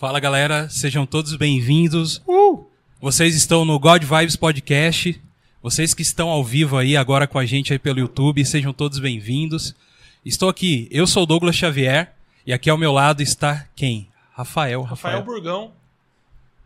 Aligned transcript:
Fala 0.00 0.18
galera, 0.18 0.66
sejam 0.70 1.04
todos 1.04 1.36
bem-vindos. 1.36 2.22
Uh! 2.26 2.64
Vocês 3.02 3.36
estão 3.36 3.66
no 3.66 3.78
God 3.78 4.02
Vibes 4.02 4.34
Podcast. 4.34 5.20
Vocês 5.62 5.92
que 5.92 6.00
estão 6.00 6.30
ao 6.30 6.42
vivo 6.42 6.78
aí 6.78 6.96
agora 6.96 7.26
com 7.26 7.38
a 7.38 7.44
gente 7.44 7.70
aí 7.70 7.78
pelo 7.78 7.98
YouTube, 8.00 8.42
sejam 8.46 8.72
todos 8.72 8.98
bem-vindos. 8.98 9.76
Estou 10.24 10.48
aqui, 10.48 10.88
eu 10.90 11.06
sou 11.06 11.24
o 11.24 11.26
Douglas 11.26 11.54
Xavier 11.54 12.14
e 12.46 12.52
aqui 12.54 12.70
ao 12.70 12.78
meu 12.78 12.92
lado 12.92 13.22
está 13.22 13.68
quem? 13.76 14.08
Rafael. 14.32 14.80
Rafael, 14.80 15.18
Rafael. 15.18 15.22
Burgão. 15.22 15.72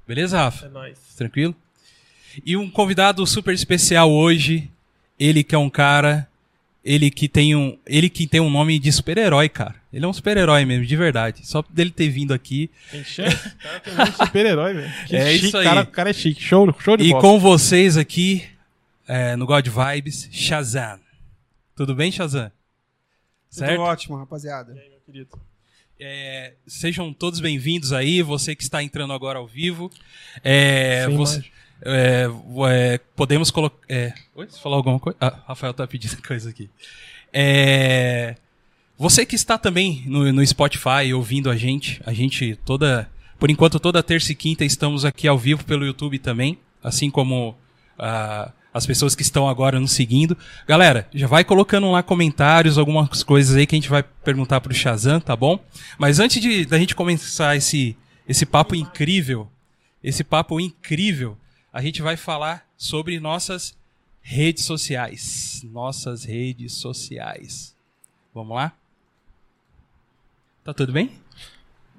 Beleza, 0.07 0.39
Rafa? 0.39 0.67
É 0.67 0.69
nóis. 0.69 0.99
Tranquilo? 1.17 1.57
E 2.47 2.57
um 2.57 2.71
convidado 2.71 3.27
super 3.27 3.53
especial 3.53 4.13
hoje, 4.13 4.71
ele 5.19 5.43
que 5.43 5.57
é 5.57 5.59
um 5.59 5.69
cara, 5.69 6.29
ele 6.85 7.11
que 7.11 7.29
tem 7.29 7.55
um, 7.57 7.79
ele 7.87 8.11
que 8.11 8.27
tem 8.27 8.41
um 8.41 8.51
nome 8.51 8.79
de 8.79 8.93
super-herói, 8.93 9.49
cara. 9.49 9.75
Ele 9.93 10.05
é 10.05 10.09
um 10.09 10.13
super-herói 10.13 10.65
mesmo, 10.65 10.85
de 10.85 10.97
verdade. 10.97 11.47
Só 11.47 11.65
dele 11.71 11.91
ter 11.91 12.09
vindo 12.09 12.35
aqui. 12.35 12.71
Tem 12.91 13.03
chance? 13.05 13.49
O 13.49 13.59
cara 13.59 13.81
tem 13.81 13.95
muito 13.95 14.17
super-herói, 14.17 14.75
velho. 14.75 14.93
Que 15.07 15.17
É 15.17 15.33
chique, 15.33 15.47
isso 15.47 15.57
aí. 15.57 15.65
Cara, 15.65 15.81
o 15.83 15.87
cara 15.87 16.11
é 16.11 16.13
chique. 16.13 16.43
Show, 16.43 16.75
show 16.81 16.97
de 16.97 17.05
E 17.05 17.09
bola. 17.11 17.21
com 17.23 17.39
vocês 17.41 17.97
aqui, 17.97 18.45
é, 19.09 19.35
no 19.37 19.47
God 19.47 19.67
Vibes, 19.67 20.29
Shazam. 20.31 21.01
Tudo 21.77 21.95
bem, 21.95 22.13
Shazam? 22.13 22.51
Tudo 23.51 23.67
Certo? 23.67 23.81
ótimo, 23.81 24.17
rapaziada. 24.17 24.73
E 24.75 24.79
aí, 24.79 24.91
meu 24.91 25.01
querido? 25.07 25.31
É, 25.99 26.55
sejam 26.67 27.13
todos 27.13 27.39
bem-vindos 27.41 27.93
aí, 27.93 28.21
você 28.21 28.55
que 28.57 28.63
está 28.65 28.83
entrando 28.83 29.13
agora 29.13 29.39
ao 29.39 29.47
vivo. 29.47 29.91
É, 30.43 31.05
Sem 31.07 31.17
você- 31.17 31.35
imagem. 31.37 31.53
É, 31.85 32.27
é, 32.71 33.01
podemos 33.15 33.51
colocar. 33.51 33.77
É, 33.89 34.13
oi, 34.35 34.47
você 34.47 34.59
falou 34.59 34.77
alguma 34.77 34.99
coisa? 34.99 35.17
Ah, 35.21 35.39
Rafael 35.49 35.75
tá 35.75 35.87
pedindo 35.87 36.17
coisa 36.27 36.51
aqui. 36.51 36.71
É, 37.33 38.37
você 38.97 39.27
que 39.27 39.35
está 39.35 39.59
também 39.59 40.03
no, 40.07 40.33
no 40.33 40.47
Spotify 40.47 41.13
ouvindo 41.15 41.51
a 41.51 41.57
gente, 41.57 42.01
a 42.07 42.13
gente 42.13 42.57
toda. 42.65 43.11
Por 43.39 43.51
enquanto, 43.51 43.79
toda 43.79 44.03
terça 44.03 44.33
e 44.33 44.35
quinta 44.35 44.65
estamos 44.65 45.05
aqui 45.05 45.29
ao 45.29 45.37
vivo 45.37 45.65
pelo 45.65 45.85
YouTube 45.85 46.19
também, 46.19 46.59
assim 46.83 47.11
como 47.11 47.55
ah, 47.99 48.51
as 48.73 48.87
pessoas 48.87 49.15
que 49.15 49.23
estão 49.23 49.49
agora 49.49 49.79
nos 49.79 49.93
seguindo. 49.93 50.37
Galera, 50.67 51.09
já 51.13 51.27
vai 51.27 51.45
colocando 51.45 51.91
lá 51.91 52.03
comentários, 52.03 52.79
algumas 52.79 53.23
coisas 53.23 53.57
aí 53.57 53.67
que 53.67 53.75
a 53.75 53.79
gente 53.79 53.91
vai 53.91 54.03
perguntar 54.03 54.61
pro 54.61 54.73
Shazam, 54.73 55.21
tá 55.21 55.37
bom? 55.37 55.59
Mas 55.99 56.19
antes 56.19 56.41
de 56.41 56.65
da 56.65 56.79
gente 56.79 56.95
começar 56.95 57.57
esse, 57.57 57.97
esse 58.29 58.47
papo 58.47 58.75
incrível, 58.75 59.49
esse 60.03 60.25
papo 60.25 60.61
incrível, 60.61 61.37
a 61.75 61.83
gente 61.83 62.01
vai 62.01 62.17
falar 62.17 62.65
sobre 62.77 63.19
nossas 63.19 63.77
redes 64.23 64.65
sociais. 64.65 65.61
Nossas 65.65 66.23
redes 66.23 66.75
sociais. 66.75 67.75
Vamos 68.33 68.55
lá? 68.55 68.73
Tá 70.63 70.73
tudo 70.73 70.93
bem? 70.93 71.11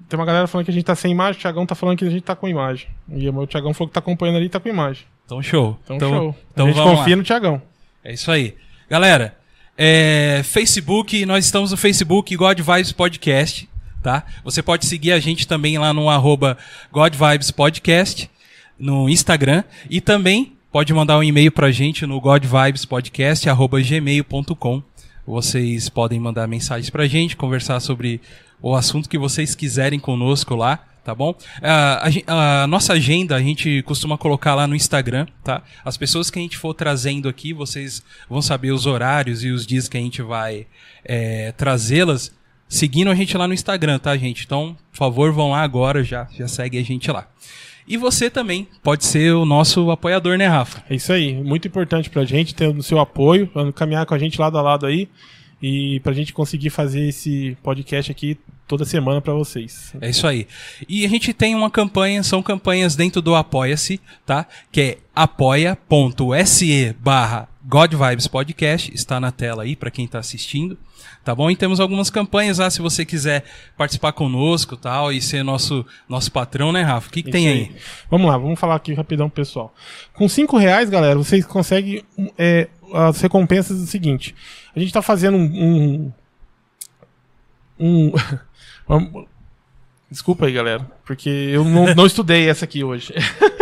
Tem 0.08 0.18
uma 0.18 0.24
galera 0.24 0.46
falando 0.46 0.64
que 0.64 0.70
a 0.70 0.74
gente 0.74 0.84
tá 0.84 0.94
sem 0.94 1.12
imagem, 1.12 1.38
o 1.38 1.42
Thiagão 1.42 1.66
tá 1.66 1.74
falando 1.74 1.98
que 1.98 2.06
a 2.06 2.10
gente 2.10 2.22
tá 2.22 2.34
com 2.34 2.48
imagem. 2.48 2.88
E 3.06 3.28
o 3.28 3.46
Thiagão 3.46 3.74
falou 3.74 3.88
que 3.88 3.94
tá 3.94 4.00
acompanhando 4.00 4.36
ali 4.36 4.46
e 4.46 4.48
tá 4.48 4.58
com 4.58 4.70
imagem. 4.70 5.04
Então 5.26 5.42
show. 5.42 5.78
Então, 5.84 5.98
show. 5.98 6.36
Então 6.52 6.64
a 6.64 6.68
gente 6.70 6.78
vamos 6.78 6.98
confia 6.98 7.14
lá. 7.14 7.18
no 7.18 7.24
Thiagão. 7.24 7.62
É 8.02 8.14
isso 8.14 8.30
aí. 8.30 8.56
Galera, 8.88 9.36
é, 9.76 10.40
Facebook, 10.42 11.26
nós 11.26 11.44
estamos 11.44 11.70
no 11.70 11.76
Facebook 11.76 12.34
God 12.34 12.58
Vibes 12.60 12.92
Podcast, 12.92 13.68
tá? 14.02 14.24
Você 14.42 14.62
pode 14.62 14.86
seguir 14.86 15.12
a 15.12 15.20
gente 15.20 15.46
também 15.46 15.76
lá 15.76 15.92
no 15.92 16.08
arroba 16.08 16.56
God 16.90 17.14
Vibes 17.14 17.50
Podcast, 17.50 18.30
no 18.78 19.08
Instagram, 19.08 19.64
e 19.88 20.00
também 20.00 20.56
pode 20.70 20.92
mandar 20.92 21.18
um 21.18 21.22
e-mail 21.22 21.50
pra 21.50 21.70
gente 21.70 22.06
no 22.06 22.20
godvibespodcast, 22.20 23.48
arroba 23.48 23.80
gmail.com. 23.80 24.82
Vocês 25.26 25.88
podem 25.88 26.20
mandar 26.20 26.46
mensagens 26.46 26.90
pra 26.90 27.06
gente, 27.06 27.36
conversar 27.36 27.80
sobre 27.80 28.20
o 28.60 28.74
assunto 28.74 29.08
que 29.08 29.18
vocês 29.18 29.54
quiserem 29.54 29.98
conosco 29.98 30.54
lá, 30.54 30.84
tá 31.04 31.14
bom? 31.14 31.34
Ah, 31.62 32.08
a, 32.26 32.62
a 32.62 32.66
nossa 32.66 32.92
agenda 32.92 33.34
a 33.34 33.40
gente 33.40 33.82
costuma 33.82 34.16
colocar 34.16 34.54
lá 34.54 34.66
no 34.66 34.76
Instagram, 34.76 35.26
tá? 35.42 35.62
As 35.84 35.96
pessoas 35.96 36.30
que 36.30 36.38
a 36.38 36.42
gente 36.42 36.56
for 36.56 36.74
trazendo 36.74 37.28
aqui, 37.28 37.52
vocês 37.52 38.02
vão 38.28 38.40
saber 38.40 38.70
os 38.70 38.86
horários 38.86 39.42
e 39.42 39.50
os 39.50 39.66
dias 39.66 39.88
que 39.88 39.96
a 39.96 40.00
gente 40.00 40.22
vai 40.22 40.66
é, 41.04 41.52
trazê-las 41.52 42.32
seguindo 42.68 43.10
a 43.10 43.14
gente 43.14 43.36
lá 43.36 43.46
no 43.46 43.54
Instagram, 43.54 43.98
tá, 43.98 44.16
gente? 44.16 44.44
Então, 44.44 44.76
por 44.90 44.98
favor, 44.98 45.32
vão 45.32 45.50
lá 45.50 45.62
agora, 45.62 46.02
já, 46.02 46.26
já 46.32 46.48
segue 46.48 46.78
a 46.78 46.82
gente 46.82 47.10
lá. 47.10 47.28
E 47.86 47.96
você 47.96 48.28
também 48.28 48.66
pode 48.82 49.04
ser 49.04 49.32
o 49.34 49.44
nosso 49.44 49.90
apoiador, 49.90 50.36
né, 50.36 50.46
Rafa? 50.46 50.82
É 50.90 50.94
isso 50.94 51.12
aí. 51.12 51.34
Muito 51.34 51.68
importante 51.68 52.10
pra 52.10 52.24
gente 52.24 52.54
ter 52.54 52.68
o 52.68 52.82
seu 52.82 52.98
apoio, 52.98 53.50
caminhar 53.74 54.04
com 54.06 54.14
a 54.14 54.18
gente 54.18 54.40
lado 54.40 54.58
a 54.58 54.62
lado 54.62 54.86
aí. 54.86 55.08
E 55.62 56.00
pra 56.00 56.12
gente 56.12 56.32
conseguir 56.32 56.70
fazer 56.70 57.08
esse 57.08 57.56
podcast 57.62 58.10
aqui 58.10 58.36
toda 58.68 58.84
semana 58.84 59.20
pra 59.20 59.32
vocês. 59.32 59.94
É 60.00 60.10
isso 60.10 60.26
aí. 60.26 60.46
E 60.88 61.04
a 61.06 61.08
gente 61.08 61.32
tem 61.32 61.54
uma 61.54 61.70
campanha, 61.70 62.22
são 62.22 62.42
campanhas 62.42 62.94
dentro 62.94 63.22
do 63.22 63.34
Apoia-se, 63.34 64.00
tá? 64.26 64.46
Que 64.70 64.80
é 64.80 64.98
apoia.se 65.14 66.94
barra 67.00 67.48
God 67.64 67.94
Vibes 67.94 68.26
Podcast, 68.26 68.92
está 68.94 69.18
na 69.18 69.32
tela 69.32 69.62
aí 69.62 69.74
para 69.74 69.90
quem 69.90 70.06
tá 70.06 70.18
assistindo, 70.18 70.78
tá 71.26 71.34
bom? 71.34 71.50
E 71.50 71.56
temos 71.56 71.80
algumas 71.80 72.08
campanhas 72.08 72.58
lá, 72.58 72.70
se 72.70 72.80
você 72.80 73.04
quiser 73.04 73.42
participar 73.76 74.12
conosco 74.12 74.76
tal, 74.76 75.12
e 75.12 75.20
ser 75.20 75.42
nosso, 75.42 75.84
nosso 76.08 76.30
patrão, 76.30 76.70
né, 76.70 76.82
Rafa? 76.82 77.08
O 77.08 77.10
que, 77.10 77.20
que 77.20 77.32
tem 77.32 77.46
Isso 77.62 77.72
aí? 77.72 77.76
Vamos 78.08 78.28
lá, 78.30 78.38
vamos 78.38 78.60
falar 78.60 78.76
aqui 78.76 78.94
rapidão, 78.94 79.28
pessoal. 79.28 79.74
Com 80.14 80.28
5 80.28 80.56
reais, 80.56 80.88
galera, 80.88 81.16
vocês 81.18 81.44
conseguem 81.44 82.04
é, 82.38 82.68
as 82.94 83.20
recompensas 83.20 83.80
do 83.80 83.86
seguinte. 83.88 84.36
A 84.74 84.78
gente 84.78 84.92
tá 84.92 85.02
fazendo 85.02 85.36
um. 85.36 86.12
um, 87.80 88.12
um- 88.88 89.26
Desculpa 90.08 90.46
aí, 90.46 90.52
galera, 90.52 90.88
porque 91.04 91.28
eu 91.28 91.64
não, 91.64 91.92
não 91.92 92.06
estudei 92.06 92.48
essa 92.48 92.64
aqui 92.64 92.84
hoje. 92.84 93.12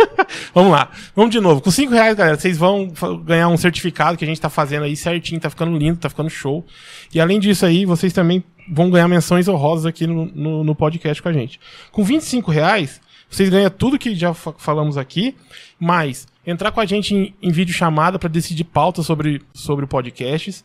Vamos 0.55 0.71
lá, 0.71 0.89
vamos 1.13 1.31
de 1.31 1.41
novo. 1.41 1.59
Com 1.59 1.69
5 1.69 1.91
reais, 1.91 2.15
galera, 2.15 2.37
vocês 2.39 2.57
vão 2.57 2.87
ganhar 3.25 3.49
um 3.49 3.57
certificado 3.57 4.17
que 4.17 4.23
a 4.23 4.27
gente 4.27 4.39
tá 4.39 4.49
fazendo 4.49 4.83
aí 4.83 4.95
certinho, 4.95 5.37
tá 5.41 5.49
ficando 5.49 5.77
lindo, 5.77 5.99
tá 5.99 6.07
ficando 6.09 6.29
show. 6.29 6.65
E 7.13 7.19
além 7.19 7.41
disso 7.41 7.65
aí, 7.65 7.85
vocês 7.85 8.13
também 8.13 8.41
vão 8.71 8.89
ganhar 8.89 9.09
menções 9.09 9.49
honrosas 9.49 9.85
aqui 9.85 10.07
no, 10.07 10.25
no, 10.27 10.63
no 10.63 10.73
podcast 10.73 11.21
com 11.21 11.27
a 11.27 11.33
gente. 11.33 11.59
Com 11.91 12.05
25 12.05 12.49
reais, 12.51 13.01
vocês 13.29 13.49
ganham 13.49 13.69
tudo 13.69 13.99
que 13.99 14.15
já 14.15 14.33
fa- 14.33 14.53
falamos 14.57 14.97
aqui, 14.97 15.35
mas 15.77 16.25
entrar 16.47 16.71
com 16.71 16.79
a 16.79 16.85
gente 16.85 17.13
em, 17.13 17.35
em 17.41 17.51
vídeo 17.51 17.73
chamada 17.73 18.17
para 18.17 18.29
decidir 18.29 18.63
pautas 18.63 19.05
sobre, 19.05 19.41
sobre 19.53 19.85
podcasts. 19.85 20.63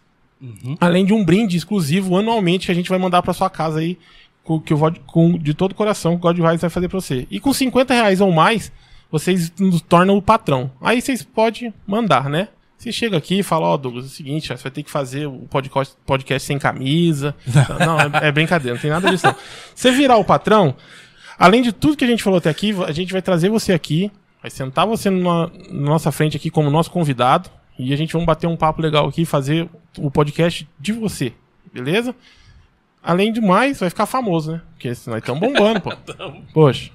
Além 0.80 1.04
de 1.04 1.12
um 1.12 1.24
brinde 1.24 1.56
exclusivo 1.56 2.16
anualmente 2.16 2.66
que 2.66 2.72
a 2.72 2.74
gente 2.76 2.88
vai 2.88 2.98
mandar 2.98 3.22
para 3.22 3.32
sua 3.34 3.50
casa 3.50 3.80
aí, 3.80 3.98
com, 4.44 4.60
que 4.60 4.72
eu 4.72 4.76
vou, 4.76 4.92
com, 5.06 5.36
de 5.36 5.52
todo 5.52 5.72
o 5.72 5.74
coração, 5.74 6.12
que 6.12 6.18
o 6.18 6.20
God 6.20 6.36
Vibes 6.36 6.60
vai 6.60 6.70
fazer 6.70 6.88
para 6.88 7.00
você. 7.00 7.26
E 7.28 7.40
com 7.40 7.52
50 7.52 7.92
reais 7.92 8.20
ou 8.20 8.30
mais, 8.32 8.70
vocês 9.10 9.52
nos 9.58 9.80
tornam 9.80 10.16
o 10.16 10.22
patrão. 10.22 10.70
Aí 10.80 11.00
vocês 11.00 11.22
podem 11.22 11.74
mandar, 11.86 12.28
né? 12.28 12.48
Você 12.80 12.90
chega 12.90 13.18
aqui 13.18 13.40
e 13.40 13.42
fala, 13.42 13.66
ó, 13.66 13.76
Douglas, 13.76 14.06
é 14.06 14.08
o 14.08 14.10
seguinte, 14.10 14.48
você 14.48 14.62
vai 14.62 14.72
ter 14.72 14.82
que 14.82 14.90
fazer 14.90 15.26
o 15.26 15.40
podcast, 15.50 15.94
podcast 16.06 16.46
sem 16.46 16.58
camisa. 16.58 17.34
não, 17.78 18.00
é, 18.00 18.28
é 18.28 18.32
brincadeira, 18.32 18.74
não 18.74 18.80
tem 18.80 18.90
nada 18.90 19.10
disso 19.10 19.26
não. 19.26 19.36
Você 19.74 19.90
virar 19.90 20.16
o 20.16 20.24
patrão, 20.24 20.74
além 21.38 21.60
de 21.60 21.72
tudo 21.72 21.96
que 21.96 22.04
a 22.04 22.08
gente 22.08 22.22
falou 22.22 22.38
até 22.38 22.48
aqui, 22.48 22.74
a 22.86 22.92
gente 22.92 23.12
vai 23.12 23.20
trazer 23.20 23.50
você 23.50 23.74
aqui, 23.74 24.10
vai 24.40 24.50
sentar 24.50 24.86
você 24.86 25.10
na 25.10 25.50
nossa 25.70 26.10
frente 26.10 26.38
aqui 26.38 26.48
como 26.48 26.70
nosso 26.70 26.90
convidado, 26.90 27.50
e 27.78 27.92
a 27.92 27.96
gente 27.96 28.14
vai 28.14 28.24
bater 28.24 28.46
um 28.46 28.56
papo 28.56 28.80
legal 28.80 29.06
aqui, 29.06 29.26
fazer 29.26 29.68
o 29.98 30.10
podcast 30.10 30.66
de 30.78 30.92
você, 30.92 31.34
beleza? 31.70 32.14
Além 33.02 33.30
do 33.30 33.42
mais, 33.42 33.80
vai 33.80 33.90
ficar 33.90 34.06
famoso, 34.06 34.52
né? 34.52 34.62
Porque 34.72 34.88
nós 34.88 35.18
estamos 35.18 35.40
bombando, 35.40 35.80
pô. 35.82 35.92
Poxa. 36.54 36.90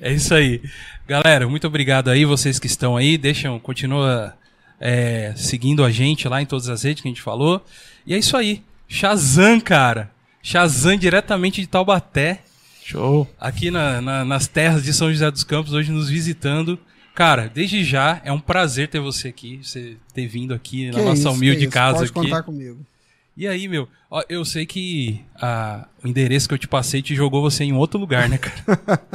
É 0.00 0.12
isso 0.12 0.34
aí. 0.34 0.62
Galera, 1.06 1.48
muito 1.48 1.66
obrigado 1.66 2.08
aí, 2.08 2.24
vocês 2.24 2.58
que 2.58 2.66
estão 2.66 2.96
aí. 2.96 3.16
Deixam, 3.18 3.58
continua 3.58 4.34
é, 4.80 5.32
seguindo 5.36 5.84
a 5.84 5.90
gente 5.90 6.28
lá 6.28 6.40
em 6.42 6.46
todas 6.46 6.68
as 6.68 6.82
redes 6.82 7.02
que 7.02 7.08
a 7.08 7.10
gente 7.10 7.22
falou. 7.22 7.64
E 8.06 8.14
é 8.14 8.18
isso 8.18 8.36
aí. 8.36 8.62
Shazam, 8.88 9.60
cara. 9.60 10.10
Shazam 10.42 10.96
diretamente 10.96 11.60
de 11.60 11.66
Taubaté, 11.66 12.40
Show. 12.84 13.28
aqui 13.40 13.70
na- 13.70 14.00
na- 14.00 14.24
nas 14.24 14.46
terras 14.48 14.82
de 14.84 14.92
São 14.92 15.10
José 15.12 15.30
dos 15.30 15.44
Campos, 15.44 15.72
hoje 15.72 15.90
nos 15.92 16.08
visitando. 16.10 16.78
Cara, 17.14 17.50
desde 17.52 17.84
já 17.84 18.20
é 18.24 18.32
um 18.32 18.40
prazer 18.40 18.88
ter 18.88 18.98
você 18.98 19.28
aqui, 19.28 19.60
você 19.62 19.96
ter 20.14 20.26
vindo 20.26 20.52
aqui 20.54 20.86
na 20.90 20.98
Que 20.98 21.04
nossa 21.04 21.20
isso, 21.20 21.30
humilde 21.30 21.66
casa 21.68 21.98
Pode 21.98 22.10
aqui. 22.10 22.14
contar 22.14 22.42
comigo. 22.42 22.84
E 23.34 23.48
aí, 23.48 23.66
meu, 23.66 23.88
ó, 24.10 24.22
eu 24.28 24.44
sei 24.44 24.66
que 24.66 25.24
ah, 25.36 25.88
o 26.04 26.08
endereço 26.08 26.46
que 26.46 26.54
eu 26.54 26.58
te 26.58 26.68
passei 26.68 27.00
te 27.00 27.14
jogou 27.14 27.40
você 27.40 27.64
em 27.64 27.72
outro 27.72 27.98
lugar, 27.98 28.28
né, 28.28 28.36
cara? 28.36 28.54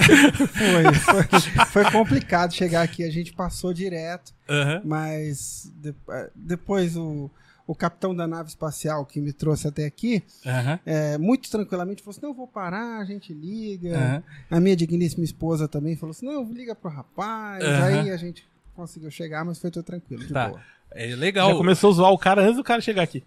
Foi, 0.57 0.93
foi, 0.93 1.65
foi 1.65 1.91
complicado 1.91 2.53
chegar 2.53 2.81
aqui, 2.81 3.03
a 3.03 3.11
gente 3.11 3.33
passou 3.33 3.73
direto, 3.73 4.33
Aham. 4.49 4.81
mas 4.83 5.71
de- 5.75 5.93
eh, 6.09 6.29
depois 6.35 6.95
o, 6.97 7.29
o 7.67 7.75
capitão 7.75 8.15
da 8.15 8.27
nave 8.27 8.49
espacial 8.49 9.05
que 9.05 9.19
me 9.21 9.31
trouxe 9.33 9.67
até 9.67 9.85
aqui, 9.85 10.23
Aham. 10.45 10.79
eh, 10.85 11.17
muito 11.19 11.49
tranquilamente 11.49 12.01
falou 12.01 12.11
assim: 12.11 12.21
não, 12.21 12.29
eu 12.29 12.35
vou 12.35 12.47
parar, 12.47 12.99
a 12.99 13.05
gente 13.05 13.33
liga. 13.33 13.95
Aham. 13.95 14.23
A 14.49 14.59
minha 14.59 14.75
digníssima 14.75 15.23
esposa 15.23 15.67
também 15.67 15.95
falou 15.95 16.11
assim: 16.11 16.25
não, 16.25 16.43
liga 16.51 16.73
pro 16.73 16.89
rapaz. 16.89 17.63
Aí 17.63 18.09
a 18.09 18.17
gente 18.17 18.47
conseguiu 18.75 19.11
chegar, 19.11 19.43
mas 19.45 19.59
foi 19.59 19.69
tudo 19.69 19.83
tranquilo, 19.83 20.23
de 20.25 20.33
Tá. 20.33 20.47
boa. 20.49 20.61
É 20.91 21.15
legal. 21.15 21.51
Já 21.51 21.55
começou 21.57 21.91
a 21.91 21.93
zoar 21.93 22.11
o 22.11 22.17
cara 22.17 22.41
antes 22.41 22.55
do 22.57 22.63
cara 22.63 22.81
chegar 22.81 23.03
aqui. 23.03 23.23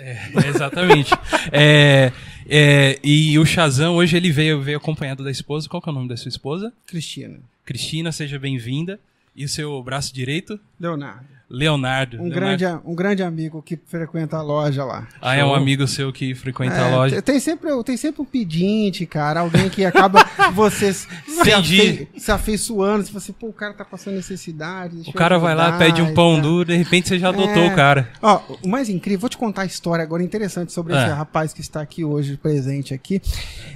É, 0.00 0.48
exatamente. 0.48 1.12
é, 1.52 2.10
é, 2.48 2.98
e 3.04 3.38
o 3.38 3.44
Shazam 3.44 3.94
hoje 3.94 4.16
ele 4.16 4.30
veio, 4.32 4.62
veio 4.62 4.78
acompanhado 4.78 5.22
da 5.22 5.30
esposa. 5.30 5.68
Qual 5.68 5.80
que 5.80 5.88
é 5.88 5.92
o 5.92 5.94
nome 5.94 6.08
da 6.08 6.16
sua 6.16 6.30
esposa? 6.30 6.72
Cristina. 6.86 7.38
Cristina, 7.64 8.10
seja 8.10 8.38
bem-vinda. 8.38 8.98
E 9.36 9.44
o 9.44 9.48
seu 9.48 9.80
braço 9.82 10.12
direito? 10.12 10.58
Leonardo. 10.78 11.39
Leonardo. 11.50 12.16
Um, 12.18 12.28
Leonardo. 12.28 12.58
Grande, 12.58 12.80
um 12.84 12.94
grande 12.94 13.22
amigo 13.24 13.60
que 13.60 13.76
frequenta 13.76 14.36
a 14.36 14.42
loja 14.42 14.84
lá. 14.84 15.08
Ah, 15.20 15.34
é 15.34 15.44
um 15.44 15.52
amigo 15.54 15.86
seu 15.88 16.12
que 16.12 16.34
frequenta 16.34 16.76
a 16.76 16.88
É, 16.88 16.94
loja. 16.94 17.22
Tem 17.22 17.40
sempre, 17.40 17.70
tem 17.82 17.96
sempre 17.96 18.22
um 18.22 18.24
pedinte, 18.24 19.04
cara. 19.04 19.40
Alguém 19.40 19.68
que 19.68 19.84
acaba 19.84 20.24
você 20.54 20.92
se, 20.92 21.08
afe, 21.52 22.08
se 22.16 22.30
afeiçoando. 22.30 23.04
Se 23.04 23.12
você, 23.12 23.32
pô, 23.32 23.48
o 23.48 23.52
cara 23.52 23.74
tá 23.74 23.84
passando 23.84 24.14
necessidade. 24.14 25.02
O 25.08 25.12
cara 25.12 25.38
vai 25.38 25.54
lá, 25.54 25.76
pede 25.76 26.00
um 26.00 26.14
pão 26.14 26.40
duro, 26.40 26.66
de 26.66 26.76
repente 26.76 27.08
você 27.08 27.18
já 27.18 27.30
adotou 27.30 27.62
É. 27.64 27.72
o 27.72 27.74
cara. 27.74 28.08
Ó, 28.22 28.40
o 28.62 28.68
mais 28.68 28.88
incrível, 28.88 29.20
vou 29.20 29.30
te 29.30 29.36
contar 29.36 29.62
a 29.62 29.66
história 29.66 30.02
agora 30.04 30.22
interessante 30.22 30.72
sobre 30.72 30.94
Ah. 30.94 31.02
esse 31.06 31.12
rapaz 31.14 31.52
que 31.52 31.60
está 31.60 31.80
aqui 31.80 32.04
hoje, 32.04 32.36
presente 32.36 32.94
aqui. 32.94 33.20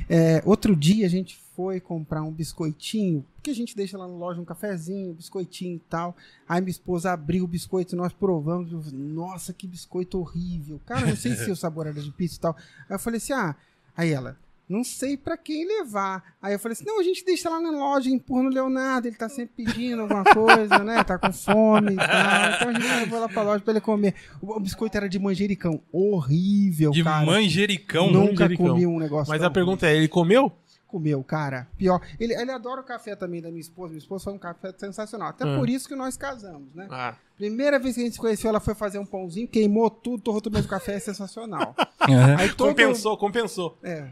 É, 0.09 0.41
outro 0.45 0.77
dia 0.77 1.07
a 1.07 1.11
gente 1.11 1.37
foi 1.55 1.81
comprar 1.81 2.23
um 2.23 2.33
biscoitinho, 2.33 3.25
porque 3.37 3.51
a 3.51 3.55
gente 3.55 3.77
deixa 3.77 3.97
lá 3.97 4.07
na 4.07 4.15
loja 4.15 4.41
um 4.41 4.45
cafezinho, 4.45 5.11
um 5.11 5.15
biscoitinho 5.15 5.77
e 5.77 5.83
tal. 5.89 6.17
Aí 6.49 6.61
minha 6.61 6.71
esposa 6.71 7.13
abriu 7.13 7.45
o 7.45 7.49
biscoito, 7.49 7.95
nós 7.97 8.13
provamos. 8.13 8.73
eu 8.73 8.83
falei, 8.83 8.99
Nossa, 8.99 9.53
que 9.53 9.67
biscoito 9.67 10.19
horrível. 10.19 10.81
Cara, 10.85 11.07
não 11.07 11.17
sei 11.17 11.35
se 11.35 11.51
o 11.51 11.57
sabor 11.57 11.87
era 11.87 12.01
de 12.01 12.11
pizza 12.11 12.37
e 12.37 12.41
tal. 12.41 12.57
Aí 12.89 12.95
eu 12.95 12.99
falei 12.99 13.19
assim: 13.19 13.33
ah, 13.33 13.55
aí 13.97 14.11
ela. 14.13 14.37
Não 14.67 14.83
sei 14.83 15.15
pra 15.15 15.37
quem 15.37 15.67
levar. 15.69 16.37
Aí 16.41 16.55
eu 16.55 16.59
falei 16.59 16.73
assim: 16.73 16.87
não, 16.87 16.99
a 16.99 17.03
gente 17.03 17.23
deixa 17.23 17.51
lá 17.51 17.61
na 17.61 17.71
loja, 17.71 18.09
empurra 18.09 18.45
no 18.45 18.49
Leonardo, 18.49 19.07
ele 19.07 19.15
tá 19.15 19.29
sempre 19.29 19.63
pedindo 19.63 20.01
alguma 20.01 20.25
coisa, 20.25 20.79
né? 20.79 21.05
Tá 21.05 21.19
com 21.19 21.31
fome 21.31 21.93
e 21.93 21.97
tal. 21.97 22.07
Então 22.07 22.69
a 22.69 22.73
gente 22.73 23.01
levou 23.01 23.21
lá 23.21 23.29
pra 23.29 23.43
loja 23.43 23.63
pra 23.63 23.73
ele 23.75 23.81
comer. 23.83 24.15
O, 24.41 24.59
biscoito 24.59 24.97
era 24.97 25.07
de 25.07 25.19
manjericão. 25.19 25.83
Horrível, 25.93 26.93
De 26.93 27.05
cara. 27.05 27.27
manjericão. 27.27 28.11
Nunca 28.11 28.45
manjericão. 28.45 28.69
comi 28.69 28.87
um 28.87 28.99
negócio 28.99 29.31
Mas 29.31 29.43
a 29.43 29.51
pergunta 29.51 29.87
é, 29.87 29.95
ele 29.97 30.09
comeu? 30.09 30.51
Comeu, 30.95 31.25
cara. 31.25 31.67
Pior. 31.77 32.01
Ele, 32.21 32.33
ele 32.35 32.53
adora 32.53 32.81
o 32.81 32.85
café 32.85 33.17
também 33.17 33.43
da 33.43 33.49
minha 33.49 33.61
esposa. 33.61 33.89
Minha 33.91 33.99
esposa 33.99 34.27
faz 34.27 34.37
um 34.37 34.39
café 34.39 34.73
sensacional. 34.79 35.31
Até 35.31 35.45
Ah. 35.45 35.59
por 35.59 35.69
isso 35.69 35.89
que 35.89 35.97
nós 35.97 36.17
casamos, 36.17 36.73
né? 36.73 36.87
Ah. 36.89 37.17
Primeira 37.37 37.81
vez 37.81 37.97
que 37.97 38.01
a 38.01 38.05
gente 38.05 38.13
se 38.13 38.21
conheceu, 38.21 38.49
ela 38.49 38.61
foi 38.61 38.77
fazer 38.77 39.01
um 39.01 39.05
pãozinho, 39.05 39.49
queimou 39.49 39.91
tudo, 39.91 40.23
torrou 40.23 40.41
o 40.41 40.69
café 40.69 40.95
é 40.95 41.01
sensacional. 41.01 41.75
Aham. 42.01 42.37
Aí 42.39 42.49
todo... 42.55 42.69
Compensou, 42.69 43.17
compensou. 43.17 43.77
É, 43.83 44.05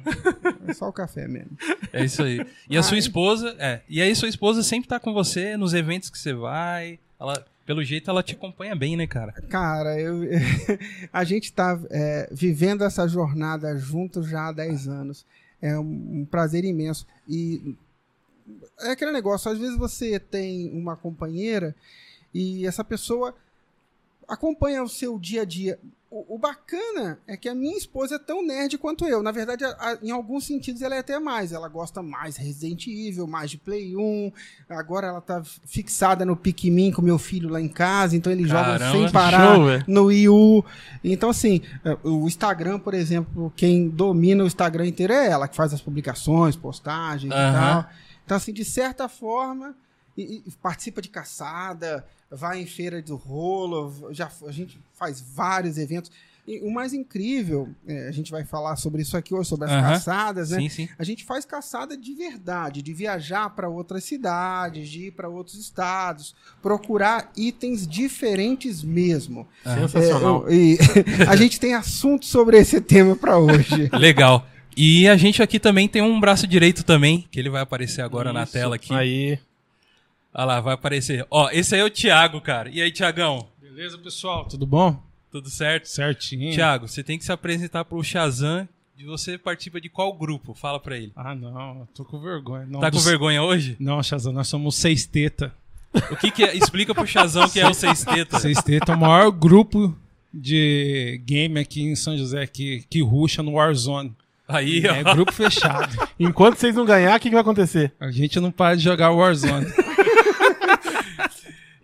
é 0.66 0.74
só 0.74 0.88
o 0.88 0.92
café 0.92 1.28
mesmo. 1.28 1.56
É 1.92 2.04
isso 2.04 2.20
aí. 2.20 2.44
E 2.68 2.76
a 2.76 2.82
sua 2.82 2.96
Ai. 2.96 2.98
esposa, 2.98 3.54
é. 3.60 3.80
E 3.88 4.02
aí 4.02 4.12
sua 4.16 4.28
esposa 4.28 4.64
sempre 4.64 4.88
tá 4.88 4.98
com 4.98 5.12
você 5.12 5.56
nos 5.56 5.74
eventos 5.74 6.10
que 6.10 6.18
você 6.18 6.34
vai. 6.34 6.98
Ela, 7.20 7.44
pelo 7.64 7.84
jeito, 7.84 8.10
ela 8.10 8.24
te 8.24 8.34
acompanha 8.34 8.74
bem, 8.74 8.96
né, 8.96 9.06
cara? 9.06 9.30
Cara, 9.48 10.00
eu, 10.00 10.22
a 11.12 11.22
gente 11.22 11.52
tá 11.52 11.78
é, 11.90 12.28
vivendo 12.32 12.82
essa 12.82 13.06
jornada 13.06 13.78
juntos 13.78 14.26
já 14.28 14.48
há 14.48 14.52
10 14.52 14.88
anos. 14.88 15.24
É 15.62 15.78
um, 15.78 16.26
prazer 16.28 16.64
imenso. 16.64 17.06
E 17.26 17.76
é 18.80 18.90
aquele 18.90 19.12
negócio, 19.12 19.50
às 19.50 19.58
vezes 19.58 19.78
você 19.78 20.18
tem 20.18 20.68
uma 20.70 20.96
companheira 20.96 21.74
e 22.34 22.66
essa 22.66 22.82
pessoa 22.82 23.34
acompanha 24.28 24.82
o 24.82 24.88
seu 24.88 25.18
dia 25.18 25.42
a 25.42 25.44
dia. 25.44 25.78
O, 26.14 26.34
o 26.34 26.38
bacana 26.38 27.18
é 27.26 27.38
que 27.38 27.48
a 27.48 27.54
minha 27.54 27.74
esposa 27.74 28.16
é 28.16 28.18
tão 28.18 28.46
nerd 28.46 28.76
quanto 28.76 29.06
eu. 29.06 29.22
Na 29.22 29.32
verdade, 29.32 29.64
a- 29.64 29.70
a- 29.80 29.98
em 30.02 30.10
alguns 30.10 30.44
sentidos, 30.46 30.82
ela 30.82 30.94
é 30.94 30.98
até 30.98 31.18
mais. 31.18 31.52
Ela 31.52 31.68
gosta 31.68 32.02
mais 32.02 32.36
Resident 32.36 32.86
Evil, 32.86 33.26
mais 33.26 33.50
de 33.50 33.56
Play 33.56 33.96
1. 33.96 34.30
Agora 34.68 35.06
ela 35.06 35.22
tá 35.22 35.42
fixada 35.64 36.26
no 36.26 36.36
Pikmin 36.36 36.92
com 36.92 37.00
meu 37.00 37.16
filho 37.18 37.48
lá 37.48 37.62
em 37.62 37.68
casa, 37.68 38.14
então 38.14 38.30
ele 38.30 38.46
joga 38.46 38.78
Caramba, 38.78 38.92
sem 38.92 39.06
que 39.06 39.12
parar 39.12 39.54
show, 39.56 39.64
no 39.88 40.04
Wii 40.04 40.28
U. 40.28 40.62
Então, 41.02 41.30
assim, 41.30 41.62
é, 41.82 41.96
o 42.04 42.26
Instagram, 42.28 42.78
por 42.78 42.92
exemplo, 42.92 43.50
quem 43.56 43.88
domina 43.88 44.44
o 44.44 44.46
Instagram 44.46 44.86
inteiro 44.88 45.14
é 45.14 45.30
ela, 45.30 45.48
que 45.48 45.56
faz 45.56 45.72
as 45.72 45.80
publicações, 45.80 46.56
postagens 46.56 47.32
e 47.32 47.34
Aham. 47.34 47.82
tal. 47.84 47.90
Então, 48.24 48.36
assim, 48.36 48.52
de 48.52 48.66
certa 48.66 49.08
forma, 49.08 49.74
e- 50.16 50.42
e 50.46 50.50
participa 50.62 51.00
de 51.02 51.08
caçada, 51.08 52.04
vai 52.30 52.60
em 52.60 52.66
feira 52.66 53.00
do 53.02 53.16
rolo, 53.16 54.08
já, 54.12 54.30
a 54.46 54.52
gente 54.52 54.78
faz 54.94 55.20
vários 55.20 55.78
eventos. 55.78 56.10
E 56.44 56.58
o 56.58 56.72
mais 56.72 56.92
incrível, 56.92 57.68
é, 57.86 58.08
a 58.08 58.10
gente 58.10 58.32
vai 58.32 58.44
falar 58.44 58.74
sobre 58.74 59.00
isso 59.00 59.16
aqui 59.16 59.32
hoje, 59.32 59.48
sobre 59.48 59.66
as 59.66 59.70
Aham. 59.70 59.82
caçadas, 59.92 60.50
né? 60.50 60.58
Sim, 60.58 60.68
sim. 60.68 60.88
A 60.98 61.04
gente 61.04 61.22
faz 61.24 61.44
caçada 61.44 61.96
de 61.96 62.12
verdade, 62.14 62.82
de 62.82 62.92
viajar 62.92 63.48
para 63.50 63.68
outras 63.68 64.02
cidades, 64.02 64.88
de 64.88 65.06
ir 65.06 65.10
para 65.12 65.28
outros 65.28 65.56
estados, 65.56 66.34
procurar 66.60 67.30
itens 67.36 67.86
diferentes 67.86 68.82
mesmo. 68.82 69.46
Sensacional. 69.62 70.44
É, 70.48 70.52
eu- 70.52 70.56
e 70.56 70.78
a 71.30 71.36
gente 71.36 71.60
tem 71.60 71.74
assunto 71.74 72.26
sobre 72.26 72.58
esse 72.58 72.80
tema 72.80 73.14
para 73.14 73.38
hoje. 73.38 73.88
Legal. 73.96 74.44
E 74.76 75.06
a 75.08 75.16
gente 75.16 75.40
aqui 75.42 75.60
também 75.60 75.86
tem 75.86 76.02
um 76.02 76.18
braço 76.18 76.46
direito 76.48 76.82
também, 76.82 77.24
que 77.30 77.38
ele 77.38 77.50
vai 77.50 77.62
aparecer 77.62 78.00
agora 78.02 78.32
na 78.32 78.42
Isso. 78.42 78.52
tela 78.52 78.74
aqui. 78.74 78.92
Aí. 78.92 79.38
Olha 80.34 80.44
lá, 80.44 80.60
vai 80.60 80.74
aparecer. 80.74 81.26
Ó, 81.30 81.48
esse 81.50 81.74
aí 81.74 81.80
é 81.80 81.84
o 81.84 81.90
Thiago, 81.90 82.40
cara. 82.40 82.68
E 82.70 82.80
aí, 82.80 82.90
Thiagão? 82.90 83.46
Beleza, 83.60 83.98
pessoal? 83.98 84.44
Tudo 84.46 84.66
bom? 84.66 85.00
Tudo 85.30 85.48
certo? 85.50 85.86
Certinho. 85.88 86.52
Thiago, 86.54 86.88
você 86.88 87.02
tem 87.02 87.18
que 87.18 87.24
se 87.24 87.32
apresentar 87.32 87.84
pro 87.84 88.02
Shazam. 88.02 88.68
E 88.98 89.04
você 89.04 89.36
participa 89.36 89.80
de 89.80 89.88
qual 89.88 90.12
grupo? 90.12 90.54
Fala 90.54 90.78
pra 90.78 90.96
ele. 90.96 91.10
Ah, 91.16 91.34
não, 91.34 91.88
tô 91.94 92.04
com 92.04 92.20
vergonha. 92.20 92.66
Não, 92.66 92.78
Tá 92.80 92.90
com 92.90 92.96
dos- 92.98 93.04
vergonha 93.04 93.42
hoje? 93.42 93.76
Não, 93.80 94.02
Shazam, 94.02 94.32
nós 94.32 94.46
somos 94.48 94.76
seis 94.76 95.04
teta. 95.06 95.52
O 96.10 96.16
que 96.16 96.30
que 96.30 96.44
é? 96.44 96.56
Explica 96.56 96.94
pro 96.94 97.06
Shazam 97.06 97.44
o 97.46 97.50
que 97.50 97.60
é 97.60 97.68
o 97.68 97.74
Seis 97.74 98.02
Teta. 98.02 98.38
Seis 98.38 98.62
teta 98.62 98.92
é 98.92 98.94
o 98.94 98.98
maior 98.98 99.30
grupo 99.30 99.94
de 100.32 101.20
game 101.26 101.60
aqui 101.60 101.82
em 101.82 101.94
São 101.94 102.16
José 102.16 102.46
que, 102.46 102.84
que 102.88 103.02
ruxa 103.02 103.42
no 103.42 103.52
Warzone. 103.54 104.14
Aí, 104.48 104.82
ó. 104.88 104.94
É 104.94 105.02
grupo 105.04 105.32
fechado. 105.32 105.94
Enquanto 106.18 106.56
vocês 106.56 106.74
não 106.74 106.86
ganhar, 106.86 107.14
o 107.16 107.20
que, 107.20 107.28
que 107.28 107.34
vai 107.34 107.42
acontecer? 107.42 107.92
A 108.00 108.10
gente 108.10 108.40
não 108.40 108.50
para 108.50 108.74
de 108.76 108.82
jogar 108.84 109.10
Warzone. 109.10 109.66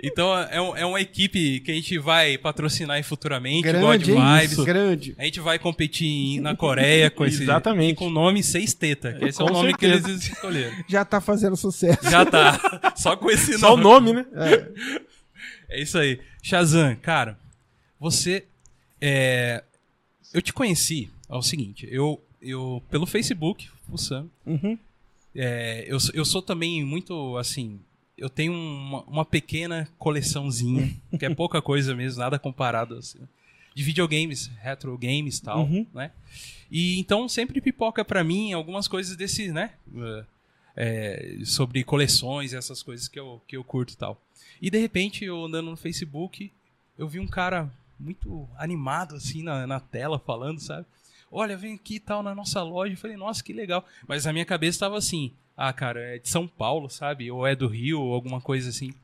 Então 0.00 0.33
é, 0.39 0.61
um- 0.61 0.77
é 0.77 0.87
uma 0.87 1.00
equipe 1.00 1.61
que 1.61 1.71
a 1.71 1.75
gente 1.75 1.99
vai 1.99 2.39
patrocinar 2.39 3.03
futuramente. 3.03 3.62
God 3.73 3.81
grande, 4.05 4.12
hein? 4.12 4.41
Vibes. 4.41 4.65
Grande. 4.65 5.15
A 5.19 5.25
gente 5.25 5.41
vai 5.41 5.59
competir 5.59 6.41
na 6.41 6.55
Coreia 6.55 7.11
com 7.11 7.25
esse 7.25 7.43
Exatamente. 7.43 7.97
com 7.97 8.06
o 8.06 8.11
nome 8.11 8.43
Seis 8.43 8.75
Teta, 8.75 9.12
que 9.15 9.25
esse 9.25 9.41
é 9.41 9.45
o 9.45 9.49
Com 9.49 9.55
nome 9.55 9.71
certeza. 9.71 10.05
que 10.05 10.11
eles 10.11 10.23
escolheram. 10.29 10.77
Já 10.89 11.05
tá 11.05 11.21
fazendo 11.21 11.56
sucesso. 11.56 12.09
Já 12.09 12.25
tá. 12.25 12.93
Só 12.97 13.17
com 13.17 13.29
esse 13.31 13.58
Só 13.58 13.75
o 13.75 13.77
nome. 13.77 14.13
nome, 14.13 14.27
né? 14.32 14.69
É 15.69 15.82
isso 15.82 15.99
aí. 15.99 16.20
Shazam, 16.43 16.94
cara, 16.96 17.37
você. 17.99 18.44
é, 19.01 19.63
eu 20.32 20.41
te 20.41 20.53
conheci. 20.53 21.11
É 21.29 21.34
o 21.34 21.43
seguinte, 21.43 21.87
eu, 21.91 22.22
eu 22.41 22.82
pelo 22.91 23.05
Facebook, 23.05 23.69
fuçando. 23.91 24.31
Uhum. 24.46 24.79
É, 25.34 25.84
eu, 25.89 25.99
eu 26.15 26.25
sou 26.25 26.41
também 26.41 26.82
muito 26.84 27.37
assim. 27.37 27.79
Eu 28.19 28.29
tenho 28.29 28.53
uma, 28.53 29.03
uma 29.05 29.25
pequena 29.25 29.89
coleçãozinha, 29.98 30.94
que 31.19 31.25
é 31.25 31.32
pouca 31.34 31.63
coisa 31.63 31.94
mesmo, 31.94 32.19
nada 32.20 32.39
comparado 32.39 32.96
assim, 32.96 33.20
de 33.75 33.82
videogames, 33.82 34.51
retro 34.60 34.98
games 34.98 35.39
e 35.39 35.43
tal, 35.43 35.60
Uhum. 35.65 35.87
né? 35.94 36.10
E 36.70 36.98
então 36.98 37.29
sempre 37.29 37.60
pipoca 37.60 38.05
pra 38.05 38.22
mim 38.25 38.53
algumas 38.53 38.87
coisas 38.89 39.17
desse, 39.17 39.51
né? 39.53 39.72
é, 40.77 41.39
sobre 41.44 41.82
coleções, 41.82 42.53
essas 42.53 42.82
coisas 42.82 43.08
que 43.08 43.19
eu, 43.19 43.41
que 43.48 43.56
eu 43.56 43.65
curto 43.65 43.93
e 43.94 43.96
tal. 43.96 44.20
E 44.60 44.70
de 44.70 44.79
repente, 44.79 45.25
eu 45.25 45.44
andando 45.44 45.70
no 45.70 45.77
Facebook, 45.77 46.53
eu 46.96 47.08
vi 47.08 47.19
um 47.19 47.27
cara 47.27 47.70
muito 47.98 48.48
animado 48.56 49.17
assim 49.17 49.43
na, 49.43 49.67
na 49.67 49.81
tela 49.81 50.19
falando, 50.19 50.60
sabe? 50.60 50.87
Olha, 51.32 51.56
vem 51.56 51.75
aqui 51.75 51.96
e 51.96 52.01
tal 52.01 52.22
na 52.22 52.34
nossa 52.34 52.63
loja. 52.63 52.93
Eu 52.93 52.96
falei, 52.96 53.17
nossa, 53.17 53.43
que 53.43 53.53
legal. 53.53 53.84
Mas 54.06 54.27
a 54.27 54.32
minha 54.32 54.44
cabeça 54.44 54.77
estava 54.77 54.96
assim, 54.96 55.32
ah, 55.60 55.72
cara, 55.72 56.00
é 56.00 56.19
de 56.19 56.29
São 56.29 56.46
Paulo, 56.46 56.88
sabe? 56.88 57.31
Ou 57.31 57.44
é 57.46 57.55
do 57.56 57.67
Rio, 57.67 58.00
ou 58.00 58.15
alguma 58.15 58.41
coisa 58.41 58.70
assim. 58.70 58.94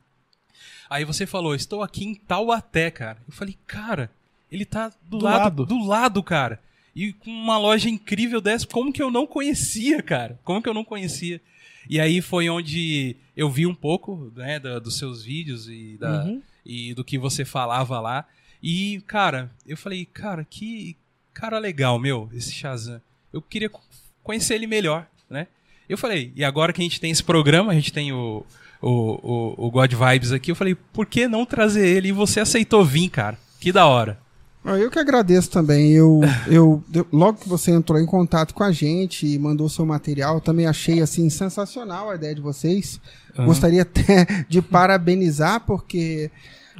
Aí 0.89 1.03
você 1.03 1.25
falou, 1.25 1.53
estou 1.53 1.83
aqui 1.83 2.05
em 2.05 2.15
Taubaté, 2.15 2.89
cara. 2.89 3.17
Eu 3.27 3.33
falei, 3.33 3.57
cara, 3.67 4.09
ele 4.51 4.63
tá 4.65 4.89
do, 5.03 5.17
Do 5.17 5.25
lado, 5.25 5.39
lado. 5.43 5.65
do 5.65 5.85
lado, 5.85 6.23
cara. 6.23 6.59
E 6.95 7.11
com 7.11 7.29
uma 7.29 7.57
loja 7.57 7.89
incrível 7.89 8.39
dessa, 8.39 8.65
como 8.65 8.93
que 8.93 9.01
eu 9.03 9.11
não 9.11 9.27
conhecia, 9.27 10.01
cara? 10.01 10.39
Como 10.43 10.61
que 10.61 10.69
eu 10.69 10.73
não 10.73 10.85
conhecia? 10.85 11.41
E 11.89 11.99
aí 11.99 12.21
foi 12.21 12.49
onde 12.49 13.15
eu 13.35 13.49
vi 13.49 13.67
um 13.67 13.75
pouco, 13.75 14.31
né, 14.35 14.59
da- 14.59 14.79
dos 14.79 14.97
seus 14.97 15.23
vídeos 15.23 15.67
e, 15.67 15.97
da, 15.99 16.23
Uhum. 16.23 16.41
e 16.65 16.93
do 16.93 17.03
que 17.03 17.17
você 17.17 17.43
falava 17.43 17.99
lá. 17.99 18.25
E, 18.63 19.03
cara, 19.07 19.51
eu 19.67 19.75
falei, 19.75 20.05
cara, 20.05 20.45
que 20.49 20.95
cara 21.33 21.59
legal, 21.59 21.99
meu, 21.99 22.29
esse 22.33 22.51
Shazam. 22.51 23.01
Eu 23.33 23.41
queria 23.41 23.69
co- 23.69 23.83
conhecer 24.23 24.55
ele 24.55 24.65
melhor, 24.67 25.05
né? 25.29 25.47
Eu 25.87 25.97
falei, 25.97 26.31
e 26.35 26.43
agora 26.43 26.73
que 26.73 26.81
a 26.81 26.83
gente 26.83 26.99
tem 26.99 27.11
esse 27.11 27.23
programa, 27.23 27.71
a 27.71 27.75
gente 27.75 27.93
tem 27.93 28.11
o, 28.11 28.43
o, 28.81 28.89
o, 28.89 29.67
o 29.67 29.71
God 29.71 29.93
Vibes 29.93 30.31
aqui, 30.31 30.51
eu 30.51 30.55
falei, 30.55 30.75
por 30.75 31.05
que 31.05 31.27
não 31.27 31.45
trazer 31.45 31.87
ele? 31.87 32.09
E 32.09 32.11
você 32.11 32.39
aceitou 32.39 32.83
vir, 32.83 33.09
cara. 33.09 33.37
Que 33.59 33.71
da 33.71 33.85
hora. 33.85 34.19
Eu 34.63 34.89
que 34.89 34.97
agradeço 34.97 35.51
também. 35.51 35.91
Eu, 35.93 36.21
eu, 36.47 36.83
logo 37.13 37.37
que 37.39 37.47
você 37.47 37.69
entrou 37.69 37.99
em 37.99 38.05
contato 38.05 38.53
com 38.55 38.63
a 38.63 38.71
gente 38.71 39.27
e 39.27 39.37
mandou 39.37 39.69
seu 39.69 39.85
material, 39.85 40.35
eu 40.35 40.41
também 40.41 40.65
achei 40.65 41.01
assim 41.01 41.29
sensacional 41.29 42.09
a 42.09 42.15
ideia 42.15 42.33
de 42.33 42.41
vocês. 42.41 42.99
Gostaria 43.37 43.83
até 43.83 44.25
de 44.49 44.61
parabenizar 44.63 45.59
porque 45.67 46.31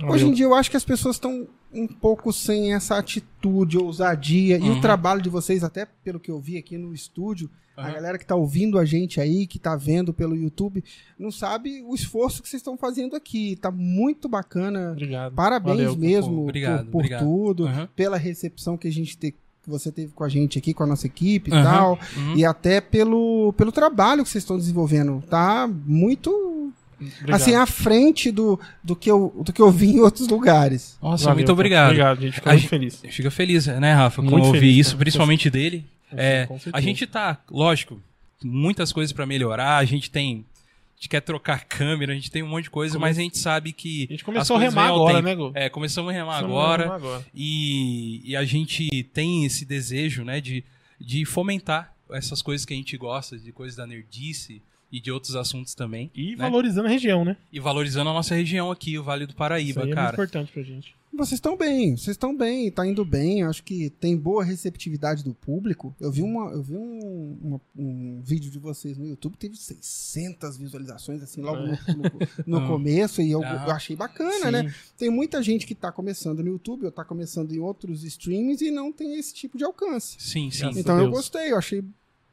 hoje 0.07 0.25
em 0.25 0.33
dia 0.33 0.45
eu 0.45 0.55
acho 0.55 0.71
que 0.71 0.77
as 0.77 0.83
pessoas 0.83 1.17
estão 1.17 1.47
um 1.71 1.87
pouco 1.87 2.33
sem 2.33 2.73
essa 2.73 2.97
atitude, 2.97 3.77
ousadia. 3.77 4.57
E 4.57 4.61
Uhum. 4.61 4.77
o 4.77 4.81
trabalho 4.81 5.21
de 5.21 5.29
vocês, 5.29 5.63
até 5.63 5.85
pelo 6.03 6.19
que 6.19 6.31
eu 6.31 6.39
vi 6.39 6.57
aqui 6.57 6.77
no 6.77 6.91
estúdio, 6.93 7.49
a 7.77 7.87
Uhum. 7.87 7.93
galera 7.93 8.17
que 8.17 8.25
tá 8.25 8.35
ouvindo 8.35 8.77
a 8.79 8.85
gente 8.85 9.19
aí, 9.19 9.45
que 9.45 9.59
tá 9.59 9.75
vendo 9.75 10.13
pelo 10.13 10.35
YouTube, 10.35 10.83
não 11.19 11.31
sabe 11.31 11.81
o 11.85 11.93
esforço 11.93 12.41
que 12.41 12.47
vocês 12.49 12.59
estão 12.61 12.77
fazendo 12.77 13.15
aqui. 13.15 13.57
Tá 13.61 13.69
muito 13.71 14.29
bacana. 14.29 14.91
Obrigado. 14.91 15.33
Parabéns 15.33 15.77
Valeu, 15.77 15.95
mesmo 15.97 16.43
Obrigado, 16.43 16.85
por, 16.85 16.91
por 16.91 16.97
obrigado. 16.99 17.23
tudo, 17.23 17.65
Uhum. 17.65 17.87
pela 17.95 18.17
recepção 18.17 18.77
que 18.77 18.87
a 18.87 18.91
gente 18.91 19.17
te- 19.17 19.31
que 19.63 19.69
você 19.69 19.91
teve 19.91 20.11
com 20.13 20.23
a 20.23 20.29
gente 20.29 20.59
aqui, 20.59 20.75
com 20.75 20.83
a 20.83 20.85
nossa 20.87 21.07
equipe 21.07 21.49
e 21.49 21.53
Uhum. 21.53 21.63
tal. 21.63 21.99
Uhum. 22.17 22.35
E 22.37 22.45
até 22.45 22.79
pelo, 22.79 23.51
pelo 23.57 23.71
trabalho 23.71 24.23
que 24.23 24.29
vocês 24.29 24.43
estão 24.43 24.57
desenvolvendo. 24.57 25.23
Tá 25.27 25.67
muito 25.67 26.71
Obrigado. 27.01 27.35
assim 27.35 27.55
à 27.55 27.65
frente 27.65 28.29
do, 28.31 28.59
do, 28.83 28.95
que 28.95 29.09
eu, 29.09 29.33
do 29.43 29.51
que 29.51 29.59
eu 29.61 29.71
vi 29.71 29.87
em 29.95 29.99
outros 30.01 30.27
lugares. 30.27 30.97
Nossa, 31.01 31.23
Valeu, 31.25 31.37
muito 31.37 31.51
obrigado. 31.51 31.87
Obrigado, 31.87 32.21
gente. 32.21 32.33
Fico 32.35 32.47
A 32.47 32.51
muito 32.51 32.61
gente- 32.61 32.69
feliz. 32.69 33.01
Fica 33.09 33.31
feliz, 33.31 33.65
né, 33.65 33.91
Rafa, 33.93 34.21
com 34.21 34.35
ouvir 34.39 34.59
feliz, 34.59 34.77
isso, 34.77 34.89
cara. 34.91 34.99
principalmente 34.99 35.49
dele. 35.49 35.83
É, 36.11 36.47
a 36.73 36.81
gente 36.81 37.05
tá, 37.07 37.41
lógico, 37.49 38.01
muitas 38.43 38.91
coisas 38.93 39.11
pra 39.13 39.25
melhorar, 39.25 39.77
a 39.77 39.85
gente 39.85 40.09
tem. 40.11 40.45
A 40.93 40.95
gente 40.97 41.09
quer 41.09 41.19
trocar 41.21 41.65
câmera, 41.65 42.13
a 42.13 42.15
gente 42.15 42.31
tem 42.31 42.41
um 42.41 42.47
monte 42.47 42.63
de 42.65 42.69
coisa, 42.69 42.93
Come- 42.93 43.01
mas 43.05 43.17
a 43.17 43.21
gente 43.21 43.37
sabe 43.37 43.73
que. 43.73 44.05
A 44.09 44.13
gente 44.13 44.23
começou 44.23 44.55
a 44.55 44.59
remar 44.59 44.87
agora, 44.87 45.15
tempo. 45.15 45.25
né, 45.27 45.35
Gu? 45.35 45.51
É, 45.53 45.69
começamos 45.69 46.09
a 46.09 46.13
remar 46.13 46.41
Começamos 46.41 46.57
a 46.57 46.63
agora. 46.63 46.83
remar 46.83 46.95
agora. 46.95 47.25
E, 47.35 48.21
e 48.23 48.35
a 48.35 48.45
gente 48.45 48.87
tem 49.13 49.43
esse 49.45 49.65
desejo, 49.65 50.23
né, 50.23 50.39
de, 50.39 50.63
de 50.99 51.25
fomentar 51.25 51.93
essas 52.11 52.41
coisas 52.41 52.65
que 52.65 52.73
a 52.73 52.77
gente 52.77 52.95
gosta, 52.95 53.37
de 53.37 53.51
coisas 53.51 53.75
da 53.75 53.85
nerdice 53.85 54.61
e 54.91 55.01
de 55.01 55.11
outros 55.11 55.35
assuntos 55.35 55.75
também. 55.75 56.09
E 56.15 56.31
né? 56.31 56.37
valorizando 56.37 56.87
a 56.87 56.91
região, 56.91 57.25
né? 57.25 57.35
E 57.51 57.59
valorizando 57.59 58.09
a 58.09 58.13
nossa 58.13 58.33
região 58.33 58.71
aqui, 58.71 58.97
o 58.97 59.03
Vale 59.03 59.25
do 59.25 59.31
Isso 59.31 59.37
Paraíba, 59.37 59.81
aí 59.81 59.83
é 59.83 59.85
muito 59.87 59.95
cara. 59.95 60.13
importante 60.13 60.51
pra 60.53 60.63
gente. 60.63 60.95
Vocês 61.15 61.33
estão 61.37 61.55
bem, 61.57 61.95
vocês 61.95 62.15
estão 62.15 62.35
bem, 62.35 62.69
tá 62.71 62.85
indo 62.85 63.05
bem. 63.05 63.43
Acho 63.43 63.63
que 63.63 63.89
tem 63.89 64.17
boa 64.17 64.43
receptividade 64.43 65.23
do 65.23 65.33
público. 65.33 65.95
Eu 65.99 66.11
vi, 66.11 66.21
uma, 66.21 66.51
eu 66.51 66.61
vi 66.61 66.75
um, 66.75 67.37
uma- 67.41 67.61
um 67.77 68.21
vídeo 68.21 68.51
de 68.51 68.59
vocês 68.59 68.97
no 68.97 69.05
YouTube, 69.07 69.37
teve 69.37 69.55
600 69.55 70.57
visualizações, 70.57 71.21
assim, 71.23 71.41
logo 71.41 71.59
no, 71.61 71.67
no- 71.67 71.77
no 72.45 72.57
Ah. 72.57 72.67
começo, 72.67 73.21
e 73.21 73.31
eu, 73.31 73.41
Ah. 73.43 73.65
eu 73.67 73.71
achei 73.71 73.95
bacana, 73.95 74.51
né? 74.51 74.73
Tem 74.97 75.09
muita 75.09 75.41
gente 75.41 75.65
que 75.65 75.73
tá 75.75 75.91
começando 75.91 76.43
no 76.43 76.49
YouTube, 76.49 76.85
ou 76.85 76.91
tá 76.91 77.05
começando 77.05 77.51
em 77.53 77.59
outros 77.59 78.03
streams 78.03 78.61
e 78.65 78.69
não 78.71 78.91
tem 78.91 79.17
esse 79.17 79.33
tipo 79.33 79.57
de 79.57 79.63
alcance. 79.63 80.17
Sim, 80.19 80.51
sim. 80.51 80.59
Graças 80.59 80.77
Então 80.77 80.99
eu 80.99 81.09
gostei, 81.09 81.51
eu 81.51 81.57
achei 81.57 81.83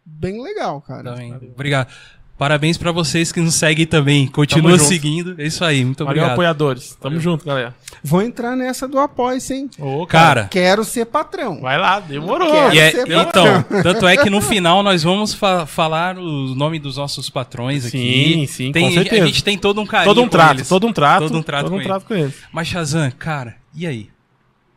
bem 0.04 0.42
legal, 0.42 0.80
cara. 0.82 1.12
Também. 1.14 1.32
Obrigado. 1.50 1.92
Parabéns 2.38 2.76
pra 2.76 2.90
vocês 2.90 3.30
que 3.30 3.40
nos 3.40 3.54
seguem 3.54 3.86
também. 3.86 4.26
Continua 4.26 4.76
seguindo. 4.78 5.34
É 5.40 5.46
isso 5.46 5.64
aí. 5.64 5.84
Muito 5.84 5.98
Valeu, 6.04 6.10
obrigado. 6.10 6.32
apoiadores. 6.32 6.88
Tamo 7.00 7.14
Valeu. 7.14 7.20
junto, 7.20 7.44
galera. 7.44 7.72
Vou 8.02 8.20
entrar 8.20 8.56
nessa 8.56 8.88
do 8.88 8.98
apoio, 8.98 9.38
hein? 9.50 9.70
Ô, 9.78 10.04
Cara, 10.06 10.48
Quero 10.50 10.82
ser 10.82 11.04
patrão. 11.06 11.60
Vai 11.60 11.78
lá, 11.78 12.00
demorou. 12.00 12.50
Quero 12.50 12.74
e 12.74 12.78
é- 12.80 12.90
ser 12.90 13.06
então, 13.08 13.62
tanto 13.82 14.08
é 14.08 14.16
que 14.16 14.28
no 14.28 14.40
final 14.42 14.82
nós 14.82 15.04
vamos 15.04 15.32
fa- 15.34 15.66
falar 15.66 16.18
o 16.18 16.54
nome 16.56 16.80
dos 16.80 16.96
nossos 16.96 17.30
patrões 17.30 17.86
aqui. 17.86 18.34
Sim, 18.34 18.46
sim, 18.48 18.72
Tem- 18.72 18.86
com 18.88 18.92
certeza. 18.92 19.22
A 19.22 19.26
gente 19.26 19.44
tem 19.44 19.56
todo 19.56 19.80
um 19.80 19.86
carinho 19.86 20.10
Todo 20.12 20.20
um 20.22 20.24
com 20.24 20.30
trato, 20.30 20.56
eles. 20.56 20.68
todo 20.68 20.86
um 20.88 20.92
trato. 20.92 21.22
Todo 21.28 21.38
um 21.38 21.42
trato 21.42 21.62
todo 21.64 21.72
com 21.74 21.78
um 21.78 21.82
trato 21.84 22.06
com 22.06 22.14
eles. 22.14 22.34
Mas 22.50 22.66
Shazam, 22.66 23.12
cara, 23.18 23.54
e 23.72 23.86
aí? 23.86 24.08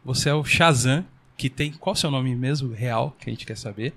Você 0.03 0.29
é 0.29 0.33
o 0.35 0.43
Shazam 0.43 1.03
que 1.35 1.49
tem. 1.49 1.71
Qual 1.71 1.93
o 1.93 1.97
seu 1.97 2.11
nome 2.11 2.35
mesmo 2.35 2.71
real 2.75 3.15
que 3.19 3.27
a 3.27 3.33
gente 3.33 3.43
quer 3.43 3.57
saber? 3.57 3.93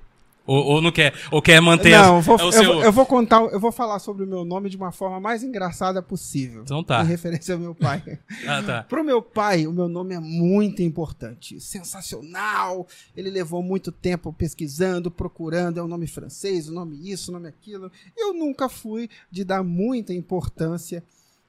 Ou, 0.48 0.64
ou 0.64 0.80
não 0.82 0.90
quer? 0.90 1.12
Ou 1.30 1.42
quer 1.42 1.60
manter 1.60 1.92
as- 1.92 2.06
Não, 2.06 2.16
eu 2.16 2.22
vou, 2.22 2.38
eu, 2.38 2.52
seu- 2.52 2.64
vou, 2.74 2.82
eu 2.84 2.90
vou 2.92 3.04
contar, 3.04 3.42
eu 3.42 3.60
vou 3.60 3.70
falar 3.70 3.98
sobre 3.98 4.24
o 4.24 4.26
meu 4.26 4.46
nome 4.46 4.70
de 4.70 4.76
uma 4.78 4.90
forma 4.90 5.20
mais 5.20 5.42
engraçada 5.42 6.00
possível. 6.02 6.62
Então 6.62 6.82
tá. 6.82 7.02
Em 7.02 7.06
referência 7.06 7.52
ao 7.54 7.60
meu 7.60 7.74
pai. 7.74 8.02
Ah, 8.48 8.62
tá. 8.62 8.82
Pro 8.84 9.04
meu 9.04 9.20
pai, 9.20 9.66
o 9.66 9.72
meu 9.72 9.88
nome 9.88 10.14
é 10.14 10.18
muito 10.20 10.80
importante. 10.82 11.60
Sensacional. 11.60 12.86
Ele 13.16 13.30
levou 13.30 13.62
muito 13.62 13.92
tempo 13.92 14.32
pesquisando, 14.32 15.10
procurando. 15.10 15.78
É 15.78 15.82
um 15.82 15.88
nome 15.88 16.06
francês, 16.06 16.68
o 16.68 16.72
nome 16.72 16.98
isso, 17.10 17.30
o 17.30 17.34
nome 17.34 17.48
aquilo. 17.48 17.92
Eu 18.16 18.32
nunca 18.32 18.68
fui 18.68 19.10
de 19.30 19.44
dar 19.44 19.62
muita 19.62 20.14
importância 20.14 21.02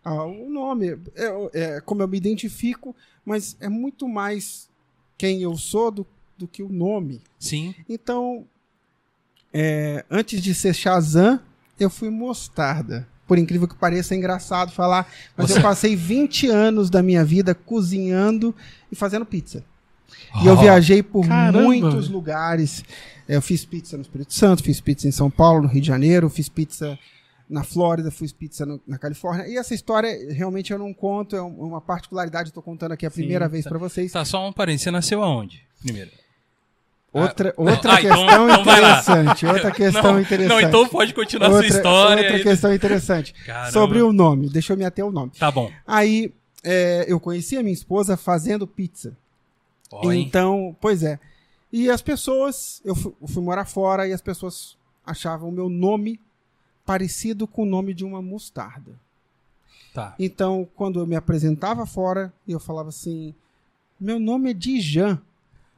ao 0.03 0.33
nome. 0.33 0.97
É, 1.15 1.77
é 1.77 1.81
como 1.81 2.01
eu 2.01 2.07
me 2.07 2.17
identifico, 2.17 2.95
mas 3.25 3.55
é 3.61 3.69
muito 3.69 4.07
mais 4.09 4.69
quem 5.17 5.41
eu 5.41 5.55
sou 5.55 5.89
do, 5.91 6.05
do 6.37 6.47
que 6.47 6.61
o 6.63 6.69
nome. 6.69 7.21
Sim. 7.37 7.73
Então, 7.87 8.45
é, 9.53 10.03
antes 10.09 10.41
de 10.41 10.53
ser 10.53 10.73
Shazam, 10.73 11.39
eu 11.79 11.89
fui 11.89 12.09
Mostarda. 12.09 13.07
Por 13.27 13.37
incrível 13.37 13.67
que 13.67 13.75
pareça, 13.75 14.15
é 14.15 14.17
engraçado 14.17 14.71
falar, 14.71 15.07
mas 15.37 15.49
Você- 15.51 15.59
eu 15.59 15.61
passei 15.61 15.95
20 15.95 16.47
anos 16.47 16.89
da 16.89 17.03
minha 17.03 17.23
vida 17.23 17.53
cozinhando 17.53 18.55
e 18.91 18.95
fazendo 18.95 19.25
pizza. 19.25 19.63
E 20.41 20.47
eu 20.47 20.53
Oh, 20.53 20.57
viajei 20.57 21.03
por 21.03 21.27
Caramba, 21.27 21.61
muitos 21.61 22.09
lugares. 22.09 22.83
Eu 23.27 23.41
fiz 23.41 23.63
pizza 23.63 23.95
no 23.95 24.01
Espírito 24.01 24.33
Santo, 24.33 24.63
fiz 24.63 24.81
pizza 24.81 25.07
em 25.07 25.11
São 25.11 25.29
Paulo, 25.29 25.61
no 25.63 25.67
Rio 25.67 25.81
de 25.81 25.87
Janeiro, 25.87 26.27
fiz 26.29 26.49
pizza 26.49 26.97
na 27.47 27.63
Flórida, 27.63 28.09
fiz 28.09 28.31
pizza 28.31 28.65
no- 28.65 28.81
na 28.87 28.97
Califórnia. 28.97 29.47
E 29.47 29.55
essa 29.57 29.75
história 29.75 30.09
realmente 30.33 30.73
eu 30.73 30.79
não 30.79 30.91
conto, 30.91 31.35
é 31.35 31.41
um- 31.41 31.61
uma 31.67 31.79
particularidade, 31.81 32.49
estou 32.49 32.63
contando 32.63 32.93
aqui 32.93 33.05
a 33.05 33.09
Sim, 33.11 33.17
primeira 33.21 33.47
vez 33.47 33.63
tá. 33.63 33.69
para 33.69 33.77
vocês. 33.77 34.11
Tá, 34.11 34.25
só 34.25 34.47
um 34.47 34.51
parênteses. 34.51 34.83
Você 34.85 34.91
nasceu 34.91 35.23
aonde? 35.23 35.61
Primeiro. 35.83 36.09
Outra, 37.11 37.53
outra 37.57 37.93
Ah, 37.95 38.01
então- 38.01 38.15
questão 38.25 38.49
então 38.49 38.61
interessante. 38.61 39.45
Outra 39.47 39.71
questão 39.73 40.13
não, 40.13 40.19
interessante. 40.21 40.61
Não, 40.61 40.67
então 40.69 40.87
pode 40.87 41.13
continuar 41.13 41.47
a 41.47 41.51
outra, 41.53 41.67
sua 41.67 41.77
história. 41.77 42.23
outra 42.23 42.43
questão 42.43 42.73
interessante. 42.73 43.33
Caramba. 43.45 43.71
Sobre 43.71 44.01
o 44.01 44.13
nome. 44.13 44.49
Deixa 44.49 44.73
eu 44.73 44.77
me 44.77 44.85
ater 44.85 45.03
ao 45.03 45.11
nome. 45.11 45.31
Tá 45.37 45.49
bom. 45.49 45.71
Aí, 45.87 46.31
é, 46.63 47.05
eu 47.07 47.19
conheci 47.19 47.57
a 47.57 47.63
minha 47.63 47.73
esposa 47.73 48.15
fazendo 48.15 48.67
pizza. 48.67 49.17
Então, 50.03 50.75
pois 50.79 51.01
é. 51.01 51.19
E 51.73 51.89
as 51.89 52.01
pessoas, 52.01 52.79
eu 52.85 52.95
fui, 52.95 53.13
eu 53.21 53.27
fui 53.27 53.41
morar 53.43 53.65
fora 53.65 54.07
e 54.07 54.13
as 54.13 54.21
pessoas 54.21 54.77
achavam 55.05 55.49
o 55.49 55.51
meu 55.51 55.67
nome 55.69 56.19
parecido 56.85 57.47
com 57.47 57.63
o 57.63 57.65
nome 57.65 57.93
de 57.93 58.05
uma 58.05 58.21
mostarda. 58.21 58.91
Tá. 59.93 60.13
Então, 60.19 60.67
quando 60.75 60.99
eu 60.99 61.07
me 61.07 61.15
apresentava 61.15 61.85
fora, 61.87 62.31
eu 62.47 62.59
falava 62.59 62.89
assim: 62.89 63.33
meu 63.99 64.19
nome 64.19 64.51
é 64.51 64.53
Dijan. 64.53 65.19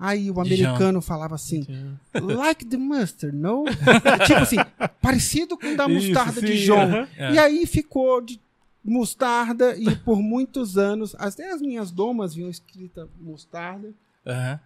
Aí 0.04 0.32
o 0.32 0.42
americano 0.42 1.00
falava 1.00 1.36
assim: 1.36 1.64
like 2.12 2.66
the 2.66 2.76
mustard, 2.76 3.38
no? 3.38 3.66
tipo 4.26 4.40
assim, 4.40 4.56
parecido 5.00 5.56
com 5.56 5.76
da 5.76 5.88
Isso, 5.88 6.08
mostarda 6.08 6.42
sim, 6.42 6.48
de 6.48 6.58
João. 6.58 6.82
aham. 6.82 7.08
É. 7.16 7.34
E 7.34 7.38
aí 7.38 7.68
ficou 7.68 8.20
de 8.20 8.42
mostarda 8.84 9.78
e 9.78 9.96
por 9.98 10.20
muitos 10.20 10.76
anos, 10.76 11.16
até 11.20 11.52
as 11.52 11.62
minhas 11.62 11.92
domas 11.92 12.34
vinham 12.34 12.50
escrita 12.50 13.08
mostarda. 13.20 13.94
Aham. 14.26 14.60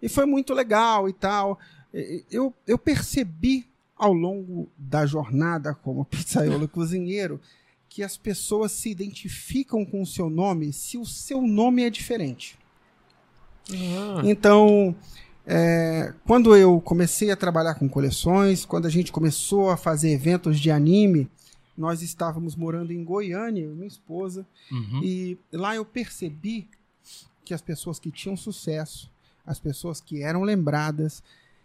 E 0.00 0.08
foi 0.08 0.26
muito 0.26 0.54
legal 0.54 1.08
e 1.08 1.12
tal. 1.12 1.58
Eu, 2.30 2.54
eu 2.64 2.78
percebi 2.78 3.66
ao 3.96 4.12
longo 4.12 4.68
da 4.78 5.04
jornada 5.04 5.74
como 5.74 6.04
pizzaiolo 6.06 6.68
cozinheiro 6.68 7.40
que 7.88 8.00
as 8.04 8.16
pessoas 8.16 8.70
se 8.70 8.90
identificam 8.90 9.84
com 9.84 10.02
o 10.02 10.06
seu 10.06 10.30
nome 10.30 10.72
se 10.72 10.96
o 10.96 11.04
seu 11.04 11.42
nome 11.42 11.82
é 11.82 11.90
diferente. 11.90 12.56
Ah, 13.70 14.22
Então, 14.24 14.94
é, 15.46 16.12
quando 16.26 16.54
eu 16.56 16.80
comecei 16.80 17.30
a 17.30 17.36
trabalhar 17.36 17.74
com 17.74 17.88
coleções, 17.88 18.64
quando 18.64 18.86
a 18.86 18.90
gente 18.90 19.12
começou 19.12 19.70
a 19.70 19.76
fazer 19.76 20.10
eventos 20.10 20.58
de 20.58 20.70
anime, 20.70 21.28
nós 21.76 22.02
estávamos 22.02 22.54
morando 22.54 22.92
em 22.92 23.02
Goiânia, 23.02 23.62
eu 23.62 23.72
e 23.72 23.74
minha 23.74 23.86
esposa, 23.88 24.46
Uhum. 24.70 25.00
e 25.02 25.38
lá 25.52 25.74
eu 25.74 25.84
percebi 25.84 26.68
que 27.44 27.54
as 27.54 27.62
pessoas 27.62 27.98
que 27.98 28.10
tinham 28.10 28.36
sucesso, 28.36 29.10
as 29.46 29.58
pessoas 29.58 30.00
que 30.00 30.22
eram 30.22 30.42
lembradas, 30.42 31.22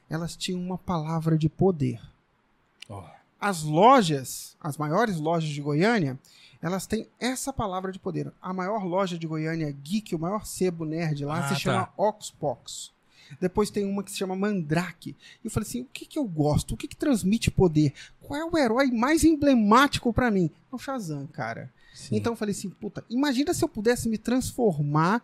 elas 0.09 0.35
tinham 0.35 0.59
uma 0.61 0.77
palavra 0.77 1.37
de 1.37 1.49
poder. 1.49 1.99
Ó. 2.89 3.03
As 3.39 3.61
lojas, 3.63 4.55
as 4.59 4.77
maiores 4.77 5.17
lojas 5.19 5.49
de 5.49 5.61
Goiânia, 5.61 6.17
elas 6.61 6.85
têm 6.87 7.07
essa 7.19 7.51
palavra 7.53 7.91
de 7.91 7.99
poder. 7.99 8.31
A 8.41 8.53
maior 8.53 8.83
loja 8.85 9.17
de 9.17 9.27
Goiânia 9.27 9.71
geek, 9.71 10.13
o 10.15 10.19
maior 10.19 10.45
sebo 10.45 10.85
nerd 10.85 11.23
lá, 11.25 11.39
Ah, 11.39 11.43
se 11.43 11.53
tá. 11.53 11.59
chama 11.59 11.89
Oxbox. 11.97 12.91
Depois 13.41 13.69
tem 13.69 13.83
uma 13.83 14.01
que 14.03 14.11
se 14.11 14.17
chama 14.17 14.35
Mandrake. 14.37 15.09
E 15.43 15.47
eu 15.47 15.51
falei 15.51 15.67
assim: 15.67 15.81
o 15.81 15.87
que, 15.91 16.05
que 16.05 16.17
eu 16.17 16.23
gosto? 16.25 16.73
O 16.73 16.77
que, 16.77 16.87
que 16.87 16.95
transmite 16.95 17.51
poder? 17.51 17.93
Qual 18.21 18.39
é 18.39 18.45
o 18.45 18.57
herói 18.57 18.89
mais 18.89 19.23
emblemático 19.25 20.13
pra 20.13 20.31
mim? 20.31 20.49
É 20.71 20.75
o 20.75 20.79
Shazam, 20.79 21.27
cara. 21.27 21.71
Sim. 21.93 22.15
Então 22.15 22.33
eu 22.33 22.37
falei 22.37 22.53
assim, 22.53 22.69
puta, 22.69 23.03
imagina 23.09 23.53
se 23.53 23.63
eu 23.63 23.67
pudesse 23.67 24.07
me 24.07 24.17
transformar 24.17 25.21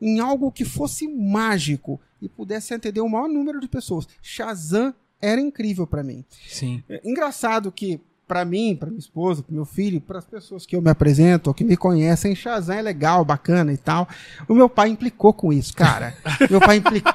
em 0.00 0.18
algo 0.20 0.50
que 0.52 0.64
fosse 0.64 1.06
mágico 1.08 2.00
e 2.22 2.28
pudesse 2.28 2.72
atender 2.72 3.00
o 3.00 3.08
maior 3.08 3.28
número 3.28 3.60
de 3.60 3.68
pessoas. 3.68 4.08
Shazam 4.22 4.94
era 5.20 5.40
incrível 5.40 5.86
pra 5.86 6.02
mim. 6.02 6.24
Sim. 6.48 6.82
É 6.88 7.00
engraçado 7.04 7.70
que 7.70 8.00
pra 8.32 8.46
mim, 8.46 8.74
pra 8.74 8.88
minha 8.88 8.98
esposa, 8.98 9.42
pro 9.42 9.54
meu 9.54 9.66
filho, 9.66 10.00
para 10.00 10.18
as 10.18 10.24
pessoas 10.24 10.64
que 10.64 10.74
eu 10.74 10.80
me 10.80 10.88
apresento 10.88 11.50
ou 11.50 11.54
que 11.54 11.62
me 11.62 11.76
conhecem, 11.76 12.34
Shazam 12.34 12.76
é 12.76 12.80
legal, 12.80 13.22
bacana 13.26 13.70
e 13.74 13.76
tal. 13.76 14.08
O 14.48 14.54
meu 14.54 14.70
pai 14.70 14.88
implicou 14.88 15.34
com 15.34 15.52
isso, 15.52 15.74
cara. 15.74 16.14
meu 16.48 16.58
pai 16.58 16.76
implicou. 16.78 17.12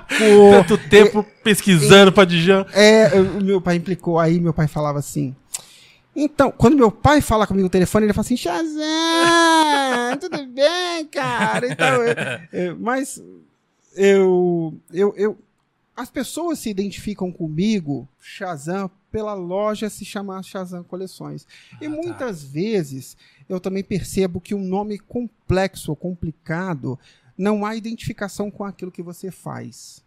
Tanto 0.51 0.77
tempo 0.77 1.25
pesquisando 1.43 2.11
pra 2.11 2.23
Dijan. 2.23 2.67
É, 2.71 3.09
o 3.19 3.41
meu 3.43 3.59
pai 3.59 3.77
implicou 3.77 4.19
aí, 4.19 4.39
meu 4.39 4.53
pai 4.53 4.67
falava 4.67 4.99
assim: 4.99 5.35
Então, 6.15 6.51
quando 6.55 6.77
meu 6.77 6.91
pai 6.91 7.19
fala 7.19 7.47
comigo 7.47 7.63
no 7.63 7.69
telefone, 7.71 8.05
ele 8.05 8.13
fala 8.13 8.23
assim: 8.25 8.37
Shazam, 8.37 8.67
tudo 10.21 10.45
bem, 10.45 11.05
cara? 11.07 11.67
Então, 11.67 12.03
eu- 12.03 12.15
eu- 12.67 12.77
mas 12.79 13.19
eu, 13.95 14.71
eu, 14.93 15.13
eu. 15.17 15.37
As 15.97 16.11
pessoas 16.11 16.59
se 16.59 16.69
identificam 16.69 17.31
comigo, 17.31 18.07
Shazam, 18.21 18.87
pela 19.11 19.33
loja 19.33 19.89
se 19.89 20.05
chamar 20.05 20.43
Shazam 20.43 20.83
Coleções. 20.83 21.47
e 21.81 21.87
Ah, 21.87 21.89
tá. 21.89 21.89
muitas 21.89 22.43
vezes 22.43 23.17
eu 23.49 23.59
também 23.59 23.83
percebo 23.83 24.39
que 24.39 24.53
um 24.53 24.63
nome 24.63 24.99
complexo 24.99 25.89
ou 25.91 25.95
complicado 25.95 26.99
não 27.35 27.65
há 27.65 27.75
identificação 27.75 28.51
com 28.51 28.63
aquilo 28.63 28.91
que 28.91 29.01
você 29.01 29.31
faz. 29.31 30.03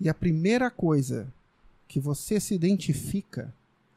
E 0.00 0.08
a 0.08 0.14
primeira 0.14 0.70
coisa 0.70 1.30
que 1.86 2.00
você 2.00 2.40
se 2.40 2.54
identifica 2.54 3.52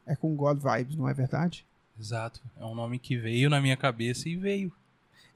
é 0.06 0.14
com 0.14 0.36
God 0.36 0.60
Vibes, 0.62 0.94
não 0.94 1.08
é 1.08 1.14
verdade? 1.14 1.64
Exato. 1.98 2.42
É 2.60 2.64
um 2.66 2.74
nome 2.74 2.98
que 2.98 3.16
veio 3.16 3.48
na 3.48 3.62
minha 3.62 3.78
cabeça 3.78 4.28
e 4.28 4.36
veio. 4.36 4.70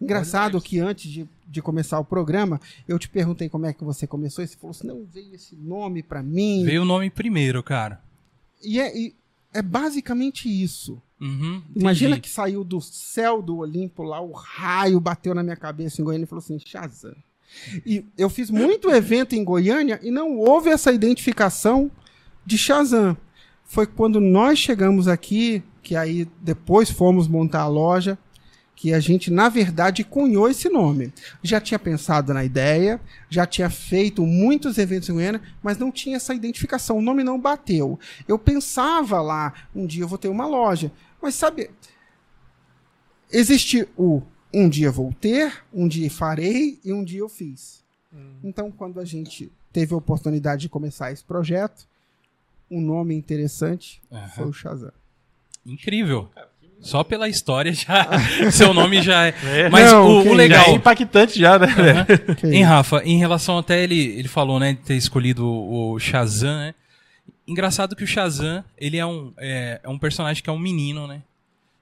Engraçado 0.00 0.60
que 0.60 0.78
antes 0.78 1.10
de, 1.10 1.28
de 1.46 1.60
começar 1.60 1.98
o 1.98 2.04
programa, 2.04 2.60
eu 2.88 2.98
te 2.98 3.08
perguntei 3.08 3.48
como 3.48 3.66
é 3.66 3.72
que 3.72 3.84
você 3.84 4.06
começou 4.06 4.42
e 4.42 4.48
você 4.48 4.56
falou 4.56 4.70
assim: 4.70 4.86
não 4.86 5.04
veio 5.04 5.34
esse 5.34 5.54
nome 5.54 6.02
pra 6.02 6.22
mim. 6.22 6.64
Veio 6.64 6.82
o 6.82 6.86
nome 6.86 7.10
primeiro, 7.10 7.62
cara. 7.62 8.00
E 8.62 8.80
é, 8.80 8.96
e 8.96 9.14
é 9.52 9.60
basicamente 9.60 10.48
isso. 10.48 11.00
Uhum, 11.20 11.62
Imagina 11.76 12.18
que 12.18 12.30
saiu 12.30 12.64
do 12.64 12.80
céu 12.80 13.42
do 13.42 13.58
Olimpo 13.58 14.02
lá, 14.02 14.22
o 14.22 14.32
raio 14.32 14.98
bateu 14.98 15.34
na 15.34 15.42
minha 15.42 15.56
cabeça 15.56 16.00
em 16.00 16.04
Goiânia 16.04 16.24
e 16.24 16.28
falou 16.28 16.42
assim: 16.42 16.58
Shazam. 16.58 17.14
E 17.84 18.04
eu 18.16 18.30
fiz 18.30 18.48
muito 18.48 18.88
evento 18.94 19.34
em 19.34 19.44
Goiânia 19.44 20.00
e 20.02 20.10
não 20.10 20.38
houve 20.38 20.70
essa 20.70 20.92
identificação 20.92 21.90
de 22.46 22.56
Shazam. 22.56 23.16
Foi 23.64 23.86
quando 23.86 24.18
nós 24.18 24.58
chegamos 24.58 25.06
aqui, 25.06 25.62
que 25.82 25.94
aí 25.94 26.26
depois 26.40 26.90
fomos 26.90 27.28
montar 27.28 27.62
a 27.62 27.68
loja, 27.68 28.18
que 28.80 28.94
a 28.94 28.98
gente, 28.98 29.30
na 29.30 29.50
verdade, 29.50 30.02
cunhou 30.02 30.48
esse 30.48 30.70
nome. 30.70 31.12
Já 31.42 31.60
tinha 31.60 31.78
pensado 31.78 32.32
na 32.32 32.42
ideia, 32.42 32.98
já 33.28 33.44
tinha 33.44 33.68
feito 33.68 34.24
muitos 34.24 34.78
eventos 34.78 35.10
em 35.10 35.12
Goiânia, 35.12 35.42
mas 35.62 35.76
não 35.76 35.92
tinha 35.92 36.16
essa 36.16 36.32
identificação. 36.32 36.96
O 36.96 37.02
nome 37.02 37.22
não 37.22 37.38
bateu. 37.38 38.00
Eu 38.26 38.38
pensava 38.38 39.20
lá, 39.20 39.52
um 39.74 39.84
dia 39.84 40.02
eu 40.04 40.08
vou 40.08 40.16
ter 40.16 40.28
uma 40.28 40.46
loja. 40.46 40.90
Mas 41.20 41.34
sabe, 41.34 41.70
existe 43.30 43.86
o 43.98 44.22
um 44.50 44.66
dia 44.66 44.90
vou 44.90 45.12
ter, 45.12 45.62
um 45.70 45.86
dia 45.86 46.10
farei 46.10 46.80
e 46.82 46.90
um 46.90 47.04
dia 47.04 47.20
eu 47.20 47.28
fiz. 47.28 47.84
Então, 48.42 48.72
quando 48.72 48.98
a 48.98 49.04
gente 49.04 49.52
teve 49.70 49.92
a 49.92 49.98
oportunidade 49.98 50.62
de 50.62 50.68
começar 50.70 51.12
esse 51.12 51.22
projeto, 51.22 51.86
um 52.70 52.80
nome 52.80 53.14
interessante 53.14 54.00
Aham. 54.10 54.28
foi 54.30 54.46
o 54.46 54.52
Shazam. 54.54 54.92
Incrível. 55.66 56.30
Só 56.80 57.04
pela 57.04 57.28
história 57.28 57.72
já. 57.72 58.08
seu 58.50 58.72
nome 58.72 59.02
já 59.02 59.26
é. 59.26 59.34
É. 59.44 59.68
Mas 59.68 59.90
Não, 59.90 60.20
o, 60.20 60.22
que 60.22 60.28
o 60.28 60.32
Já 60.32 60.36
legal. 60.36 60.66
é 60.66 60.70
impactante 60.72 61.38
já, 61.38 61.58
né? 61.58 61.66
Hein, 62.44 62.60
isso. 62.62 62.68
Rafa, 62.68 63.02
em 63.04 63.18
relação 63.18 63.58
até 63.58 63.82
ele, 63.82 63.98
ele 63.98 64.28
falou, 64.28 64.58
né, 64.58 64.72
de 64.72 64.80
ter 64.80 64.96
escolhido 64.96 65.46
o, 65.46 65.92
o 65.92 65.98
Shazam, 65.98 66.56
né? 66.56 66.74
Engraçado 67.46 67.94
que 67.94 68.04
o 68.04 68.06
Shazam, 68.06 68.64
ele 68.78 68.96
é 68.96 69.04
um, 69.04 69.32
é, 69.36 69.80
é 69.82 69.88
um 69.88 69.98
personagem 69.98 70.42
que 70.42 70.48
é 70.48 70.52
um 70.52 70.58
menino, 70.58 71.06
né? 71.06 71.22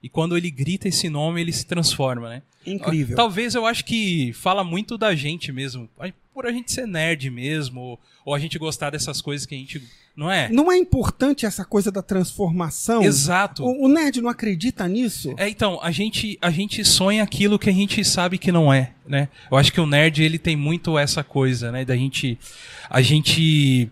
E 0.01 0.09
quando 0.09 0.37
ele 0.37 0.49
grita 0.49 0.87
esse 0.87 1.09
nome, 1.09 1.41
ele 1.41 1.51
se 1.51 1.65
transforma, 1.65 2.29
né? 2.29 2.41
Incrível. 2.65 3.15
Talvez 3.15 3.55
eu 3.55 3.65
acho 3.65 3.83
que 3.85 4.31
fala 4.33 4.63
muito 4.63 4.97
da 4.97 5.13
gente 5.15 5.51
mesmo. 5.51 5.89
Por 6.33 6.45
a 6.45 6.51
gente 6.51 6.71
ser 6.71 6.87
nerd 6.87 7.29
mesmo, 7.29 7.81
ou, 7.81 7.99
ou 8.25 8.33
a 8.33 8.39
gente 8.39 8.57
gostar 8.57 8.89
dessas 8.91 9.21
coisas 9.21 9.45
que 9.45 9.55
a 9.55 9.57
gente. 9.57 9.81
Não 10.19 10.29
é? 10.29 10.49
Não 10.49 10.69
é 10.69 10.77
importante 10.77 11.45
essa 11.45 11.63
coisa 11.63 11.89
da 11.89 12.01
transformação? 12.01 13.01
Exato. 13.01 13.63
O, 13.63 13.85
o 13.85 13.87
nerd 13.87 14.19
não 14.19 14.29
acredita 14.29 14.85
nisso? 14.85 15.33
É, 15.37 15.47
então, 15.47 15.79
a 15.81 15.91
gente, 15.91 16.37
a 16.41 16.51
gente 16.51 16.83
sonha 16.83 17.23
aquilo 17.23 17.57
que 17.57 17.69
a 17.69 17.73
gente 17.73 18.03
sabe 18.03 18.37
que 18.37 18.51
não 18.51 18.71
é, 18.73 18.91
né? 19.07 19.29
Eu 19.49 19.57
acho 19.57 19.71
que 19.71 19.79
o 19.79 19.85
nerd, 19.85 20.21
ele 20.21 20.37
tem 20.37 20.57
muito 20.57 20.99
essa 20.99 21.23
coisa, 21.23 21.71
né? 21.71 21.85
Da 21.85 21.95
gente... 21.95 22.37
A 22.89 23.01
gente 23.01 23.89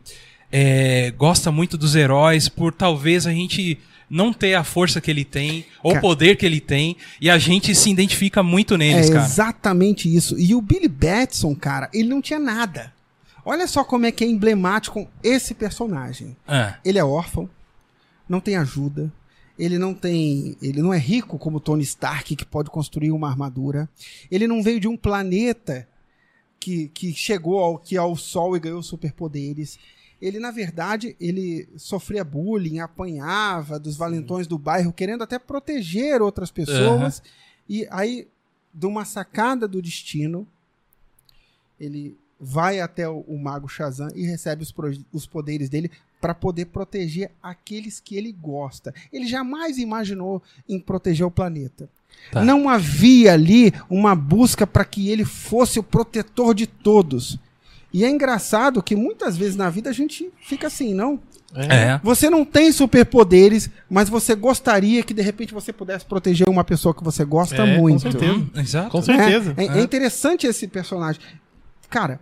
é, 0.52 1.12
gosta 1.12 1.50
muito 1.50 1.78
dos 1.78 1.96
heróis 1.96 2.50
por 2.50 2.74
talvez 2.74 3.26
a 3.26 3.32
gente 3.32 3.80
não 4.10 4.34
ter 4.34 4.56
a 4.56 4.66
força 4.66 5.00
que 5.00 5.10
ele 5.10 5.24
tem, 5.24 5.66
ou 5.82 5.96
o 5.96 6.02
poder 6.02 6.36
que 6.36 6.46
ele 6.46 6.60
tem, 6.60 6.98
e 7.22 7.30
a 7.30 7.38
gente 7.38 7.74
se 7.74 7.90
identifica 7.90 8.44
muito 8.44 8.78
neles, 8.78 9.10
é 9.10 9.14
cara. 9.14 9.26
exatamente 9.26 10.14
isso. 10.14 10.38
E 10.38 10.54
o 10.54 10.62
Billy 10.62 10.90
Batson, 10.90 11.56
cara, 11.56 11.90
ele 11.94 12.10
não 12.10 12.22
tinha 12.22 12.40
nada. 12.40 12.97
Olha 13.50 13.66
só 13.66 13.82
como 13.82 14.06
é 14.06 14.12
que 14.12 14.26
é 14.26 14.28
emblemático 14.28 15.08
esse 15.24 15.54
personagem. 15.54 16.36
Ah, 16.46 16.78
Ele 16.84 17.00
é 17.00 17.04
órfão, 17.04 17.50
não 18.28 18.42
tem 18.42 18.58
ajuda, 18.58 19.10
ele 19.58 19.78
não 19.78 19.94
tem, 19.94 20.58
ele 20.62 20.82
não 20.82 20.94
é 20.94 20.98
rico 20.98 21.40
como 21.40 21.62
Tony 21.62 21.82
Stark 21.84 22.36
que 22.36 22.46
pode 22.46 22.70
construir 22.70 23.12
uma 23.12 23.30
armadura. 23.30 23.90
Ele 24.30 24.50
não 24.50 24.62
veio 24.62 24.82
de 24.82 24.88
um 24.90 24.98
planeta 24.98 25.88
que, 26.60 26.90
que 26.90 27.14
chegou 27.14 27.60
ao 27.60 27.78
que 27.78 27.96
ao 27.96 28.18
sol 28.18 28.58
e 28.58 28.60
ganhou 28.60 28.84
superpoderes. 28.84 29.80
Ele 30.22 30.40
na 30.40 30.52
verdade, 30.52 31.16
ele 31.18 31.70
sofria 31.78 32.26
bullying, 32.26 32.80
apanhava 32.80 33.80
dos 33.80 33.96
valentões 33.96 34.46
do 34.46 34.58
bairro, 34.58 34.92
querendo 34.92 35.24
até 35.24 35.40
proteger 35.40 36.22
outras 36.22 36.52
pessoas. 36.52 37.24
E 37.70 37.88
aí, 37.90 38.28
de 38.74 38.86
uma 38.86 39.06
sacada 39.06 39.70
do 39.70 39.82
destino, 39.82 40.46
ele 41.80 42.18
vai 42.40 42.80
até 42.80 43.08
o, 43.10 43.24
o 43.28 43.38
mago 43.38 43.68
Shazam 43.68 44.10
e 44.16 44.26
recebe 44.26 44.64
os, 44.64 44.74
os 45.12 45.26
poderes 45.26 45.70
dele 45.70 45.92
para 46.22 46.34
poder 46.34 46.66
proteger 46.66 47.32
aqueles 47.42 48.00
que 48.00 48.16
ele 48.16 48.32
gosta. 48.32 48.94
Ele 49.14 49.28
jamais 49.28 49.78
imaginou 49.78 50.42
em 50.68 50.80
proteger 50.80 51.26
o 51.26 51.32
planeta. 51.32 51.90
Tá. 52.32 52.44
Não 52.44 52.68
havia 52.68 53.34
ali 53.34 53.72
uma 53.90 54.16
busca 54.16 54.66
para 54.66 54.84
que 54.84 55.10
ele 55.10 55.24
fosse 55.24 55.78
o 55.80 55.84
protetor 55.84 56.56
de 56.56 56.66
todos. 56.66 57.38
E 57.94 58.04
é 58.04 58.10
engraçado 58.10 58.82
que 58.82 58.96
muitas 58.96 59.38
vezes 59.38 59.56
na 59.56 59.70
vida 59.70 59.90
a 59.90 59.94
gente 59.94 60.30
fica 60.42 60.68
assim, 60.68 60.94
não? 60.94 61.20
é. 61.56 62.00
Você 62.04 62.30
não 62.30 62.44
tem 62.44 62.72
superpoderes, 62.72 63.70
mas 63.90 64.10
você 64.10 64.36
gostaria 64.36 65.02
que 65.04 65.14
de 65.14 65.22
repente 65.22 65.54
você 65.54 65.72
pudesse 65.72 66.06
proteger 66.06 66.48
uma 66.50 66.64
pessoa 66.64 66.94
que 66.94 67.04
você 67.04 67.24
gosta 67.24 67.56
É, 67.56 67.76
com 67.76 67.82
muito. 67.82 68.02
certeza. 68.02 68.34
Hum, 68.34 68.50
exato. 68.56 68.90
Com 68.90 69.02
certeza. 69.02 69.54
É, 69.56 69.64
é- 69.66 69.80
é 69.80 69.82
interessante 69.82 70.46
esse 70.46 70.68
personagem. 70.68 71.22
Cara, 71.90 72.20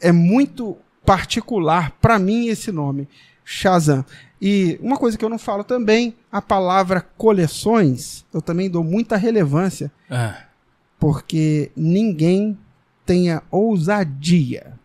é 0.00 0.12
muito 0.12 0.76
particular 1.04 1.92
pra 2.00 2.18
mim 2.18 2.48
esse 2.48 2.70
nome, 2.72 3.08
Shazam. 3.44 4.04
E 4.40 4.78
uma 4.82 4.96
coisa 4.98 5.16
que 5.16 5.24
eu 5.24 5.28
não 5.30 5.38
falo 5.38 5.64
também, 5.64 6.14
a 6.30 6.42
palavra 6.42 7.00
coleções, 7.00 8.24
eu 8.32 8.42
também 8.42 8.68
dou 8.68 8.84
muita 8.84 9.16
relevância, 9.16 9.90
Ah, 10.10 10.44
porque 10.98 11.70
ninguém 11.76 12.58
tenha 13.04 13.42
ousadia. 13.50 14.75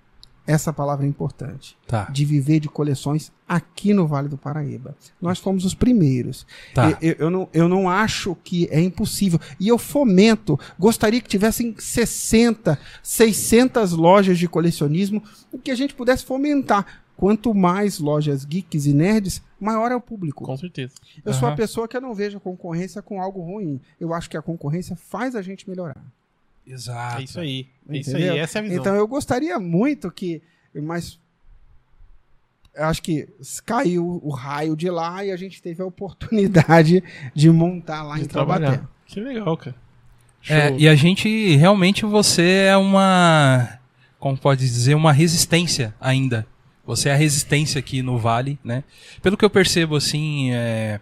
Essa 0.52 0.74
palavra 0.74 1.06
é 1.06 1.10
importante. 1.10 1.78
tá, 1.88 2.06
De 2.12 2.26
viver 2.26 2.60
de 2.60 2.68
coleções 2.68 3.32
aqui 3.48 3.94
no 3.94 4.06
Vale 4.06 4.28
do 4.28 4.38
Paraíba. 4.38 4.96
Nós 5.22 5.40
fomos 5.40 5.64
os 5.64 5.74
primeiros. 5.74 6.46
tá. 6.74 6.98
Eu, 7.02 7.16
eu 7.20 7.30
não, 7.30 7.50
eu 7.54 7.70
não 7.70 7.90
acho 7.90 8.36
que 8.44 8.68
é 8.70 8.82
impossível. 8.82 9.40
E 9.60 9.68
eu 9.68 9.78
fomento, 9.78 10.60
gostaria 10.78 11.22
que 11.22 11.30
tivessem 11.30 11.76
60, 11.78 12.78
600 13.02 13.94
lojas 13.94 14.38
de 14.38 14.48
colecionismo, 14.48 15.24
que 15.64 15.72
a 15.72 15.76
gente 15.76 15.94
pudesse 15.94 16.26
fomentar. 16.26 16.86
Quanto 17.16 17.54
mais 17.54 18.00
lojas 18.00 18.44
geeks 18.44 18.88
e 18.88 18.94
nerds, 18.94 19.42
maior 19.60 19.92
é 19.92 19.96
o 19.96 20.02
público. 20.02 20.44
Com 20.44 20.58
certeza. 20.58 20.96
Eu 21.24 21.34
sou 21.34 21.48
a 21.48 21.56
pessoa 21.56 21.88
que 21.88 21.96
eu 21.96 22.02
não 22.02 22.16
vejo 22.16 22.38
a 22.38 22.42
concorrência 22.42 23.02
com 23.02 23.22
algo 23.22 23.42
ruim. 23.42 23.80
Eu 24.00 24.14
acho 24.14 24.28
que 24.30 24.36
a 24.36 24.42
concorrência 24.42 24.96
faz 24.96 25.36
a 25.36 25.42
gente 25.42 25.70
melhorar. 25.70 26.04
Exato. 26.66 27.22
É 27.22 27.24
isso 27.24 27.40
aí. 27.40 27.68
É 27.90 27.98
isso 27.98 28.16
aí. 28.16 28.38
Essa 28.38 28.60
é 28.60 28.60
a 28.60 28.64
visão. 28.64 28.78
Então 28.78 28.96
eu 28.96 29.08
gostaria 29.08 29.60
muito 29.60 30.12
que. 30.12 30.42
Mas. 30.74 31.20
Eu 32.74 32.86
acho 32.86 33.02
que 33.02 33.28
caiu 33.66 34.22
o 34.24 34.30
raio 34.30 34.78
de 34.78 34.90
lá 34.90 35.26
e 35.26 35.32
a 35.32 35.36
gente 35.36 35.62
teve 35.62 35.82
a 35.82 35.86
oportunidade 35.86 37.04
de 37.36 37.50
montar 37.50 38.02
lá 38.02 38.16
de 38.16 38.24
em 38.24 38.28
Taubaté. 38.28 38.60
trabalhar. 38.66 38.90
Que 39.06 39.20
legal, 39.20 39.58
cara. 39.58 39.76
É, 40.50 40.74
e 40.78 40.88
a 40.88 40.96
gente, 40.96 41.56
realmente, 41.58 42.06
você 42.06 42.68
é 42.70 42.78
uma, 42.78 43.78
como 44.18 44.38
pode 44.38 44.62
dizer, 44.62 44.96
uma 44.96 45.12
resistência 45.12 45.94
ainda. 46.00 46.48
Você 46.86 47.10
é 47.10 47.14
a 47.14 47.16
resistência 47.16 47.78
aqui 47.78 48.02
no 48.02 48.18
Vale, 48.18 48.58
né? 48.64 48.84
Pelo 49.22 49.38
que 49.38 49.46
eu 49.46 49.50
percebo, 49.50 49.96
assim, 49.96 50.52
é, 50.52 51.00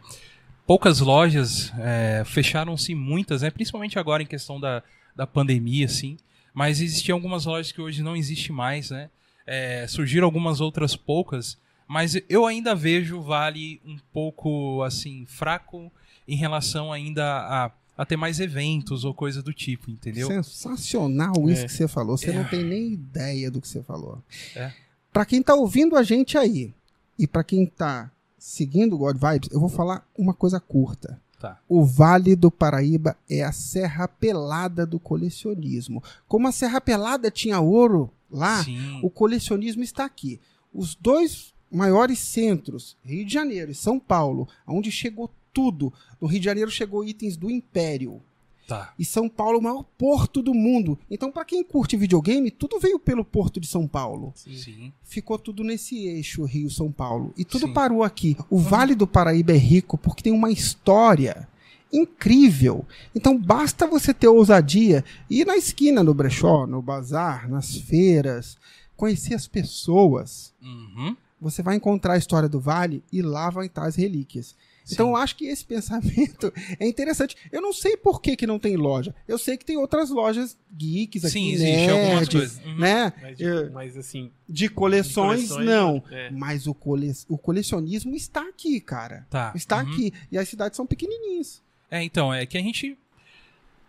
poucas 0.67 1.00
lojas, 1.00 1.72
é, 1.80 2.24
fecharam-se 2.26 2.93
muitas, 2.93 3.41
né? 3.41 3.50
Principalmente 3.50 3.98
agora 3.98 4.22
em 4.22 4.26
questão 4.26 4.60
da, 4.60 4.84
da 5.15 5.26
pandemia, 5.28 5.86
assim. 5.86 6.17
Mas 6.54 6.82
existiam 6.82 7.15
algumas 7.17 7.45
lojas 7.45 7.72
que 7.72 7.82
hoje 7.82 8.02
não 8.02 8.15
existe 8.15 8.52
mais, 8.52 8.89
né? 8.89 9.10
É, 9.45 9.88
surgiram 9.88 10.26
algumas 10.26 10.62
outras 10.62 10.95
poucas, 10.95 11.58
mas 11.88 12.15
eu 12.30 12.45
ainda 12.45 12.76
vejo 12.76 13.17
o 13.17 13.22
Vale 13.22 13.82
um 13.86 13.98
pouco, 14.13 14.84
assim, 14.84 15.26
fraco 15.26 15.91
em 16.28 16.36
relação 16.36 16.93
ainda 16.93 17.24
a, 17.26 17.72
a 17.98 18.06
ter 18.06 18.15
mais 18.15 18.39
eventos 18.39 19.04
ou 19.04 19.13
coisa 19.13 19.41
do 19.41 19.52
tipo, 19.54 19.89
entendeu? 19.89 20.28
Sensacional 20.28 21.34
isso 21.50 21.63
É. 21.63 21.65
que 21.65 21.74
você 21.74 21.88
falou. 21.88 22.17
Você 22.17 22.30
É. 22.30 22.34
não 22.34 22.43
tem 22.45 22.63
nem 22.63 22.93
ideia 22.93 23.50
do 23.50 23.60
que 23.60 23.67
você 23.67 23.82
falou. 23.82 24.22
É. 24.56 24.72
Pra 25.12 25.26
quem 25.26 25.41
tá 25.41 25.56
ouvindo 25.56 25.95
a 25.95 26.04
gente 26.04 26.38
aí 26.38 26.72
e 27.17 27.26
pra 27.26 27.43
quem 27.43 27.65
tá 27.65 28.12
seguindo 28.38 28.93
o 28.95 29.00
God 29.00 29.17
Vibes, 29.17 29.50
eu 29.52 29.60
vou 29.60 29.69
falar 29.69 30.08
uma 30.17 30.34
coisa 30.34 30.60
curta. 30.60 31.19
Tá. 31.39 31.58
O 31.69 31.86
Vale 31.86 32.36
do 32.36 32.52
Paraíba 32.52 33.15
é 33.30 33.43
a 33.43 33.54
Serra 33.54 34.10
Pelada 34.10 34.86
do 34.86 34.99
colecionismo. 34.99 36.04
Como 36.28 36.47
a 36.47 36.52
Serra 36.52 36.82
Pelada 36.82 37.32
tinha 37.32 37.62
ouro 37.62 38.12
lá, 38.30 38.63
Sim. 38.63 38.99
o 39.02 39.10
colecionismo 39.10 39.82
está 39.82 40.04
aqui. 40.04 40.39
Os 40.73 40.95
dois 40.95 41.54
maiores 41.71 42.19
centros, 42.19 42.97
Rio 43.04 43.25
de 43.25 43.34
Janeiro 43.34 43.71
e 43.71 43.75
São 43.75 43.99
Paulo, 43.99 44.49
onde 44.67 44.91
chegou 44.91 45.32
tudo. 45.54 45.93
No 46.19 46.28
Rio 46.28 46.39
de 46.39 46.45
Janeiro 46.45 46.69
chegou 46.69 47.06
itens 47.06 47.38
do 47.38 47.49
Império. 47.49 48.21
Tá. 48.70 48.94
E 49.00 49.04
São 49.04 49.28
Paulo 49.28 49.56
é 49.56 49.60
o 49.60 49.64
maior 49.64 49.84
porto 49.98 50.44
do 50.44 50.54
mundo. 50.54 50.96
Então, 51.10 51.32
para 51.32 51.44
quem 51.44 51.64
curte 51.64 51.98
videogame, 51.98 52.52
tudo 52.52 52.80
veio 52.80 53.00
pelo 53.00 53.26
porto 53.26 53.60
de 53.60 53.66
São 53.66 53.88
Paulo. 53.88 54.32
Sim. 54.36 54.94
Ficou 55.02 55.40
tudo 55.40 55.64
nesse 55.64 56.06
eixo 56.06 56.46
Rio-São 56.46 56.92
Paulo. 56.92 57.34
E 57.36 57.44
tudo 57.44 57.66
Sim. 57.66 57.74
parou 57.74 58.04
aqui. 58.04 58.38
O 58.48 58.60
Vale 58.60 58.94
do 58.94 59.08
Paraíba 59.08 59.54
é 59.54 59.58
rico 59.58 59.98
porque 59.98 60.22
tem 60.22 60.32
uma 60.32 60.52
história 60.52 61.50
incrível. 61.92 62.86
Então, 63.16 63.36
basta 63.36 63.88
você 63.88 64.14
ter 64.14 64.28
ousadia 64.28 65.04
e 65.28 65.42
ir 65.42 65.46
na 65.46 65.58
esquina, 65.58 66.04
no 66.04 66.14
brechó, 66.14 66.68
no 66.68 66.80
bazar, 66.80 67.50
nas 67.50 67.76
feiras, 67.76 68.56
conhecer 68.96 69.34
as 69.34 69.48
pessoas. 69.48 70.54
Uhum. 70.62 71.18
Você 71.42 71.64
vai 71.64 71.76
encontrar 71.76 72.14
a 72.14 72.18
história 72.18 72.48
do 72.48 72.60
Vale 72.60 73.04
e 73.12 73.24
lá 73.24 73.50
vai 73.50 73.66
estar 73.66 73.88
as 73.88 73.96
relíquias. 73.96 74.56
Então 74.91 75.10
eu 75.10 75.15
acho 75.15 75.36
que 75.36 75.45
esse 75.45 75.65
pensamento 75.65 76.54
é 76.80 76.88
interessante. 76.88 77.36
Eu 77.52 77.62
não 77.62 77.73
sei 77.73 77.95
por 77.97 78.21
que, 78.21 78.36
que 78.36 78.47
não 78.47 78.60
tem 78.60 78.75
loja. 78.75 79.13
Eu 79.28 79.38
sei 79.38 79.58
que 79.58 79.65
tem 79.65 79.78
outras 79.78 80.10
lojas 80.10 80.58
geeks 80.71 81.23
aqui, 81.25 81.32
Sim, 81.34 81.52
existe 81.52 81.89
algumas 81.89 82.30
coisas. 82.30 82.58
Uhum. 82.65 82.78
né? 82.78 83.13
Mas, 83.21 83.39
Eu- 83.39 83.71
mas, 83.71 83.97
assim, 83.97 84.32
De 84.47 84.69
coleções, 84.69 85.41
De 85.43 85.47
coleções, 85.49 85.65
não. 85.65 86.04
é. 86.12 86.30
Mas 86.32 86.67
o, 86.67 86.73
cole... 86.73 87.12
o 87.28 87.38
colecionismo 87.38 88.15
está 88.15 88.41
aqui, 88.47 88.80
cara. 88.80 89.25
Tá. 89.30 89.52
Está 89.56 89.84
Uhum. 89.84 89.91
aqui. 89.91 90.13
E 90.32 90.38
as 90.38 90.47
cidades 90.49 90.75
são 90.78 90.86
pequenininhas. 90.86 91.62
É, 91.91 92.04
então, 92.04 92.34
é 92.34 92.45
que 92.45 92.58
a 92.58 92.62
gente. 92.62 92.97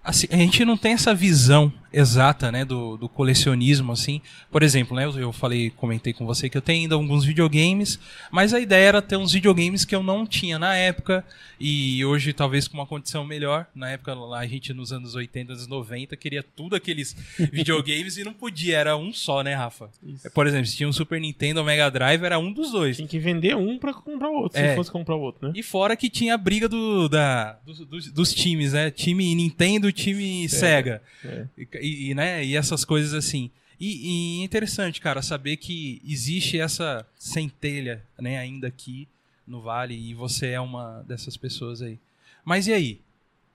Assim, 0.02 0.26
a 0.30 0.36
gente 0.36 0.64
não 0.64 0.76
tem 0.76 0.92
essa 0.92 1.14
visão 1.14 1.72
exata, 1.92 2.52
né, 2.52 2.64
do, 2.64 2.96
do 2.96 3.08
colecionismo, 3.08 3.90
assim. 3.90 4.20
Por 4.48 4.62
exemplo, 4.62 4.96
né, 4.96 5.06
eu, 5.06 5.32
falei, 5.32 5.70
comentei 5.70 6.12
com 6.12 6.24
você 6.24 6.48
que 6.48 6.56
eu 6.56 6.62
tenho 6.62 6.82
ainda 6.82 6.94
alguns 6.94 7.24
videogames, 7.24 7.98
mas 8.30 8.54
a 8.54 8.60
ideia 8.60 8.86
era 8.86 9.02
ter 9.02 9.16
uns 9.16 9.32
videogames 9.32 9.84
que 9.84 9.92
eu 9.92 10.00
não 10.00 10.24
tinha 10.24 10.56
na 10.56 10.72
época, 10.76 11.24
e 11.58 12.04
hoje 12.04 12.32
talvez 12.32 12.68
com 12.68 12.78
uma 12.78 12.86
condição 12.86 13.26
melhor. 13.26 13.66
Na 13.74 13.90
época, 13.90 14.14
lá 14.14 14.38
a 14.38 14.46
gente 14.46 14.72
nos 14.72 14.92
anos 14.92 15.16
80, 15.16 15.52
anos 15.52 15.66
90, 15.66 16.16
queria 16.16 16.44
tudo 16.44 16.76
aqueles 16.76 17.16
videogames 17.52 18.16
e 18.18 18.22
não 18.24 18.32
podia, 18.32 18.78
era 18.78 18.96
um 18.96 19.12
só, 19.12 19.42
né, 19.42 19.54
Rafa? 19.54 19.90
Isso. 20.00 20.30
Por 20.30 20.46
exemplo, 20.46 20.66
se 20.66 20.76
tinha 20.76 20.88
um 20.88 20.92
Super 20.92 21.20
Nintendo 21.20 21.58
ou 21.58 21.66
Mega 21.66 21.90
Drive, 21.90 22.22
era 22.22 22.38
um 22.38 22.52
dos 22.52 22.70
dois. 22.70 22.96
Tinha 22.98 23.08
que 23.08 23.18
vender 23.18 23.56
um 23.56 23.76
pra 23.80 23.92
comprar 23.92 24.30
o 24.30 24.34
outro, 24.34 24.60
É. 24.60 24.70
se 24.70 24.76
fosse 24.76 24.92
comprar 24.92 25.16
o 25.16 25.20
outro, 25.20 25.48
né? 25.48 25.54
E 25.56 25.62
fora 25.64 25.96
que 25.96 26.08
tinha 26.08 26.34
a 26.34 26.38
briga 26.38 26.68
do, 26.68 27.08
da, 27.08 27.54
dos, 27.66 27.80
dos- 27.84 28.12
dos 28.12 28.32
times, 28.32 28.74
né? 28.74 28.92
Time 28.92 29.34
Nintendo, 29.34 29.89
time 29.92 30.48
Sega. 30.48 31.02
É. 31.24 31.46
E, 31.80 32.10
e, 32.10 32.14
né? 32.14 32.44
e 32.44 32.56
essas 32.56 32.84
coisas 32.84 33.14
assim. 33.14 33.50
E, 33.80 34.38
e 34.38 34.40
é 34.42 34.44
interessante, 34.44 35.00
cara, 35.00 35.22
saber 35.22 35.56
que 35.56 36.02
existe 36.04 36.60
essa 36.60 37.06
centelha, 37.18 38.04
né, 38.18 38.36
ainda 38.36 38.68
aqui 38.68 39.08
no 39.46 39.62
Vale, 39.62 39.94
e 39.94 40.12
você 40.12 40.48
é 40.48 40.60
uma 40.60 41.02
dessas 41.08 41.36
pessoas 41.36 41.80
aí. 41.80 41.98
Mas 42.44 42.66
e 42.66 42.74
aí? 42.74 43.00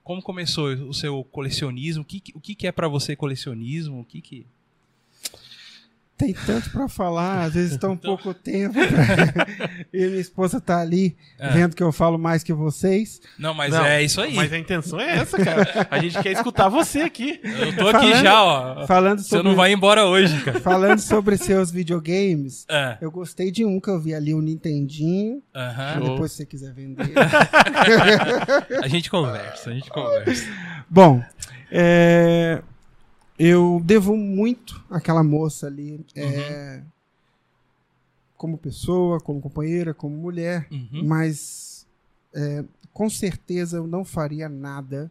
Como 0.02 0.20
começou 0.20 0.68
o 0.68 0.92
seu 0.92 1.24
colecionismo? 1.24 2.02
O 2.02 2.04
que, 2.04 2.22
o 2.34 2.40
que, 2.40 2.66
é 2.66 2.72
pra 2.72 2.88
você 2.88 3.16
colecionismo? 3.16 4.00
O 4.00 4.04
que 4.04 4.20
que... 4.20 4.46
Tem 6.18 6.32
tanto 6.32 6.70
pra 6.70 6.88
falar, 6.88 7.42
às 7.42 7.52
vezes 7.52 7.76
tão 7.76 7.92
Então- 7.92 8.16
pouco 8.16 8.32
tempo. 8.32 8.74
e 9.92 10.06
minha 10.06 10.18
esposa 10.20 10.58
tá 10.60 10.80
ali 10.80 11.14
É. 11.38 11.50
vendo 11.50 11.76
que 11.76 11.82
eu 11.82 11.92
falo 11.92 12.18
mais 12.18 12.42
que 12.42 12.54
vocês. 12.54 13.20
Não, 13.38 13.52
mas 13.52 13.70
Não, 13.74 13.84
é 13.84 14.02
isso 14.02 14.20
aí. 14.22 14.34
Mas 14.34 14.50
a 14.50 14.56
intenção 14.58 14.98
é 14.98 15.18
essa, 15.18 15.36
cara. 15.36 15.86
A 15.90 15.98
gente 15.98 16.18
quer 16.22 16.32
escutar 16.32 16.70
você 16.70 17.02
aqui. 17.02 17.38
Eu 17.44 17.76
tô 17.76 17.88
aqui 17.88 17.98
Falando- 18.08 18.22
já, 18.22 18.42
ó. 18.44 18.86
Falando 18.86 19.18
Você 19.18 19.28
sobre, 19.28 19.46
não 19.48 19.54
vai 19.54 19.72
embora 19.72 20.06
hoje, 20.06 20.40
cara. 20.42 20.58
falando 20.58 21.00
sobre 21.00 21.36
seus 21.36 21.70
videogames, 21.70 22.64
É. 22.70 22.96
eu 23.02 23.10
gostei 23.10 23.50
de 23.50 23.66
um 23.66 23.78
que 23.78 23.90
eu 23.90 24.00
vi 24.00 24.14
ali, 24.14 24.32
o 24.32 24.40
Nintendinho. 24.40 25.42
Aham. 25.54 25.98
Show. 25.98 26.10
Depois, 26.12 26.30
se 26.32 26.38
você 26.38 26.46
quiser 26.46 26.72
vender. 26.72 27.12
A 28.82 28.88
gente 28.88 29.10
conversa, 29.10 29.70
a 29.70 29.74
gente 29.74 29.90
conversa. 29.90 30.44
Bom, 30.88 31.22
é, 31.70 32.62
eu 33.38 33.80
devo 33.84 34.16
muito 34.16 34.82
àquela 34.90 35.22
moça 35.22 35.66
ali. 35.66 36.04
é, 36.14 36.82
como 38.36 38.58
pessoa, 38.58 39.20
como 39.20 39.40
companheira, 39.40 39.94
como 39.94 40.16
mulher. 40.16 40.66
Uhum. 40.70 41.04
Mas 41.04 41.86
é, 42.34 42.64
com 42.92 43.08
certeza 43.08 43.78
eu 43.78 43.86
não 43.86 44.04
faria 44.04 44.48
nada 44.48 45.10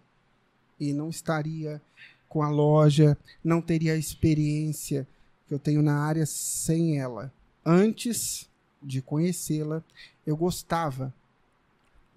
e 0.80 0.94
não 0.94 1.10
estaria 1.10 1.82
com 2.28 2.42
a 2.44 2.50
loja, 2.50 3.18
não 3.44 3.62
teria 3.62 3.94
a 3.94 3.98
experiência 3.98 5.08
que 5.48 5.54
eu 5.54 5.60
tenho 5.60 5.82
na 5.82 6.00
área 6.00 6.26
sem 6.26 7.00
ela. 7.00 7.32
Antes 7.66 8.50
de 8.82 9.02
conhecê-la, 9.02 9.84
eu 10.26 10.36
gostava, 10.36 11.14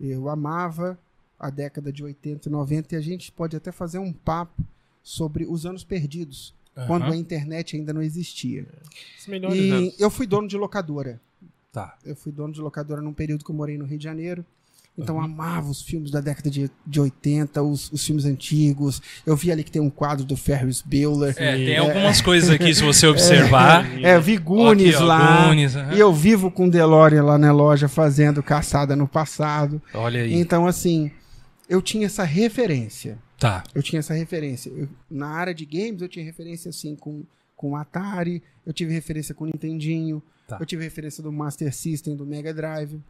eu 0.00 0.28
amava 0.28 0.98
a 1.38 1.50
década 1.50 1.92
de 1.92 2.02
80 2.02 2.48
e 2.48 2.52
90 2.52 2.94
e 2.94 2.98
a 2.98 3.00
gente 3.00 3.30
pode 3.30 3.56
até 3.56 3.70
fazer 3.70 3.98
um 3.98 4.12
papo 4.12 4.62
sobre 5.08 5.46
os 5.48 5.64
anos 5.64 5.82
perdidos, 5.84 6.52
quando 6.86 7.06
a 7.06 7.16
internet 7.16 7.74
ainda 7.76 7.94
não 7.94 8.02
existia. 8.02 8.66
E 9.26 9.70
anos. 9.70 9.94
eu 9.98 10.10
fui 10.10 10.26
dono 10.26 10.46
de 10.46 10.54
locadora. 10.54 11.18
Tá. 11.72 11.96
Eu 12.04 12.14
fui 12.14 12.30
dono 12.30 12.52
de 12.52 12.60
locadora 12.60 13.00
num 13.00 13.14
período 13.14 13.42
que 13.42 13.50
eu 13.50 13.54
morei 13.54 13.78
no 13.78 13.86
Rio 13.86 13.96
de 13.96 14.04
Janeiro. 14.04 14.44
Então 14.98 15.16
Uhum. 15.16 15.22
amava 15.22 15.70
os 15.70 15.80
filmes 15.80 16.10
da 16.10 16.20
década 16.20 16.50
de, 16.50 16.70
de 16.86 17.00
80, 17.00 17.62
os, 17.62 17.90
os 17.90 18.04
filmes 18.04 18.26
antigos. 18.26 19.00
Eu 19.24 19.34
vi 19.34 19.50
ali 19.50 19.64
que 19.64 19.70
tem 19.70 19.80
um 19.80 19.88
quadro 19.88 20.26
do 20.26 20.36
Ferris 20.36 20.82
Bueller. 20.82 21.34
É, 21.38 21.56
tem 21.56 21.78
algumas 21.78 22.20
coisas 22.20 22.50
aqui, 22.50 22.74
se 22.74 22.82
você 22.82 23.06
observar. 23.08 23.86
É, 24.02 24.16
eu 24.16 24.20
vi 24.20 24.36
Goonies 24.36 25.00
lá. 25.00 25.50
Aham. 25.50 25.94
E 25.94 25.98
eu 25.98 26.12
vivo 26.12 26.50
com 26.50 26.66
o 26.66 26.70
DeLorean 26.70 27.22
lá 27.22 27.38
na 27.38 27.50
loja 27.50 27.88
fazendo 27.88 28.42
caçada 28.42 28.94
no 28.94 29.08
passado. 29.08 29.80
Olha 29.94 30.20
aí. 30.20 30.34
Então, 30.34 30.66
assim, 30.66 31.10
eu 31.68 31.82
tinha 31.82 32.06
essa 32.06 32.24
referência. 32.24 33.18
Tá. 33.38 33.62
Eu 33.74 33.82
tinha 33.82 34.00
essa 34.00 34.14
referência. 34.14 34.70
Eu- 34.70 34.88
na 35.10 35.28
área 35.28 35.54
de 35.54 35.64
games, 35.64 36.00
eu 36.00 36.08
tinha 36.08 36.24
referência, 36.24 36.70
assim, 36.70 36.96
com, 36.96 37.24
com 37.56 37.76
Atari. 37.76 38.42
Eu 38.66 38.72
tive 38.72 38.92
referência 38.92 39.34
com 39.34 39.44
o 39.44 39.46
Nintendinho. 39.46 40.22
Tá. 40.46 40.56
Eu 40.58 40.66
tive 40.66 40.82
referência 40.82 41.22
do 41.22 41.30
Master 41.30 41.74
System, 41.74 42.16
do 42.16 42.26
Mega 42.26 42.52
Drive. 42.54 43.00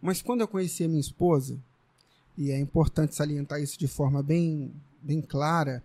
Mas 0.00 0.20
quando 0.20 0.42
eu 0.42 0.48
conheci 0.48 0.84
a 0.84 0.88
minha 0.88 1.00
esposa, 1.00 1.58
e 2.36 2.50
é 2.50 2.58
importante 2.58 3.14
salientar 3.14 3.60
isso 3.60 3.78
de 3.78 3.88
forma 3.88 4.22
bem, 4.22 4.70
bem 5.00 5.22
clara, 5.22 5.82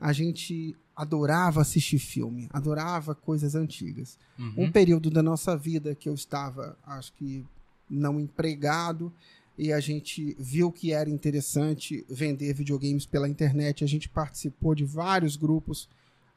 a 0.00 0.12
gente 0.12 0.76
adorava 0.94 1.60
assistir 1.60 1.98
filme, 1.98 2.48
adorava 2.52 3.14
coisas 3.14 3.54
antigas. 3.54 4.18
Uhum. 4.38 4.54
Um 4.56 4.72
período 4.72 5.10
da 5.10 5.22
nossa 5.22 5.56
vida 5.56 5.94
que 5.94 6.08
eu 6.08 6.14
estava, 6.14 6.78
acho 6.86 7.12
que 7.14 7.44
não 7.88 8.20
empregado, 8.20 9.12
e 9.58 9.72
a 9.72 9.80
gente 9.80 10.36
viu 10.38 10.70
que 10.70 10.92
era 10.92 11.08
interessante 11.08 12.04
vender 12.08 12.52
videogames 12.54 13.06
pela 13.06 13.28
internet. 13.28 13.82
A 13.82 13.88
gente 13.88 14.08
participou 14.08 14.74
de 14.74 14.84
vários 14.84 15.36
grupos 15.36 15.88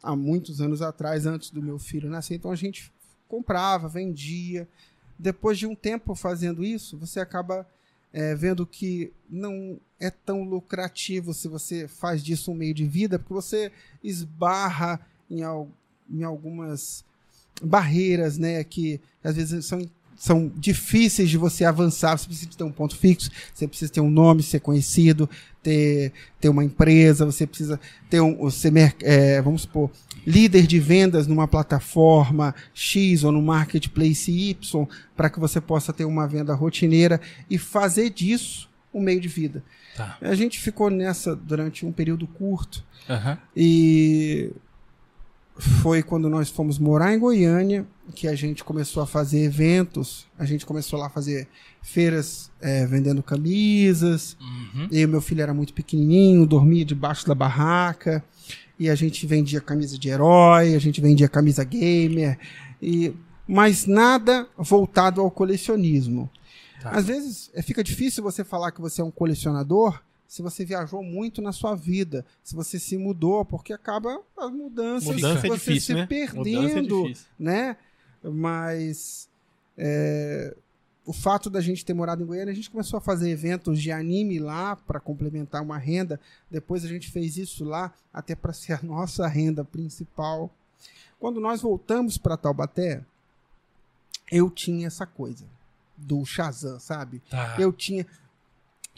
há 0.02 0.16
muitos 0.16 0.62
anos 0.62 0.82
atrás, 0.82 1.26
antes 1.26 1.50
do 1.50 1.62
meu 1.62 1.78
filho 1.78 2.10
nascer. 2.10 2.36
Então 2.36 2.52
a 2.52 2.56
gente 2.56 2.92
comprava, 3.28 3.88
vendia. 3.90 4.68
Depois 5.18 5.58
de 5.58 5.68
um 5.68 5.76
tempo 5.76 6.16
fazendo 6.16 6.64
isso, 6.64 6.98
você 6.98 7.20
acaba 7.20 7.68
é, 8.14 8.34
vendo 8.34 8.66
que 8.66 9.12
não 9.30 9.78
é 10.00 10.10
tão 10.10 10.44
lucrativo 10.44 11.34
se 11.34 11.48
você 11.50 11.88
faz 11.88 12.24
disso 12.24 12.52
um 12.52 12.56
meio 12.56 12.74
de 12.74 12.86
vida, 12.86 13.20
porque 13.20 13.34
você 13.34 13.72
esbarra 14.02 15.06
em, 15.30 15.44
al- 15.44 15.70
em 16.10 16.24
algumas 16.24 17.04
barreiras, 17.62 18.38
né, 18.38 18.64
que 18.64 19.02
às 19.22 19.36
vezes 19.36 19.66
são, 19.66 19.80
são 20.20 20.52
difíceis 20.58 21.30
de 21.30 21.38
você 21.38 21.64
avançar. 21.64 22.18
Você 22.18 22.28
precisa 22.28 22.52
ter 22.58 22.64
um 22.66 22.72
ponto 22.72 22.96
fixo, 22.96 23.32
você 23.54 23.66
precisa 23.66 23.90
ter 23.90 24.02
um 24.02 24.12
nome, 24.12 24.44
ser 24.44 24.60
conhecido, 24.60 25.30
ter, 25.64 26.12
ter 26.42 26.50
uma 26.50 26.64
empresa, 26.64 27.26
você 27.26 27.48
precisa 27.48 27.80
ter 28.10 28.20
um, 28.20 28.50
ser, 28.50 28.74
é, 29.02 29.42
vamos 29.42 29.62
supor, 29.62 29.90
líder 30.28 30.68
de 30.68 30.78
vendas 30.78 31.26
numa 31.26 31.48
plataforma 31.48 32.54
X 32.74 33.24
ou 33.24 33.32
no 33.32 33.42
marketplace 33.42 34.30
Y, 34.30 34.86
para 35.16 35.30
que 35.30 35.40
você 35.40 35.62
possa 35.62 35.94
ter 35.94 36.04
uma 36.04 36.28
venda 36.28 36.54
rotineira 36.54 37.22
e 37.50 37.58
fazer 37.58 38.10
disso 38.10 38.70
um 38.94 39.00
meio 39.00 39.22
de 39.22 39.30
vida. 39.30 39.64
Tá. 39.96 40.18
A 40.20 40.36
gente 40.36 40.60
ficou 40.60 40.90
nessa 40.90 41.34
durante 41.34 41.86
um 41.86 41.94
período 41.94 42.28
curto. 42.28 42.84
Aham. 43.10 43.38
E 43.56 44.52
foi 45.60 46.02
quando 46.02 46.30
nós 46.30 46.50
fomos 46.50 46.80
morar 46.80 47.14
em 47.14 47.20
Goiânia 47.20 47.86
que 48.16 48.28
a 48.28 48.36
gente 48.36 48.64
começou 48.64 49.04
a 49.04 49.06
fazer 49.06 49.44
eventos. 49.44 50.26
A 50.38 50.46
gente 50.46 50.66
começou 50.66 50.98
lá 50.98 51.08
a 51.08 51.10
fazer 51.10 51.50
feiras 51.82 52.50
é, 52.62 52.86
vendendo 52.86 53.22
camisas. 53.22 54.38
Uhum. 54.40 54.88
E 54.90 55.06
meu 55.06 55.20
filho 55.20 55.42
era 55.42 55.54
muito 55.54 55.74
pequenininho, 55.74 56.48
dormia 56.48 56.86
debaixo 56.86 57.28
da 57.28 57.36
barraca. 57.36 58.24
E 58.80 58.90
a 58.90 58.96
gente 58.96 59.28
vendia 59.28 59.60
camisa 59.60 60.00
de 60.00 60.08
herói, 60.08 60.76
a 60.76 60.80
gente 60.80 61.02
vendia 61.02 61.28
camisa 61.28 61.64
gamer. 61.66 62.40
E, 62.82 63.14
mas 63.46 63.86
nada 63.86 64.48
voltado 64.58 65.20
ao 65.20 65.30
colecionismo. 65.30 66.30
Tá. 66.82 66.92
Às 66.92 67.06
vezes 67.06 67.52
é, 67.54 67.62
fica 67.62 67.84
difícil 67.84 68.24
você 68.24 68.46
falar 68.46 68.72
que 68.72 68.80
você 68.80 69.02
é 69.02 69.04
um 69.04 69.12
colecionador 69.12 70.00
se 70.30 70.44
você 70.44 70.64
viajou 70.64 71.02
muito 71.02 71.42
na 71.42 71.52
sua 71.52 71.74
vida, 71.74 72.24
se 72.44 72.56
você 72.56 72.78
se 72.78 72.96
mudou, 73.00 73.44
porque 73.44 73.74
acaba 73.74 74.22
as 74.38 74.52
mudanças, 74.52 75.16
Mudança 75.16 75.48
é 75.48 75.50
você 75.50 75.56
difícil, 75.56 75.82
se 75.82 75.94
né? 75.96 76.06
perdendo, 76.06 77.10
é 77.10 77.14
né? 77.40 77.78
Mas 78.24 79.28
é, 79.76 80.56
o 81.04 81.12
fato 81.12 81.50
da 81.50 81.60
gente 81.60 81.84
ter 81.84 81.96
morado 81.96 82.22
em 82.22 82.28
Goiânia, 82.28 82.52
a 82.52 82.56
gente 82.56 82.70
começou 82.70 83.00
a 83.00 83.02
fazer 83.02 83.32
eventos 83.32 83.82
de 83.82 83.92
anime 83.92 84.38
lá 84.38 84.76
para 84.76 85.00
complementar 85.00 85.64
uma 85.64 85.80
renda. 85.80 86.20
Depois 86.52 86.86
a 86.86 86.88
gente 86.88 87.10
fez 87.10 87.36
isso 87.36 87.66
lá 87.66 87.92
até 88.14 88.36
para 88.36 88.54
ser 88.54 88.74
a 88.74 88.84
nossa 88.84 89.28
renda 89.28 89.66
principal. 89.66 90.54
Quando 91.20 91.40
nós 91.42 91.64
voltamos 91.64 92.20
para 92.20 92.38
Taubaté, 92.38 93.04
eu 94.32 94.48
tinha 94.52 94.86
essa 94.86 95.08
coisa 95.08 95.44
do 95.98 96.24
Shazam, 96.24 96.80
sabe? 96.80 97.20
Tá. 97.32 97.56
Eu 97.58 97.74
tinha. 97.74 98.06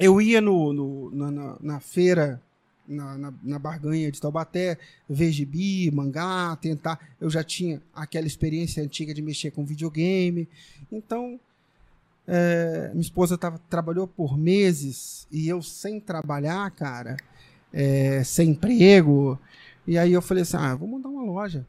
Eu 0.01 0.21
ia 0.21 0.41
no, 0.41 0.73
no- 0.73 1.11
na, 1.11 1.31
na- 1.31 1.57
na 1.61 1.79
feira, 1.79 2.41
na, 2.87 3.17
na, 3.17 3.33
na 3.43 3.59
barganha 3.59 4.11
de 4.11 4.19
Taubaté, 4.19 4.77
ver 5.09 5.31
gibi, 5.31 5.89
mangá, 5.91 6.57
tentar. 6.61 6.99
Eu 7.19 7.29
já 7.29 7.43
tinha 7.43 7.81
aquela 7.93 8.25
experiência 8.27 8.83
antiga 8.83 9.13
de 9.13 9.21
mexer 9.21 9.51
com 9.51 9.63
videogame. 9.65 10.47
Então, 10.91 11.39
é, 12.27 12.89
minha 12.91 13.01
esposa 13.01 13.37
tava, 13.37 13.59
trabalhou 13.69 14.07
por 14.07 14.37
meses 14.37 15.27
e 15.31 15.47
eu 15.47 15.61
sem 15.61 15.99
trabalhar, 15.99 16.69
cara, 16.71 17.17
é, 17.73 18.23
sem 18.23 18.49
emprego. 18.49 19.39
E 19.87 19.97
aí 19.97 20.11
eu 20.13 20.21
falei 20.21 20.43
assim: 20.43 20.57
ah, 20.57 20.75
vou 20.75 20.87
montar 20.87 21.09
uma 21.09 21.23
loja. 21.23 21.65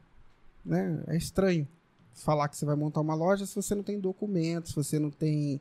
Né? 0.65 1.03
É 1.07 1.17
estranho 1.17 1.67
falar 2.13 2.47
que 2.47 2.55
você 2.57 2.65
vai 2.65 2.75
montar 2.75 3.01
uma 3.01 3.15
loja 3.15 3.45
se 3.45 3.55
você 3.55 3.73
não 3.75 3.83
tem 3.83 3.99
documentos, 3.99 4.71
se 4.71 4.75
você 4.75 4.99
não 4.99 5.09
tem 5.09 5.59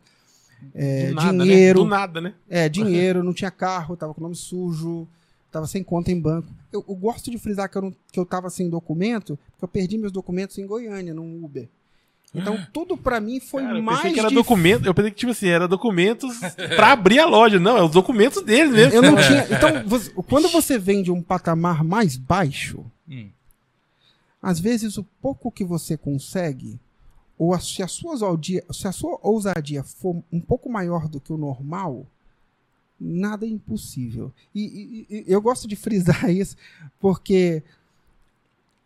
é, 0.74 1.10
nada, 1.10 1.32
dinheiro. 1.44 1.80
Né? 1.80 1.84
Do 1.84 1.90
nada, 1.90 2.20
né? 2.20 2.34
É, 2.48 2.68
dinheiro, 2.70 3.22
não 3.22 3.32
tinha 3.34 3.50
carro, 3.50 3.96
tava 3.96 4.12
com 4.14 4.20
o 4.20 4.24
nome 4.24 4.36
sujo, 4.36 5.06
tava 5.50 5.66
sem 5.66 5.82
conta 5.84 6.10
em 6.10 6.20
banco. 6.20 6.48
Eu, 6.72 6.84
eu 6.88 6.94
gosto 6.94 7.30
de 7.30 7.38
frisar 7.38 7.68
que 7.68 7.76
eu, 7.76 7.82
não, 7.82 7.94
que 8.12 8.18
eu 8.18 8.24
tava 8.26 8.48
sem 8.50 8.68
documento, 8.70 9.38
porque 9.52 9.64
eu 9.64 9.68
perdi 9.68 9.98
meus 9.98 10.12
documentos 10.12 10.56
em 10.58 10.66
Goiânia, 10.66 11.12
num 11.14 11.44
Uber. 11.44 11.68
Então, 12.34 12.58
tudo 12.72 12.96
pra 12.96 13.20
mim 13.20 13.40
foi 13.40 13.62
Cara, 13.62 13.76
eu 13.78 13.82
mais 13.82 13.98
pensei 13.98 14.12
que 14.14 14.18
era 14.20 14.28
dif- 14.30 14.38
documento. 14.38 14.86
Eu 14.86 14.94
pensei 14.94 15.10
que, 15.10 15.18
tipo 15.18 15.32
assim, 15.32 15.48
era 15.48 15.68
documentos 15.68 16.38
pra 16.76 16.92
abrir 16.92 17.18
a 17.18 17.26
loja. 17.26 17.60
Não, 17.60 17.76
é 17.76 17.82
os 17.82 17.90
documentos 17.90 18.42
deles 18.42 18.72
mesmo. 18.72 18.94
Eu 18.94 19.02
não 19.02 19.16
tinha. 19.20 19.46
Então, 19.50 19.86
você- 19.86 20.10
quando 20.28 20.48
você 20.48 20.78
vem 20.78 21.02
de 21.02 21.10
um 21.12 21.20
patamar 21.22 21.84
mais 21.84 22.16
baixo, 22.16 22.86
Hum. 23.06 23.28
às 24.40 24.58
vezes 24.58 24.96
o 24.96 25.04
pouco 25.20 25.50
que 25.52 25.62
você 25.62 25.94
consegue, 25.98 26.80
ou 27.38 27.52
a, 27.54 27.60
se, 27.60 27.82
a 27.82 27.88
sua 27.88 28.12
ousadia, 28.12 28.64
se 28.72 28.86
a 28.86 28.92
sua 28.92 29.18
ousadia 29.22 29.82
for 29.82 30.22
um 30.32 30.40
pouco 30.40 30.68
maior 30.70 31.08
do 31.08 31.20
que 31.20 31.32
o 31.32 31.36
normal, 31.38 32.06
nada 33.00 33.44
é 33.44 33.48
impossível. 33.48 34.32
E, 34.54 34.62
e- 34.62 35.06
e 35.10 35.24
eu 35.26 35.40
gosto 35.42 35.66
de 35.66 35.74
frisar 35.76 36.28
isso, 36.30 36.56
porque 37.00 37.62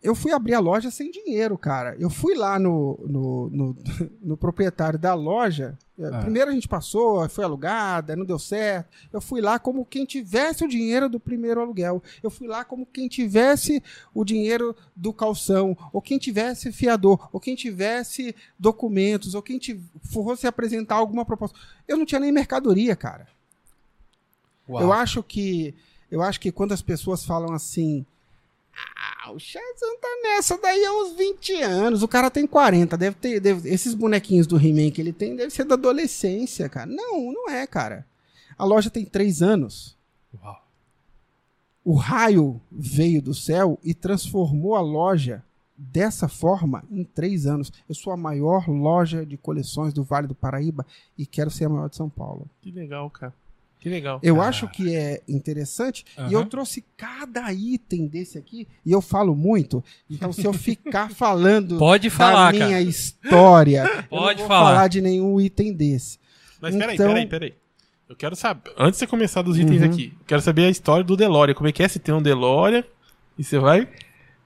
eu 0.01 0.13
fui 0.15 0.31
abrir 0.31 0.53
a 0.53 0.59
loja 0.59 0.91
sem 0.91 1.09
dinheiro, 1.11 1.57
cara. 1.57 1.95
Eu 1.99 2.09
fui 2.09 2.35
lá 2.35 2.57
no, 2.59 2.97
no, 3.07 3.49
no, 3.49 3.77
no 4.21 4.37
proprietário 4.37 4.97
da 4.99 5.13
loja. 5.13 5.77
Ah. 5.99 6.19
Primeiro 6.21 6.51
a 6.51 6.53
gente 6.53 6.67
passou, 6.67 7.27
foi 7.27 7.43
alugada, 7.43 8.15
não 8.15 8.23
deu 8.23 8.37
certo. 8.37 8.87
Eu 9.11 9.19
fui 9.19 9.41
lá 9.41 9.57
como 9.57 9.83
quem 9.83 10.05
tivesse 10.05 10.63
o 10.63 10.67
dinheiro 10.67 11.09
do 11.09 11.19
primeiro 11.19 11.59
aluguel. 11.59 12.03
Eu 12.21 12.29
fui 12.29 12.47
lá 12.47 12.63
como 12.63 12.85
quem 12.85 13.07
tivesse 13.07 13.81
o 14.13 14.23
dinheiro 14.23 14.75
do 14.95 15.11
calção, 15.11 15.75
ou 15.91 15.99
quem 16.01 16.19
tivesse 16.19 16.71
fiador, 16.71 17.27
ou 17.33 17.39
quem 17.39 17.55
tivesse 17.55 18.35
documentos, 18.59 19.33
ou 19.33 19.41
quem 19.41 19.57
tiv- 19.57 19.81
fosse 20.03 20.45
apresentar 20.45 20.95
alguma 20.95 21.25
proposta. 21.25 21.57
Eu 21.87 21.97
não 21.97 22.05
tinha 22.05 22.19
nem 22.19 22.31
mercadoria, 22.31 22.95
cara. 22.95 23.27
Uau. 24.69 24.83
Eu 24.83 24.93
acho 24.93 25.23
que 25.23 25.73
eu 26.11 26.21
acho 26.21 26.39
que 26.39 26.51
quando 26.51 26.73
as 26.73 26.81
pessoas 26.81 27.25
falam 27.25 27.53
assim, 27.53 28.05
ah, 29.27 29.31
o 29.31 29.39
Shazam 29.39 29.97
tá 30.01 30.07
nessa 30.23 30.57
daí 30.57 30.83
há 30.85 30.91
uns 30.93 31.15
20 31.17 31.61
anos, 31.61 32.03
o 32.03 32.07
cara 32.07 32.29
tem 32.31 32.45
40, 32.47 32.97
deve 32.97 33.15
ter, 33.17 33.39
deve- 33.39 33.69
esses 33.69 33.93
bonequinhos 33.93 34.47
do 34.47 34.57
He-Man 34.57 34.91
que 34.91 35.01
ele 35.01 35.13
tem 35.13 35.35
deve 35.35 35.51
ser 35.51 35.63
da 35.65 35.75
adolescência, 35.75 36.67
cara. 36.69 36.85
Não, 36.89 37.31
não 37.31 37.49
é, 37.49 37.65
cara. 37.67 38.05
A 38.57 38.65
loja 38.65 38.89
tem 38.89 39.05
3 39.05 39.41
anos. 39.41 39.95
Uau. 40.41 40.63
O 41.85 41.93
raio 41.95 42.59
veio 42.71 43.21
do 43.21 43.33
céu 43.33 43.79
e 43.83 43.93
transformou 43.93 44.75
a 44.75 44.81
loja 44.81 45.43
dessa 45.77 46.27
forma 46.27 46.83
em 46.91 47.03
3 47.03 47.45
anos. 47.45 47.71
Eu 47.87 47.95
sou 47.95 48.11
a 48.11 48.17
maior 48.17 48.67
loja 48.67 49.25
de 49.25 49.37
coleções 49.37 49.93
do 49.93 50.03
Vale 50.03 50.27
do 50.27 50.33
Paraíba 50.35 50.85
e 51.17 51.25
quero 51.25 51.51
ser 51.51 51.65
a 51.65 51.69
maior 51.69 51.87
de 51.89 51.95
São 51.95 52.09
Paulo. 52.09 52.47
Que 52.61 52.71
legal, 52.71 53.09
cara. 53.09 53.33
Que 53.79 53.89
legal. 53.89 54.19
Eu 54.23 54.41
Ah. 54.41 54.47
acho 54.47 54.67
que 54.69 54.93
é 54.95 55.21
interessante 55.27 56.03
Aham. 56.17 56.29
e 56.29 56.33
eu 56.33 56.45
trouxe 56.45 56.83
cada 56.97 57.51
item 57.53 58.07
desse 58.07 58.37
aqui 58.37 58.67
e 58.85 58.91
eu 58.91 59.01
falo 59.01 59.35
muito. 59.35 59.83
Então, 60.09 60.33
se 60.33 60.43
eu 60.43 60.51
ficar 60.51 61.11
falando 61.15 61.77
Pode 61.77 62.09
da 62.09 62.15
falar, 62.15 62.53
minha 62.53 62.67
cara. 62.69 62.81
história, 62.81 63.83
eu 63.85 64.03
Pode 64.03 64.39
não 64.41 64.47
vou 64.47 64.57
falar. 64.57 64.69
falar 64.75 64.87
de 64.87 65.01
nenhum 65.01 65.39
item 65.39 65.73
desse. 65.73 66.19
Mas 66.59 66.75
peraí, 66.75 66.95
Então- 66.95 67.07
peraí, 67.07 67.25
peraí. 67.27 67.53
Eu 68.09 68.15
quero 68.15 68.35
saber. 68.35 68.71
Antes 68.77 68.93
de 68.93 68.99
você 68.99 69.07
começar 69.07 69.41
dos 69.41 69.59
itens 69.59 69.81
Uhum. 69.81 69.87
aqui, 69.91 70.13
eu 70.19 70.25
quero 70.25 70.41
saber 70.41 70.65
a 70.65 70.69
história 70.69 71.03
do 71.03 71.15
DeLorean. 71.17 71.53
Como 71.53 71.67
é 71.67 71.71
que 71.71 71.83
é? 71.83 71.87
Você 71.87 71.99
tem 71.99 72.15
um 72.15 72.21
DeLorean 72.21 72.83
e 73.37 73.43
você 73.43 73.59
vai 73.59 73.87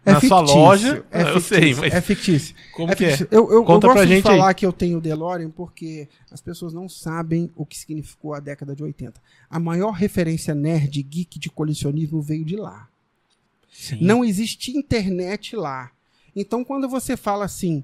É 0.04 0.14
na 0.14 0.20
sua 0.22 0.40
fictício, 0.40 0.60
loja. 0.60 1.06
É 1.12 1.22
eu 1.24 1.40
sei, 1.40 1.76
mas 1.76 1.94
É 1.94 2.02
fictício. 2.02 2.56
como 2.74 2.92
É 2.92 2.96
que 2.96 3.06
é? 3.06 3.10
fictício. 3.10 3.28
Eu, 3.32 3.46
eu, 3.50 3.54
eu 3.58 3.64
Conta 3.64 3.88
gosto 3.88 3.98
pra 3.98 4.06
de 4.06 4.16
gente 4.16 4.28
aí. 4.28 4.38
falar 4.38 4.54
que 4.56 4.66
eu 4.66 4.74
tenho 4.74 4.98
o 4.98 5.02
DeLorean 5.02 5.50
porque 5.52 6.08
as 6.32 6.42
pessoas 6.42 6.74
não 6.74 6.90
sabem 6.90 7.52
o 7.56 7.66
que 7.66 7.78
significou 7.78 8.34
a 8.34 8.40
década 8.40 8.76
de 8.76 8.82
80. 8.84 9.22
A 9.50 9.60
maior 9.60 9.92
referência 9.92 10.56
nerd, 10.56 11.02
geek 11.04 11.38
de 11.38 11.50
colecionismo 11.52 12.20
veio 12.22 12.44
de 12.44 12.56
lá. 12.56 12.88
Sim. 13.72 14.00
Não 14.02 14.26
existe 14.26 14.76
internet 14.76 15.56
lá. 15.56 15.92
Então, 16.36 16.64
quando 16.64 16.90
você 16.90 17.16
fala 17.16 17.46
assim, 17.46 17.84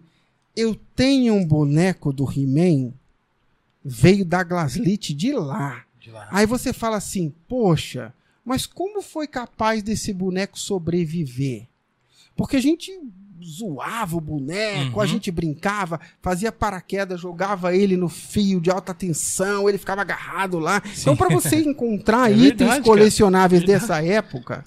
eu 0.56 0.74
tenho 0.96 1.34
um 1.36 1.46
boneco 1.46 2.12
do 2.12 2.24
He-Man, 2.30 2.94
veio 3.86 4.26
da 4.26 4.42
Glaslit 4.44 5.14
de 5.14 5.34
lá. 5.34 5.84
De 6.00 6.10
lá. 6.10 6.28
Aí 6.32 6.46
você 6.48 6.74
fala 6.74 6.98
assim, 6.98 7.32
poxa, 7.48 8.14
mas 8.44 8.66
como 8.66 9.02
foi 9.02 9.28
capaz 9.28 9.84
desse 9.84 10.12
boneco 10.14 10.58
sobreviver? 10.58 11.68
Porque 12.38 12.56
a 12.56 12.62
gente 12.62 12.92
zoava 13.44 14.18
o 14.18 14.22
boneco, 14.22 14.96
Uhum. 14.98 15.02
a 15.02 15.06
gente 15.06 15.32
brincava, 15.32 16.00
fazia 16.22 16.52
paraquedas, 16.52 17.20
jogava 17.22 17.76
ele 17.76 17.96
no 17.96 18.10
fio 18.10 18.60
de 18.60 18.70
alta 18.70 18.94
tensão, 18.94 19.70
ele 19.70 19.78
ficava 19.78 20.02
agarrado 20.02 20.60
lá. 20.60 20.82
Então, 21.00 21.16
para 21.16 21.30
você 21.30 21.58
encontrar 21.58 22.30
É 22.32 22.34
itens 22.34 22.58
verdade, 22.58 22.84
colecionáveis 22.84 23.64
dessa 23.64 24.04
época, 24.04 24.64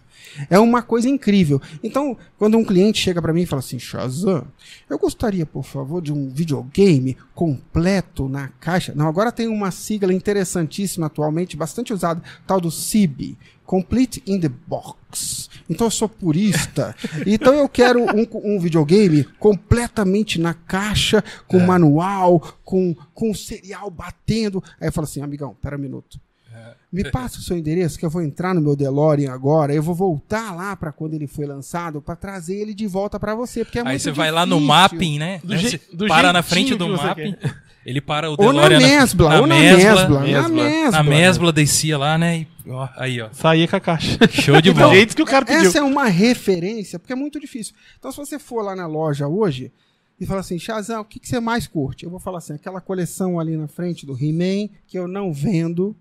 é 0.48 0.58
uma 0.58 0.82
coisa 0.82 1.08
incrível. 1.08 1.60
Então, 1.82 2.16
quando 2.38 2.56
um 2.56 2.64
cliente 2.64 3.00
chega 3.00 3.20
para 3.20 3.32
mim 3.32 3.42
e 3.42 3.46
fala 3.46 3.60
assim, 3.60 3.78
Shazam, 3.78 4.46
eu 4.88 4.98
gostaria, 4.98 5.44
por 5.44 5.64
favor, 5.64 6.00
de 6.00 6.12
um 6.12 6.28
videogame 6.28 7.16
completo 7.34 8.28
na 8.28 8.48
caixa. 8.48 8.92
Não, 8.94 9.08
agora 9.08 9.32
tem 9.32 9.48
uma 9.48 9.70
sigla 9.70 10.12
interessantíssima 10.12 11.06
atualmente, 11.06 11.56
bastante 11.56 11.92
usada, 11.92 12.22
tal 12.46 12.60
do 12.60 12.70
CIB. 12.70 13.36
Complete 13.64 14.20
in 14.26 14.40
the 14.40 14.48
Box. 14.48 15.48
Então 15.68 15.86
eu 15.86 15.90
sou 15.92 16.08
purista. 16.08 16.94
então 17.24 17.54
eu 17.54 17.68
quero 17.68 18.02
um, 18.02 18.56
um 18.56 18.58
videogame 18.58 19.22
completamente 19.38 20.40
na 20.40 20.54
caixa, 20.54 21.22
com 21.46 21.60
manual, 21.60 22.40
com, 22.64 22.96
com 23.14 23.32
serial 23.32 23.88
batendo. 23.88 24.62
Aí 24.80 24.88
eu 24.88 24.92
falo 24.92 25.04
assim, 25.04 25.22
amigão, 25.22 25.56
pera 25.62 25.76
um 25.76 25.80
minuto. 25.80 26.20
Me 26.92 27.08
passa 27.08 27.38
o 27.38 27.42
seu 27.42 27.56
endereço 27.56 27.96
que 27.98 28.04
eu 28.04 28.10
vou 28.10 28.20
entrar 28.20 28.52
no 28.52 28.60
meu 28.60 28.74
DeLorean 28.74 29.30
agora. 29.32 29.72
Eu 29.72 29.82
vou 29.82 29.94
voltar 29.94 30.54
lá 30.56 30.74
para 30.74 30.90
quando 30.90 31.14
ele 31.14 31.28
foi 31.28 31.46
lançado 31.46 32.02
para 32.02 32.16
trazer 32.16 32.56
ele 32.56 32.74
de 32.74 32.86
volta 32.88 33.18
para 33.20 33.32
você, 33.34 33.64
porque 33.64 33.78
é 33.78 33.82
Aí 33.82 33.88
muito 33.88 34.02
você 34.02 34.10
vai 34.10 34.32
lá 34.32 34.44
no 34.44 34.60
mapping, 34.60 35.18
né? 35.18 35.40
Do 35.44 35.54
Né? 35.54 35.80
do 35.92 36.06
para 36.08 36.32
na 36.32 36.42
frente 36.42 36.74
do 36.74 36.88
mapping. 36.88 37.36
Ele 37.86 38.00
para 38.00 38.28
o 38.28 38.32
Ou 38.38 38.52
na 38.52 38.68
DeLorean 38.68 38.80
Mesbla, 38.80 39.40
ou 39.40 39.46
na 39.46 39.54
Mesbla. 39.54 39.78
Mesbla, 39.78 40.08
na 40.08 40.20
Mesbla. 40.20 40.48
Mesbla. 40.48 40.90
Na 40.90 41.02
Mesbla 41.02 41.52
descia 41.52 41.96
lá, 41.96 42.18
né? 42.18 42.40
E, 42.40 42.70
ó, 42.70 42.88
aí, 42.96 43.20
ó. 43.22 43.28
Saía 43.32 43.66
com 43.68 43.76
a 43.76 43.80
caixa. 43.80 44.18
Show 44.28 44.60
de 44.60 44.70
bola. 44.74 44.92
jeito 44.92 45.16
que 45.16 45.22
o 45.22 45.26
cara 45.26 45.46
pediu. 45.46 45.62
Essa 45.68 45.78
é 45.78 45.82
uma 45.82 46.06
referência, 46.06 46.98
porque 46.98 47.12
é 47.12 47.16
muito 47.16 47.40
difícil. 47.40 47.74
Então, 47.98 48.10
se 48.10 48.18
você 48.18 48.38
for 48.38 48.62
lá 48.62 48.76
na 48.76 48.86
loja 48.86 49.26
hoje 49.28 49.72
e 50.20 50.26
falar 50.26 50.40
assim, 50.40 50.58
Shazam, 50.58 51.00
o 51.00 51.04
que, 51.04 51.18
que 51.18 51.26
você 51.26 51.40
mais 51.40 51.66
curte? 51.66 52.04
Eu 52.04 52.10
vou 52.10 52.20
falar 52.20 52.38
assim, 52.38 52.52
aquela 52.52 52.80
coleção 52.80 53.40
ali 53.40 53.56
na 53.56 53.66
frente 53.66 54.04
do 54.04 54.12
He-Man, 54.12 54.68
que 54.86 54.98
eu 54.98 55.08
não 55.08 55.32
vendo. 55.32 55.96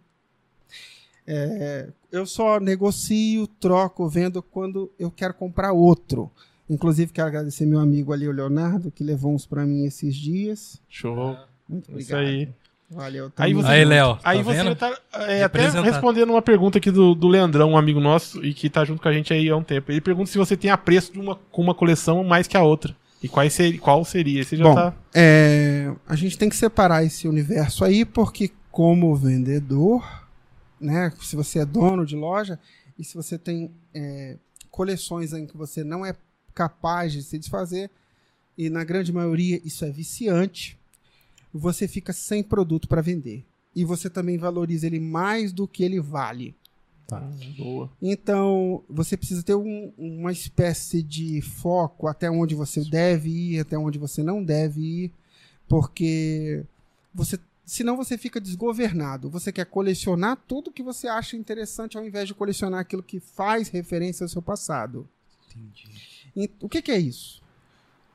É, 1.32 1.90
eu 2.12 2.26
só 2.26 2.60
negocio, 2.60 3.46
troco, 3.60 4.10
vendo 4.10 4.42
quando 4.42 4.92
eu 4.98 5.12
quero 5.12 5.34
comprar 5.34 5.72
outro. 5.74 6.32
Inclusive, 6.68 7.12
quero 7.12 7.28
agradecer 7.28 7.66
meu 7.66 7.80
amigo 7.80 8.12
ali, 8.14 8.28
o 8.28 8.32
Leonardo, 8.32 8.90
que 8.92 9.04
levou 9.04 9.34
uns 9.34 9.46
pra 9.46 9.66
mim 9.66 9.86
esses 9.86 10.16
dias. 10.16 10.82
Show. 10.90 11.36
Muito 11.68 11.86
Isso 12.00 12.14
obrigado. 12.14 12.20
aí. 12.20 12.50
Valeu. 12.92 13.32
Aí 13.38 13.54
você- 13.54 13.68
Aí. 13.68 13.86
Léo. 13.86 14.16
Tá 14.16 14.22
Aí 14.24 14.42
você 14.42 14.76
tá 14.76 15.00
é, 15.14 15.44
até 15.44 15.70
respondendo 15.82 16.32
uma 16.32 16.42
pergunta 16.42 16.80
aqui 16.80 16.90
do, 16.90 17.14
do 17.14 17.28
Leandrão, 17.28 17.72
um 17.72 17.78
amigo 17.78 18.00
nosso, 18.00 18.44
e 18.44 18.52
que 18.52 18.68
tá 18.68 18.84
junto 18.84 19.02
com 19.02 19.08
a 19.08 19.14
gente 19.14 19.32
aí 19.32 19.48
há 19.50 19.56
um 19.56 19.64
tempo. 19.64 19.92
Ele 19.92 20.02
pergunta 20.02 20.32
se 20.32 20.38
você 20.40 20.58
tem 20.58 20.72
apreço 20.72 21.14
de 21.14 21.20
uma, 21.20 21.36
com 21.52 21.62
uma 21.62 21.76
coleção 21.76 22.24
mais 22.24 22.48
que 22.48 22.58
a 22.58 22.64
outra. 22.64 22.96
E 23.22 23.28
quais 23.28 23.54
ser, 23.54 23.78
qual 23.80 24.04
seria? 24.04 24.44
Você 24.44 24.56
já 24.56 24.64
Bom, 24.64 24.74
tá. 24.74 24.94
É, 25.14 25.92
a 26.08 26.16
gente 26.16 26.38
tem 26.38 26.50
que 26.50 26.56
separar 26.56 27.04
esse 27.04 27.28
universo 27.28 27.86
aí, 27.86 28.04
porque 28.06 28.50
como 28.72 29.16
vendedor, 29.16 30.04
né? 30.80 31.12
Se 31.22 31.36
você 31.36 31.60
é 31.60 31.66
dono 31.66 32.06
de 32.06 32.16
loja 32.16 32.60
e 32.98 33.04
se 33.04 33.16
você 33.16 33.38
tem 33.38 33.72
é, 33.94 34.38
coleções 34.70 35.34
em 35.34 35.46
que 35.46 35.56
você 35.58 35.84
não 35.84 36.06
é 36.06 36.16
capaz 36.54 37.14
de 37.14 37.24
se 37.24 37.38
desfazer, 37.38 37.90
e 38.58 38.70
na 38.70 38.84
grande 38.84 39.14
maioria 39.14 39.62
isso 39.64 39.86
é 39.86 39.92
viciante, 39.92 40.78
você 41.54 41.88
fica 41.88 42.12
sem 42.14 42.44
produto 42.44 42.88
para 42.88 43.02
vender. 43.02 43.46
E 43.76 43.86
você 43.86 44.10
também 44.10 44.38
valoriza 44.38 44.86
ele 44.88 45.00
mais 45.00 45.54
do 45.54 45.68
que 45.68 45.84
ele 45.84 46.00
vale. 46.00 46.56
Tá, 47.08 47.28
boa. 47.58 47.90
Então, 48.02 48.84
você 48.88 49.18
precisa 49.18 49.42
ter 49.42 49.56
um- 49.56 49.92
uma 49.98 50.32
espécie 50.32 51.02
de 51.02 51.42
foco 51.42 52.08
até 52.08 52.30
onde 52.30 52.54
você 52.54 52.84
deve 52.84 53.30
ir, 53.30 53.60
até 53.60 53.78
onde 53.78 53.98
você 53.98 54.22
não 54.22 54.44
deve 54.44 54.82
ir, 54.82 55.12
porque 55.68 56.64
você, 57.14 57.40
senão 57.70 57.96
você 57.96 58.18
fica 58.18 58.42
desgovernado. 58.42 59.30
Você 59.30 59.52
quer 59.52 59.66
colecionar 59.66 60.38
tudo 60.48 60.72
que 60.72 60.82
você 60.82 61.08
acha 61.08 61.38
interessante 61.38 61.98
ao 61.98 62.06
invés 62.06 62.28
de 62.28 62.34
colecionar 62.34 62.80
aquilo 62.80 63.04
que 63.04 63.20
faz 63.20 63.70
referência 63.70 64.24
ao 64.24 64.30
seu 64.30 64.42
passado. 64.42 65.08
E 66.36 66.50
o 66.60 66.68
que, 66.68 66.82
que 66.82 66.92
é 66.92 66.98
isso? 66.98 67.42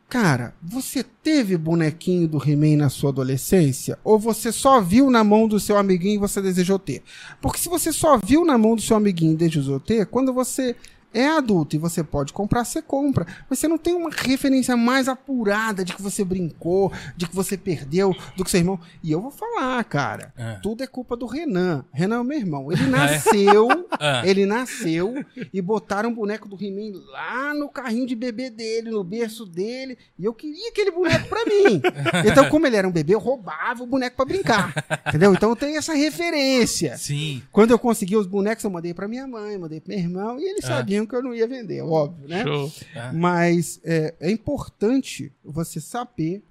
Cara, 0.08 0.54
você 0.62 1.02
teve 1.02 1.56
bonequinho 1.56 2.28
do 2.28 2.38
He-Man 2.38 2.76
na 2.76 2.88
sua 2.88 3.10
adolescência? 3.10 3.98
Ou 4.04 4.18
você 4.18 4.52
só 4.52 4.80
viu 4.80 5.10
na 5.10 5.24
mão 5.24 5.48
do 5.48 5.58
seu 5.58 5.76
amiguinho 5.76 6.14
e 6.16 6.18
você 6.18 6.42
desejou 6.42 6.78
ter? 6.78 7.02
Porque 7.40 7.58
se 7.58 7.68
você 7.68 7.92
só 7.92 8.18
viu 8.18 8.44
na 8.44 8.58
mão 8.58 8.76
do 8.76 8.82
seu 8.82 8.96
amiguinho 8.96 9.32
e 9.32 9.36
desejou 9.36 9.80
ter, 9.80 10.06
quando 10.06 10.32
você 10.32 10.76
é 11.14 11.26
adulto 11.28 11.76
e 11.76 11.78
você 11.78 12.02
pode 12.02 12.32
comprar, 12.32 12.64
você 12.64 12.82
compra. 12.82 13.26
Mas 13.48 13.58
você 13.58 13.68
não 13.68 13.78
tem 13.78 13.94
uma 13.94 14.10
referência 14.10 14.76
mais 14.76 15.08
apurada 15.08 15.84
de 15.84 15.94
que 15.94 16.02
você 16.02 16.24
brincou, 16.24 16.92
de 17.16 17.26
que 17.26 17.34
você 17.34 17.56
perdeu, 17.56 18.14
do 18.36 18.44
que 18.44 18.50
seu 18.50 18.60
irmão. 18.60 18.78
E 19.02 19.10
eu 19.12 19.20
vou 19.20 19.30
falar, 19.30 19.82
cara. 19.84 20.32
É. 20.36 20.54
Tudo 20.62 20.82
é 20.82 20.86
culpa 20.86 21.16
do 21.16 21.26
Renan. 21.26 21.84
Renan 21.92 22.16
é 22.16 22.20
o 22.20 22.24
meu 22.24 22.38
irmão. 22.38 22.72
Ele 22.72 22.84
nasceu, 22.88 23.68
Ah. 23.98 24.22
ele 24.26 24.44
nasceu 24.46 25.24
e 25.52 25.62
botaram 25.62 26.10
o 26.10 26.14
boneco 26.14 26.48
do 26.48 26.56
He-Man 26.62 26.98
lá 27.10 27.54
no 27.54 27.68
carrinho 27.68 28.06
de 28.06 28.14
bebê 28.14 28.50
dele, 28.50 28.90
no 28.90 29.04
berço 29.04 29.46
dele. 29.46 29.96
E 30.18 30.24
eu 30.24 30.34
queria 30.34 30.68
aquele 30.70 30.90
boneco 30.90 31.28
pra 31.28 31.44
mim. 31.44 31.80
Então, 32.26 32.48
como 32.48 32.66
ele 32.66 32.76
era 32.76 32.88
um 32.88 32.92
bebê, 32.92 33.14
eu 33.14 33.18
roubava 33.18 33.82
o 33.82 33.86
boneco 33.86 34.16
pra 34.16 34.24
brincar. 34.24 34.72
Entendeu? 35.06 35.32
Então 35.34 35.50
eu 35.50 35.56
tenho 35.56 35.76
essa 35.78 35.94
referência. 35.94 36.96
Sim. 36.96 37.42
Quando 37.52 37.70
eu 37.70 37.78
consegui 37.78 38.16
os 38.16 38.26
bonecos, 38.26 38.64
eu 38.64 38.70
mandei 38.70 38.94
pra 38.94 39.06
minha 39.06 39.26
mãe, 39.26 39.56
mandei 39.58 39.80
pro 39.80 39.90
meu 39.90 39.98
irmão, 39.98 40.38
e 40.38 40.44
eles 40.44 40.64
Ah. 40.64 40.68
sabiam 40.76 41.03
que 41.06 41.14
eu 41.14 41.22
não 41.22 41.34
ia 41.34 41.46
vender, 41.46 41.82
óbvio, 41.82 42.28
né? 42.28 42.42
Show. 42.42 42.72
Mas 43.12 43.80
é, 43.84 44.14
é 44.20 44.30
importante 44.30 45.32
você 45.44 45.80
saber 45.80 46.42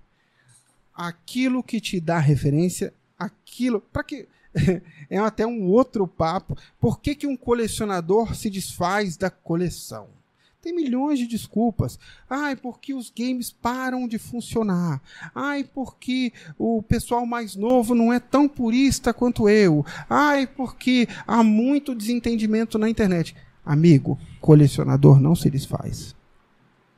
aquilo 0.94 1.64
que 1.64 1.80
te 1.80 2.00
dá 2.00 2.20
referência, 2.20 2.94
aquilo. 3.18 3.82
para 3.82 4.04
que 4.04 4.28
é 5.10 5.18
até 5.18 5.46
um 5.46 5.66
outro 5.68 6.08
papo. 6.08 6.58
Por 6.80 7.00
que, 7.00 7.16
que 7.16 7.28
um 7.28 7.36
colecionador 7.36 8.36
se 8.36 8.50
desfaz 8.50 9.18
da 9.18 9.30
coleção? 9.30 10.08
Tem 10.62 10.74
milhões 10.74 11.20
de 11.20 11.28
desculpas. 11.28 12.00
Ai, 12.30 12.56
porque 12.56 12.94
os 12.94 13.10
games 13.10 13.52
param 13.52 14.08
de 14.08 14.18
funcionar. 14.18 15.02
Ai, 15.36 15.66
porque 15.66 16.32
o 16.58 16.82
pessoal 16.82 17.26
mais 17.26 17.54
novo 17.54 17.94
não 17.94 18.14
é 18.14 18.20
tão 18.20 18.48
purista 18.48 19.14
quanto 19.14 19.50
eu. 19.50 19.86
Ai, 20.10 20.48
porque 20.48 21.06
há 21.28 21.44
muito 21.44 21.94
desentendimento 21.94 22.80
na 22.80 22.90
internet. 22.90 23.36
Amigo, 23.66 24.20
colecionador 24.42 25.20
não 25.20 25.36
se 25.36 25.50
desfaz 25.50 26.16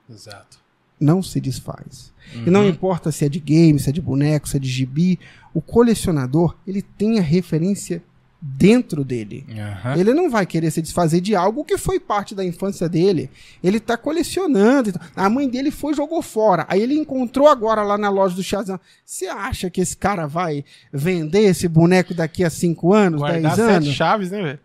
Exato. 0.10 0.58
não 1.00 1.22
se 1.22 1.40
desfaz. 1.40 2.14
E 2.46 2.50
não 2.50 2.68
importa 2.68 3.12
se 3.12 3.26
é 3.26 3.30
de 3.30 3.40
game, 3.40 3.80
se 3.80 3.90
é 3.90 3.94
de 3.94 4.02
boneco, 4.02 4.48
se 4.50 4.58
é 4.58 4.60
de 4.60 4.68
gibi, 4.70 5.20
o 5.54 5.62
colecionador, 5.62 6.56
ele 6.66 6.82
tem 6.82 7.20
a 7.20 7.22
referência 7.22 8.02
dentro 8.42 9.04
dele. 9.04 9.46
Aham. 9.50 9.96
Ele 9.98 10.14
não 10.14 10.30
vai 10.30 10.46
querer 10.46 10.70
se 10.72 10.82
desfazer 10.82 11.20
de 11.22 11.36
algo 11.36 11.64
que 11.66 11.78
foi 11.78 12.00
parte 12.00 12.36
da 12.36 12.44
infância 12.46 12.88
dele. 12.88 13.30
Ele 13.64 13.80
tá 13.80 13.98
colecionando. 13.98 14.94
A 15.16 15.28
mãe 15.30 15.50
dele 15.50 15.72
foi 15.72 15.94
e 15.94 15.96
jogou 15.96 16.22
fora. 16.22 16.66
Aí 16.70 16.82
ele 16.82 16.96
encontrou 16.96 17.48
agora 17.48 17.82
lá 17.82 17.98
na 17.98 18.10
loja 18.10 18.36
do 18.36 18.44
Shazam. 18.44 18.80
Você 19.04 19.26
acha 19.28 19.70
que 19.70 19.82
esse 19.82 19.98
cara 19.98 20.28
vai 20.28 20.64
vender 20.94 21.42
esse 21.42 21.68
boneco 21.68 22.14
daqui 22.14 22.44
a 22.44 22.50
5 22.50 22.94
anos, 22.94 23.20
Guardar 23.20 23.42
10 23.42 23.56
sete 23.56 23.72
anos? 23.72 23.90
chaves, 23.96 24.32
né, 24.32 24.42
velho? 24.44 24.60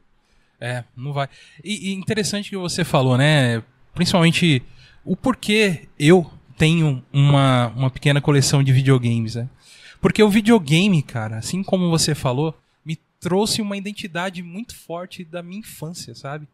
É, 0.61 0.85
não 0.97 1.13
vai. 1.13 1.29
E, 1.65 1.91
e 1.91 1.95
interessante 1.95 2.51
que 2.51 2.57
você 2.57 2.85
falou, 2.85 3.17
né? 3.17 3.63
Principalmente 3.95 4.63
o 5.05 5.17
porquê 5.17 5.89
eu 5.99 6.31
tenho 6.57 7.03
uma, 7.13 7.69
uma 7.69 7.91
pequena 7.91 8.21
coleção 8.21 8.63
de 8.63 8.73
videogames, 8.73 9.37
né? 9.37 9.49
Porque 10.01 10.23
o 10.23 10.29
videogame, 10.29 11.03
cara, 11.03 11.39
assim 11.39 11.63
como 11.63 11.89
você 11.89 12.15
falou, 12.15 12.55
me 12.85 12.97
trouxe 13.19 13.63
uma 13.63 13.77
identidade 13.77 14.43
muito 14.43 14.77
forte 14.77 15.25
da 15.25 15.43
minha 15.43 15.61
infância, 15.61 16.15
sabe? 16.15 16.47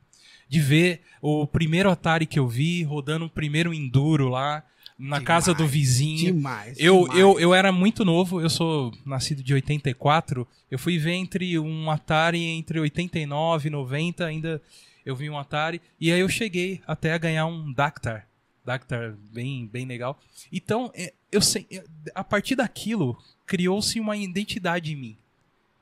De 0.48 0.60
ver 0.60 1.00
o 1.20 1.46
primeiro 1.46 1.90
Atari 1.90 2.26
que 2.26 2.38
eu 2.38 2.46
vi 2.46 2.84
rodando 2.84 3.24
o 3.24 3.30
primeiro 3.30 3.74
Enduro 3.74 4.28
lá 4.28 4.62
na 4.98 5.20
casa 5.20 5.52
do 5.52 5.66
vizinho. 5.66 6.32
Demais. 6.32 6.76
Eu, 6.78 7.02
demais. 7.02 7.18
eu, 7.18 7.40
eu 7.40 7.54
era 7.54 7.70
muito 7.70 8.04
novo, 8.04 8.40
eu 8.40 8.48
sou 8.48 8.92
nascido 9.04 9.42
de 9.42 9.52
84. 9.54 10.46
Eu 10.70 10.78
fui 10.78 10.98
ver 10.98 11.12
entre 11.12 11.58
um 11.58 11.90
Atari 11.90 12.42
entre 12.42 12.80
89 12.80 13.68
e 13.68 13.70
90, 13.70 14.24
ainda 14.24 14.62
eu 15.04 15.14
vi 15.14 15.28
um 15.30 15.38
Atari. 15.38 15.80
E 16.00 16.10
aí 16.10 16.20
eu 16.20 16.28
cheguei 16.28 16.80
até 16.86 17.12
a 17.12 17.18
ganhar 17.18 17.46
um 17.46 17.72
Dactar. 17.72 18.26
Dactar 18.64 19.14
bem, 19.32 19.66
bem 19.66 19.86
legal. 19.86 20.18
Então, 20.52 20.90
é, 20.94 21.12
eu 21.30 21.40
sei, 21.40 21.66
é, 21.70 21.84
a 22.14 22.24
partir 22.24 22.56
daquilo, 22.56 23.16
criou-se 23.46 24.00
uma 24.00 24.16
identidade 24.16 24.92
em 24.92 24.96
mim. 24.96 25.16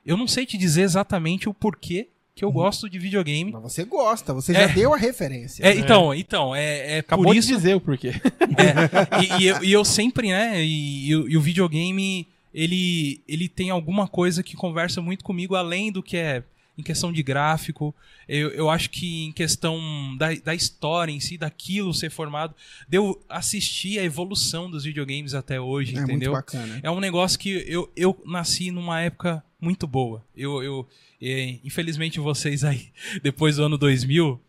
Eu 0.04 0.18
não 0.18 0.28
sei 0.28 0.44
te 0.44 0.58
dizer 0.58 0.82
exatamente 0.82 1.48
o 1.48 1.54
porquê 1.54 2.08
que 2.34 2.44
eu 2.44 2.50
gosto 2.50 2.90
de 2.90 2.98
videogame. 2.98 3.52
Mas 3.52 3.62
você 3.62 3.84
gosta, 3.84 4.34
você 4.34 4.52
É. 4.52 4.66
já 4.68 4.74
deu 4.74 4.92
a 4.92 4.96
referência. 4.96 5.62
É, 5.64 5.74
então, 5.76 6.12
então, 6.12 6.54
é, 6.54 6.96
é 6.96 6.98
Acabou 6.98 7.26
por 7.26 7.32
de 7.34 7.38
isso 7.38 7.48
dizer 7.54 7.76
o 7.76 7.80
porquê. 7.80 8.08
é, 8.58 9.22
e, 9.22 9.42
e 9.42 9.46
eu, 9.46 9.64
e 9.64 9.72
eu 9.72 9.84
sempre, 9.84 10.28
né? 10.30 10.62
E, 10.64 11.08
e 11.08 11.16
o- 11.16 11.28
e 11.28 11.36
o 11.36 11.40
videogame, 11.40 12.26
ele, 12.52 13.20
ele 13.28 13.48
tem 13.48 13.70
alguma 13.70 14.08
coisa 14.08 14.42
que 14.42 14.56
conversa 14.56 15.00
muito 15.00 15.22
comigo, 15.24 15.54
além 15.54 15.92
do 15.92 16.02
que 16.02 16.16
é 16.16 16.42
em 16.76 16.82
questão 16.82 17.12
de 17.12 17.22
gráfico. 17.22 17.94
Eu, 18.28 18.48
eu 18.50 18.68
acho 18.68 18.90
que 18.90 19.26
em 19.26 19.30
questão 19.32 19.78
da, 20.18 20.34
da 20.34 20.54
história 20.56 21.12
em 21.12 21.20
si, 21.20 21.38
daquilo 21.38 21.94
ser 21.94 22.10
formado, 22.10 22.52
de 22.88 22.96
eu 22.98 23.22
assistir 23.28 24.00
a 24.00 24.02
evolução 24.02 24.68
dos 24.68 24.82
videogames 24.82 25.34
até 25.34 25.60
hoje, 25.60 25.92
É 25.94 25.98
muito 25.98 26.10
entendeu? 26.10 26.32
bacana. 26.32 26.80
É 26.82 26.90
um 26.90 26.98
negócio 26.98 27.38
que 27.38 27.64
eu, 27.68 27.88
eu 27.94 28.20
nasci 28.26 28.72
numa 28.72 29.00
época 29.00 29.40
muito 29.60 29.86
boa. 29.86 30.24
Eu, 30.36 30.62
eu 30.64 30.88
eh, 31.24 31.58
infelizmente 31.64 32.20
vocês 32.20 32.64
aí, 32.64 32.88
depois 33.22 33.56
do 33.56 33.64
ano 33.64 33.78
2000, 33.78 34.40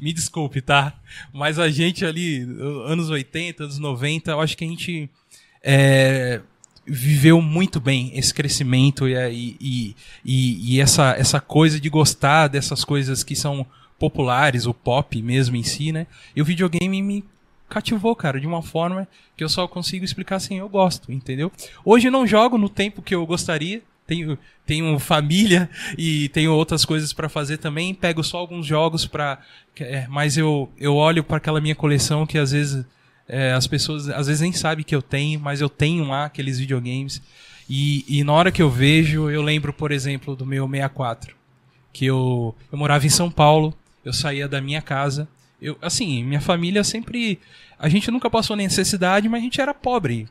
me 0.00 0.12
desculpe, 0.12 0.60
tá? 0.60 0.94
Mas 1.32 1.58
a 1.58 1.68
gente 1.68 2.04
ali, 2.04 2.40
anos 2.84 3.10
80, 3.10 3.64
anos 3.64 3.78
90, 3.78 4.30
eu 4.30 4.40
acho 4.40 4.56
que 4.56 4.64
a 4.64 4.68
gente 4.68 5.10
é, 5.62 6.40
viveu 6.86 7.40
muito 7.40 7.80
bem 7.80 8.10
esse 8.14 8.32
crescimento 8.32 9.08
e, 9.08 9.14
e, 9.60 9.96
e, 10.24 10.74
e 10.74 10.80
essa, 10.80 11.14
essa 11.18 11.40
coisa 11.40 11.78
de 11.78 11.88
gostar 11.88 12.48
dessas 12.48 12.84
coisas 12.84 13.22
que 13.22 13.36
são 13.36 13.66
populares, 13.98 14.66
o 14.66 14.72
pop 14.72 15.20
mesmo 15.22 15.56
em 15.56 15.62
si, 15.62 15.92
né? 15.92 16.06
E 16.34 16.40
o 16.40 16.44
videogame 16.44 17.02
me 17.02 17.24
cativou, 17.68 18.16
cara, 18.16 18.40
de 18.40 18.46
uma 18.46 18.62
forma 18.62 19.06
que 19.36 19.44
eu 19.44 19.48
só 19.48 19.68
consigo 19.68 20.04
explicar 20.04 20.36
assim, 20.36 20.58
eu 20.58 20.68
gosto, 20.68 21.12
entendeu? 21.12 21.52
Hoje 21.84 22.10
não 22.10 22.26
jogo 22.26 22.58
no 22.58 22.68
tempo 22.68 23.02
que 23.02 23.14
eu 23.14 23.24
gostaria, 23.26 23.82
tenho, 24.10 24.38
tenho 24.66 24.98
família 24.98 25.70
e 25.96 26.28
tenho 26.30 26.52
outras 26.52 26.84
coisas 26.84 27.12
pra 27.12 27.28
fazer 27.28 27.58
também, 27.58 27.94
pego 27.94 28.24
só 28.24 28.38
alguns 28.38 28.66
jogos 28.66 29.06
para, 29.06 29.38
mas 30.08 30.36
eu, 30.36 30.68
eu 30.76 30.96
olho 30.96 31.22
para 31.22 31.36
aquela 31.36 31.60
minha 31.60 31.76
coleção 31.76 32.26
que 32.26 32.36
às 32.36 32.50
vezes 32.50 32.84
é, 33.28 33.52
as 33.52 33.68
pessoas 33.68 34.08
às 34.08 34.26
vezes 34.26 34.42
nem 34.42 34.52
sabem 34.52 34.84
que 34.84 34.94
eu 34.94 35.00
tenho, 35.00 35.38
mas 35.38 35.60
eu 35.60 35.68
tenho 35.68 36.08
lá 36.08 36.24
aqueles 36.24 36.58
videogames 36.58 37.22
e, 37.68 38.04
e 38.08 38.24
na 38.24 38.32
hora 38.32 38.50
que 38.50 38.60
eu 38.60 38.68
vejo, 38.68 39.30
eu 39.30 39.42
lembro, 39.42 39.72
por 39.72 39.92
exemplo, 39.92 40.34
do 40.34 40.44
meu 40.44 40.68
64, 40.68 41.36
que 41.92 42.04
eu, 42.04 42.52
eu 42.72 42.76
morava 42.76 43.06
em 43.06 43.10
São 43.10 43.30
Paulo, 43.30 43.72
eu 44.04 44.12
saía 44.12 44.48
da 44.48 44.60
minha 44.60 44.82
casa, 44.82 45.28
eu, 45.62 45.78
assim, 45.80 46.24
minha 46.24 46.40
família 46.40 46.82
sempre. 46.82 47.38
A 47.78 47.88
gente 47.88 48.10
nunca 48.10 48.28
passou 48.28 48.56
necessidade, 48.56 49.28
mas 49.28 49.40
a 49.40 49.44
gente 49.44 49.60
era 49.60 49.72
pobre, 49.72 50.26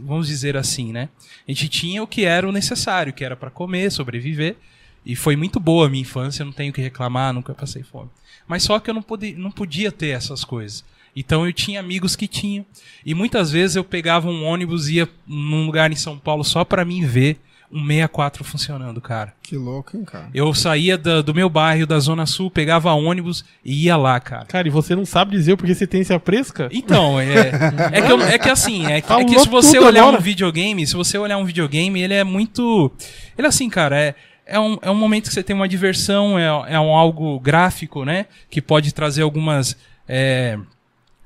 vamos 0.00 0.26
dizer 0.26 0.56
assim, 0.56 0.92
né? 0.92 1.08
A 1.46 1.50
gente 1.50 1.68
tinha 1.68 2.02
o 2.02 2.06
que 2.06 2.24
era 2.24 2.48
o 2.48 2.52
necessário, 2.52 3.12
que 3.12 3.24
era 3.24 3.36
para 3.36 3.50
comer, 3.50 3.90
sobreviver. 3.90 4.56
E 5.04 5.16
foi 5.16 5.34
muito 5.34 5.58
boa 5.58 5.86
a 5.86 5.88
minha 5.88 6.02
infância, 6.02 6.44
não 6.44 6.52
tenho 6.52 6.72
que 6.72 6.80
reclamar, 6.80 7.32
nunca 7.32 7.54
passei 7.54 7.82
fome. 7.82 8.10
Mas 8.46 8.62
só 8.62 8.78
que 8.78 8.90
eu 8.90 8.94
não, 8.94 9.02
podia, 9.02 9.36
não 9.36 9.50
podia 9.50 9.90
ter 9.90 10.08
essas 10.08 10.44
coisas. 10.44 10.84
Então 11.14 11.46
eu 11.46 11.52
tinha 11.52 11.80
amigos 11.80 12.14
que 12.14 12.28
tinham. 12.28 12.64
E 13.04 13.14
muitas 13.14 13.50
vezes 13.50 13.76
eu 13.76 13.84
pegava 13.84 14.28
um 14.28 14.44
ônibus 14.44 14.88
e 14.88 14.96
ia 14.96 15.08
num 15.26 15.66
lugar 15.66 15.90
em 15.90 15.96
São 15.96 16.18
Paulo 16.18 16.44
só 16.44 16.64
para 16.64 16.84
mim 16.84 17.04
ver 17.04 17.40
um 17.72 17.86
64 17.86 18.42
funcionando, 18.42 19.00
cara. 19.00 19.32
Que 19.42 19.56
louco, 19.56 19.96
hein, 19.96 20.04
cara? 20.04 20.28
Eu 20.34 20.52
saía 20.54 20.98
da- 20.98 21.22
do 21.22 21.32
meu 21.34 21.48
bairro, 21.48 21.86
da 21.86 21.98
Zona 22.00 22.26
Sul, 22.26 22.50
pegava 22.50 22.92
ônibus 22.92 23.44
e 23.64 23.84
ia 23.84 23.96
lá, 23.96 24.18
cara. 24.18 24.44
Cara, 24.46 24.66
e 24.66 24.70
você 24.70 24.96
não 24.96 25.06
sabe 25.06 25.30
dizer 25.30 25.56
porque 25.56 25.74
você 25.74 25.86
tem 25.86 26.00
esse 26.00 26.12
apreço, 26.12 26.52
cara? 26.52 26.70
Então, 26.72 27.20
é, 27.20 27.50
é, 27.92 28.02
que, 28.02 28.12
eu- 28.12 28.22
é 28.22 28.38
que 28.38 28.48
assim, 28.48 28.86
é, 28.86 29.00
que- 29.00 29.12
é 29.12 29.24
que 29.24 29.38
se 29.38 29.48
você 29.48 29.78
olhar 29.78 30.02
agora. 30.02 30.18
um 30.18 30.20
videogame, 30.20 30.86
se 30.86 30.94
você 30.94 31.16
olhar 31.16 31.36
um 31.38 31.44
videogame, 31.44 32.00
ele 32.02 32.14
é 32.14 32.24
muito. 32.24 32.90
Ele 33.38 33.46
é 33.46 33.48
assim, 33.48 33.68
cara, 33.70 33.96
é, 33.96 34.14
é, 34.46 34.58
um, 34.58 34.76
é 34.82 34.90
um 34.90 34.94
momento 34.96 35.28
que 35.28 35.34
você 35.34 35.42
tem 35.42 35.54
uma 35.54 35.68
diversão, 35.68 36.36
é, 36.38 36.46
é 36.74 36.80
um 36.80 36.94
algo 36.96 37.38
gráfico, 37.38 38.04
né? 38.04 38.26
Que 38.50 38.60
pode 38.60 38.92
trazer 38.92 39.22
algumas 39.22 39.76
é, 40.08 40.58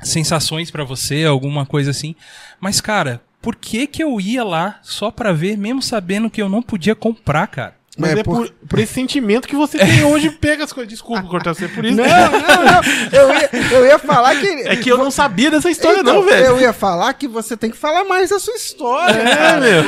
sensações 0.02 0.70
pra 0.70 0.84
você, 0.84 1.24
alguma 1.24 1.64
coisa 1.64 1.90
assim. 1.90 2.14
Mas, 2.60 2.80
cara, 2.80 3.22
por 3.44 3.54
que 3.54 3.86
que 3.86 4.02
eu 4.02 4.20
ia 4.20 4.42
lá 4.42 4.80
só 4.82 5.10
pra 5.10 5.32
ver, 5.32 5.56
mesmo 5.56 5.80
sabendo 5.82 6.30
que 6.30 6.40
eu 6.42 6.48
não 6.48 6.62
podia 6.62 6.94
comprar, 6.94 7.46
cara? 7.46 7.76
Mas 7.96 8.10
É 8.16 8.18
é, 8.18 8.22
por, 8.24 8.50
por 8.50 8.78
esse 8.80 8.92
sentimento 8.92 9.46
que 9.46 9.54
você 9.54 9.78
tem 9.78 10.02
hoje, 10.02 10.28
pega 10.40 10.64
as 10.64 10.72
coisas. 10.72 10.90
Desculpa 10.90 11.22
cortar 11.28 11.54
você 11.54 11.68
por 11.68 11.84
isso. 11.84 11.96
Não, 11.96 12.04
não, 12.04 12.64
não. 12.64 12.80
Eu 13.12 13.32
ia, 13.32 13.50
eu 13.72 13.86
ia 13.86 13.98
falar 14.00 14.34
que. 14.40 14.46
É 14.46 14.74
que 14.74 14.90
eu 14.90 14.98
não 14.98 15.12
sabia 15.12 15.48
dessa 15.48 15.70
história, 15.70 16.00
Então, 16.00 16.14
não, 16.14 16.24
velho. 16.24 16.46
Eu 16.46 16.60
ia 16.60 16.72
falar 16.72 17.12
que 17.14 17.28
você 17.28 17.56
tem 17.56 17.70
que 17.70 17.76
falar 17.76 18.02
mais 18.04 18.30
da 18.30 18.40
sua 18.40 18.54
história. 18.56 19.14
É, 19.20 19.60
meu. 19.60 19.82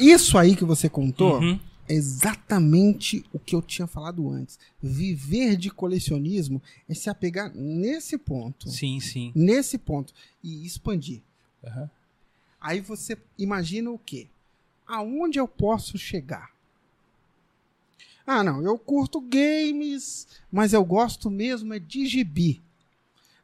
Isso 0.00 0.36
aí 0.36 0.56
que 0.56 0.64
você 0.64 0.88
contou 0.88 1.38
Uhum. 1.38 1.60
é 1.88 1.94
exatamente 1.94 3.24
o 3.32 3.38
que 3.38 3.54
eu 3.54 3.62
tinha 3.62 3.86
falado 3.86 4.28
antes. 4.30 4.58
Viver 4.82 5.56
de 5.56 5.70
colecionismo 5.70 6.60
é 6.88 6.94
se 6.94 7.08
apegar 7.08 7.52
nesse 7.54 8.18
ponto. 8.18 8.68
Sim, 8.68 8.98
sim. 8.98 9.30
Nesse 9.34 9.78
ponto. 9.78 10.12
E 10.42 10.66
expandir. 10.66 11.22
Aham. 11.64 11.88
Aí 12.60 12.80
você 12.80 13.16
imagina 13.38 13.90
o 13.90 13.98
quê? 13.98 14.28
Aonde 14.86 15.38
eu 15.38 15.46
posso 15.46 15.96
chegar? 15.98 16.50
Ah, 18.26 18.44
não, 18.44 18.62
eu 18.62 18.78
curto 18.78 19.20
games, 19.20 20.28
mas 20.52 20.72
eu 20.72 20.84
gosto 20.84 21.30
mesmo 21.30 21.72
é 21.72 21.78
de 21.78 22.06
gibi. 22.06 22.60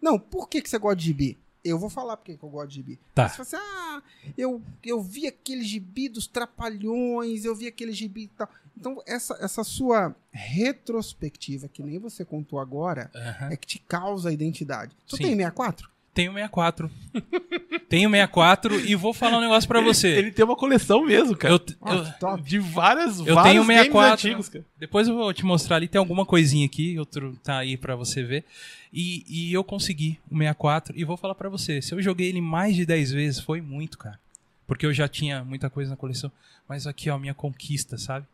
Não, 0.00 0.18
por 0.18 0.48
que, 0.48 0.60
que 0.60 0.68
você 0.68 0.78
gosta 0.78 0.96
de 0.96 1.04
gibi? 1.04 1.38
Eu 1.64 1.78
vou 1.78 1.88
falar 1.88 2.18
por 2.18 2.24
que 2.24 2.32
eu 2.32 2.48
gosto 2.50 2.68
de 2.68 2.74
gibi. 2.74 2.98
Tá. 3.14 3.26
Você 3.26 3.42
fala 3.42 3.42
assim, 3.42 3.56
ah, 3.56 4.02
eu, 4.36 4.60
eu 4.84 5.02
vi 5.02 5.26
aquele 5.26 5.62
gibi 5.62 6.10
dos 6.10 6.26
trapalhões, 6.26 7.46
eu 7.46 7.56
vi 7.56 7.66
aquele 7.66 7.92
gibi 7.92 8.24
e 8.24 8.28
tal. 8.28 8.48
Então, 8.76 9.02
essa, 9.06 9.34
essa 9.40 9.64
sua 9.64 10.14
retrospectiva, 10.30 11.68
que 11.68 11.82
nem 11.82 11.98
você 11.98 12.22
contou 12.22 12.58
agora, 12.58 13.10
Aham. 13.14 13.52
é 13.52 13.56
que 13.56 13.66
te 13.66 13.78
causa 13.78 14.28
a 14.28 14.32
identidade. 14.32 14.94
Tu 15.06 15.16
Sim. 15.16 15.22
tem 15.22 15.30
64? 15.36 15.90
Tenho 16.14 16.32
64. 16.32 16.90
Tenho 17.88 18.08
64 18.08 18.80
e 18.86 18.94
vou 18.94 19.12
falar 19.12 19.38
um 19.38 19.40
negócio 19.40 19.66
pra 19.68 19.80
você. 19.80 20.08
Ele 20.08 20.30
tem 20.30 20.44
uma 20.44 20.56
coleção 20.56 21.04
mesmo, 21.04 21.36
cara. 21.36 21.54
Eu, 21.54 21.60
eu-. 21.92 22.36
De 22.38 22.58
várias, 22.58 23.18
Eu 23.18 23.34
vários 23.34 23.52
tenho 23.52 23.62
games 23.62 23.76
64. 23.76 24.12
antigos, 24.12 24.48
cara. 24.48 24.64
Depois 24.78 25.08
eu 25.08 25.14
vou 25.16 25.32
te 25.32 25.44
mostrar 25.44 25.76
ali, 25.76 25.88
tem 25.88 25.98
alguma 25.98 26.24
coisinha 26.24 26.64
aqui, 26.66 26.96
outro 26.98 27.36
tá 27.42 27.58
aí 27.58 27.76
pra 27.76 27.96
você 27.96 28.22
ver. 28.22 28.44
E, 28.92 29.24
e 29.28 29.52
eu 29.52 29.64
consegui 29.64 30.20
o 30.30 30.36
64 30.36 30.96
e 30.96 31.04
vou 31.04 31.16
falar 31.16 31.34
pra 31.34 31.48
você, 31.48 31.82
se 31.82 31.92
eu 31.92 32.00
joguei 32.00 32.28
ele 32.28 32.40
mais 32.40 32.76
de 32.76 32.86
10 32.86 33.10
vezes, 33.10 33.40
foi 33.40 33.60
muito, 33.60 33.98
cara. 33.98 34.20
Porque 34.68 34.86
eu 34.86 34.94
já 34.94 35.08
tinha 35.08 35.44
muita 35.44 35.68
coisa 35.68 35.90
na 35.90 35.96
coleção, 35.96 36.30
mas 36.68 36.86
aqui 36.86 37.10
ó, 37.10 37.18
minha 37.18 37.34
conquista, 37.34 37.98
sabe? 37.98 38.24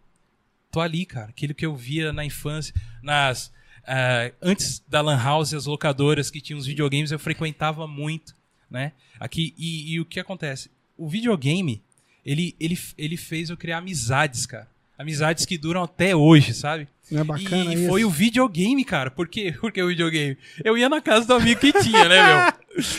Tô 0.70 0.80
ali, 0.80 1.06
cara, 1.06 1.30
aquilo 1.30 1.54
que 1.54 1.64
eu 1.64 1.74
via 1.74 2.12
na 2.12 2.24
infância, 2.24 2.74
nas 3.02 3.50
ah, 3.86 4.30
antes 4.42 4.82
da 4.88 5.00
Lan 5.00 5.22
House, 5.22 5.54
as 5.54 5.66
locadoras 5.66 6.30
que 6.30 6.40
tinham 6.40 6.58
os 6.58 6.66
videogames, 6.66 7.10
eu 7.10 7.18
frequentava 7.18 7.86
muito, 7.86 8.34
né? 8.70 8.92
Aqui 9.18 9.54
e, 9.58 9.92
e 9.92 10.00
o 10.00 10.04
que 10.04 10.20
acontece? 10.20 10.70
O 10.96 11.08
videogame, 11.08 11.82
ele, 12.24 12.54
ele, 12.60 12.78
ele 12.96 13.16
fez 13.16 13.50
eu 13.50 13.56
criar 13.56 13.78
amizades, 13.78 14.46
cara. 14.46 14.68
Amizades 14.98 15.46
que 15.46 15.56
duram 15.56 15.82
até 15.82 16.14
hoje, 16.14 16.52
sabe? 16.52 16.86
Não 17.10 17.22
é 17.22 17.24
bacana 17.24 17.72
e 17.72 17.78
isso? 17.78 17.88
foi 17.88 18.04
o 18.04 18.10
videogame, 18.10 18.84
cara. 18.84 19.10
Por 19.10 19.26
quê? 19.28 19.54
Porque 19.58 19.82
o 19.82 19.88
videogame. 19.88 20.36
Eu 20.62 20.76
ia 20.76 20.88
na 20.88 21.00
casa 21.00 21.26
do 21.26 21.34
amigo 21.34 21.60
que 21.60 21.72
tinha, 21.72 22.06
né, 22.06 22.26
meu? 22.26 22.52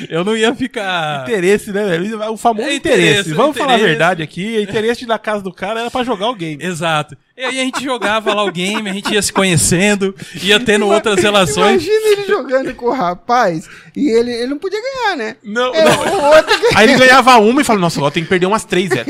Eu 0.09 0.25
não 0.25 0.35
ia 0.35 0.53
ficar. 0.53 1.23
Interesse, 1.23 1.71
né, 1.71 1.85
velho? 1.85 2.19
O 2.33 2.35
famoso 2.37 2.67
É 2.67 2.75
interesse. 2.75 3.01
interesse, 3.11 3.33
Vamos 3.33 3.57
falar 3.57 3.71
a 3.71 3.75
interesse. 3.75 3.89
verdade 3.89 4.21
aqui. 4.21 4.57
O 4.57 4.61
interesse 4.61 4.99
de 4.99 5.05
ir 5.05 5.07
na 5.07 5.17
casa 5.17 5.41
do 5.41 5.53
cara 5.53 5.79
era 5.79 5.89
pra 5.89 6.03
jogar 6.03 6.27
o 6.29 6.35
game. 6.35 6.61
Exato. 6.61 7.15
E 7.37 7.41
aí 7.43 7.59
a 7.59 7.63
gente 7.63 7.81
jogava 7.81 8.33
lá 8.33 8.43
o 8.43 8.51
game, 8.51 8.89
a 8.89 8.93
gente 8.93 9.13
ia 9.13 9.21
se 9.21 9.31
conhecendo, 9.31 10.13
ia 10.43 10.59
tendo 10.59 10.85
outras 10.87 11.23
relações. 11.23 11.83
Imagina 11.85 12.07
ele 12.11 12.27
jogando 12.27 12.75
com 12.75 12.87
o 12.87 12.91
rapaz 12.91 13.67
e 13.95 14.09
ele, 14.09 14.31
ele 14.31 14.47
não 14.47 14.59
podia 14.59 14.79
ganhar, 14.81 15.15
né? 15.15 15.35
Não, 15.41 15.73
É, 15.73 15.85
não. 15.85 16.19
o 16.19 16.35
outro 16.35 16.59
que 16.59 16.75
Aí 16.77 16.89
ele 16.89 16.99
ganhava 16.99 17.37
uma 17.37 17.61
e 17.61 17.63
falava, 17.63 17.81
nossa, 17.81 17.97
agora 17.99 18.13
tem 18.13 18.23
que 18.23 18.29
perder 18.29 18.47
umas 18.47 18.65
três, 18.65 18.89
velho. 18.89 19.05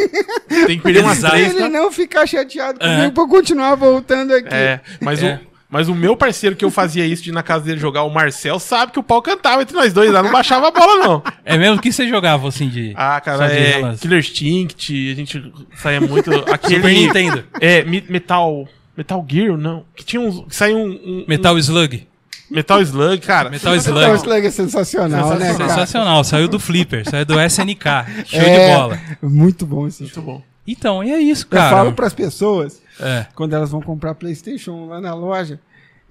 Tem 0.68 0.78
que 0.78 0.84
perder 0.84 1.01
umas 1.03 1.18
Exato. 1.18 1.34
três. 1.34 1.49
ele 1.51 1.59
tá? 1.62 1.70
não 1.70 1.91
ficar 1.91 2.28
chateado 2.28 2.80
comigo 2.80 3.01
É. 3.01 3.09
pra 3.09 3.24
eu 3.24 3.28
continuar 3.28 3.76
voltando 3.76 4.32
aqui. 4.34 4.53
É, 4.53 4.80
mas, 5.01 5.22
É. 5.24 5.41
O, 5.43 5.51
mas 5.72 5.88
o 5.89 5.95
meu 5.95 6.15
parceiro 6.17 6.55
que 6.55 6.63
eu 6.65 6.69
fazia 6.69 7.05
isso 7.05 7.24
de 7.24 7.30
ir 7.30 7.34
na 7.34 7.41
casa 7.41 7.63
dele 7.65 7.80
jogar, 7.80 8.03
o 8.03 8.09
Marcel, 8.13 8.59
sabe 8.59 8.91
que 8.91 8.99
o 8.99 9.03
pau 9.03 9.22
cantava 9.22 9.61
entre 9.61 9.76
nós 9.76 9.93
dois 9.93 10.11
lá, 10.11 10.22
não 10.22 10.32
baixava 10.32 10.67
a 10.67 10.72
bola, 10.72 10.97
não. 11.07 11.24
É 11.45 11.57
mesmo? 11.57 11.78
O 11.78 11.82
que 11.82 11.91
você 11.91 12.07
jogava 12.07 12.47
assim 12.47 12.67
de. 12.69 12.93
Ah, 12.95 13.19
cara, 13.22 13.47
de 13.47 13.53
é 13.57 13.72
relance. 13.78 14.01
Killer 14.01 14.19
Instinct, 14.19 15.11
a 15.11 15.15
gente 15.15 15.53
saía 15.78 16.01
muito. 16.01 16.30
Aquele. 16.51 16.76
Super 16.76 16.93
Nintendo. 16.93 17.43
É, 17.59 17.84
Metal. 17.84 18.67
Metal 18.95 19.26
Gear, 19.28 19.57
não. 19.57 19.86
Que 19.95 20.03
tinha 20.03 20.22
uns. 20.22 20.45
Que 20.47 20.55
saiu 20.55 20.78
um. 20.78 20.89
um- 20.91 21.26
Metal 21.28 21.57
Slug. 21.57 22.07
Metal 22.49 22.82
Slug, 22.82 23.19
cara. 23.26 23.49
Metal 23.49 23.74
Então, 23.76 23.93
o 23.93 23.97
Slug. 23.97 24.15
Slug 24.22 24.45
é 24.47 24.51
sensacional, 24.51 25.30
né, 25.38 25.53
cara? 25.53 25.69
Sensacional, 25.69 26.24
saiu 26.26 26.49
do 26.49 26.59
Flipper, 26.59 27.09
saiu 27.09 27.26
do 27.26 27.39
SNK. 27.39 27.86
Show 28.26 28.39
É, 28.41 28.67
de 28.67 28.76
bola. 28.76 28.99
Muito 29.22 29.65
bom 29.65 29.88
esse 29.88 30.03
Muito 30.03 30.15
jogo. 30.15 30.32
bom. 30.34 30.43
Então, 30.67 31.01
e 31.01 31.11
é 31.11 31.19
isso, 31.19 31.45
Eu 31.45 31.57
cara. 31.57 31.69
falo 31.78 31.93
pras 31.93 32.13
pessoas, 32.13 32.80
É. 33.00 33.26
quando 33.36 33.54
elas 33.54 33.72
vão 33.72 33.82
comprar 33.82 34.16
Playstation 34.16 34.88
lá 34.88 35.00
na 35.02 35.14
loja, 35.14 35.60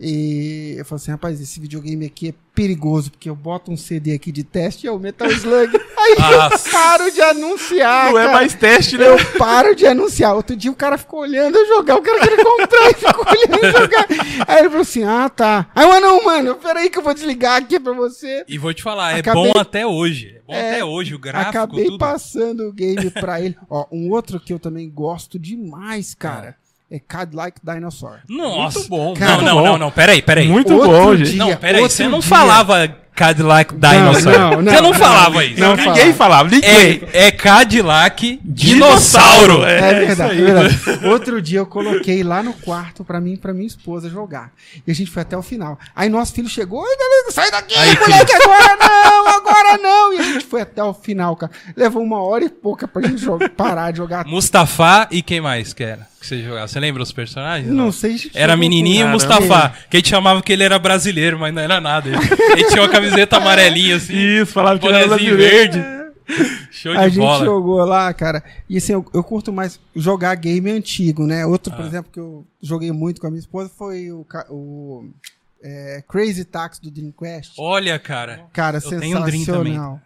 e 0.03 0.77
eu 0.79 0.85
falo 0.87 0.97
assim, 0.97 1.11
rapaz, 1.11 1.39
esse 1.43 1.61
videogame 1.61 2.07
aqui 2.07 2.29
é 2.31 2.35
perigoso, 2.55 3.11
porque 3.11 3.29
eu 3.29 3.37
boto 3.37 3.71
um 3.71 3.77
CD 3.77 4.15
aqui 4.15 4.33
de 4.33 4.43
teste 4.43 4.87
e 4.87 4.89
é 4.89 4.91
o 4.93 4.99
Metal 4.99 5.29
Slug. 5.31 5.77
Aí 6.01 6.17
Nossa. 6.19 6.69
eu 6.69 6.73
paro 6.73 7.11
de 7.13 7.21
anunciar, 7.21 8.11
Não 8.11 8.19
é 8.19 8.23
cara. 8.25 8.33
mais 8.39 8.55
teste, 8.55 8.97
né? 8.97 9.07
Eu 9.09 9.19
paro 9.37 9.77
de 9.77 9.87
anunciar. 9.87 10.35
Outro 10.35 10.57
dia 10.57 10.71
o 10.71 10.75
cara 10.75 10.97
ficou 10.97 11.21
olhando 11.21 11.59
eu 11.59 11.67
jogar, 11.67 11.97
o 11.97 12.03
cara 12.03 12.19
queria 12.21 12.43
comprar 12.43 12.91
e 12.91 12.95
ficou 12.95 13.27
olhando 13.29 13.65
eu 13.67 13.73
jogar. 13.83 14.07
Aí 14.49 14.59
ele 14.61 14.69
falou 14.71 14.81
assim: 14.83 15.05
ah, 15.05 15.29
tá. 15.29 15.71
Aí 15.75 15.85
eu, 15.85 15.93
ah, 15.93 16.01
não, 16.01 16.25
mano, 16.25 16.55
peraí 16.57 16.89
que 16.89 16.97
eu 16.99 17.03
vou 17.03 17.13
desligar 17.13 17.59
aqui 17.59 17.79
pra 17.79 17.93
você. 17.93 18.43
E 18.49 18.57
vou 18.57 18.73
te 18.73 18.83
falar, 18.83 19.17
é 19.17 19.21
Acabei- 19.21 19.53
bom 19.53 19.59
até 19.61 19.87
hoje. 19.87 20.29
É 20.37 20.41
bom 20.47 20.55
É, 20.55 20.71
até 20.73 20.85
hoje, 20.85 21.15
o 21.15 21.19
gráfico, 21.19 21.51
Acabei 21.51 21.85
tudo. 21.85 21.99
passando 21.99 22.69
o 22.69 22.73
game 22.73 23.11
pra 23.11 23.39
ele. 23.43 23.57
Ó, 23.69 23.87
um 23.93 24.11
outro 24.11 24.41
que 24.41 24.53
eu 24.53 24.59
também 24.59 24.89
gosto 24.91 25.39
demais, 25.39 26.15
cara, 26.15 26.57
é 26.91 26.99
Cadillac 26.99 27.61
Dinosaur. 27.63 28.19
Nossa. 28.29 28.79
Muito 28.81 28.91
bom. 28.91 29.15
Cara, 29.15 29.37
não, 29.37 29.45
não, 29.45 29.55
bom. 29.55 29.65
não, 29.65 29.79
não, 29.79 29.91
peraí, 29.91 30.21
peraí. 30.21 30.49
Muito 30.49 30.73
Outro 30.75 30.89
bom, 30.91 31.15
dia- 31.15 31.25
gente. 31.27 31.37
Não, 31.39 31.57
peraí, 31.57 31.83
você 31.83 32.09
não 32.09 32.19
dia- 32.19 32.29
falava 32.29 32.97
Cadillac 33.15 33.75
Dinosaur. 33.75 34.39
não, 34.39 34.51
não, 34.63 34.73
você 34.73 34.81
não 34.81 34.91
não, 34.93 34.95
falava 34.95 35.35
não, 35.35 35.43
isso. 35.43 35.61
não 35.61 35.77
Ninguém- 35.77 36.13
falava, 36.15 36.49
ninguém. 36.49 37.03
É, 37.13 37.27
é 37.27 37.31
Cadillac 37.31 38.41
Dinossauro. 38.43 39.65
É, 39.65 39.81
É, 39.81 39.99
isso 39.99 40.07
verdade, 40.17 40.41
é 40.41 40.45
verdade. 40.45 41.07
Outro 41.07 41.43
dia 41.43 41.59
eu 41.59 41.67
coloquei 41.67 42.23
lá 42.23 42.43
no 42.43 42.53
quarto 42.55 43.05
pra 43.05 43.21
mim 43.21 43.35
e 43.35 43.37
pra 43.37 43.53
minha 43.53 43.67
esposa 43.67 44.09
jogar. 44.09 44.53
E 44.87 44.91
a 44.91 44.95
gente 44.95 45.11
foi 45.11 45.23
até 45.23 45.37
o 45.37 45.43
final. 45.43 45.79
Aí 45.95 46.09
nosso 46.09 46.33
filho 46.33 46.49
chegou, 46.49 46.83
galera, 46.83 47.31
sai 47.31 47.51
daqui, 47.51 47.75
Aí, 47.77 47.99
moleque, 47.99 48.33
agora 48.33 48.77
não, 48.81 49.29
agora 49.29 49.79
não. 49.79 50.13
E 50.15 50.19
a 50.19 50.23
gente 50.23 50.47
foi 50.47 50.63
até 50.63 50.83
o 50.83 50.95
final, 50.95 51.37
cara. 51.37 51.53
Levou 51.77 52.03
uma 52.03 52.23
hora 52.23 52.45
e 52.45 52.49
pouca 52.49 52.89
pra 52.89 53.03
gente 53.03 53.19
jogar, 53.19 53.49
parar 53.51 53.91
de 53.91 53.99
jogar. 53.99 54.25
Mustafa 54.27 55.09
e 55.11 55.23
quem 55.23 55.41
mais 55.41 55.73
que 55.73 55.83
era? 55.85 56.09
Que 56.21 56.27
você 56.27 56.43
jogava? 56.43 56.69
Você 56.69 56.79
lembra 56.79 57.03
os 57.03 57.13
personagens? 57.13 57.73
Não 57.73 57.91
sei 57.91 58.19
se 58.19 58.31
Era 58.35 58.55
menininho 58.55 59.07
e 59.07 59.11
Mustafa. 59.11 59.73
Que 59.89 59.97
a 59.97 60.01
gente 60.01 60.11
chamava 60.11 60.43
que 60.43 60.53
ele 60.53 60.63
era 60.63 60.79
brasileiro, 60.79 61.39
mas 61.39 61.53
não 61.55 61.63
era 61.63 61.81
nada. 61.81 62.09
Ele, 62.11 62.19
ele 62.53 62.65
tinha 62.65 62.83
uma 62.83 62.91
camiseta 63.03 63.37
amarelinha 63.37 63.97
assim, 63.97 64.15
Isso, 64.17 64.53
falava 64.53 64.79
que 64.79 64.87
era 64.87 65.17
verde. 65.17 65.83
Show 66.71 66.93
A 66.93 67.09
de 67.09 67.15
gente 67.17 67.25
bola. 67.25 67.45
jogou 67.45 67.85
lá, 67.85 68.13
cara. 68.15 68.43
E 68.69 68.77
assim, 68.77 68.93
eu, 68.93 69.05
eu 69.13 69.23
curto 69.25 69.53
mais 69.53 69.81
jogar 69.97 70.35
game 70.37 70.71
antigo, 70.71 71.27
né? 71.27 71.45
Outro, 71.45 71.73
Ah. 71.73 71.77
por 71.77 71.85
exemplo, 71.85 72.11
que 72.13 72.21
eu 72.21 72.47
joguei 72.63 72.93
muito 72.93 73.21
com 73.21 73.27
a 73.27 73.31
minha 73.31 73.41
esposa 73.41 73.69
foi 73.77 74.13
o, 74.13 74.25
o 74.49 75.11
é, 75.63 76.03
Crazy 76.09 76.45
Taxi 76.45 76.81
do 76.81 76.91
Dreamcast. 76.91 77.55
Olha, 77.59 77.99
cara. 77.99 78.45
Cara, 78.53 78.79
Eu 78.79 78.97
um 78.97 79.01
Dream 79.01 79.41
sensacional. 79.45 80.01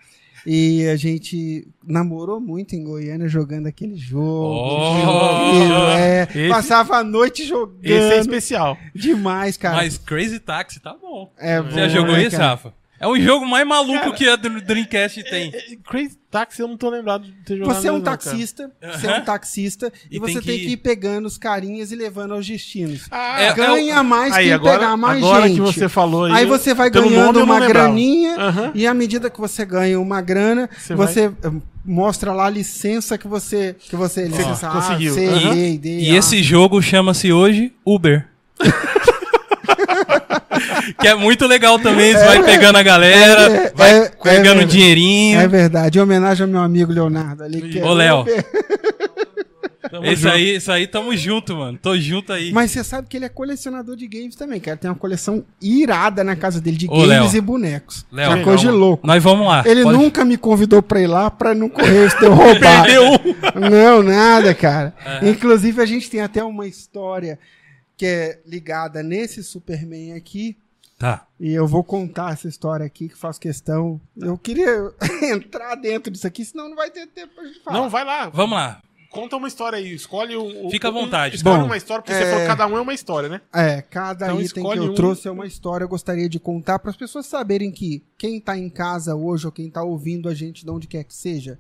E 0.47 0.87
a 0.89 0.97
gente 0.97 1.67
namorou 1.87 2.39
muito 2.39 2.75
em 2.77 2.85
Goiânia 2.85 3.27
jogando 3.29 3.67
aquele 3.67 3.97
jogo. 3.97 4.25
Oh! 4.25 5.65
jogo, 5.67 5.87
é, 5.97 6.23
Esse- 6.25 6.49
Passava 6.49 6.97
a 6.97 7.05
noite 7.05 7.47
jogando. 7.47 7.79
Esse 7.83 8.13
é 8.15 8.21
especial. 8.21 8.77
Demais, 8.95 9.57
cara. 9.57 9.77
Mas 9.77 9.97
Crazy 9.97 10.41
Taxi 10.41 10.81
tá 10.81 10.95
bom. 11.01 11.31
é 11.39 11.63
Você 11.63 11.75
já 11.77 11.89
jogou 11.89 12.13
né, 12.13 12.23
isso, 12.25 12.37
cara? 12.37 12.51
Rafa? 12.51 12.75
É 12.99 13.07
o 13.09 13.19
jogo 13.21 13.45
mais 13.45 13.67
maluco 13.67 14.13
que 14.15 14.27
a 14.29 14.37
Dreamcast 14.37 15.25
tem. 15.25 15.51
É, 15.53 15.77
Crazy 15.87 16.17
Taxi 16.31 16.63
eu 16.63 16.69
não 16.69 16.77
tô 16.77 16.89
lembrado 16.89 17.25
de 17.25 17.33
ter 17.45 17.57
jogado. 17.59 17.75
Você 17.77 17.89
é 17.89 17.91
um 17.91 17.95
mesmo, 17.95 17.99
não, 17.99 18.05
cara. 18.05 18.17
taxista, 18.17 18.71
você 18.81 19.07
é 19.07 19.17
um 19.19 19.25
taxista 19.25 19.93
e, 20.11 20.17
E 20.17 20.19
você 20.21 20.35
tem 20.35 20.43
tem 20.43 20.59
que- 20.61 20.65
que 20.67 20.73
ir 20.73 20.77
pegando 20.79 21.27
os 21.27 21.37
carinhas 21.37 21.91
e 21.93 21.97
levando 21.97 22.35
aos 22.35 22.47
destinos. 22.47 23.07
Ah, 23.11 23.41
É, 23.43 23.53
Ganha 23.53 24.03
mais 24.03 24.33
Aí, 24.33 24.45
quem 24.45 24.53
agora, 24.55 24.79
pegar 24.79 24.97
mais 24.97 25.19
agora 25.23 25.49
gente. 25.49 25.57
que 25.57 25.61
você 25.61 25.89
falou 25.89 26.25
aí. 26.27 26.33
Aí 26.33 26.47
você 26.47 26.73
vai 26.73 26.89
ganhando 26.89 27.43
uma 27.43 27.61
graninha 27.67 28.37
e 28.75 28.87
à 28.87 28.95
medida 28.95 29.29
que 29.29 29.41
você 29.41 29.65
ganha 29.67 30.01
uma 30.01 30.21
grana, 30.23 30.71
Você 30.79 30.95
você, 30.95 31.21
eh, 31.27 31.51
mostra 31.85 32.33
lá 32.33 32.47
a 32.47 32.51
licença 32.51 33.19
que 33.19 33.29
você 33.29 33.77
que 33.79 33.97
você 33.97 34.25
licença 34.29 34.69
A, 34.69 34.73
conseguiu. 34.73 35.13
C, 35.15 35.27
Aham. 35.27 35.55
D, 35.55 35.79
D, 35.79 35.99
E 36.01 36.11
A. 36.11 36.17
esse 36.19 36.43
jogo 36.43 36.81
chama-se 36.81 37.33
hoje 37.33 37.73
Uber. 37.85 38.27
que 40.99 41.09
é 41.09 41.15
muito 41.15 41.47
legal 41.47 41.79
também. 41.79 42.13
Você 42.13 42.25
vai 42.25 42.43
pegando 42.43 42.77
a 42.77 42.83
galera, 42.83 43.43
É, 43.53 43.73
vai 43.75 43.99
é, 44.05 44.09
pegando 44.23 44.61
é, 44.61 44.65
um 44.65 44.67
dinheirinho. 44.67 45.41
É 45.41 45.49
verdade, 45.49 45.99
em 45.99 46.03
homenagem 46.03 46.45
ao 46.45 46.51
meu 46.51 46.61
amigo 46.61 46.93
Leonardo 46.93 47.43
ali. 47.45 47.63
Que 47.71 47.79
é 47.79 47.85
Ô, 47.85 47.93
Léo. 47.95 48.25
Tamo 49.91 50.07
Esse 50.07 50.23
junto. 50.23 50.35
aí, 50.35 50.57
isso 50.57 50.73
aí, 50.73 50.87
tamo 50.87 51.17
junto, 51.17 51.55
mano. 51.57 51.79
Tô 51.81 51.97
junto 51.97 52.33
aí. 52.33 52.51
Mas 52.53 52.71
você 52.71 52.83
sabe 52.83 53.07
que 53.07 53.17
ele 53.19 53.27
é 53.27 53.29
colecionador 53.29 53.95
de 53.95 54.09
games 54.09 54.35
também, 54.35 54.59
cara. 54.59 54.77
Tem 54.79 54.91
uma 54.91 54.97
coleção 54.97 55.45
irada 55.61 56.25
na 56.25 56.35
casa 56.35 56.59
dele 56.61 56.77
de 56.79 56.87
Ô, 56.87 57.07
games 57.07 57.09
Léo. 57.33 57.37
e 57.37 57.41
bonecos. 57.41 58.07
Léo, 58.11 58.33
é 58.33 58.43
coisa 58.43 58.59
de 58.61 58.71
louco. 58.71 59.07
Nós 59.07 59.23
vamos 59.23 59.47
lá. 59.47 59.63
Ele 59.67 59.83
Pode- 59.83 59.97
nunca 59.99 60.25
me 60.25 60.37
convidou 60.39 60.83
pra 60.83 61.01
ir 61.01 61.07
lá 61.07 61.31
pra 61.31 61.55
não 61.55 61.69
correr 61.69 62.07
esse 62.07 62.19
teu 62.19 62.33
roubar. 62.35 62.87
Não, 63.71 64.03
nada, 64.03 64.55
cara. 64.55 64.95
Inclusive, 65.23 65.81
a 65.81 65.87
gente 65.87 66.11
tem 66.11 66.23
até 66.23 66.43
uma 66.43 66.67
história 66.67 67.39
que 67.97 68.07
é 68.07 68.39
ligada 68.47 69.03
nesse 69.03 69.45
Superman 69.45 70.15
aqui. 70.15 70.57
Tá. 71.05 71.27
E 71.39 71.53
eu 71.53 71.67
vou 71.67 71.85
contar 71.85 72.33
essa 72.33 72.49
história 72.49 72.87
aqui, 72.87 73.09
que 73.11 73.17
faço 73.17 73.39
questão. 73.39 74.01
Eu 74.17 74.39
queria 74.39 74.91
entrar 75.23 75.75
dentro 75.75 76.11
disso 76.11 76.27
aqui, 76.27 76.45
senão 76.45 76.69
não 76.69 76.77
vai 76.77 76.91
ter 76.91 77.07
tempo 77.09 77.35
pra 77.35 77.45
gente 77.45 77.61
falar. 77.61 77.77
Não, 77.79 77.91
vai 77.91 78.05
lá. 78.05 78.29
Vamos 78.31 78.57
lá. 78.57 78.81
Conta 79.11 79.37
uma 79.37 79.47
história 79.47 79.77
aí. 79.79 79.95
Escolhe 79.95 80.37
um. 80.37 80.71
Fica 80.71 80.89
à 80.89 80.91
um- 80.91 80.95
vontade. 80.95 81.37
Escolhe 81.37 81.59
Bom, 81.61 81.67
uma 81.67 81.77
história, 81.77 82.03
porque 82.03 82.13
é- 82.15 82.19
você 82.21 82.25
falou 82.31 82.41
que 82.41 82.47
cada 82.47 82.67
um 82.67 82.77
é 82.77 82.81
uma 82.81 82.95
história, 82.95 83.29
né? 83.29 83.41
É, 83.53 83.83
cada 83.83 84.27
Então 84.27 84.41
item 84.41 84.65
que 84.73 84.79
eu 84.79 84.85
um. 84.91 84.95
trouxe 84.95 85.29
é 85.29 85.31
uma 85.31 85.47
história. 85.47 85.85
Eu 85.85 85.89
gostaria 85.89 86.29
de 86.29 86.41
contar 86.41 86.79
para 86.79 86.91
as 86.91 86.97
pessoas 86.97 87.27
saberem 87.27 87.71
que 87.71 88.03
quem 88.19 88.41
tá 88.41 88.57
em 88.57 88.69
casa 88.71 89.15
hoje 89.15 89.45
ou 89.47 89.53
quem 89.53 89.71
tá 89.71 89.83
ouvindo 89.83 90.29
a 90.29 90.35
gente 90.35 90.65
de 90.65 90.71
onde 90.71 90.87
quer 90.89 91.05
que 91.05 91.15
seja, 91.15 91.59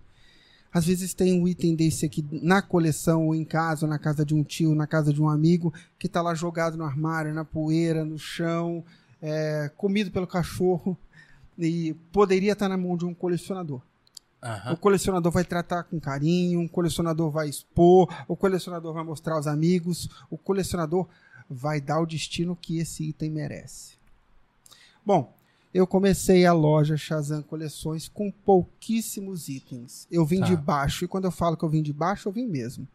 às 0.72 0.84
vezes 0.86 1.14
tem 1.14 1.38
um 1.40 1.47
item 1.47 1.76
desse 1.76 2.05
aqui 2.05 2.24
na 2.32 2.61
coleção, 2.61 3.26
ou 3.26 3.34
em 3.36 3.45
casa, 3.45 3.86
ou 3.86 3.90
na 3.90 3.99
casa 4.01 4.24
de 4.24 4.34
um 4.34 4.42
tio, 4.42 4.74
na 4.74 4.86
casa 4.88 5.12
de 5.12 5.22
um 5.22 5.28
amigo, 5.28 5.72
que 5.97 6.09
tá 6.09 6.20
lá 6.20 6.34
jogado 6.34 6.76
no 6.76 6.82
armário, 6.84 7.32
na 7.32 7.45
poeira, 7.45 8.05
no 8.05 8.18
chão, 8.18 8.82
é, 9.27 9.70
comido 9.75 10.11
pelo 10.11 10.27
cachorro, 10.27 10.97
e 11.59 11.95
poderia 12.12 12.53
estar 12.53 12.68
na 12.68 12.77
mão 12.77 12.95
de 12.95 13.07
um 13.07 13.14
colecionador. 13.14 13.81
Aham. 14.43 14.75
O 14.75 14.77
colecionador 14.77 15.33
vai 15.33 15.45
tratar 15.45 15.85
com 15.85 15.99
carinho, 15.99 16.62
o 16.62 16.68
colecionador 16.68 17.31
vai 17.31 17.49
expor, 17.49 18.14
o 18.29 18.37
colecionador 18.37 18.93
vai 18.93 19.03
mostrar 19.03 19.35
aos 19.37 19.47
amigos, 19.47 20.11
o 20.29 20.37
colecionador 20.37 21.09
vai 21.49 21.81
dar 21.81 22.01
o 22.01 22.07
destino 22.07 22.55
que 22.55 22.79
esse 22.79 23.05
item 23.05 23.31
merece. 23.31 23.95
Bom, 25.07 25.33
eu 25.72 25.87
comecei 25.87 26.45
a 26.45 26.53
loja 26.53 26.97
Shazam 26.97 27.43
Coleções 27.43 28.07
com 28.07 28.31
pouquíssimos 28.31 29.49
itens. 29.49 30.07
Eu 30.11 30.27
vim 30.27 30.41
Tá. 30.41 30.47
de 30.47 30.57
baixo, 30.57 31.05
e 31.05 31.09
quando 31.09 31.25
eu 31.25 31.31
falo 31.33 31.57
que 31.57 31.64
eu 31.64 31.68
vim 31.70 31.83
de 31.83 31.93
baixo, 31.93 32.29
eu 32.29 32.33
vim 32.33 32.47
mesmo. 32.47 32.87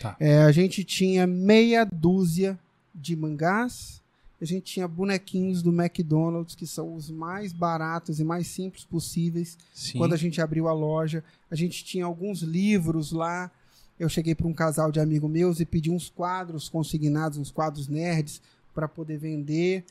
Tá. 0.00 0.16
É, 0.18 0.42
a 0.42 0.50
gente 0.50 0.82
tinha 0.82 1.26
meia 1.26 1.84
dúzia 1.84 2.58
de 2.92 3.14
mangás, 3.14 4.02
a 4.40 4.44
gente 4.44 4.64
tinha 4.64 4.86
bonequinhos 4.86 5.62
do 5.62 5.70
McDonald's, 5.72 6.54
que 6.54 6.66
são 6.66 6.94
os 6.94 7.10
mais 7.10 7.52
baratos 7.52 8.20
e 8.20 8.24
mais 8.24 8.46
simples 8.46 8.84
possíveis 8.84 9.56
Sim. 9.72 9.98
quando 9.98 10.12
a 10.12 10.16
gente 10.16 10.40
abriu 10.40 10.68
a 10.68 10.72
loja. 10.72 11.24
A 11.50 11.54
gente 11.54 11.84
tinha 11.84 12.04
alguns 12.04 12.42
livros 12.42 13.12
lá. 13.12 13.50
Eu 13.98 14.10
cheguei 14.10 14.34
para 14.34 14.46
um 14.46 14.52
casal 14.52 14.92
de 14.92 15.00
amigos 15.00 15.30
meus 15.30 15.58
e 15.58 15.64
pedi 15.64 15.90
uns 15.90 16.10
quadros 16.10 16.68
consignados, 16.68 17.38
uns 17.38 17.50
quadros 17.50 17.88
nerds, 17.88 18.42
para 18.74 18.86
poder 18.86 19.16
vender. 19.16 19.84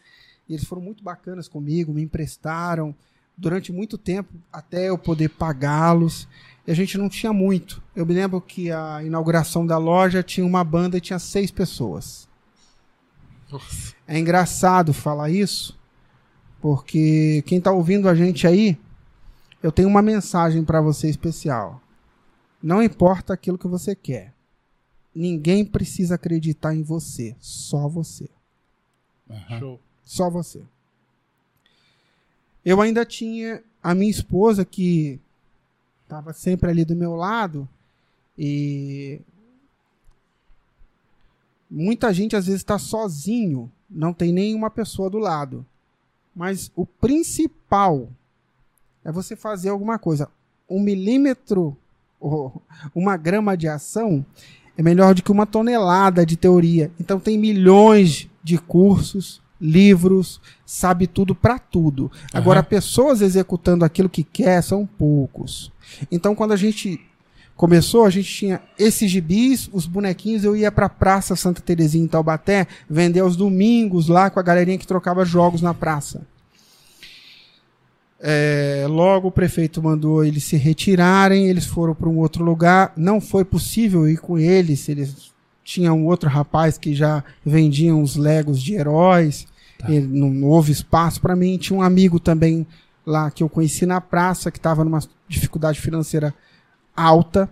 E 0.47 0.53
eles 0.53 0.65
foram 0.65 0.81
muito 0.81 1.03
bacanas 1.03 1.47
comigo, 1.47 1.91
me 1.91 2.03
emprestaram 2.03 2.95
durante 3.37 3.71
muito 3.71 3.97
tempo 3.97 4.33
até 4.53 4.89
eu 4.89 4.97
poder 4.97 5.29
pagá-los. 5.29 6.27
E 6.67 6.71
a 6.71 6.75
gente 6.75 6.97
não 6.97 7.09
tinha 7.09 7.33
muito. 7.33 7.81
Eu 7.95 8.05
me 8.05 8.13
lembro 8.13 8.39
que 8.39 8.71
a 8.71 9.03
inauguração 9.03 9.65
da 9.65 9.77
loja 9.77 10.23
tinha 10.23 10.45
uma 10.45 10.63
banda 10.63 10.97
e 10.97 11.01
tinha 11.01 11.19
seis 11.19 11.49
pessoas. 11.49 12.27
Nossa. 13.51 13.95
É 14.07 14.17
engraçado 14.17 14.93
falar 14.93 15.29
isso, 15.29 15.77
porque 16.61 17.43
quem 17.45 17.61
tá 17.61 17.71
ouvindo 17.71 18.09
a 18.09 18.15
gente 18.15 18.47
aí, 18.47 18.77
eu 19.61 19.71
tenho 19.71 19.87
uma 19.87 20.01
mensagem 20.01 20.63
para 20.63 20.81
você 20.81 21.09
especial. 21.09 21.81
Não 22.61 22.81
importa 22.81 23.33
aquilo 23.33 23.57
que 23.57 23.67
você 23.67 23.95
quer. 23.95 24.33
Ninguém 25.13 25.63
precisa 25.63 26.15
acreditar 26.15 26.75
em 26.75 26.83
você, 26.83 27.35
só 27.39 27.87
você. 27.87 28.29
Show. 29.59 29.79
Só 30.03 30.29
você. 30.29 30.61
Eu 32.63 32.81
ainda 32.81 33.05
tinha 33.05 33.63
a 33.81 33.93
minha 33.93 34.09
esposa 34.09 34.65
que 34.65 35.19
estava 36.03 36.33
sempre 36.33 36.69
ali 36.69 36.83
do 36.83 36.95
meu 36.95 37.15
lado 37.15 37.67
e 38.37 39.21
muita 41.69 42.13
gente 42.13 42.35
às 42.35 42.45
vezes 42.45 42.61
está 42.61 42.77
sozinho, 42.77 43.71
não 43.89 44.13
tem 44.13 44.31
nenhuma 44.31 44.69
pessoa 44.69 45.09
do 45.09 45.17
lado. 45.17 45.65
Mas 46.35 46.71
o 46.75 46.85
principal 46.85 48.09
é 49.03 49.11
você 49.11 49.35
fazer 49.35 49.69
alguma 49.69 49.97
coisa. 49.97 50.29
Um 50.69 50.81
milímetro 50.81 51.77
ou 52.19 52.61
uma 52.93 53.17
grama 53.17 53.55
de 53.55 53.67
ação 53.67 54.25
é 54.77 54.81
melhor 54.81 55.13
do 55.13 55.23
que 55.23 55.31
uma 55.31 55.45
tonelada 55.45 56.25
de 56.25 56.35
teoria. 56.35 56.91
Então 56.99 57.19
tem 57.19 57.37
milhões 57.37 58.29
de 58.43 58.57
cursos, 58.57 59.41
livros, 59.59 60.41
sabe 60.65 61.07
tudo 61.07 61.33
para 61.33 61.57
tudo. 61.57 62.11
Agora, 62.33 62.61
pessoas 62.61 63.21
executando 63.21 63.85
aquilo 63.85 64.09
que 64.09 64.23
quer 64.23 64.61
são 64.61 64.85
poucos. 64.85 65.71
Então, 66.11 66.35
quando 66.35 66.51
a 66.51 66.57
gente 66.57 66.99
começou, 67.55 68.05
a 68.05 68.09
gente 68.09 68.31
tinha 68.31 68.61
esses 68.77 69.09
gibis, 69.09 69.69
os 69.71 69.85
bonequinhos, 69.85 70.43
eu 70.43 70.55
ia 70.55 70.71
pra 70.71 70.89
Praça 70.89 71.35
Santa 71.35 71.61
Terezinha 71.61 72.03
em 72.03 72.07
Taubaté, 72.07 72.67
vender 72.89 73.21
aos 73.21 73.35
domingos 73.35 74.07
lá 74.07 74.29
com 74.29 74.39
a 74.39 74.43
galerinha 74.43 74.77
que 74.77 74.87
trocava 74.87 75.23
jogos 75.23 75.61
na 75.61 75.73
praça. 75.73 76.21
É, 78.19 78.85
logo 78.89 79.27
o 79.27 79.31
prefeito 79.31 79.83
mandou 79.83 80.23
eles 80.23 80.43
se 80.45 80.57
retirarem, 80.57 81.47
eles 81.47 81.65
foram 81.65 81.93
para 81.93 82.09
um 82.09 82.17
outro 82.17 82.43
lugar. 82.43 82.91
Não 82.97 83.21
foi 83.21 83.45
possível 83.45 84.07
ir 84.07 84.17
com 84.17 84.37
eles. 84.37 84.89
Eles 84.89 85.31
tinham 85.63 85.99
um 85.99 86.07
outro 86.07 86.27
rapaz 86.29 86.77
que 86.77 86.95
já 86.95 87.23
vendia 87.45 87.93
uns 87.93 88.15
legos 88.15 88.61
de 88.61 88.73
heróis. 88.73 89.45
Tá. 89.77 89.91
E 89.91 89.99
não 89.99 90.43
houve 90.43 90.71
espaço 90.71 91.21
para 91.21 91.35
mim. 91.35 91.57
Tinha 91.57 91.77
um 91.77 91.83
amigo 91.83 92.19
também 92.19 92.65
lá 93.05 93.29
que 93.29 93.43
eu 93.43 93.49
conheci 93.49 93.85
na 93.85 94.01
praça 94.01 94.49
que 94.49 94.57
estava 94.57 94.83
numa 94.83 95.01
dificuldade 95.27 95.79
financeira 95.79 96.33
alta. 96.95 97.49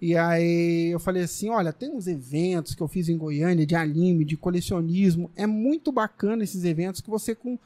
E 0.00 0.16
aí 0.16 0.90
eu 0.92 1.00
falei 1.00 1.24
assim, 1.24 1.48
olha, 1.48 1.72
tem 1.72 1.90
uns 1.90 2.06
eventos 2.06 2.74
que 2.74 2.82
eu 2.82 2.88
fiz 2.88 3.08
em 3.08 3.16
Goiânia 3.16 3.66
de 3.66 3.74
anime, 3.74 4.24
de 4.24 4.36
colecionismo. 4.36 5.30
É 5.34 5.46
muito 5.46 5.90
bacana 5.90 6.44
esses 6.44 6.64
eventos 6.64 7.00
que 7.00 7.10
você 7.10 7.34
com 7.34 7.58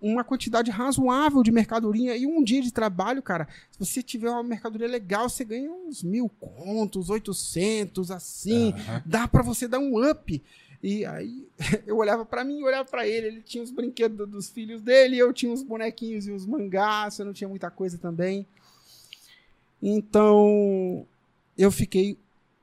uma 0.00 0.24
quantidade 0.24 0.68
razoável 0.70 1.44
de 1.44 1.52
mercadoria 1.52 2.16
e 2.16 2.26
um 2.26 2.42
dia 2.42 2.60
de 2.60 2.72
trabalho, 2.72 3.22
cara, 3.22 3.46
se 3.70 3.78
você 3.78 4.02
tiver 4.02 4.28
uma 4.30 4.42
mercadoria 4.42 4.88
legal, 4.88 5.28
você 5.28 5.44
ganha 5.44 5.70
uns 5.70 6.02
mil 6.02 6.28
contos, 6.40 7.08
800, 7.08 8.10
assim, 8.10 8.72
Aham. 8.72 9.02
dá 9.06 9.28
pra 9.28 9.42
você 9.42 9.68
dar 9.68 9.78
um 9.78 10.10
up. 10.10 10.42
E 10.82 11.04
aí 11.04 11.46
eu 11.86 11.96
olhava 11.98 12.24
pra 12.24 12.42
mim 12.42 12.58
e 12.58 12.64
olhava 12.64 12.88
pra 12.88 13.06
ele, 13.06 13.28
ele 13.28 13.42
tinha 13.42 13.62
os 13.62 13.70
brinquedos 13.70 14.28
dos 14.28 14.50
filhos 14.50 14.82
dele, 14.82 15.16
eu 15.16 15.32
tinha 15.32 15.52
os 15.52 15.62
bonequinhos 15.62 16.26
e 16.26 16.32
os 16.32 16.44
mangás, 16.44 17.20
eu 17.20 17.24
não 17.24 17.32
tinha 17.32 17.48
muita 17.48 17.70
coisa 17.70 17.96
também. 17.96 18.44
Então 19.82 21.06
eu 21.58 21.70
fiquei 21.70 22.16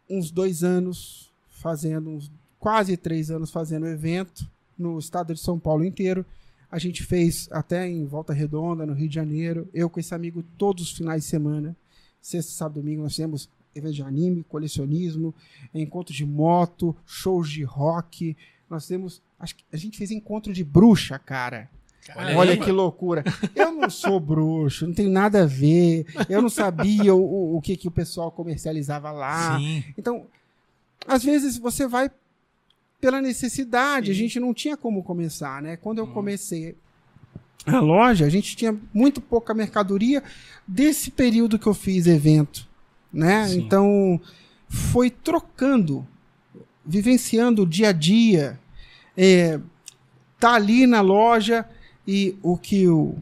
uns 0.10 0.32
dois 0.32 0.64
anos 0.64 1.30
fazendo, 1.50 2.10
uns 2.10 2.32
quase 2.58 2.96
três 2.96 3.30
anos 3.30 3.52
fazendo 3.52 3.88
evento 3.88 4.50
no 4.78 4.98
estado 4.98 5.34
de 5.34 5.40
São 5.40 5.60
Paulo 5.60 5.84
inteiro. 5.84 6.26
A 6.72 6.80
gente 6.80 7.04
fez 7.04 7.50
até 7.52 7.88
em 7.88 8.06
Volta 8.06 8.32
Redonda, 8.32 8.86
no 8.86 8.94
Rio 8.94 9.10
de 9.10 9.16
Janeiro. 9.16 9.68
Eu 9.74 9.90
com 9.90 10.00
esse 10.00 10.16
amigo 10.16 10.44
todos 10.58 10.84
os 10.84 10.92
finais 10.92 11.24
de 11.24 11.30
semana. 11.30 11.76
Sexta, 12.22 12.52
sábado, 12.52 12.82
domingo, 12.82 13.04
nós 13.04 13.16
temos 13.16 13.50
eventos 13.74 13.96
de 13.96 14.04
anime, 14.04 14.44
colecionismo, 14.44 15.34
encontros 15.74 16.16
de 16.16 16.26
moto, 16.26 16.96
shows 17.06 17.50
de 17.50 17.64
rock. 17.64 18.38
Nós 18.70 18.88
temos. 18.88 19.22
Acho 19.40 19.56
que 19.56 19.64
a 19.72 19.78
gente 19.78 19.98
fez 19.98 20.12
encontro 20.12 20.54
de 20.54 20.64
bruxa, 20.64 21.18
cara. 21.18 21.70
Olha 22.16 22.38
Olha, 22.38 22.52
aí, 22.52 22.58
que 22.58 22.68
mano. 22.68 22.76
loucura. 22.76 23.24
Eu 23.56 23.72
não 23.72 23.90
sou 23.90 24.20
bruxo, 24.20 24.88
não 24.88 24.94
tenho 24.94 25.10
nada 25.10 25.44
a 25.44 25.46
ver. 25.46 26.06
Eu 26.28 26.42
não 26.42 26.50
sabia 26.50 27.14
o, 27.14 27.22
o, 27.22 27.58
o 27.58 27.62
que, 27.62 27.78
que 27.78 27.88
o 27.88 27.92
pessoal 27.92 28.32
comercializava 28.32 29.12
lá. 29.12 29.58
Sim. 29.58 29.84
Então, 29.98 30.26
às 31.08 31.24
vezes 31.24 31.58
você 31.58 31.88
vai 31.88 32.10
pela 33.00 33.22
necessidade. 33.22 34.12
A 34.12 34.14
gente 34.14 34.40
não 34.40 34.54
tinha 34.54 34.76
como 34.76 35.04
começar, 35.04 35.62
né? 35.62 35.78
Quando 35.78 36.00
eu 36.00 36.08
comecei 36.08 36.76
a 37.66 37.80
loja, 37.80 38.26
a 38.26 38.30
gente 38.30 38.56
tinha 38.56 38.76
muito 38.94 39.22
pouca 39.22 39.54
mercadoria 39.54 40.24
desse 40.68 41.12
período 41.12 41.60
que 41.60 41.68
eu 41.68 41.74
fiz 41.74 42.08
evento, 42.08 42.68
né? 43.12 43.48
Sim. 43.48 43.60
Então 43.60 44.20
foi 44.68 45.10
trocando, 45.10 46.08
vivenciando 46.86 47.64
o 47.64 47.68
dia 47.68 47.90
a 47.90 47.92
dia, 47.92 48.60
é, 49.18 49.60
tá 50.40 50.54
ali 50.54 50.88
na 50.88 51.02
loja 51.02 51.68
e 52.12 52.36
o 52.42 52.58
que 52.58 52.88
o 52.88 53.16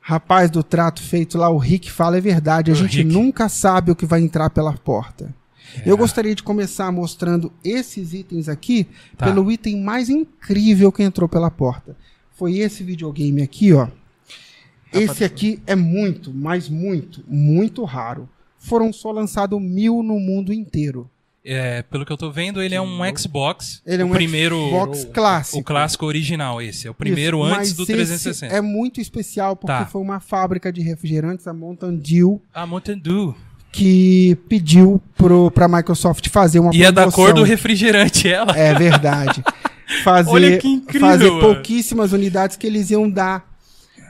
rapaz 0.00 0.50
do 0.50 0.62
trato 0.62 1.02
feito 1.02 1.38
lá, 1.38 1.48
o 1.48 1.56
Rick, 1.56 1.90
fala 1.90 2.18
é 2.18 2.20
verdade. 2.20 2.70
A 2.70 2.74
O 2.74 2.76
gente 2.76 2.98
Rick. 2.98 3.10
nunca 3.10 3.48
sabe 3.48 3.90
o 3.90 3.96
que 3.96 4.04
vai 4.04 4.20
entrar 4.20 4.50
pela 4.50 4.72
porta. 4.74 5.34
É. 5.78 5.90
Eu 5.90 5.96
gostaria 5.96 6.34
de 6.34 6.42
começar 6.42 6.92
mostrando 6.92 7.50
esses 7.64 8.12
itens 8.12 8.48
aqui 8.48 8.86
Tá. 9.16 9.26
pelo 9.26 9.50
item 9.50 9.80
mais 9.82 10.08
incrível 10.10 10.92
que 10.92 11.02
entrou 11.02 11.28
pela 11.28 11.50
porta. 11.50 11.96
Foi 12.34 12.58
esse 12.58 12.84
videogame 12.84 13.40
aqui, 13.42 13.72
ó. 13.72 13.88
Esse 14.92 15.24
aqui 15.24 15.60
é 15.66 15.74
muito, 15.74 16.32
mas 16.32 16.68
muito, 16.68 17.24
muito 17.26 17.82
raro. 17.84 18.28
Foram 18.58 18.92
só 18.92 19.10
lançados 19.10 19.60
mil 19.60 20.02
no 20.02 20.20
mundo 20.20 20.52
inteiro. 20.52 21.10
É, 21.48 21.82
pelo 21.82 22.04
que 22.04 22.12
eu 22.12 22.16
tô 22.16 22.28
vendo, 22.30 22.60
ele 22.60 22.74
é 22.74 22.80
um 22.80 22.98
Xbox. 23.16 23.80
Ele 23.86 24.02
é 24.02 24.04
um 24.04 24.10
primeiro, 24.10 24.58
Xbox 24.68 25.04
clássico. 25.14 25.58
O 25.58 25.62
clássico 25.62 26.04
original, 26.06 26.60
esse. 26.60 26.88
É 26.88 26.90
o 26.90 26.94
primeiro 26.94 27.44
Isso, 27.46 27.54
antes 27.54 27.72
do 27.74 27.82
esse 27.84 27.92
360. 27.92 28.52
É 28.54 28.60
muito 28.60 29.00
especial 29.00 29.54
porque 29.54 29.72
Tá. 29.72 29.86
foi 29.86 30.02
uma 30.02 30.18
fábrica 30.18 30.72
de 30.72 30.80
refrigerantes, 30.80 31.46
a 31.46 31.52
Mountain 31.52 31.96
Dew, 31.96 32.42
Ah, 32.52 32.66
Mountain 32.66 32.98
Dew. 32.98 33.34
que 33.70 34.36
pediu 34.48 35.00
pro, 35.16 35.50
pra 35.52 35.68
Microsoft 35.68 36.28
fazer 36.30 36.58
uma 36.58 36.74
E 36.74 36.82
é 36.82 36.90
da 36.90 37.02
promoção. 37.02 37.24
cor 37.26 37.32
do 37.34 37.42
refrigerante, 37.44 38.28
ela. 38.28 38.52
É 38.58 38.74
verdade. 38.74 39.42
Fazer, 40.02 40.30
Olha 40.30 40.58
que 40.58 40.66
incrível, 40.66 41.06
fazer 41.08 41.30
mano. 41.30 41.40
pouquíssimas 41.40 42.10
unidades 42.12 42.56
que 42.56 42.66
eles 42.66 42.90
iam 42.90 43.08
dar 43.08 43.48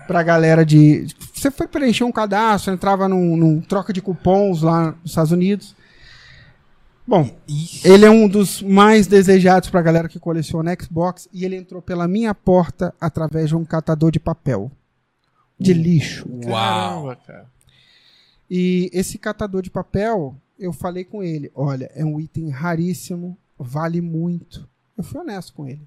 pra 0.07 0.22
galera 0.22 0.64
de. 0.64 1.07
Você 1.34 1.51
foi 1.51 1.66
preencher 1.68 2.03
um 2.03 2.11
cadastro, 2.11 2.72
entrava 2.72 3.07
num, 3.07 3.37
num 3.37 3.61
troca 3.61 3.93
de 3.93 4.01
cupons 4.01 4.62
lá 4.62 4.95
nos 5.03 5.11
Estados 5.11 5.32
Unidos. 5.32 5.74
Bom, 7.07 7.31
ele 7.85 8.05
é 8.05 8.11
um 8.11 8.29
dos 8.29 8.61
mais 8.63 9.07
desejados 9.07 9.71
pra 9.71 9.81
galera 9.81 10.09
que 10.09 10.19
coleciona 10.19 10.77
Xbox 10.81 11.29
e 11.33 11.45
ele 11.45 11.55
entrou 11.55 11.81
pela 11.81 12.09
minha 12.09 12.35
porta 12.35 12.93
através 13.01 13.49
de 13.51 13.57
um 13.57 13.65
catador 13.65 14.11
de 14.11 14.19
papel. 14.19 14.73
De 15.59 15.73
lixo. 15.73 16.29
Uau. 16.29 17.05
Caramba, 17.05 17.17
cara. 17.17 17.51
E 18.51 18.91
esse 18.93 19.19
catador 19.19 19.63
de 19.63 19.71
papel, 19.71 20.37
eu 20.59 20.73
falei 20.73 21.05
com 21.05 21.23
ele: 21.23 21.51
olha, 21.55 21.91
é 21.95 22.05
um 22.05 22.19
item 22.21 22.51
raríssimo, 22.51 23.39
vale 23.57 24.01
muito. 24.01 24.69
Eu 24.99 25.05
fui 25.05 25.21
honesto 25.21 25.53
com 25.53 25.67
ele. 25.69 25.87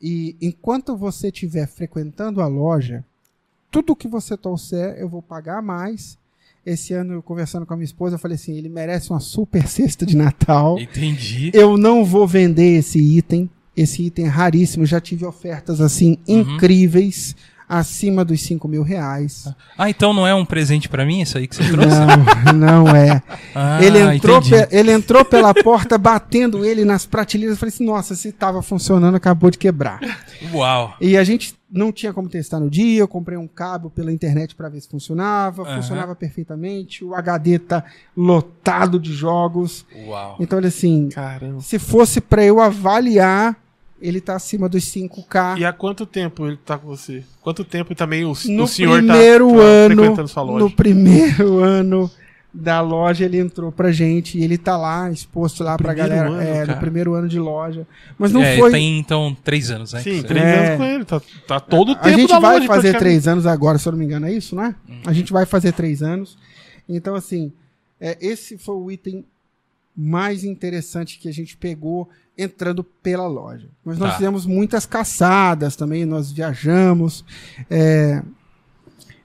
E 0.00 0.36
enquanto 0.40 0.96
você 0.96 1.28
estiver 1.28 1.68
frequentando 1.68 2.42
a 2.42 2.48
loja, 2.48 3.04
tudo 3.70 3.94
que 3.94 4.08
você 4.08 4.36
trouxer 4.36 4.96
eu 4.98 5.08
vou 5.08 5.22
pagar 5.22 5.62
mais. 5.62 6.18
Esse 6.64 6.94
ano, 6.94 7.20
conversando 7.22 7.66
com 7.66 7.74
a 7.74 7.76
minha 7.76 7.84
esposa, 7.84 8.14
eu 8.14 8.18
falei 8.18 8.36
assim: 8.36 8.56
ele 8.56 8.68
merece 8.68 9.10
uma 9.10 9.18
super 9.20 9.66
cesta 9.66 10.06
de 10.06 10.16
Natal. 10.16 10.78
entendi. 10.78 11.50
Eu 11.52 11.76
não 11.76 12.04
vou 12.04 12.26
vender 12.26 12.78
esse 12.78 12.98
item. 13.00 13.50
Esse 13.76 14.02
item 14.04 14.26
é 14.26 14.28
raríssimo. 14.28 14.86
Já 14.86 15.00
tive 15.00 15.24
ofertas 15.24 15.80
assim 15.80 16.18
Uhum. 16.28 16.40
incríveis, 16.54 17.34
acima 17.68 18.24
dos 18.24 18.40
5 18.42 18.68
mil 18.68 18.82
reais. 18.82 19.48
Ah, 19.78 19.88
então 19.90 20.12
não 20.12 20.26
é 20.26 20.34
um 20.34 20.44
presente 20.44 20.88
pra 20.88 21.04
mim 21.06 21.22
isso 21.22 21.38
aí 21.38 21.48
que 21.48 21.56
você 21.56 21.68
trouxe? 21.70 21.96
Não, 22.54 22.84
não 22.84 22.94
é. 22.94 23.22
Ah, 23.54 23.82
ele, 23.82 23.98
entrou 23.98 24.40
pe- 24.42 24.68
ele 24.70 24.92
entrou 24.92 25.24
pela 25.24 25.52
porta 25.54 25.96
batendo 25.98 26.64
ele 26.64 26.84
nas 26.84 27.06
prateleiras. 27.06 27.56
Eu 27.56 27.58
falei 27.60 27.74
assim: 27.74 27.84
nossa, 27.84 28.14
se 28.14 28.30
tava 28.30 28.62
funcionando, 28.62 29.14
acabou 29.16 29.50
de 29.50 29.58
quebrar. 29.58 29.98
Uau. 30.52 30.94
E 31.00 31.16
a 31.16 31.24
gente 31.24 31.54
não 31.72 31.90
tinha 31.90 32.12
como 32.12 32.28
testar 32.28 32.60
no 32.60 32.68
dia. 32.68 33.00
Eu 33.00 33.08
comprei 33.08 33.38
um 33.38 33.48
cabo 33.48 33.88
pela 33.88 34.12
internet 34.12 34.54
para 34.54 34.68
ver 34.68 34.80
se 34.80 34.88
funcionava. 34.88 35.62
Aham. 35.62 35.76
Funcionava 35.76 36.14
perfeitamente. 36.14 37.02
O 37.04 37.14
HD 37.14 37.58
tá 37.58 37.84
lotado 38.16 39.00
de 39.00 39.12
jogos. 39.12 39.86
Uau. 40.06 40.36
Então, 40.38 40.58
ele 40.58 40.68
assim, 40.68 41.08
Caramba. 41.08 41.60
se 41.60 41.78
fosse 41.78 42.20
para 42.20 42.44
eu 42.44 42.60
avaliar, 42.60 43.56
ele 44.00 44.20
tá 44.20 44.34
acima 44.36 44.68
dos 44.68 44.84
5K. 44.84 45.58
E 45.58 45.64
há 45.64 45.72
quanto 45.72 46.04
tempo 46.04 46.46
ele 46.46 46.58
tá 46.58 46.76
com 46.76 46.88
você? 46.88 47.24
Quanto 47.40 47.64
tempo 47.64 47.94
também 47.94 48.24
o, 48.24 48.34
No 48.48 48.64
o 48.64 48.68
senhor 48.68 48.98
primeiro 48.98 49.48
tá, 49.52 49.56
tá 49.56 49.62
ano, 49.62 49.94
frequentando 49.96 50.28
sua 50.28 50.42
loja? 50.42 50.58
no 50.64 50.70
primeiro 50.70 51.58
ano 51.64 52.10
da 52.54 52.80
loja 52.82 53.24
ele 53.24 53.38
entrou 53.38 53.72
pra 53.72 53.90
gente 53.92 54.36
e 54.38 54.44
ele 54.44 54.58
tá 54.58 54.76
lá 54.76 55.10
exposto 55.10 55.64
lá 55.64 55.76
pra 55.78 55.88
primeiro 55.94 56.08
galera, 56.14 56.28
ano, 56.30 56.40
é, 56.42 56.52
cara. 56.60 56.74
no 56.74 56.80
primeiro 56.80 57.14
ano 57.14 57.26
de 57.28 57.38
loja. 57.38 57.86
Mas 58.18 58.30
não 58.30 58.42
é, 58.42 58.58
foi 58.58 58.70
Tem 58.70 58.98
então 58.98 59.34
três 59.42 59.70
anos, 59.70 59.92
né? 59.94 60.00
Sim, 60.02 60.22
três 60.22 60.44
É. 60.44 60.66
anos 60.66 60.76
com 60.78 60.84
ele. 60.84 61.04
Tá, 61.06 61.20
tá 61.48 61.60
todo 61.60 61.92
o 61.92 61.94
tempo 61.94 62.08
a 62.08 62.12
gente 62.12 62.28
da 62.28 62.38
vai 62.38 62.56
loja, 62.56 62.66
fazer 62.66 62.98
três 62.98 63.26
anos 63.26 63.46
agora, 63.46 63.78
se 63.78 63.88
eu 63.88 63.92
não 63.92 63.98
me 63.98 64.04
engano, 64.04 64.26
é 64.26 64.32
isso, 64.32 64.54
né? 64.54 64.74
Uhum. 64.88 65.00
A 65.06 65.12
gente 65.14 65.32
vai 65.32 65.46
fazer 65.46 65.72
três 65.72 66.02
anos. 66.02 66.36
Então, 66.88 67.14
assim, 67.14 67.52
é, 67.98 68.18
esse 68.20 68.58
foi 68.58 68.74
o 68.74 68.90
item 68.90 69.24
mais 69.96 70.44
interessante 70.44 71.18
que 71.18 71.28
a 71.28 71.32
gente 71.32 71.56
pegou 71.56 72.08
entrando 72.36 72.82
pela 72.84 73.26
loja. 73.26 73.68
Mas 73.84 73.98
nós 73.98 74.10
Tá. 74.10 74.16
fizemos 74.16 74.44
muitas 74.46 74.84
caçadas 74.86 75.74
também, 75.76 76.04
nós 76.04 76.30
viajamos. 76.32 77.24
É, 77.70 78.22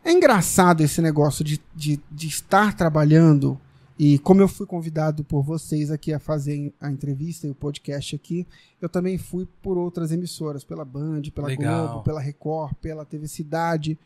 é 0.07 0.13
engraçado 0.13 0.81
esse 0.81 1.01
negócio 1.01 1.43
de, 1.43 1.59
de, 1.75 1.99
de 2.09 2.27
estar 2.27 2.73
trabalhando. 2.73 3.59
E 3.99 4.17
como 4.19 4.39
eu 4.39 4.47
fui 4.47 4.65
convidado 4.65 5.21
por 5.21 5.43
vocês 5.43 5.91
aqui 5.91 6.13
a 6.13 6.19
fazer 6.19 6.73
a 6.79 6.89
entrevista 6.89 7.45
e 7.45 7.49
o 7.49 7.55
podcast 7.55 8.15
aqui, 8.15 8.47
eu 8.81 8.87
também 8.87 9.17
fui 9.17 9.45
por 9.61 9.77
outras 9.77 10.13
emissoras, 10.13 10.63
pela 10.63 10.85
Band, 10.85 11.23
pela 11.35 11.47
Legal. 11.47 11.87
Globo, 11.87 12.03
pela 12.03 12.21
Record, 12.21 12.73
pela 12.75 13.03
TV 13.03 13.27
Cidade, 13.27 13.99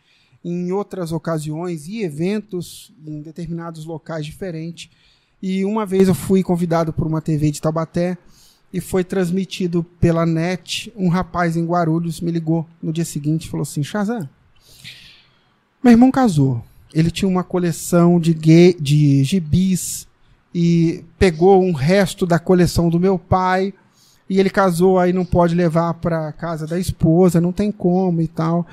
em 0.43 0.71
outras 0.71 1.11
ocasiões 1.11 1.87
e 1.87 2.01
eventos 2.01 2.91
em 3.05 3.21
determinados 3.21 3.85
locais 3.85 4.25
diferentes. 4.25 4.89
E 5.39 5.63
uma 5.63 5.85
vez 5.85 6.07
eu 6.07 6.15
fui 6.15 6.41
convidado 6.41 6.91
por 6.91 7.05
uma 7.05 7.21
TV 7.21 7.51
de 7.51 7.61
Taubaté 7.61 8.17
e 8.73 8.81
foi 8.81 9.03
transmitido 9.03 9.83
pela 9.83 10.25
net. 10.25 10.91
Um 10.95 11.09
rapaz 11.09 11.55
em 11.55 11.63
Guarulhos 11.63 12.21
me 12.21 12.31
ligou 12.31 12.67
no 12.81 12.91
dia 12.91 13.05
seguinte 13.05 13.45
e 13.45 13.49
falou 13.49 13.61
assim: 13.63 13.83
Shazam, 13.83 14.27
meu 15.84 15.91
irmão 15.91 16.11
casou. 16.11 16.63
Ele 16.93 17.09
tinha 17.09 17.29
uma 17.29 17.43
coleção 17.43 18.19
de, 18.19 18.34
gay, 18.34 18.75
de 18.79 19.23
gibis 19.23 20.07
e 20.53 21.03
pegou 21.17 21.63
um 21.63 21.71
resto 21.71 22.25
da 22.25 22.38
coleção 22.38 22.89
do 22.89 22.99
meu 22.99 23.17
pai. 23.17 23.73
E 24.29 24.39
ele 24.39 24.49
casou, 24.49 24.99
aí 24.99 25.11
não 25.11 25.25
pode 25.25 25.55
levar 25.55 25.93
para 25.95 26.32
casa 26.32 26.65
da 26.65 26.79
esposa, 26.79 27.41
não 27.41 27.51
tem 27.51 27.71
como 27.71 28.21
e 28.21 28.27
tal. 28.27 28.65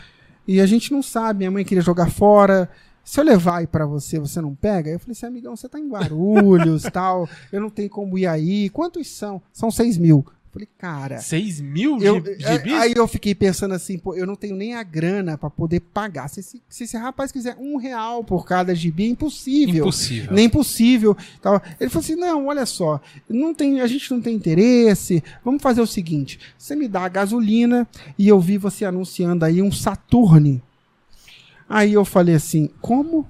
E 0.47 0.61
a 0.61 0.67
gente 0.67 0.93
não 0.93 1.03
sabe, 1.03 1.39
minha 1.39 1.51
mãe 1.51 1.65
queria 1.65 1.83
jogar 1.83 2.11
fora. 2.11 2.69
Se 3.03 3.19
eu 3.19 3.25
levar 3.25 3.59
aí 3.59 3.67
pra 3.67 3.87
você, 3.87 4.19
você 4.19 4.41
não 4.41 4.55
pega? 4.55 4.91
Eu 4.91 4.99
falei 4.99 5.13
assim, 5.13 5.27
amigão, 5.27 5.57
você 5.57 5.69
tá 5.69 5.79
em 5.79 5.89
Guarulhos 5.89 6.83
tal, 6.93 7.29
eu 7.51 7.61
não 7.61 7.71
tenho 7.71 7.89
como 7.89 8.19
ir 8.19 8.27
aí. 8.27 8.69
Quantos 8.69 9.09
são? 9.09 9.41
São 9.53 9.71
seis 9.71 9.97
mil. 9.97 10.25
Falei, 10.51 10.69
cara. 10.79 11.19
Seis 11.21 11.61
mil 11.61 11.99
Eu, 12.01 12.17
é, 12.17 12.57
gibis? 12.57 12.73
aí 12.73 12.95
eu 12.97 13.07
fiquei 13.07 13.35
pensando 13.35 13.75
assim, 13.75 13.99
pô, 13.99 14.15
eu 14.15 14.27
não 14.27 14.35
tenho 14.35 14.57
nem 14.57 14.75
a 14.75 14.83
grana 14.83 15.37
pra 15.37 15.51
poder 15.51 15.81
pagar. 15.81 16.29
Se 16.29 16.41
esse, 16.41 16.63
se 16.69 16.85
esse 16.85 16.97
rapaz 16.97 17.31
quiser 17.31 17.57
um 17.59 17.77
real 17.77 18.25
por 18.25 18.47
cada 18.47 18.75
gibi, 18.75 19.05
é 19.05 19.09
impossível. 19.09 19.85
Impossível. 19.85 20.33
Nem 20.33 20.49
possível. 20.49 21.17
Tal. 21.43 21.63
Ele 21.79 21.91
falou 21.91 22.03
assim: 22.03 22.17
não, 22.17 22.47
olha 22.47 22.65
só, 22.65 23.01
não 23.29 23.53
tem, 23.53 23.81
a 23.81 23.87
gente 23.87 24.11
não 24.11 24.21
tem 24.21 24.35
interesse. 24.35 25.23
Vamos 25.45 25.63
fazer 25.63 25.81
o 25.81 25.87
seguinte: 25.87 26.41
você 26.57 26.75
me 26.75 26.89
dá 26.89 27.03
a 27.03 27.09
gasolina 27.09 27.87
e 28.19 28.27
eu 28.27 28.41
vi 28.41 28.57
você 28.57 28.85
anunciando 28.85 29.45
aí 29.45 29.61
um 29.61 29.71
Saturne. 29.71 30.63
Aí 31.69 31.93
eu 31.93 32.05
falei 32.05 32.35
assim: 32.35 32.71
como? 32.81 33.29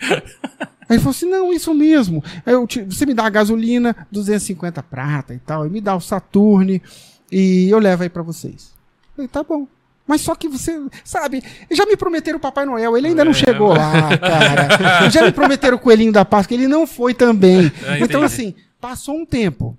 Aí 0.88 0.96
ele 0.96 0.98
falou 1.00 1.10
assim: 1.10 1.28
não, 1.28 1.52
isso 1.52 1.74
mesmo. 1.74 2.22
Te- 2.66 2.82
você 2.84 3.04
me 3.04 3.14
dá 3.14 3.24
a 3.26 3.30
gasolina, 3.30 3.94
250 4.10 4.82
prata 4.82 5.34
e 5.34 5.38
tal, 5.38 5.66
e 5.66 5.70
me 5.70 5.80
dá 5.80 5.94
o 5.94 6.00
Saturne 6.00 6.82
e 7.30 7.68
eu 7.70 7.78
levo 7.78 8.02
aí 8.04 8.08
pra 8.08 8.22
vocês. 8.22 8.72
Eu 9.10 9.14
falei, 9.16 9.28
tá 9.28 9.42
bom. 9.42 9.66
Mas 10.06 10.22
só 10.22 10.34
que 10.34 10.48
você, 10.48 10.80
sabe, 11.04 11.44
já 11.70 11.84
me 11.84 11.94
prometeram 11.94 12.38
o 12.38 12.40
Papai 12.40 12.64
Noel, 12.64 12.96
ele 12.96 13.08
ainda 13.08 13.26
não 13.26 13.34
chegou 13.34 13.74
lá, 13.74 14.16
cara. 14.16 15.10
Já 15.10 15.22
me 15.22 15.32
prometeram 15.32 15.76
o 15.76 15.80
Coelhinho 15.80 16.10
da 16.12 16.24
Páscoa, 16.24 16.54
ele 16.54 16.66
não 16.66 16.86
foi 16.86 17.12
também. 17.12 17.70
Ah, 17.86 17.98
então, 18.00 18.22
assim, 18.22 18.54
passou 18.80 19.14
um 19.18 19.26
tempo. 19.26 19.76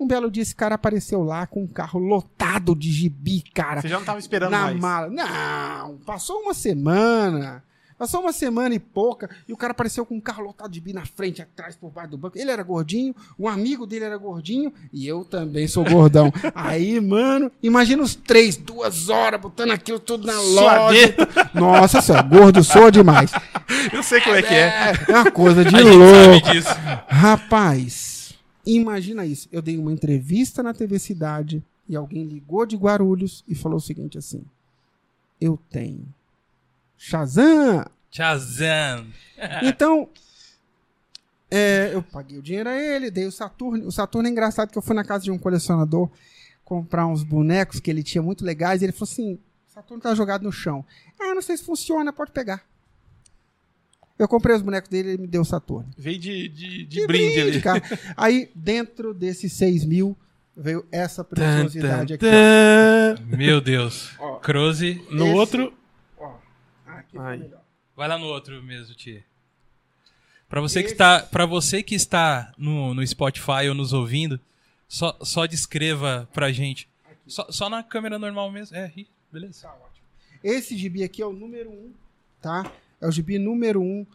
Um 0.00 0.06
belo 0.06 0.30
dia 0.30 0.42
esse 0.42 0.54
cara 0.54 0.74
apareceu 0.76 1.22
lá 1.22 1.46
com 1.46 1.62
um 1.62 1.66
carro 1.66 2.00
lotado 2.00 2.74
de 2.74 2.90
gibi, 2.90 3.40
cara 3.54 3.82
Você 3.82 3.88
já 3.88 3.98
não 3.98 4.04
tava 4.06 4.18
esperando 4.18 4.50
na 4.50 4.62
mais. 4.62 4.80
mala. 4.80 5.08
Não, 5.10 5.98
passou 5.98 6.40
uma 6.40 6.54
semana. 6.54 7.62
Passou 7.98 8.20
uma 8.20 8.32
semana 8.32 8.74
e 8.74 8.78
pouca, 8.78 9.30
e 9.46 9.52
o 9.52 9.56
cara 9.56 9.72
apareceu 9.72 10.04
com 10.04 10.16
um 10.16 10.20
carro 10.20 10.44
lotado 10.44 10.70
de 10.70 10.80
bi 10.80 10.92
na 10.92 11.04
frente, 11.04 11.42
atrás, 11.42 11.76
por 11.76 11.90
baixo 11.90 12.10
do 12.10 12.18
banco. 12.18 12.38
Ele 12.38 12.50
era 12.50 12.62
gordinho, 12.62 13.14
um 13.38 13.48
amigo 13.48 13.86
dele 13.86 14.04
era 14.04 14.16
gordinho, 14.16 14.72
e 14.92 15.06
eu 15.06 15.24
também 15.24 15.66
sou 15.68 15.84
gordão. 15.84 16.32
Aí, 16.54 17.00
mano, 17.00 17.50
imagina 17.62 18.02
os 18.02 18.14
três, 18.14 18.56
duas 18.56 19.08
horas, 19.08 19.40
botando 19.40 19.70
aquilo 19.70 19.98
tudo 19.98 20.26
na 20.26 20.40
loja. 20.40 21.14
Nossa 21.54 22.00
senhora, 22.00 22.22
gordo 22.22 22.64
sou 22.64 22.90
demais. 22.90 23.30
Eu 23.92 24.02
sei 24.02 24.20
como 24.20 24.36
é 24.36 24.42
que 24.42 24.54
é. 24.54 24.92
É 25.08 25.12
uma 25.12 25.30
coisa 25.30 25.64
de 25.64 25.80
louco. 25.80 26.48
Rapaz, 27.08 28.34
imagina 28.66 29.24
isso. 29.24 29.48
Eu 29.50 29.62
dei 29.62 29.76
uma 29.78 29.92
entrevista 29.92 30.62
na 30.62 30.74
TV 30.74 30.98
Cidade 30.98 31.62
e 31.88 31.96
alguém 31.96 32.24
ligou 32.24 32.66
de 32.66 32.76
Guarulhos 32.76 33.42
e 33.48 33.54
falou 33.54 33.78
o 33.78 33.80
seguinte 33.80 34.18
assim: 34.18 34.44
eu 35.42 35.58
tenho. 35.68 36.06
Shazam! 37.02 37.84
Shazam. 38.10 39.06
Então, 39.64 40.08
é, 41.50 41.90
eu 41.92 42.00
paguei 42.02 42.38
o 42.38 42.42
dinheiro 42.42 42.68
a 42.68 42.76
ele, 42.80 43.10
dei 43.10 43.26
o 43.26 43.32
Saturno. 43.32 43.86
O 43.88 43.90
Saturno 43.92 44.28
é 44.28 44.30
engraçado 44.30 44.70
que 44.70 44.78
eu 44.78 44.82
fui 44.82 44.94
na 44.94 45.02
casa 45.04 45.24
de 45.24 45.30
um 45.32 45.38
colecionador 45.38 46.08
comprar 46.64 47.06
uns 47.08 47.24
bonecos 47.24 47.80
que 47.80 47.90
ele 47.90 48.04
tinha 48.04 48.22
muito 48.22 48.44
legais 48.44 48.80
e 48.80 48.84
ele 48.84 48.92
falou 48.92 49.10
assim: 49.10 49.34
o 49.34 49.72
Saturno 49.72 50.00
tá 50.00 50.14
jogado 50.14 50.42
no 50.44 50.52
chão. 50.52 50.84
Ah, 51.20 51.34
não 51.34 51.42
sei 51.42 51.56
se 51.56 51.64
funciona, 51.64 52.12
pode 52.12 52.30
pegar. 52.30 52.62
Eu 54.16 54.28
comprei 54.28 54.54
os 54.54 54.62
bonecos 54.62 54.88
dele 54.88 55.08
e 55.08 55.12
ele 55.14 55.22
me 55.22 55.26
deu 55.26 55.42
o 55.42 55.44
Saturno. 55.44 55.90
Veio 55.98 56.18
de, 56.20 56.48
de, 56.48 56.86
de 56.86 57.00
Que 57.00 57.06
brinde, 57.08 57.40
ali. 57.40 57.60
cara. 57.60 57.82
Aí, 58.16 58.48
dentro 58.54 59.12
desses 59.12 59.52
6 59.54 59.84
mil, 59.84 60.16
veio 60.56 60.86
essa 60.92 61.24
Tan, 61.24 61.30
preciosidade 61.34 62.16
tan, 62.16 62.28
aqui. 62.28 63.22
ó. 63.32 63.36
Meu 63.36 63.60
Deus. 63.60 64.12
Ó. 64.20 64.36
Croze. 64.36 65.04
No 65.10 65.26
Esse- 65.26 65.34
outro. 65.34 65.72
Ai. 67.18 67.36
melhor. 67.38 67.62
Vai 67.96 68.08
lá 68.08 68.18
no 68.18 68.26
outro 68.26 68.62
mesmo, 68.62 68.94
Tia. 68.94 69.24
Pra 70.48 70.60
você 70.60 70.80
que 70.80 70.86
Esse- 70.86 70.94
está, 70.94 71.20
para 71.20 71.46
você 71.46 71.82
que 71.82 71.94
está 71.94 72.52
no, 72.58 72.92
no 72.94 73.06
Spotify 73.06 73.68
ou 73.68 73.74
nos 73.74 73.92
ouvindo, 73.92 74.38
só, 74.88 75.16
só 75.22 75.46
descreva 75.46 76.28
pra 76.32 76.52
gente. 76.52 76.88
Só, 77.26 77.46
só 77.50 77.70
na 77.70 77.82
câmera 77.82 78.18
normal 78.18 78.50
mesmo. 78.50 78.76
É, 78.76 78.92
beleza. 79.32 79.62
Tá 79.62 79.72
ótimo. 79.74 80.06
Esse 80.44 80.76
gibi 80.76 81.02
aqui 81.04 81.22
é 81.22 81.26
o 81.26 81.32
número 81.32 81.70
1, 81.70 81.72
um, 81.72 81.92
tá? 82.40 82.70
É 83.00 83.06
o 83.06 83.10
gibi 83.12 83.38
número 83.38 83.80
1, 83.80 83.84
um, 83.84 84.06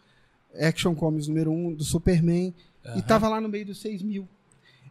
Action 0.60 0.94
Comics 0.94 1.26
número 1.26 1.50
1 1.50 1.68
um, 1.68 1.74
do 1.74 1.82
Superman. 1.84 2.54
E 2.84 2.88
Aham. 2.88 3.00
tava 3.02 3.28
lá 3.28 3.40
no 3.40 3.48
meio 3.48 3.66
dos 3.66 3.80
6 3.80 4.02
mil. 4.02 4.28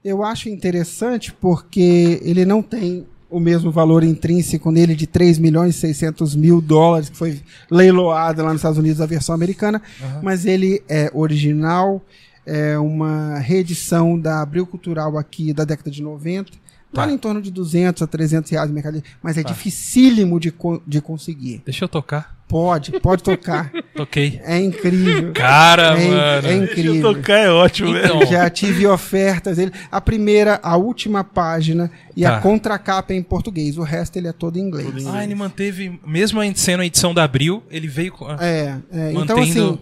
Eu 0.03 0.24
acho 0.24 0.49
interessante 0.49 1.34
porque 1.34 2.20
ele 2.22 2.45
não 2.45 2.62
tem 2.62 3.08
o 3.30 3.39
mesmo 3.39 3.71
valor 3.71 4.03
intrínseco 4.03 4.71
nele 4.71 4.95
de 4.95 5.05
3 5.05 5.38
milhões 5.38 5.75
e 5.75 5.80
600 5.80 6.36
mil 6.36 6.61
dólares, 6.61 7.09
que 7.09 7.17
foi 7.17 7.41
leiloado 7.69 8.41
lá 8.41 8.49
nos 8.49 8.57
Estados 8.59 8.78
Unidos 8.78 9.01
a 9.01 9.05
versão 9.05 9.36
americana, 9.36 9.82
Aham. 10.01 10.19
mas 10.23 10.45
ele 10.45 10.82
é 10.88 11.11
original, 11.13 12.01
é 12.45 12.78
uma 12.78 13.38
reedição 13.39 14.17
da 14.17 14.41
Abril 14.41 14.65
Cultural 14.65 15.17
aqui 15.17 15.51
da 15.51 15.65
década 15.65 15.91
de 15.91 16.01
90, 16.01 16.53
Tá. 16.93 17.01
vale 17.01 17.13
em 17.13 17.17
torno 17.17 17.41
de 17.41 17.51
200 17.51 18.01
a 18.01 18.07
300 18.07 18.49
reais 18.49 18.69
no 18.69 18.73
mercado, 18.73 19.03
mas 19.21 19.38
é 19.38 19.43
Tá. 19.43 19.49
dificílimo 19.49 20.39
de, 20.39 20.51
co- 20.51 20.81
de 20.88 21.01
conseguir. 21.01 21.61
Deixa 21.65 21.83
eu 21.85 21.89
tocar. 21.89 22.38
Pode, 22.47 22.97
pode 23.01 23.23
tocar. 23.23 23.69
Toquei. 23.93 24.39
É 24.45 24.57
incrível. 24.57 25.33
Cara, 25.33 25.99
é, 26.01 26.07
mano. 26.07 26.17
é 26.17 26.41
Deixa 26.41 26.57
eu 26.57 26.63
incrível. 26.63 27.13
tocar, 27.13 27.38
é 27.39 27.49
ótimo, 27.51 27.91
velho. 27.91 28.05
Então, 28.05 28.25
Já 28.25 28.49
tive 28.49 28.88
ofertas 28.88 29.57
dele. 29.57 29.73
A 29.91 29.99
primeira, 29.99 30.59
a 30.63 30.77
última 30.77 31.25
página 31.25 31.91
e 32.15 32.21
Tá. 32.23 32.38
a 32.38 32.41
contracapa 32.41 33.11
é 33.11 33.17
em 33.17 33.21
português. 33.23 33.77
O 33.77 33.83
resto 33.83 34.15
ele 34.15 34.29
é 34.29 34.31
todo 34.31 34.57
em 34.57 34.61
inglês. 34.61 34.88
Todo 34.88 34.99
em 35.01 35.07
ah, 35.09 35.23
ele 35.25 35.35
manteve, 35.35 35.99
mesmo 36.07 36.39
sendo 36.55 36.81
a 36.81 36.85
edição 36.85 37.13
da 37.13 37.25
Abril, 37.25 37.61
ele 37.69 37.88
veio 37.89 38.13
com. 38.13 38.31
É, 38.31 38.77
é, 38.93 39.11
então 39.11 39.35
mantendo. 39.38 39.41
assim, 39.41 39.79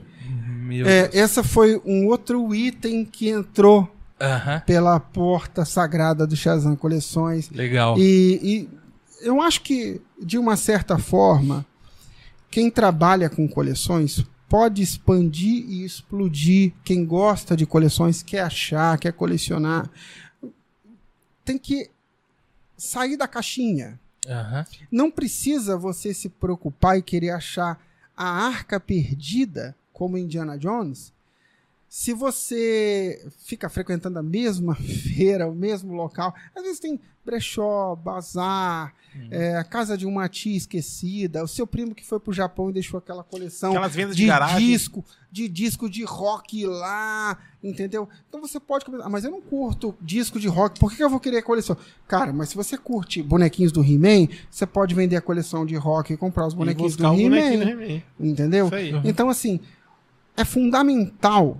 Meu 0.65 0.87
é, 0.87 1.11
essa 1.13 1.43
foi 1.43 1.79
um 1.85 2.07
outro 2.07 2.53
item 2.55 3.05
que 3.05 3.29
entrou 3.29 3.94
Pela 4.65 4.99
porta 4.99 5.65
sagrada 5.65 6.25
do 6.25 6.35
Shazam 6.35 6.75
Coleções. 6.75 7.49
Legal. 7.49 7.97
E, 7.97 8.39
e 8.41 8.69
eu 9.21 9.41
acho 9.41 9.61
que, 9.61 10.01
de 10.21 10.37
uma 10.37 10.55
certa 10.55 10.97
forma, 10.97 11.65
quem 12.49 12.69
trabalha 12.71 13.29
com 13.29 13.47
coleções 13.47 14.25
pode 14.47 14.81
expandir 14.81 15.65
e 15.67 15.83
explodir. 15.83 16.73
Quem 16.83 17.05
gosta 17.05 17.55
de 17.55 17.65
coleções, 17.65 18.23
quer 18.23 18.41
achar, 18.41 18.97
quer 18.97 19.11
colecionar, 19.11 19.89
tem 21.43 21.57
que 21.57 21.89
sair 22.77 23.17
da 23.17 23.27
caixinha. 23.27 23.99
Aham. 24.27 24.65
Não 24.91 25.11
precisa 25.11 25.77
você 25.77 26.13
se 26.13 26.29
preocupar 26.29 26.97
e 26.97 27.01
querer 27.01 27.31
achar 27.31 27.79
a 28.15 28.47
arca 28.47 28.79
perdida, 28.79 29.75
como 29.91 30.17
Indiana 30.17 30.57
Jones, 30.57 31.13
se 31.97 32.11
você 32.11 33.25
fica 33.37 33.69
frequentando 33.69 34.19
a 34.19 34.21
mesma 34.21 34.75
feira, 35.15 35.47
o 35.47 35.55
mesmo 35.55 35.93
local. 35.93 36.35
Às 36.53 36.61
vezes 36.61 36.77
tem 36.77 36.99
brechó, 37.23 37.95
bazar, 37.95 38.93
é, 39.31 39.55
a 39.55 39.63
casa 39.63 39.97
de 39.97 40.05
uma 40.05 40.27
tia 40.27 40.57
esquecida, 40.57 41.41
o 41.41 41.47
seu 41.47 41.65
primo 41.65 41.95
que 41.95 42.05
foi 42.05 42.19
pro 42.19 42.33
Japão 42.33 42.69
e 42.69 42.73
deixou 42.73 42.97
aquela 42.97 43.23
coleção 43.23 43.71
Aquelas 43.71 43.95
vendas 43.95 44.13
de, 44.13 44.23
de 44.23 44.27
garagem. 44.27 44.67
disco, 44.67 45.05
de 45.31 45.47
disco 45.47 45.89
de 45.89 46.03
rock 46.03 46.65
lá, 46.65 47.37
entendeu? 47.63 48.09
Então 48.27 48.41
você 48.41 48.59
pode 48.59 48.83
começar, 48.83 49.05
ah, 49.05 49.09
mas 49.09 49.23
eu 49.23 49.31
não 49.31 49.41
curto 49.41 49.95
disco 50.01 50.37
de 50.37 50.49
rock, 50.49 50.77
por 50.77 50.93
que, 50.93 51.01
eu 51.01 51.09
vou 51.09 51.21
querer 51.21 51.37
a 51.37 51.43
coleção? 51.43 51.77
Cara, 52.09 52.33
mas 52.33 52.49
se 52.49 52.57
você 52.57 52.77
curte 52.77 53.23
bonequinhos 53.23 53.71
do 53.71 53.81
He-Man, 53.81 54.27
você 54.51 54.65
pode 54.65 54.93
vender 54.93 55.15
a 55.15 55.21
coleção 55.21 55.65
de 55.65 55.77
rock 55.77 56.11
e 56.11 56.17
comprar 56.17 56.45
os 56.45 56.53
bonequinhos 56.53 56.97
do 56.97 57.07
o 57.07 57.17
He-Man, 57.17 57.37
He-Man. 57.37 58.01
entendeu? 58.19 58.69
Então 59.05 59.29
assim, 59.29 59.61
é 60.35 60.43
fundamental 60.43 61.57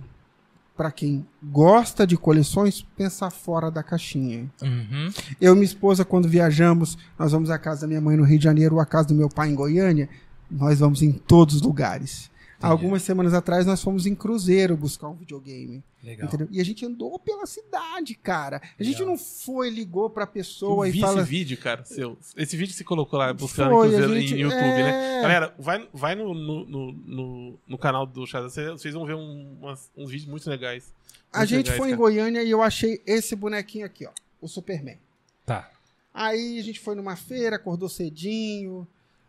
para 0.76 0.90
quem 0.90 1.26
gosta 1.42 2.06
de 2.06 2.16
coleções 2.16 2.82
pensar 2.96 3.30
fora 3.30 3.70
da 3.70 3.82
caixinha. 3.82 4.50
Uhum. 4.62 5.10
Eu 5.40 5.52
e 5.52 5.54
minha 5.54 5.64
esposa, 5.64 6.04
quando 6.04 6.28
viajamos, 6.28 6.98
nós 7.18 7.32
vamos 7.32 7.50
à 7.50 7.58
casa 7.58 7.82
da 7.82 7.86
minha 7.86 8.00
mãe 8.00 8.16
no 8.16 8.24
Rio 8.24 8.38
de 8.38 8.44
Janeiro 8.44 8.74
ou 8.74 8.80
à 8.80 8.86
casa 8.86 9.08
do 9.08 9.14
meu 9.14 9.28
pai 9.28 9.48
em 9.48 9.54
Goiânia, 9.54 10.08
nós 10.50 10.78
vamos 10.78 11.02
em 11.02 11.12
todos 11.12 11.56
os 11.56 11.62
lugares. 11.62 12.30
Algumas 12.60 13.02
semanas 13.02 13.34
atrás 13.34 13.66
nós 13.66 13.82
fomos 13.82 14.06
em 14.06 14.14
cruzeiro 14.14 14.76
buscar 14.76 15.08
um 15.08 15.14
videogame. 15.14 15.82
Legal. 16.02 16.26
Entendeu? 16.26 16.48
E 16.50 16.60
a 16.60 16.64
gente 16.64 16.86
andou 16.86 17.18
pela 17.18 17.44
cidade, 17.46 18.14
cara. 18.14 18.60
A 18.78 18.82
gente 18.82 18.98
Legal. 19.00 19.08
não 19.08 19.18
foi, 19.18 19.68
ligou 19.70 20.08
pra 20.08 20.24
Eu 20.24 20.28
pessoa 20.28 20.88
e 20.88 20.92
vi 20.92 21.00
fala. 21.00 21.20
esse 21.20 21.30
vídeo, 21.30 21.58
cara, 21.58 21.84
seu. 21.84 22.16
Esse 22.36 22.56
vídeo 22.56 22.70
que 22.72 22.78
você 22.78 22.84
colocou 22.84 23.18
lá, 23.18 23.32
buscando 23.32 23.70
Foi, 23.70 23.88
em 23.88 23.94
a 23.94 23.98
Cruzeiro 23.98 24.20
gente- 24.20 24.34
em 24.34 24.38
YouTube, 24.40 24.60
é. 24.60 24.82
né? 24.84 25.22
Galera, 25.22 25.54
vai, 25.58 25.88
vai 25.92 26.14
no, 26.14 26.32
no, 26.32 26.64
no, 26.64 27.58
no, 27.66 27.78
canal 27.78 28.06
do 28.06 28.26
Shazam, 28.26 28.48
vocês- 28.78 28.94
vão 28.94 29.04
ver 29.04 29.14
um- 29.16 29.56
umas- 29.60 29.90
uns 29.96 30.10
vídeos 30.10 30.30
muito 30.30 30.48
legais. 30.48 30.92
A 31.32 31.38
Muito 31.38 31.48
gente 31.50 31.58
legais, 31.66 31.76
foi 31.78 31.88
em 31.88 31.90
cara. 31.90 32.00
Goiânia 32.02 32.42
e 32.42 32.50
eu 32.50 32.62
achei 32.62 33.02
esse 33.06 33.36
bonequinho 33.36 33.84
aqui, 33.84 34.06
ó. 34.06 34.10
O 34.40 34.48
Superman. 34.48 34.98
Tá. 35.44 35.70
Aí 36.14 36.58
a 36.58 36.62
gente 36.62 36.80
foi 36.80 36.94
numa 36.94 37.16
feira, 37.16 37.56
acordou 37.56 37.88
cedinho. 37.88 38.86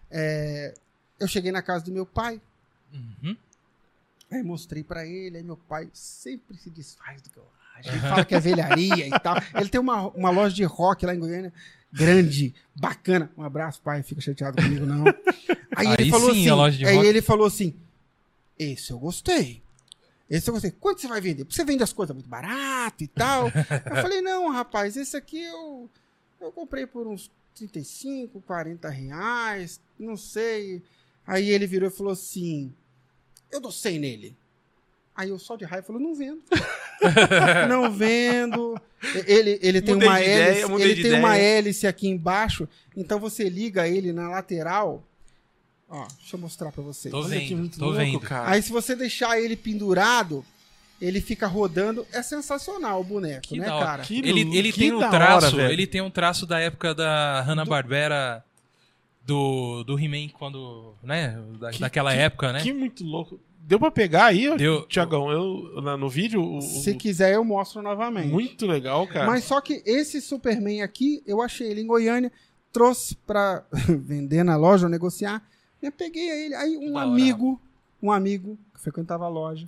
é, 0.10 0.74
Eu 1.20 1.28
cheguei 1.28 1.52
na 1.52 1.62
casa 1.64 1.84
do 1.84 1.92
meu 1.92 2.06
pai, 2.06 2.40
Uhum. 3.24 3.36
aí 4.32 4.44
mostrei 4.44 4.84
pra 4.84 5.06
ele, 5.06 5.38
aí 5.38 5.44
meu 5.44 5.58
pai 5.58 5.90
sempre 5.94 6.58
se 6.58 6.70
desfaz 6.70 7.22
do 7.22 7.30
que 7.30 7.38
eu 7.38 7.48
acho. 7.76 7.90
Ele 7.90 8.00
fala 8.08 8.26
que 8.26 8.36
é 8.36 8.40
velharia 8.40 9.08
e 9.08 9.20
tal. 9.20 9.36
Ele 9.56 9.70
tem 9.70 9.80
uma, 9.80 10.08
uma 10.10 10.30
loja 10.30 10.56
de 10.56 10.64
rock 10.64 11.06
lá 11.06 11.14
em 11.16 11.20
Goiânia, 11.20 11.54
grande, 11.92 12.54
bacana. 12.76 13.32
Um 13.38 13.44
abraço, 13.44 13.82
pai, 13.82 14.04
fica 14.04 14.22
chateado 14.22 14.62
comigo, 14.62 14.86
não. 14.86 15.06
Aí, 15.76 15.88
Aí 15.88 15.96
ele 16.00 16.10
falou 16.12 16.34
sim, 16.34 16.40
assim, 16.42 16.50
a 16.50 16.56
loja 16.56 16.78
de 16.78 16.86
aí 16.86 16.96
rock. 16.96 17.08
ele 17.08 17.22
falou 17.22 17.48
assim, 17.48 17.76
esse 18.58 18.92
eu 18.92 19.00
gostei. 19.00 19.62
Esse 20.30 20.50
eu 20.50 20.54
gostei. 20.54 20.72
Quanto 20.72 21.00
você 21.00 21.08
vai 21.08 21.22
vender? 21.22 21.46
Porque 21.46 21.56
você 21.56 21.64
vende 21.64 21.84
as 21.84 21.94
coisas 21.94 22.14
muito 22.14 22.28
barato 22.30 23.04
e 23.04 23.08
tal. 23.08 23.48
eu 23.48 23.96
falei, 24.02 24.22
não, 24.22 24.52
rapaz, 24.52 24.98
esse 24.98 25.16
aqui 25.16 25.42
eu, 25.42 25.90
eu 26.42 26.52
comprei 26.52 26.86
por 26.86 27.08
uns 27.08 27.32
35, 27.56 28.42
40 28.42 28.90
reais, 28.90 29.80
não 29.98 30.18
sei. 30.18 30.82
Aí 31.26 31.50
ele 31.50 31.66
virou 31.68 31.90
e 31.90 31.92
falou 31.92 32.14
assim, 32.14 32.74
eu 33.52 33.60
dou 33.60 33.72
100 33.72 34.00
nele. 34.00 34.36
Aí 35.16 35.30
eu 35.30 35.40
só 35.40 35.56
de 35.56 35.66
raiva 35.66 35.88
falou, 35.88 36.02
não 36.02 36.14
vendo. 36.14 36.44
não 37.68 37.92
vendo. 37.92 38.80
Ele, 39.26 39.60
ele 39.64 39.82
tem 39.82 39.96
Mudei 39.96 40.08
uma 40.10 40.18
de 40.18 40.24
ideia, 40.24 40.66
hélice, 40.66 40.82
ele 40.82 41.02
tem 41.04 41.20
uma 41.20 41.38
hélice 41.38 41.88
aqui 41.88 42.08
embaixo, 42.08 42.68
então 42.96 43.20
você 43.20 43.50
liga 43.50 43.88
ele 43.88 44.14
na 44.14 44.30
lateral. 44.30 45.04
Ó, 45.90 46.06
deixa 46.20 46.36
eu 46.36 46.40
mostrar 46.40 46.72
pra 46.72 46.84
vocês. 46.84 47.12
Tô 47.12 47.24
vendo, 47.24 47.58
muito 47.58 47.80
tô 47.80 47.86
louco, 47.86 48.00
vendo. 48.00 48.20
cara. 48.20 48.52
Aí 48.52 48.62
se 48.62 48.72
você 48.72 48.96
deixar 48.96 49.40
ele 49.40 49.56
pendurado, 49.56 50.46
ele 51.02 51.22
fica 51.22 51.48
rodando. 51.48 52.06
É 52.12 52.22
sensacional 52.22 53.02
o 53.02 53.04
boneco, 53.04 53.42
Que 53.42 53.58
né, 53.58 53.66
cara? 53.68 54.04
Que 54.04 54.18
Ele, 54.20 54.42
ele 54.56 54.72
que 54.72 54.80
tem 54.80 54.94
um 54.94 55.00
traço, 55.10 55.56
hora, 55.56 55.72
ele 55.72 55.88
tem 55.88 56.02
um 56.02 56.10
traço 56.10 56.46
da 56.46 56.60
época 56.60 56.94
da 56.94 57.42
Hanna-Barbera 57.42 58.44
do, 59.28 59.84
do 59.84 60.00
He-Man 60.00 60.30
quando, 60.30 60.94
né, 61.04 61.38
da, 61.60 61.70
Que- 61.72 61.80
daquela 61.80 62.12
que- 62.14 62.20
época, 62.20 62.54
né? 62.54 62.62
Que 62.64 62.72
muito 62.74 63.04
louco. 63.04 63.40
Deu 63.60 63.78
pra 63.78 63.92
pegar 63.92 64.28
aí, 64.28 64.58
Deu. 64.58 64.88
Tiagão? 64.88 65.30
Eu, 65.30 65.82
na- 65.82 65.98
no 65.98 66.08
vídeo, 66.10 66.42
o- 66.42 66.60
o- 66.60 66.62
Se 66.62 66.96
quiser, 66.96 67.34
eu 67.36 67.44
mostro 67.44 67.82
novamente. 67.82 68.30
muito 68.32 68.66
legal, 68.66 69.06
cara. 69.06 69.28
Mas 69.28 69.44
só 69.44 69.60
que 69.60 69.84
esse 69.86 70.22
Superman 70.22 70.82
aqui, 70.82 71.22
eu 71.28 71.42
achei 71.42 71.70
ele 71.70 71.82
em 71.82 71.88
Goiânia, 71.88 72.32
trouxe 72.72 73.16
pra 73.28 73.66
vender 74.06 74.44
na 74.44 74.56
loja 74.56 74.86
ou 74.86 74.90
negociar. 74.90 75.44
Eu 75.82 75.92
peguei 75.92 76.30
ele. 76.46 76.56
Aí 76.56 76.78
um 76.78 76.94
Da 76.94 77.00
hora. 77.02 77.10
amigo, 77.10 77.62
um 78.02 78.10
amigo 78.12 78.58
que 78.74 78.80
frequentava 78.80 79.26
a 79.26 79.30
loja, 79.30 79.68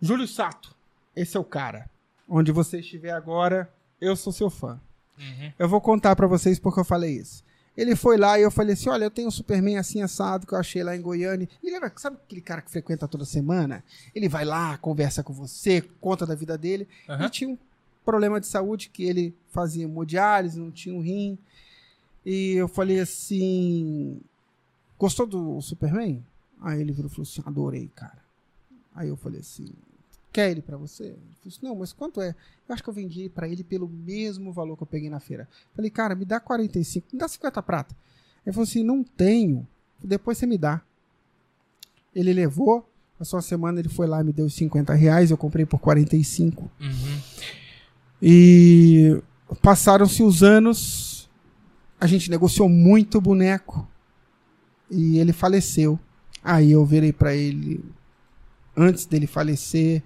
Júlio 0.00 0.28
Sato, 0.28 0.74
esse 1.14 1.36
é 1.36 1.40
o 1.40 1.44
cara. 1.44 1.88
Onde 2.28 2.52
você 2.52 2.78
estiver 2.80 3.10
agora, 3.10 3.72
eu 4.00 4.14
sou 4.16 4.32
seu 4.32 4.50
fã. 4.50 4.80
Uhum. 5.18 5.52
Eu 5.58 5.68
vou 5.68 5.80
contar 5.80 6.14
pra 6.14 6.26
vocês 6.26 6.58
porque 6.58 6.78
eu 6.80 6.84
falei 6.84 7.16
isso. 7.16 7.44
Ele 7.76 7.94
foi 7.94 8.16
lá 8.16 8.38
e 8.38 8.42
eu 8.42 8.50
falei 8.50 8.72
assim: 8.72 8.88
olha, 8.88 9.04
eu 9.04 9.10
tenho 9.10 9.28
um 9.28 9.30
Superman 9.30 9.78
assim 9.78 10.02
assado 10.02 10.46
que 10.46 10.54
eu 10.54 10.58
achei 10.58 10.82
lá 10.82 10.96
em 10.96 11.00
Goiânia. 11.00 11.48
E 11.62 11.70
lembra, 11.70 11.92
sabe 11.96 12.16
aquele 12.24 12.40
cara 12.40 12.62
que 12.62 12.70
frequenta 12.70 13.06
toda 13.06 13.24
semana? 13.24 13.84
Ele 14.14 14.28
vai 14.28 14.44
lá, 14.44 14.78
conversa 14.78 15.22
com 15.22 15.32
você, 15.32 15.82
conta 16.00 16.24
da 16.24 16.34
vida 16.34 16.56
dele. 16.56 16.88
Aham. 17.08 17.26
E 17.26 17.30
tinha 17.30 17.50
um 17.50 17.58
problema 18.04 18.40
de 18.40 18.46
saúde 18.46 18.88
que 18.88 19.04
ele 19.04 19.34
fazia 19.50 19.84
hemodiálise, 19.84 20.58
não 20.58 20.70
tinha 20.70 20.94
um 20.94 21.00
rim. 21.00 21.38
E 22.24 22.54
eu 22.54 22.68
falei 22.68 23.00
assim: 23.00 24.20
Gostou 24.98 25.26
do 25.26 25.60
Superman? 25.60 26.24
Aí 26.60 26.80
ele 26.80 26.92
virou 26.92 27.10
e 27.10 27.14
falou 27.14 27.28
assim: 27.28 27.42
adorei, 27.44 27.90
cara. 27.94 28.24
Aí 28.94 29.08
eu 29.08 29.16
falei 29.16 29.40
assim: 29.40 29.68
quer 30.36 30.50
ele 30.50 30.60
pra 30.60 30.76
você? 30.76 31.04
Ele 31.04 31.14
falou 31.40 31.46
assim: 31.46 31.58
não, 31.62 31.74
mas 31.74 31.94
quanto 31.94 32.20
é? 32.20 32.34
Eu 32.68 32.74
acho 32.74 32.82
que 32.82 32.90
eu 32.90 32.92
vendi 32.92 33.30
pra 33.30 33.48
ele 33.48 33.64
pelo 33.64 33.88
mesmo 33.88 34.52
valor 34.52 34.76
que 34.76 34.82
eu 34.82 34.86
peguei 34.86 35.08
na 35.08 35.18
feira. 35.18 35.48
Falei, 35.74 35.90
cara, 35.90 36.14
me 36.14 36.26
dá 36.26 36.38
45, 36.38 37.08
me 37.10 37.18
dá 37.18 37.26
50 37.26 37.62
prata. 37.62 37.96
Ele 38.44 38.52
falou 38.52 38.64
assim: 38.64 38.84
não 38.84 39.02
tenho, 39.02 39.66
depois 40.04 40.36
você 40.36 40.46
me 40.46 40.58
dá. 40.58 40.82
Ele 42.14 42.34
levou, 42.34 42.86
passou 43.18 43.38
uma 43.38 43.42
semana, 43.42 43.80
ele 43.80 43.88
foi 43.88 44.06
lá 44.06 44.20
e 44.20 44.24
me 44.24 44.32
deu 44.32 44.44
os 44.44 44.54
50 44.54 44.92
reais, 44.92 45.30
eu 45.30 45.38
comprei 45.38 45.64
por 45.64 45.80
45. 45.80 46.70
Uhum. 46.80 47.20
E 48.20 49.22
passaram-se 49.62 50.22
os 50.22 50.42
anos, 50.42 51.30
a 51.98 52.06
gente 52.06 52.30
negociou 52.30 52.68
muito 52.68 53.22
boneco 53.22 53.88
e 54.90 55.18
ele 55.18 55.32
faleceu. 55.32 55.98
Aí 56.44 56.72
eu 56.72 56.84
virei 56.84 57.12
pra 57.12 57.34
ele, 57.34 57.82
antes 58.76 59.06
dele 59.06 59.26
falecer, 59.26 60.02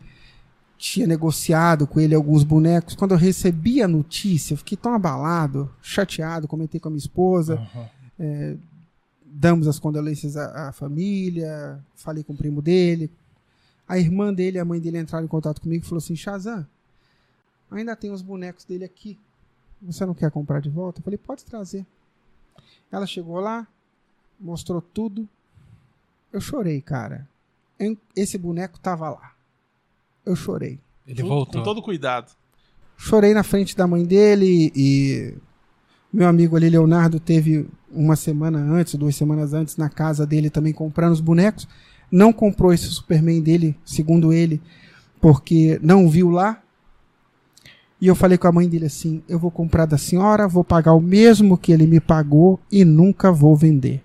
tinha 0.81 1.07
negociado 1.07 1.87
com 1.87 2.01
ele 2.01 2.15
alguns 2.15 2.43
bonecos. 2.43 2.95
Quando 2.95 3.11
eu 3.13 3.19
recebi 3.19 3.83
a 3.83 3.87
notícia, 3.87 4.55
eu 4.55 4.59
fiquei 4.59 4.79
tão 4.79 4.95
abalado, 4.95 5.71
chateado, 5.83 6.49
comentei 6.49 6.81
com 6.81 6.89
a 6.89 6.91
minha 6.91 6.99
esposa, 6.99 7.61
Uhum. 8.19 8.59
damos 9.27 9.69
as 9.69 9.79
condolências 9.79 10.39
à, 10.39 10.69
à 10.69 10.73
família, 10.73 11.79
falei 11.95 12.25
com 12.25 12.33
o 12.33 12.37
primo 12.37 12.63
dele. 12.63 13.11
A 13.87 13.99
irmã 13.99 14.33
dele 14.33 14.57
e 14.57 14.61
a 14.61 14.65
mãe 14.65 14.81
dele 14.81 14.99
entraram 14.99 15.27
em 15.27 15.29
contato 15.29 15.61
comigo 15.61 15.85
e 15.85 15.89
falou 15.89 15.99
assim: 15.99 16.17
Shazam, 16.17 16.67
ainda 17.71 17.95
tem 17.95 18.11
os 18.11 18.23
bonecos 18.23 18.65
dele 18.65 18.85
aqui. 18.85 19.19
Você 19.83 20.07
não 20.07 20.15
quer 20.15 20.31
comprar 20.31 20.61
de 20.61 20.71
volta? 20.71 21.01
Eu 21.01 21.05
falei: 21.05 21.19
pode 21.19 21.45
trazer. 21.45 21.85
Ela 22.91 23.07
chegou 23.07 23.39
lá, 23.39 23.67
mostrou 24.41 24.81
tudo. 24.81 25.29
Eu 26.33 26.41
chorei, 26.41 26.81
cara. 26.81 27.29
Esse 28.17 28.39
boneco 28.39 28.79
tava 28.79 29.11
lá. 29.11 29.33
Eu 30.31 30.37
chorei. 30.37 30.79
Ele 31.07 31.23
Com- 31.23 31.29
voltou. 31.29 31.61
Com 31.61 31.65
todo 31.65 31.83
cuidado. 31.83 32.33
Chorei 32.97 33.33
na 33.35 33.43
frente 33.43 33.77
da 33.77 33.87
mãe 33.87 34.05
dele 34.05 34.71
e 34.77 35.35
meu 36.13 36.29
amigo 36.29 36.57
ali, 36.57 36.69
Leonardo, 36.69 37.19
teve 37.19 37.67
uma 37.91 38.15
semana 38.17 38.59
antes, 38.59 38.95
duas 38.95 39.17
semanas 39.17 39.53
antes, 39.55 39.77
na 39.77 39.89
casa 39.89 40.27
dele 40.27 40.51
também 40.51 40.73
comprando 40.73 41.13
os 41.13 41.21
bonecos. 41.21 41.67
Não 42.11 42.33
comprou 42.33 42.73
esse 42.73 42.87
Superman 42.87 43.41
dele, 43.41 43.77
segundo 43.85 44.33
ele, 44.33 44.61
porque 45.21 45.79
não 45.83 46.09
viu 46.11 46.29
lá. 46.31 46.61
E 48.01 48.07
eu 48.07 48.15
falei 48.15 48.37
com 48.39 48.49
a 48.49 48.53
mãe 48.53 48.69
dele 48.69 48.87
assim: 48.87 49.23
eu 49.29 49.39
vou 49.39 49.51
comprar 49.51 49.87
da 49.87 49.97
senhora, 49.99 50.49
vou 50.49 50.65
pagar 50.65 50.93
o 50.93 51.01
mesmo 51.01 51.57
que 51.57 51.73
ele 51.73 51.87
me 51.87 52.01
pagou 52.01 52.59
e 52.71 52.85
nunca 52.85 53.31
vou 53.33 53.57
vender. 53.57 54.03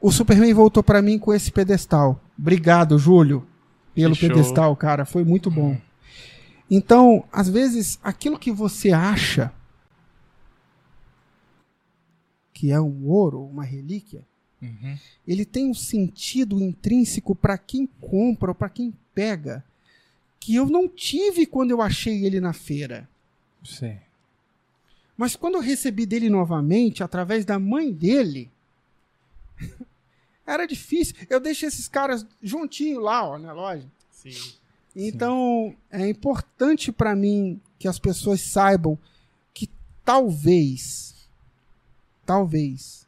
O 0.00 0.10
Superman 0.10 0.52
voltou 0.54 0.82
pra 0.82 1.00
mim 1.02 1.18
com 1.18 1.32
esse 1.32 1.50
pedestal. 1.52 2.20
Obrigado, 2.38 2.98
Júlio, 2.98 3.46
pelo 3.94 4.14
Que 4.14 4.20
show. 4.20 4.28
pedestal, 4.30 4.76
cara. 4.76 5.04
Foi 5.04 5.24
muito 5.24 5.50
bom. 5.50 5.76
Então, 6.70 7.24
às 7.32 7.48
vezes, 7.48 7.98
aquilo 8.02 8.38
que 8.38 8.50
você 8.50 8.90
acha 8.90 9.52
que 12.52 12.70
é 12.70 12.80
um 12.80 13.06
ouro, 13.06 13.42
uma 13.44 13.64
relíquia, 13.64 14.24
Uhum. 14.62 14.96
ele 15.28 15.44
tem 15.44 15.68
um 15.68 15.74
sentido 15.74 16.58
intrínseco 16.62 17.34
para 17.34 17.58
quem 17.58 17.86
compra 18.00 18.50
ou 18.50 18.54
para 18.54 18.70
quem 18.70 18.94
pega 19.14 19.62
que 20.40 20.54
eu 20.54 20.64
não 20.66 20.88
tive 20.88 21.44
quando 21.44 21.70
eu 21.70 21.82
achei 21.82 22.24
ele 22.24 22.40
na 22.40 22.52
feira. 22.54 23.06
Sim. 23.62 23.98
Mas 25.18 25.36
quando 25.36 25.56
eu 25.56 25.60
recebi 25.60 26.06
dele 26.06 26.30
novamente, 26.30 27.02
através 27.02 27.44
da 27.44 27.58
mãe 27.58 27.92
dele, 27.92 28.50
era 30.46 30.66
difícil. 30.66 31.14
Eu 31.28 31.40
deixei 31.40 31.68
esses 31.68 31.88
caras 31.88 32.26
juntinho 32.42 33.00
lá, 33.00 33.26
ó, 33.26 33.38
na 33.38 33.52
loja. 33.52 33.86
Sim. 34.10 34.54
Então, 34.94 35.74
é 35.90 36.08
importante 36.08 36.92
para 36.92 37.16
mim 37.16 37.60
que 37.78 37.88
as 37.88 37.98
pessoas 37.98 38.40
saibam 38.40 38.98
que 39.52 39.68
talvez, 40.04 41.28
talvez, 42.24 43.06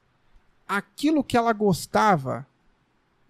aquilo 0.66 1.22
que 1.22 1.36
ela 1.36 1.52
gostava 1.52 2.46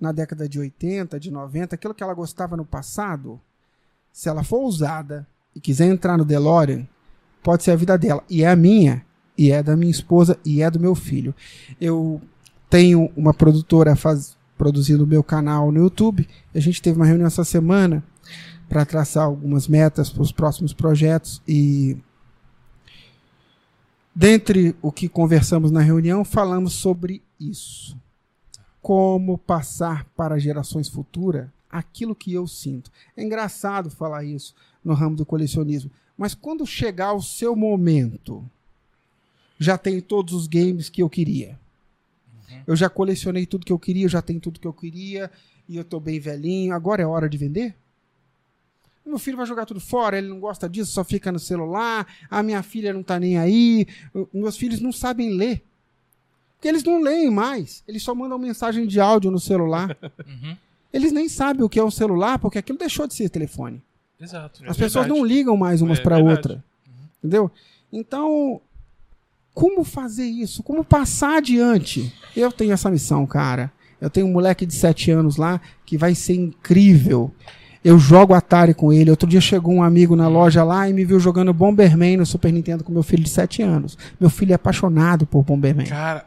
na 0.00 0.12
década 0.12 0.48
de 0.48 0.58
80, 0.58 1.20
de 1.20 1.30
90, 1.30 1.74
aquilo 1.74 1.94
que 1.94 2.02
ela 2.02 2.14
gostava 2.14 2.56
no 2.56 2.64
passado, 2.64 3.40
se 4.12 4.28
ela 4.28 4.42
for 4.42 4.58
ousada 4.58 5.26
e 5.54 5.60
quiser 5.60 5.86
entrar 5.86 6.16
no 6.16 6.24
DeLorean, 6.24 6.86
pode 7.42 7.62
ser 7.62 7.72
a 7.72 7.76
vida 7.76 7.96
dela. 7.98 8.24
E 8.28 8.42
é 8.42 8.48
a 8.48 8.56
minha, 8.56 9.04
e 9.36 9.50
é 9.50 9.62
da 9.62 9.76
minha 9.76 9.90
esposa, 9.90 10.38
e 10.44 10.62
é 10.62 10.70
do 10.70 10.80
meu 10.80 10.94
filho. 10.94 11.34
Eu 11.80 12.20
tenho 12.76 13.10
uma 13.16 13.32
produtora 13.32 13.96
faz, 13.96 14.36
produzindo 14.58 15.04
o 15.04 15.06
meu 15.06 15.24
canal 15.24 15.72
no 15.72 15.80
YouTube. 15.80 16.28
A 16.54 16.60
gente 16.60 16.82
teve 16.82 16.98
uma 16.98 17.06
reunião 17.06 17.26
essa 17.26 17.42
semana 17.42 18.04
para 18.68 18.84
traçar 18.84 19.24
algumas 19.24 19.66
metas 19.66 20.10
para 20.10 20.20
os 20.20 20.30
próximos 20.30 20.74
projetos 20.74 21.40
e 21.48 21.96
dentre 24.14 24.76
o 24.82 24.92
que 24.92 25.08
conversamos 25.08 25.70
na 25.70 25.80
reunião 25.80 26.22
falamos 26.22 26.74
sobre 26.74 27.22
isso 27.40 27.96
como 28.82 29.38
passar 29.38 30.04
para 30.14 30.38
gerações 30.38 30.86
futuras 30.86 31.48
aquilo 31.70 32.14
que 32.14 32.34
eu 32.34 32.46
sinto 32.46 32.90
é 33.16 33.22
engraçado 33.22 33.88
falar 33.88 34.24
isso 34.24 34.54
no 34.84 34.94
ramo 34.94 35.16
do 35.16 35.24
colecionismo 35.24 35.90
mas 36.18 36.34
quando 36.34 36.66
chegar 36.66 37.12
o 37.12 37.22
seu 37.22 37.54
momento 37.54 38.44
já 39.58 39.78
tenho 39.78 40.02
todos 40.02 40.34
os 40.34 40.46
games 40.46 40.88
que 40.88 41.02
eu 41.02 41.08
queria 41.08 41.56
eu 42.66 42.76
já 42.76 42.88
colecionei 42.88 43.46
tudo 43.46 43.64
que 43.64 43.72
eu 43.72 43.78
queria 43.78 44.04
eu 44.04 44.08
já 44.08 44.22
tenho 44.22 44.40
tudo 44.40 44.60
que 44.60 44.66
eu 44.66 44.72
queria 44.72 45.30
e 45.68 45.76
eu 45.76 45.84
tô 45.84 46.00
bem 46.00 46.18
velhinho 46.20 46.74
agora 46.74 47.02
é 47.02 47.06
hora 47.06 47.28
de 47.28 47.38
vender 47.38 47.74
meu 49.06 49.18
filho 49.18 49.36
vai 49.36 49.46
jogar 49.46 49.64
tudo 49.66 49.78
fora, 49.80 50.18
ele 50.18 50.26
não 50.28 50.40
gosta 50.40 50.68
disso, 50.68 50.90
só 50.90 51.04
fica 51.04 51.30
no 51.30 51.38
celular. 51.38 52.06
A 52.28 52.42
minha 52.42 52.62
filha 52.62 52.92
não 52.92 53.02
tá 53.04 53.20
nem 53.20 53.38
aí. 53.38 53.86
Meus 54.34 54.56
filhos 54.56 54.80
não 54.80 54.90
sabem 54.90 55.30
ler. 55.30 55.62
Porque 56.56 56.66
eles 56.66 56.82
não 56.82 57.00
leem 57.00 57.30
mais. 57.30 57.84
Eles 57.86 58.02
só 58.02 58.14
mandam 58.14 58.38
mensagem 58.38 58.86
de 58.86 58.98
áudio 58.98 59.30
no 59.30 59.38
celular. 59.38 59.96
Uhum. 60.26 60.56
Eles 60.92 61.12
nem 61.12 61.28
sabem 61.28 61.62
o 61.62 61.68
que 61.68 61.78
é 61.78 61.84
um 61.84 61.90
celular, 61.90 62.38
porque 62.38 62.56
aquilo 62.58 62.78
deixou 62.78 63.06
de 63.06 63.12
ser 63.14 63.28
telefone. 63.28 63.82
Exato. 64.18 64.64
É 64.64 64.70
As 64.70 64.76
pessoas 64.76 65.04
verdade. 65.04 65.20
não 65.20 65.26
ligam 65.26 65.56
mais 65.56 65.82
umas 65.82 65.98
É 65.98 66.02
para 66.02 66.16
outra. 66.16 66.64
Entendeu? 67.18 67.50
Então, 67.92 68.60
como 69.56 69.84
fazer 69.84 70.26
isso? 70.26 70.62
Como 70.62 70.84
passar 70.84 71.38
adiante? 71.38 72.12
Eu 72.36 72.52
tenho 72.52 72.74
essa 72.74 72.90
missão, 72.90 73.26
cara. 73.26 73.72
Eu 73.98 74.10
tenho 74.10 74.26
um 74.26 74.30
moleque 74.30 74.66
de 74.66 74.74
7 74.74 75.10
anos 75.10 75.38
lá 75.38 75.58
que 75.86 75.96
vai 75.96 76.14
ser 76.14 76.34
incrível. 76.34 77.32
Eu 77.86 77.98
jogo 77.98 78.34
Atari 78.34 78.74
com 78.74 78.92
ele. 78.92 79.10
Outro 79.10 79.28
dia 79.28 79.40
chegou 79.40 79.74
um 79.74 79.82
amigo 79.82 80.16
na 80.16 80.26
loja 80.28 80.64
lá 80.64 80.88
e 80.88 80.92
me 80.92 81.04
viu 81.04 81.20
jogando 81.20 81.52
Bomberman 81.52 82.16
no 82.16 82.26
Super 82.26 82.52
Nintendo 82.52 82.82
com 82.82 82.92
meu 82.92 83.02
filho 83.02 83.22
de 83.22 83.30
7 83.30 83.62
anos. 83.62 83.96
Meu 84.20 84.28
filho 84.28 84.52
é 84.52 84.54
apaixonado 84.56 85.24
por 85.26 85.42
Bomberman. 85.44 85.86
Cara, 85.86 86.24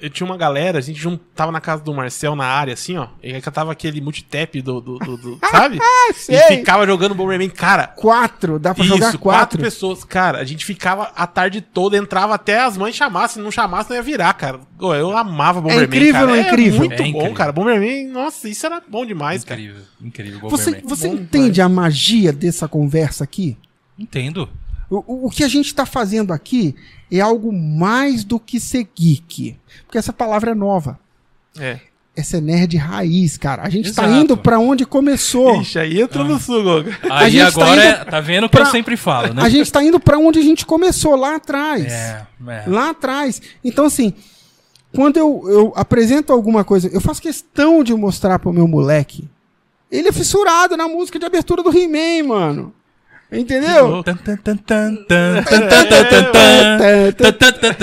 eu 0.00 0.10
tinha 0.10 0.26
uma 0.26 0.36
galera, 0.36 0.78
a 0.78 0.80
gente 0.82 1.00
jun- 1.00 1.18
tava 1.34 1.50
na 1.50 1.60
casa 1.60 1.82
do 1.82 1.94
Marcel 1.94 2.36
na 2.36 2.44
área, 2.44 2.74
assim, 2.74 2.96
ó. 2.96 3.08
E 3.22 3.32
aí 3.32 3.40
tava 3.40 3.72
aquele 3.72 4.00
multitap 4.00 4.60
do, 4.60 4.80
do, 4.80 4.98
do, 4.98 5.16
do- 5.16 5.38
sabe? 5.50 5.78
Ah, 5.80 6.12
E 6.28 6.38
ficava 6.56 6.86
jogando 6.86 7.14
Bomberman. 7.14 7.48
Cara, 7.50 7.86
Quatro, 7.86 8.58
dá 8.58 8.74
pra 8.74 8.84
isso, 8.84 8.92
jogar 8.94 9.06
quatro. 9.12 9.18
quatro. 9.20 9.58
pessoas. 9.60 10.04
Cara, 10.04 10.38
a 10.38 10.44
gente 10.44 10.64
ficava 10.64 11.10
a 11.16 11.26
tarde 11.26 11.60
toda, 11.60 11.96
entrava 11.96 12.34
até 12.34 12.60
as 12.60 12.76
mães 12.76 12.94
chamassem. 12.94 13.34
Se 13.36 13.40
não 13.40 13.50
chamasse, 13.50 13.88
não 13.88 13.96
ia 13.96 14.02
virar, 14.02 14.34
cara. 14.34 14.60
Eu 14.80 15.16
amava 15.16 15.60
Bomberman. 15.60 15.84
incrível 15.86 16.12
cara. 16.12 16.26
não 16.26 16.34
é 16.34 16.40
incrível? 16.42 16.78
muito 16.80 16.92
É 16.92 16.96
bom, 16.98 17.04
incrível. 17.06 17.32
cara. 17.34 17.52
Bomberman, 17.52 18.06
nossa, 18.08 18.48
isso 18.48 18.66
era 18.66 18.82
bom 18.86 19.06
demais, 19.06 19.44
cara. 19.44 19.60
Incrível, 19.60 19.82
incrível. 20.02 20.40
Você, 20.50 20.73
Bomberman. 20.82 20.96
você 20.96 21.08
Bom 21.08 21.14
entende 21.14 21.60
a 21.60 21.68
magia 21.68 22.32
dessa 22.32 22.66
conversa 22.68 23.24
aqui? 23.24 23.56
Entendo. 23.98 24.48
O, 24.90 25.26
o- 25.26 25.30
que 25.30 25.42
a 25.44 25.48
gente 25.48 25.66
está 25.66 25.86
fazendo 25.86 26.32
aqui 26.32 26.74
é 27.10 27.20
algo 27.20 27.52
mais 27.52 28.22
do 28.24 28.38
que 28.38 28.60
ser 28.60 28.86
geek. 28.96 29.56
Porque 29.86 29.98
essa 29.98 30.12
palavra 30.12 30.50
é 30.52 30.54
nova. 30.54 30.98
É. 31.58 31.78
Essa 32.16 32.36
é 32.36 32.40
nerd 32.40 32.76
raiz, 32.76 33.36
cara. 33.36 33.62
A 33.62 33.68
gente 33.68 33.88
está 33.88 34.04
Exato. 34.04 34.20
indo 34.20 34.36
para 34.36 34.60
onde 34.60 34.86
começou. 34.86 35.60
Ixi, 35.60 35.78
aí 35.80 36.00
entrou 36.00 36.24
no 36.24 36.38
sul, 36.38 36.62
Goga. 36.62 36.96
Aí 37.10 37.30
gente 37.32 37.52
tá 37.54 37.62
agora, 37.64 37.88
indo 38.00 38.04
tá, 38.10 38.20
vendo 38.20 38.44
o 38.44 38.48
que 38.48 38.56
pra- 38.56 38.66
eu 38.66 38.70
sempre 38.70 38.96
falo, 38.96 39.34
né? 39.34 39.42
A 39.42 39.48
gente 39.48 39.62
está 39.66 39.82
indo 39.82 39.98
para 39.98 40.16
onde 40.16 40.38
a 40.38 40.42
gente 40.42 40.64
começou 40.64 41.16
lá 41.16 41.34
atrás. 41.36 41.92
É, 41.92 42.26
é. 42.46 42.64
Lá 42.68 42.90
atrás. 42.90 43.42
Então, 43.64 43.86
assim, 43.86 44.12
quando 44.94 45.16
eu, 45.16 45.42
eu 45.48 45.72
apresento 45.74 46.32
alguma 46.32 46.62
coisa, 46.62 46.88
eu 46.92 47.00
faço 47.00 47.20
questão 47.20 47.82
de 47.82 47.92
mostrar 47.94 48.38
pro 48.38 48.52
meu 48.52 48.68
moleque. 48.68 49.28
Ele 49.90 50.08
é 50.08 50.12
fissurado 50.12 50.76
na 50.76 50.88
música 50.88 51.18
de 51.18 51.26
abertura 51.26 51.62
do 51.62 51.76
He-Man, 51.76 52.28
mano. 52.28 52.74
Entendeu? 53.32 54.02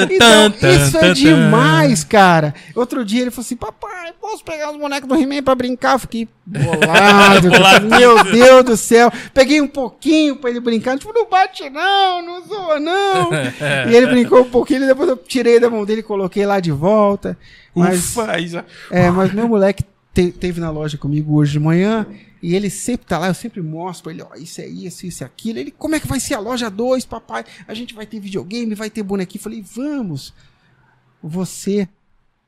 Então, 0.10 0.54
isso 0.72 0.98
é 0.98 1.14
demais, 1.14 2.04
cara. 2.04 2.54
Outro 2.76 3.04
dia 3.04 3.22
ele 3.22 3.32
falou 3.32 3.46
assim: 3.46 3.56
Papai, 3.56 4.14
posso 4.20 4.44
pegar 4.44 4.72
os 4.72 4.78
bonecos 4.78 5.10
do 5.10 5.16
He-Man 5.16 5.44
pra 5.44 5.56
brincar? 5.56 6.00
Fiquei 6.00 6.28
bolado. 6.46 7.50
bolado. 7.50 7.88
Meu 7.88 8.24
Deus 8.24 8.64
do 8.64 8.78
céu. 8.78 9.12
Peguei 9.34 9.60
um 9.60 9.68
pouquinho 9.68 10.38
pra 10.38 10.50
ele 10.50 10.60
brincar. 10.60 10.98
Tipo, 10.98 11.12
não 11.14 11.28
bate 11.28 11.70
não, 11.70 12.22
não 12.22 12.42
zoa 12.48 12.80
não. 12.80 13.30
e 13.90 13.96
ele 13.96 14.08
brincou 14.08 14.42
um 14.42 14.50
pouquinho. 14.50 14.88
Depois 14.88 15.10
eu 15.10 15.18
tirei 15.18 15.60
da 15.60 15.70
mão 15.70 15.84
dele, 15.86 16.04
coloquei 16.04 16.46
lá 16.46 16.60
de 16.60 16.72
volta. 16.72 17.38
Mas, 17.76 18.16
Ufa, 18.16 18.28
é, 18.90 19.10
mas 19.10 19.34
meu 19.34 19.48
moleque 19.48 19.84
te- 20.14 20.32
teve 20.32 20.60
na 20.60 20.70
loja 20.70 20.98
comigo 20.98 21.36
hoje 21.36 21.54
de 21.54 21.60
manhã. 21.60 22.06
E 22.42 22.56
ele 22.56 22.70
sempre 22.72 23.06
tá 23.06 23.20
lá, 23.20 23.28
eu 23.28 23.34
sempre 23.36 23.62
mostro 23.62 24.06
pra 24.06 24.14
ele, 24.14 24.24
ó, 24.24 24.34
isso 24.36 24.62
é 24.62 24.68
isso, 24.68 25.06
isso 25.06 25.24
é 25.24 25.28
aquilo. 25.28 25.60
Ele, 25.60 25.70
como 25.70 25.94
é 25.96 26.00
que 26.00 26.08
vai 26.08 26.20
ser 26.20 26.34
a 26.34 26.40
loja 26.40 26.70
2, 26.72 27.06
papai? 27.06 27.46
A 27.68 27.74
gente 27.76 27.94
vai 27.94 28.06
ter 28.08 28.20
videogame, 28.20 28.74
vai 28.74 28.90
ter 28.90 29.04
bonequinho. 29.04 29.40
Eu 29.40 29.44
Falei, 29.44 29.62
vamos. 29.62 30.34
Você 31.22 31.88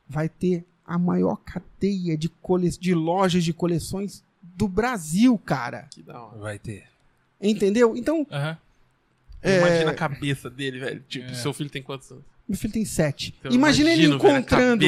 vai 0.09 0.27
ter 0.27 0.65
a 0.85 0.97
maior 0.97 1.37
cadeia 1.37 2.17
de, 2.17 2.27
cole... 2.27 2.69
de 2.71 2.93
lojas 2.95 3.43
de 3.43 3.53
coleções 3.53 4.23
do 4.41 4.67
Brasil, 4.67 5.37
cara. 5.37 5.87
Que 5.91 6.01
da 6.01 6.21
hora. 6.23 6.39
Vai 6.39 6.57
ter. 6.59 6.85
Entendeu? 7.39 7.95
Então, 7.95 8.25
Aham. 8.31 8.57
É. 9.41 9.59
Imagina 9.59 9.91
a 9.91 9.95
cabeça 9.95 10.49
dele, 10.49 10.79
velho. 10.79 11.03
Tipo, 11.07 11.35
seu 11.35 11.53
filho 11.53 11.69
tem 11.69 11.83
quantos 11.83 12.09
anos? 12.11 12.23
Meu 12.47 12.57
filho 12.57 12.73
tem 12.73 12.83
sete. 12.83 13.33
Então, 13.39 13.51
imagina 13.51 13.91
ele 13.91 14.05
encontrando. 14.05 14.83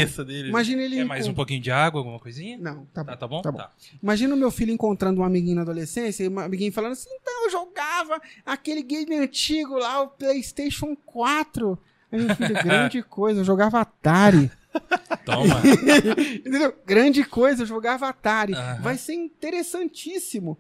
Imagina 0.48 0.82
ele 0.82 1.00
É 1.00 1.04
mais 1.06 1.26
um 1.26 1.34
pouquinho 1.34 1.62
de 1.62 1.72
água, 1.72 2.02
alguma 2.02 2.20
coisinha? 2.20 2.58
Não, 2.58 2.86
tá 2.88 3.04
bom. 3.04 3.12
Tá, 3.12 3.18
tá 3.18 3.28
bom? 3.28 3.42
Tá 3.42 3.52
bom. 3.52 3.58
Tá. 3.60 3.72
Imagina 4.04 4.36
o 4.36 4.38
meu 4.38 4.52
filho 4.52 4.72
encontrando 4.72 5.22
um 5.22 5.24
amiguinho 5.24 5.56
na 5.56 5.62
adolescência 5.62 6.26
e 6.26 6.28
um 6.28 6.40
amiguinho 6.40 6.72
falando 6.74 6.92
assim: 6.92 7.10
então 7.22 7.46
eu 7.46 7.52
jogava 7.52 8.22
aquele 8.46 8.84
game 8.84 9.16
antigo 9.16 9.78
lá, 9.78 10.02
o 10.02 10.08
PlayStation 10.10 10.96
4. 11.06 11.80
Aí 12.12 12.22
meu 12.22 12.36
filho, 12.36 12.54
grande 12.62 13.02
coisa, 13.02 13.40
eu 13.40 13.46
jogava 13.46 13.80
Atari. 13.80 14.52
Toma. 15.24 15.62
Entendeu? 16.46 16.76
Grande 16.86 17.24
coisa, 17.24 17.64
eu 17.64 17.66
jogava 17.66 18.10
Atari. 18.10 18.54
Aham. 18.54 18.82
Vai 18.82 18.98
ser 18.98 19.14
interessantíssimo. 19.14 20.58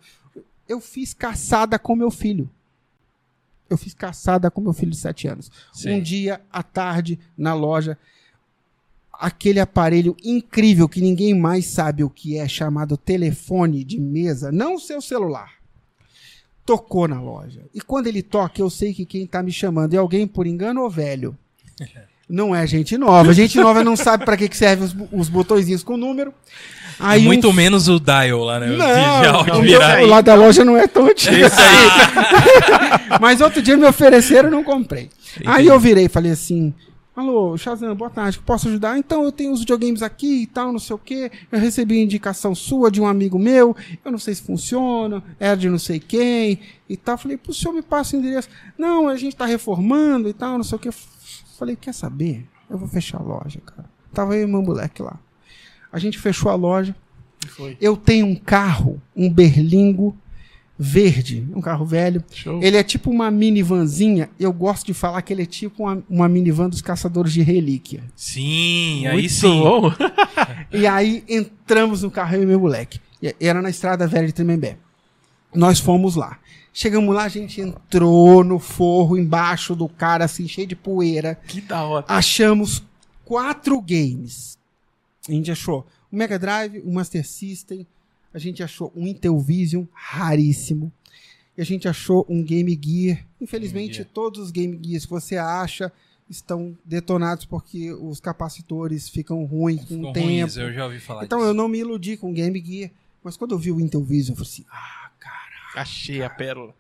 Eu 0.68 0.80
fiz 0.80 1.14
caçada 1.14 1.78
com 1.78 1.94
meu 1.96 2.10
filho. 2.10 2.50
Eu 3.70 3.78
fiz 3.78 3.94
caçada 3.94 4.52
com 4.52 4.62
meu 4.62 4.74
filho 4.74 4.92
de 4.92 4.98
7 4.98 5.28
anos. 5.28 5.52
Sim. 5.74 5.94
Um 5.94 6.02
dia, 6.02 6.42
à 6.52 6.62
tarde, 6.62 7.20
na 7.38 7.54
loja, 7.54 7.98
aquele 9.14 9.60
aparelho 9.60 10.16
incrível 10.24 10.88
que 10.88 11.02
ninguém 11.02 11.34
mais 11.34 11.66
sabe 11.66 12.04
o 12.04 12.10
que 12.10 12.38
é, 12.38 12.48
chamado 12.48 12.98
telefone 12.98 13.84
de 13.84 14.00
mesa, 14.00 14.52
não 14.52 14.76
o 14.76 14.80
seu 14.80 15.02
celular. 15.02 15.54
Tocou 16.66 17.08
na 17.08 17.22
loja. 17.22 17.66
E 17.74 17.82
quando 17.82 18.08
ele 18.08 18.24
toca, 18.24 18.62
eu 18.62 18.70
sei 18.70 18.94
que 18.94 19.06
quem 19.06 19.28
tá 19.28 19.44
me 19.44 19.52
chamando 19.52 19.94
é 19.94 19.98
alguém 19.98 20.28
por 20.28 20.48
engano 20.48 20.82
ou 20.82 20.90
velho. 20.90 21.38
Não 22.28 22.56
é 22.56 22.66
gente 22.66 22.98
nova. 22.98 23.34
Gente 23.34 23.58
nova 23.60 23.84
não 23.84 23.96
sabe 23.96 24.26
para 24.26 24.36
que 24.36 24.50
que 24.50 24.58
serve 24.58 24.84
os, 24.84 24.96
os 25.12 25.30
botõezinhos 25.30 25.84
com 25.84 25.96
número. 25.96 26.34
Aí 27.00 27.24
Muito 27.24 27.52
menos 27.52 27.88
o 27.88 28.00
dial 28.00 28.44
lá, 28.44 28.60
né? 28.60 28.72
O 28.72 28.78
não, 28.78 29.60
o 29.60 29.62
virar. 29.62 30.02
o 30.02 30.08
lado 30.08 30.26
da 30.26 30.36
loja 30.36 30.64
não 30.64 30.78
é 30.78 30.88
tão 30.88 31.08
antigo 31.08 31.46
assim. 31.46 31.62
Mas 33.20 33.42
outro 33.42 33.62
dia 33.62 33.76
me 33.76 33.86
ofereceram, 33.86 34.48
eu 34.48 34.52
não 34.52 34.64
comprei. 34.64 35.10
Aí 35.46 35.68
eu 35.68 35.80
virei 35.80 36.06
e 36.06 36.10
falei 36.10 36.32
assim: 36.32 36.74
Alô, 37.16 37.58
Shazam, 37.58 37.96
boa 37.96 38.10
tarde, 38.10 38.40
posso 38.40 38.68
ajudar? 38.68 38.98
Então 38.98 39.24
eu 39.24 39.32
tenho 39.32 39.54
os 39.54 39.62
videogames 39.62 40.02
aqui 40.02 40.44
e 40.44 40.48
tal, 40.48 40.74
não 40.74 40.80
sei 40.80 40.96
o 40.96 41.00
quê. 41.00 41.32
Eu 41.50 41.60
recebi 41.60 42.02
indicação 42.02 42.54
sua 42.54 42.92
de 42.92 43.00
um 43.00 43.08
amigo 43.08 43.40
meu, 43.40 43.74
eu 44.04 44.12
não 44.12 44.20
sei 44.20 44.36
se 44.36 44.42
funciona, 44.42 45.24
era 45.40 45.56
de 45.56 45.70
não 45.70 45.80
sei 45.80 46.00
quem 46.00 46.60
e 46.90 46.98
tal. 46.98 47.18
Falei, 47.18 47.38
pro 47.38 47.54
senhor 47.54 47.74
me 47.74 47.82
passa 47.82 48.16
o 48.16 48.20
endereço. 48.20 48.50
Não, 48.78 49.08
a 49.08 49.16
gente 49.16 49.36
tá 49.36 49.46
reformando 49.46 50.28
e 50.28 50.34
tal, 50.34 50.58
não 50.58 50.64
sei 50.64 50.76
o 50.76 50.80
quê. 50.80 50.90
Falei, 51.58 51.76
quer 51.76 51.94
saber? 51.94 52.46
Eu 52.70 52.78
vou 52.78 52.88
fechar 52.88 53.20
a 53.20 53.24
loja, 53.24 53.62
cara. 53.66 53.90
Tava 54.14 54.36
eu 54.36 54.44
e 54.44 54.52
meu 54.52 54.62
moleque 54.62 55.02
lá. 55.02 55.20
A 55.92 56.00
gente 56.00 56.20
fechou 56.20 56.52
a 56.52 56.56
loja. 56.56 56.96
Foi. 57.48 57.78
Eu 57.80 57.96
tenho 57.96 58.26
um 58.26 58.36
carro, 58.36 59.02
um 59.16 59.30
Berlingo 59.32 60.18
verde, 60.78 61.48
um 61.56 61.62
carro 61.62 61.86
velho. 61.86 62.24
Show. 62.32 62.62
Ele 62.62 62.76
é 62.76 62.84
tipo 62.84 63.10
uma 63.10 63.32
minivanzinha. 63.32 64.30
Eu 64.40 64.52
gosto 64.52 64.86
de 64.86 64.94
falar 64.94 65.22
que 65.22 65.32
ele 65.32 65.44
é 65.44 65.46
tipo 65.46 65.84
uma, 65.84 66.04
uma 66.10 66.28
minivan 66.28 66.70
dos 66.70 66.82
caçadores 66.82 67.32
de 67.32 67.42
relíquia. 67.42 68.04
Sim, 68.16 69.08
aí 69.08 69.14
Muito 69.14 69.30
sim. 69.30 69.60
bom. 69.62 69.92
E 70.72 70.86
aí 70.86 71.24
entramos 71.30 72.02
no 72.04 72.12
carro 72.12 72.36
eu 72.36 72.44
e 72.44 72.46
meu 72.46 72.60
moleque. 72.60 73.00
Era 73.40 73.62
na 73.62 73.70
estrada 73.70 74.06
velha 74.06 74.28
de 74.28 74.34
Tremembé. 74.34 74.78
Nós 75.54 75.80
fomos 75.80 76.16
lá. 76.16 76.38
Chegamos 76.78 77.16
lá, 77.16 77.24
a 77.24 77.30
gente 77.30 77.62
entrou 77.62 78.44
no 78.44 78.60
forro 78.60 79.18
embaixo 79.18 79.74
do 79.74 79.88
cara, 79.88 80.26
assim, 80.26 80.46
cheio 80.46 80.68
de 80.68 80.76
poeira. 80.76 81.36
Que 81.48 81.62
da 81.62 81.82
hora. 81.86 82.06
Achamos 82.10 82.84
quatro 83.24 83.80
games. 83.82 84.58
A 85.26 85.32
gente 85.32 85.50
achou 85.50 85.88
um 86.12 86.18
Mega 86.18 86.38
Drive, 86.38 86.82
um 86.86 86.92
Master 86.92 87.26
System, 87.26 87.88
a 88.34 88.38
gente 88.38 88.62
achou 88.62 88.92
um 88.94 89.08
Intellivision 89.08 89.86
raríssimo. 89.94 90.92
E 91.58 91.62
a 91.62 91.66
gente 91.66 91.88
achou 91.88 92.26
um 92.28 92.44
Game 92.44 92.78
Gear. 92.84 93.26
Infelizmente, 93.40 93.92
Game 93.94 93.94
Gear. 94.04 94.10
todos 94.14 94.42
os 94.42 94.52
Game 94.52 94.78
Gears 94.84 95.06
que 95.06 95.12
você 95.12 95.38
acha 95.38 95.90
estão 96.30 96.78
detonados 96.84 97.46
porque 97.46 97.94
os 97.94 98.20
capacitores 98.20 99.08
ficam 99.08 99.46
ruins 99.46 99.86
com 99.86 100.10
o 100.10 100.12
tempo. 100.12 100.28
ruins, 100.28 100.58
eu 100.58 100.74
já 100.74 100.84
ouvi 100.84 101.00
falar 101.00 101.24
Então 101.24 101.38
disso. 101.40 101.50
eu 101.52 101.54
não 101.54 101.70
me 101.70 101.78
iludi 101.80 102.18
com 102.18 102.32
o 102.32 102.34
Game 102.34 102.62
Gear. 102.62 102.92
Mas 103.24 103.38
quando 103.38 103.54
eu 103.54 103.58
vi 103.58 103.72
o 103.72 103.80
Intellivision, 103.80 104.34
eu 104.34 104.36
falei 104.36 104.52
assim: 104.52 104.66
ah. 104.70 105.05
Achei 105.76 106.24
a 106.24 106.30
pérola. 106.30 106.74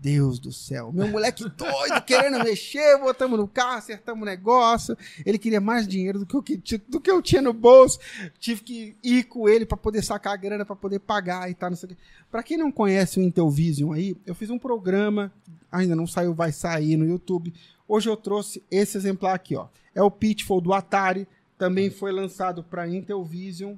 Deus 0.00 0.38
do 0.38 0.52
céu. 0.52 0.92
Meu 0.92 1.08
moleque 1.08 1.42
doido, 1.48 2.00
querendo 2.06 2.38
mexer, 2.44 2.98
botamos 3.00 3.36
no 3.36 3.48
carro, 3.48 3.78
acertamos 3.78 4.22
o 4.22 4.24
negócio. 4.24 4.96
Ele 5.26 5.36
queria 5.38 5.60
mais 5.60 5.88
dinheiro 5.88 6.20
do 6.20 6.24
que, 6.26 6.36
eu, 6.36 6.42
que- 6.42 6.78
do 6.88 7.00
que 7.00 7.10
eu 7.10 7.20
tinha 7.20 7.42
no 7.42 7.52
bolso. 7.52 7.98
Tive 8.38 8.62
que 8.62 8.96
ir 9.02 9.24
com 9.24 9.48
ele 9.48 9.66
para 9.66 9.76
poder 9.76 10.02
sacar 10.04 10.34
a 10.34 10.36
grana, 10.36 10.64
para 10.64 10.76
poder 10.76 11.00
pagar 11.00 11.50
e 11.50 11.54
tal, 11.54 11.70
não 11.70 11.76
sei 11.76 11.88
o 11.88 11.90
quê. 11.90 11.96
Pra 12.30 12.44
quem 12.44 12.56
não 12.56 12.70
conhece 12.70 13.18
o 13.18 13.22
Intelvision 13.22 13.92
aí, 13.92 14.16
eu 14.24 14.36
fiz 14.36 14.50
um 14.50 14.58
programa, 14.58 15.32
ainda 15.70 15.96
não 15.96 16.06
saiu, 16.06 16.32
vai 16.32 16.52
sair 16.52 16.96
no 16.96 17.04
YouTube. 17.04 17.52
Hoje 17.88 18.08
eu 18.08 18.16
trouxe 18.16 18.62
esse 18.70 18.96
exemplar 18.96 19.34
aqui, 19.34 19.56
ó. 19.56 19.66
É 19.96 20.00
o 20.02 20.12
Pitfall 20.12 20.60
do 20.60 20.72
Atari, 20.72 21.26
também 21.58 21.90
foi 21.90 22.12
lançado 22.12 22.62
para 22.62 22.86
Intelvision. 22.86 23.74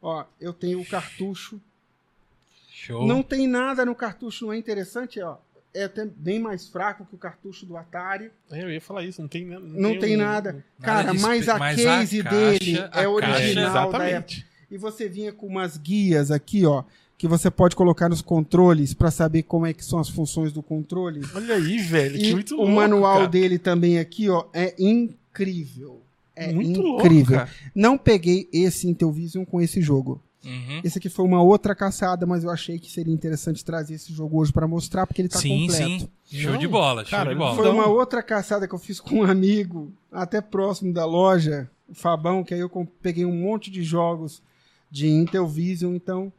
Ó, 0.00 0.24
eu 0.40 0.52
tenho 0.52 0.80
o 0.80 0.86
cartucho 0.86 1.60
Show. 2.86 3.06
não 3.06 3.22
tem 3.22 3.46
nada 3.46 3.84
no 3.84 3.94
cartucho, 3.94 4.46
não 4.46 4.52
é 4.52 4.56
interessante, 4.56 5.20
ó. 5.20 5.36
É 5.72 5.84
até 5.84 6.04
bem 6.04 6.40
mais 6.40 6.66
fraco 6.68 7.04
que 7.04 7.14
o 7.14 7.18
cartucho 7.18 7.64
do 7.64 7.76
Atari. 7.76 8.30
É, 8.50 8.64
Eu 8.64 8.70
ia 8.70 8.80
falar 8.80 9.04
isso, 9.04 9.20
não 9.20 9.28
tem, 9.28 9.44
não 9.46 9.60
Não 9.60 9.98
tem 9.98 10.16
um- 10.16 10.18
nada. 10.18 10.64
Cara, 10.82 11.12
de 11.12 11.20
mas 11.20 11.48
a 11.48 11.58
mas 11.58 11.78
a 11.78 11.82
case 11.98 12.22
caixa- 12.24 12.36
dele 12.58 12.78
a 12.90 13.02
é 13.02 13.06
original 13.08 13.90
caixa- 13.90 13.98
da 13.98 14.04
época. 14.08 14.42
E 14.70 14.76
você 14.76 15.08
vinha 15.08 15.32
com 15.32 15.46
umas 15.46 15.76
guias 15.76 16.30
aqui, 16.32 16.64
ó, 16.66 16.82
que 17.16 17.28
você 17.28 17.50
pode 17.50 17.76
colocar 17.76 18.08
nos 18.08 18.20
controles 18.22 18.94
pra 18.94 19.10
saber 19.12 19.42
como 19.44 19.66
é 19.66 19.72
que 19.72 19.84
são 19.84 19.98
as 20.00 20.08
funções 20.08 20.52
do 20.52 20.62
controle. 20.62 21.20
Olha 21.34 21.54
aí, 21.54 21.78
velho. 21.78 22.18
que 22.18 22.30
E 22.30 22.32
muito 22.32 22.54
o 22.54 22.58
louco, 22.58 22.72
manual 22.72 23.16
cara. 23.18 23.28
dele 23.28 23.58
também 23.58 23.98
aqui, 23.98 24.28
ó, 24.28 24.46
é 24.52 24.74
incrível. 24.78 26.00
É 26.34 26.52
muito 26.52 26.80
incrível. 26.80 27.36
louco. 27.38 27.52
Não 27.74 27.98
peguei 27.98 28.48
esse 28.52 28.88
Intellivision 28.88 29.44
com 29.44 29.60
esse 29.60 29.80
jogo. 29.80 30.20
Uhum. 30.44 30.80
Esse 30.82 30.98
aqui 30.98 31.08
foi 31.08 31.24
uma 31.24 31.42
outra 31.42 31.74
caçada, 31.74 32.24
mas 32.26 32.44
eu 32.44 32.50
achei 32.50 32.78
que 32.78 32.90
seria 32.90 33.12
interessante 33.12 33.64
trazer 33.64 33.94
esse 33.94 34.12
jogo 34.12 34.38
hoje 34.40 34.52
pra 34.52 34.66
mostrar, 34.66 35.06
porque 35.06 35.20
ele 35.20 35.28
tá 35.28 35.38
sim, 35.38 35.66
completo. 35.66 36.08
sim. 36.26 36.38
Show 36.38 36.52
Não, 36.52 36.58
de 36.58 36.68
bola, 36.68 37.04
show 37.04 37.10
cara, 37.10 37.30
de 37.30 37.36
bola. 37.36 37.54
Foi 37.56 37.64
Então- 37.68 37.76
uma 37.78 37.86
outra 37.88 38.22
caçada 38.22 38.66
que 38.66 38.74
eu 38.74 38.78
fiz 38.78 39.00
com 39.00 39.16
um 39.16 39.22
amigo, 39.24 39.92
até 40.10 40.40
próximo 40.40 40.92
da 40.94 41.04
loja, 41.04 41.68
o 41.88 41.94
Fabão, 41.94 42.42
que 42.44 42.54
aí 42.54 42.60
eu 42.60 42.70
peguei 43.02 43.24
um 43.26 43.34
monte 43.34 43.70
de 43.70 43.82
jogos 43.82 44.42
de 44.90 45.08
Intellivision. 45.08 45.94
Então, 45.94 46.32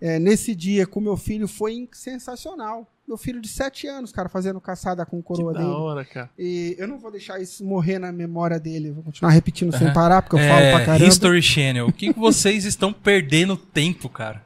é, 0.00 0.18
nesse 0.18 0.54
dia 0.54 0.86
com 0.86 1.00
meu 1.00 1.16
filho 1.16 1.46
foi 1.46 1.88
sensacional. 1.92 2.86
Meu 3.06 3.16
filho 3.16 3.40
de 3.40 3.48
7 3.48 3.86
anos, 3.86 4.10
cara, 4.10 4.28
fazendo 4.28 4.60
caçada 4.60 5.06
com 5.06 5.18
o 5.18 5.22
Que 5.22 5.28
coroa 5.28 5.52
da 5.52 5.60
dele. 5.60 5.70
hora, 5.70 6.04
cara. 6.04 6.28
E 6.36 6.74
eu 6.76 6.88
não 6.88 6.98
vou 6.98 7.10
deixar 7.10 7.40
isso 7.40 7.64
morrer 7.64 8.00
na 8.00 8.10
memória 8.10 8.58
dele. 8.58 8.90
Vou 8.90 9.04
continuar 9.04 9.30
repetindo 9.30 9.70
sem 9.76 9.86
Aham. 9.86 9.94
parar, 9.94 10.22
porque 10.22 10.34
eu 10.34 10.40
É, 10.40 10.48
falo 10.48 10.76
pra 10.76 10.84
caramba. 10.86 11.04
History 11.08 11.40
Channel. 11.42 11.86
O 11.86 11.92
que 11.92 12.12
vocês 12.12 12.64
estão 12.64 12.92
perdendo 12.92 13.56
tempo, 13.56 14.08
cara? 14.08 14.42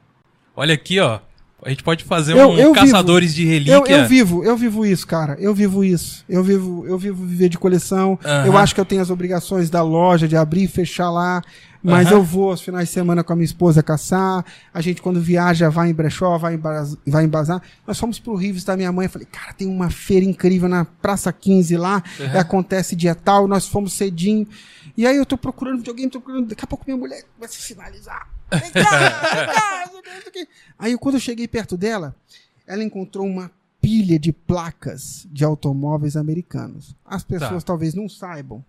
Olha 0.55 0.75
aqui, 0.75 0.99
ó. 0.99 1.19
A 1.63 1.69
gente 1.69 1.83
pode 1.83 2.03
fazer 2.03 2.35
Eu- 2.35 2.49
um 2.49 2.57
eu 2.57 2.71
caçadores 2.73 3.35
de 3.35 3.43
Eu, 3.43 3.49
relíquia. 3.49 3.95
eu 3.95 4.07
vivo, 4.07 4.43
eu 4.43 4.57
vivo 4.57 4.83
isso, 4.85 5.05
cara. 5.05 5.35
Eu 5.39 5.53
vivo 5.53 5.83
isso. 5.83 6.23
Eu 6.27 6.43
vivo, 6.43 6.85
eu 6.87 6.97
vivo 6.97 7.23
viver 7.25 7.49
de 7.49 7.57
coleção. 7.59 8.17
Aham. 8.25 8.45
Eu 8.47 8.57
acho 8.57 8.73
que 8.75 8.81
eu 8.81 8.85
tenho 8.85 9.01
as 9.01 9.09
obrigações 9.11 9.69
da 9.69 9.83
loja 9.83 10.27
de 10.27 10.35
abrir 10.35 10.63
e 10.63 10.67
fechar 10.67 11.09
lá. 11.11 11.41
Mas 11.83 12.07
Aham. 12.07 12.15
eu 12.17 12.23
vou 12.23 12.51
aos 12.51 12.61
finais 12.61 12.87
de 12.89 12.93
semana 12.93 13.23
com 13.23 13.33
a 13.33 13.35
minha 13.35 13.45
esposa 13.45 13.81
caçar. 13.81 14.45
A 14.73 14.81
gente, 14.81 15.01
quando 15.01 15.19
viaja, 15.19 15.69
vai 15.69 15.89
em 15.89 15.93
brechó, 15.93 16.37
vai 16.37 16.53
em, 16.53 16.57
baz- 16.57 16.95
vai 17.07 17.25
em 17.25 17.27
bazar. 17.27 17.61
Nós 17.87 17.97
fomos 17.97 18.19
pro 18.19 18.35
Rives 18.35 18.63
da 18.63 18.77
minha 18.77 18.91
mãe. 18.91 19.05
Eu 19.05 19.09
falei, 19.09 19.27
cara, 19.31 19.51
tem 19.53 19.67
uma 19.67 19.89
feira 19.89 20.25
incrível 20.25 20.69
na 20.69 20.85
Praça 20.85 21.31
15 21.33 21.75
lá. 21.77 22.03
E 22.19 22.37
acontece 22.37 22.95
dia 22.95 23.15
tal. 23.15 23.47
Nós 23.47 23.67
fomos 23.67 23.93
cedinho. 23.93 24.47
E 24.95 25.07
aí 25.07 25.17
eu 25.17 25.25
tô 25.25 25.37
procurando 25.37 25.77
videogame, 25.77 26.09
tô 26.11 26.21
procurando. 26.21 26.49
Daqui 26.49 26.63
a 26.63 26.67
pouco 26.67 26.83
minha 26.85 26.97
mulher 26.97 27.23
começa 27.35 27.57
a 27.57 27.61
sinalizar. 27.61 28.27
Vem 28.51 28.71
cá, 28.71 28.89
vem 28.99 30.43
cá. 30.43 30.51
Aí 30.77 30.97
quando 30.97 31.15
eu 31.15 31.21
cheguei 31.21 31.47
perto 31.47 31.75
dela, 31.77 32.15
ela 32.67 32.83
encontrou 32.83 33.25
uma 33.25 33.49
pilha 33.81 34.19
de 34.19 34.31
placas 34.31 35.25
de 35.31 35.43
automóveis 35.43 36.15
americanos. 36.15 36.95
As 37.05 37.23
pessoas 37.23 37.63
Tá. 37.63 37.67
talvez 37.67 37.95
não 37.95 38.07
saibam, 38.07 38.63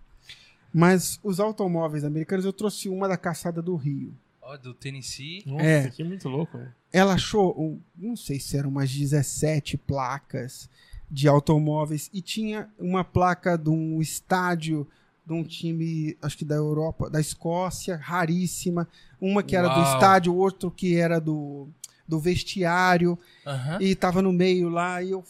mas 0.73 1.19
os 1.23 1.39
automóveis 1.39 2.03
americanos, 2.03 2.45
eu 2.45 2.53
trouxe 2.53 2.89
uma 2.89 3.07
da 3.07 3.17
caçada 3.17 3.61
do 3.61 3.75
Rio. 3.75 4.13
Ó, 4.41 4.57
do 4.57 4.73
Tennessee. 4.73 5.43
Nossa, 5.45 5.63
É. 5.63 5.79
isso 5.79 5.87
aqui 5.89 6.01
é 6.01 6.05
muito 6.05 6.27
louco, 6.27 6.57
velho. 6.57 6.73
Ela 6.91 7.13
achou, 7.13 7.53
um- 7.59 7.79
não 7.95 8.15
sei 8.15 8.39
se 8.39 8.57
eram 8.57 8.69
umas 8.69 8.91
17 8.91 9.77
placas 9.77 10.69
de 11.09 11.27
automóveis 11.27 12.09
e 12.13 12.21
tinha 12.21 12.67
uma 12.77 13.03
placa 13.03 13.57
de 13.57 13.69
um 13.69 14.01
estádio 14.01 14.87
de 15.25 15.31
um 15.31 15.43
time, 15.43 16.17
acho 16.21 16.37
que 16.37 16.43
da 16.43 16.55
Europa, 16.55 17.09
da 17.09 17.21
Escócia, 17.21 17.95
raríssima. 17.95 18.87
Uma 19.21 19.41
que 19.41 19.55
era 19.55 19.69
do 19.69 19.79
Uau. 19.79 19.93
estádio, 19.93 20.35
outro 20.35 20.69
que 20.69 20.95
era 20.97 21.19
do, 21.21 21.69
do 22.05 22.19
vestiário 22.19 23.17
e 23.79 23.95
tava 23.95 24.21
no 24.21 24.33
meio 24.33 24.67
lá 24.67 25.01
e 25.01 25.11
eu 25.11 25.23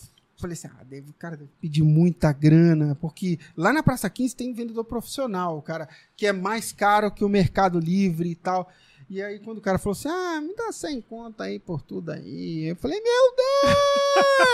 falei 0.43 0.53
assim, 0.53 0.67
ah, 0.67 0.83
deve, 0.83 1.09
o 1.09 1.13
cara 1.13 1.35
deve 1.37 1.49
pedir 1.59 1.83
muita 1.83 2.31
grana, 2.31 2.95
porque 2.95 3.39
lá 3.57 3.71
na 3.73 3.81
Praça 3.81 4.09
15 4.09 4.35
tem 4.35 4.53
vendedor 4.53 4.83
profissional, 4.83 5.61
cara, 5.61 5.87
que 6.15 6.27
é 6.27 6.33
mais 6.33 6.71
caro 6.71 7.09
que 7.09 7.23
o 7.23 7.29
Mercado 7.29 7.79
Livre 7.79 8.29
e 8.29 8.35
tal. 8.35 8.69
E 9.09 9.21
aí 9.21 9.39
quando 9.39 9.57
o 9.59 9.61
cara 9.61 9.77
falou 9.77 9.93
assim, 9.93 10.07
ah, 10.09 10.41
me 10.41 10.55
dá 10.55 10.71
100 10.71 11.01
conta 11.01 11.43
aí 11.45 11.59
por 11.59 11.81
tudo 11.81 12.11
aí. 12.11 12.65
Eu 12.65 12.75
falei, 12.75 12.99
meu 13.01 13.35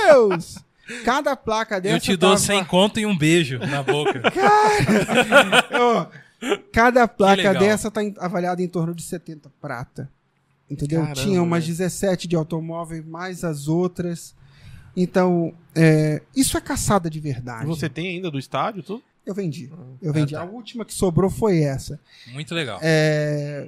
Deus! 0.07 0.57
Cada 1.05 1.35
placa 1.35 1.79
dessa 1.79 1.95
Eu 1.97 1.99
te 1.99 2.15
dou 2.17 2.31
tava- 2.31 2.39
100 2.41 2.65
conto 2.65 2.99
e 2.99 3.05
um 3.05 3.15
beijo 3.17 3.59
na 3.59 3.83
boca. 3.83 4.23
Ó, 5.79 6.07
cada 6.71 7.07
placa 7.07 7.53
dessa 7.53 7.91
tá 7.91 8.01
avaliada 8.17 8.61
em 8.63 8.67
torno 8.67 8.95
de 8.95 9.03
70 9.03 9.51
prata. 9.61 10.09
Entendeu? 10.69 11.01
Caramba, 11.01 11.21
Tinha 11.21 11.41
umas 11.43 11.63
velho. 11.65 11.77
17 11.77 12.27
de 12.27 12.35
automóvel, 12.35 13.03
mais 13.05 13.43
as 13.43 13.67
outras. 13.67 14.35
Então, 14.95 15.53
é, 15.75 16.21
isso 16.35 16.57
é 16.57 16.61
caçada 16.61 17.09
de 17.09 17.19
verdade. 17.19 17.63
E 17.63 17.67
você 17.67 17.89
tem 17.89 18.07
ainda 18.07 18.29
do 18.29 18.39
estádio, 18.39 18.83
tudo? 18.83 19.03
Eu 19.25 19.33
vendi. 19.33 19.71
Eu 20.01 20.11
vendi. 20.11 20.33
tá. 20.33 20.41
A 20.41 20.45
última 20.45 20.83
que 20.83 20.93
sobrou 20.93 21.29
foi 21.29 21.59
essa. 21.59 21.99
Muito 22.33 22.53
legal. 22.55 22.79
É, 22.81 23.67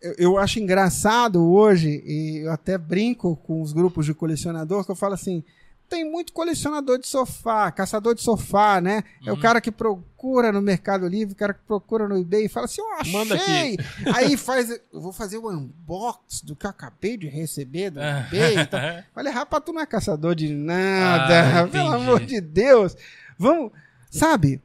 eu, 0.00 0.14
eu 0.18 0.38
acho 0.38 0.58
engraçado 0.58 1.42
hoje, 1.44 2.02
e 2.06 2.42
eu 2.44 2.52
até 2.52 2.76
brinco 2.78 3.36
com 3.36 3.60
os 3.60 3.72
grupos 3.72 4.06
de 4.06 4.14
colecionador, 4.14 4.84
que 4.84 4.90
eu 4.90 4.96
falo 4.96 5.14
assim: 5.14 5.44
tem 5.92 6.10
muito 6.10 6.32
colecionador 6.32 6.98
de 6.98 7.06
sofá, 7.06 7.70
caçador 7.70 8.14
de 8.14 8.22
sofá, 8.22 8.80
né? 8.80 9.04
É 9.24 9.30
Uhum. 9.30 9.36
o 9.36 9.40
cara 9.40 9.60
que 9.60 9.70
procura 9.70 10.50
no 10.50 10.62
Mercado 10.62 11.06
Livre, 11.06 11.34
o 11.34 11.36
cara 11.36 11.52
que 11.52 11.60
procura 11.66 12.08
no 12.08 12.16
eBay 12.18 12.46
e 12.46 12.48
fala 12.48 12.64
assim: 12.64 12.80
eu 12.80 12.92
achei. 12.94 13.12
Manda 13.12 13.34
aqui. 13.34 13.76
Aí 14.14 14.36
faz. 14.38 14.70
Eu 14.70 15.00
vou 15.00 15.12
fazer 15.12 15.36
o 15.38 15.50
unbox 15.50 16.40
do 16.42 16.56
que 16.56 16.64
eu 16.66 16.70
acabei 16.70 17.16
de 17.16 17.26
receber 17.28 17.90
do 17.90 18.00
Ah. 18.00 18.26
eBay. 18.28 18.58
Então, 18.58 18.80
Falei, 19.14 19.32
rapaz, 19.32 19.62
tu 19.66 19.72
não 19.72 19.80
é 19.82 19.86
caçador 19.86 20.34
de 20.34 20.48
nada, 20.52 21.62
Ah, 21.64 21.68
pelo 21.70 21.92
amor 21.92 22.24
de 22.24 22.40
Deus. 22.40 22.96
Vamos, 23.38 23.70
sabe? 24.10 24.60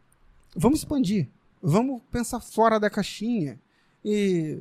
Vamos 0.56 0.80
expandir. 0.80 1.28
Vamos 1.62 2.02
pensar 2.12 2.40
fora 2.40 2.80
da 2.80 2.90
caixinha. 2.90 3.60
E 4.06 4.60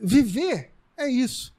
viver 0.00 0.70
é 0.96 1.08
isso. 1.08 1.54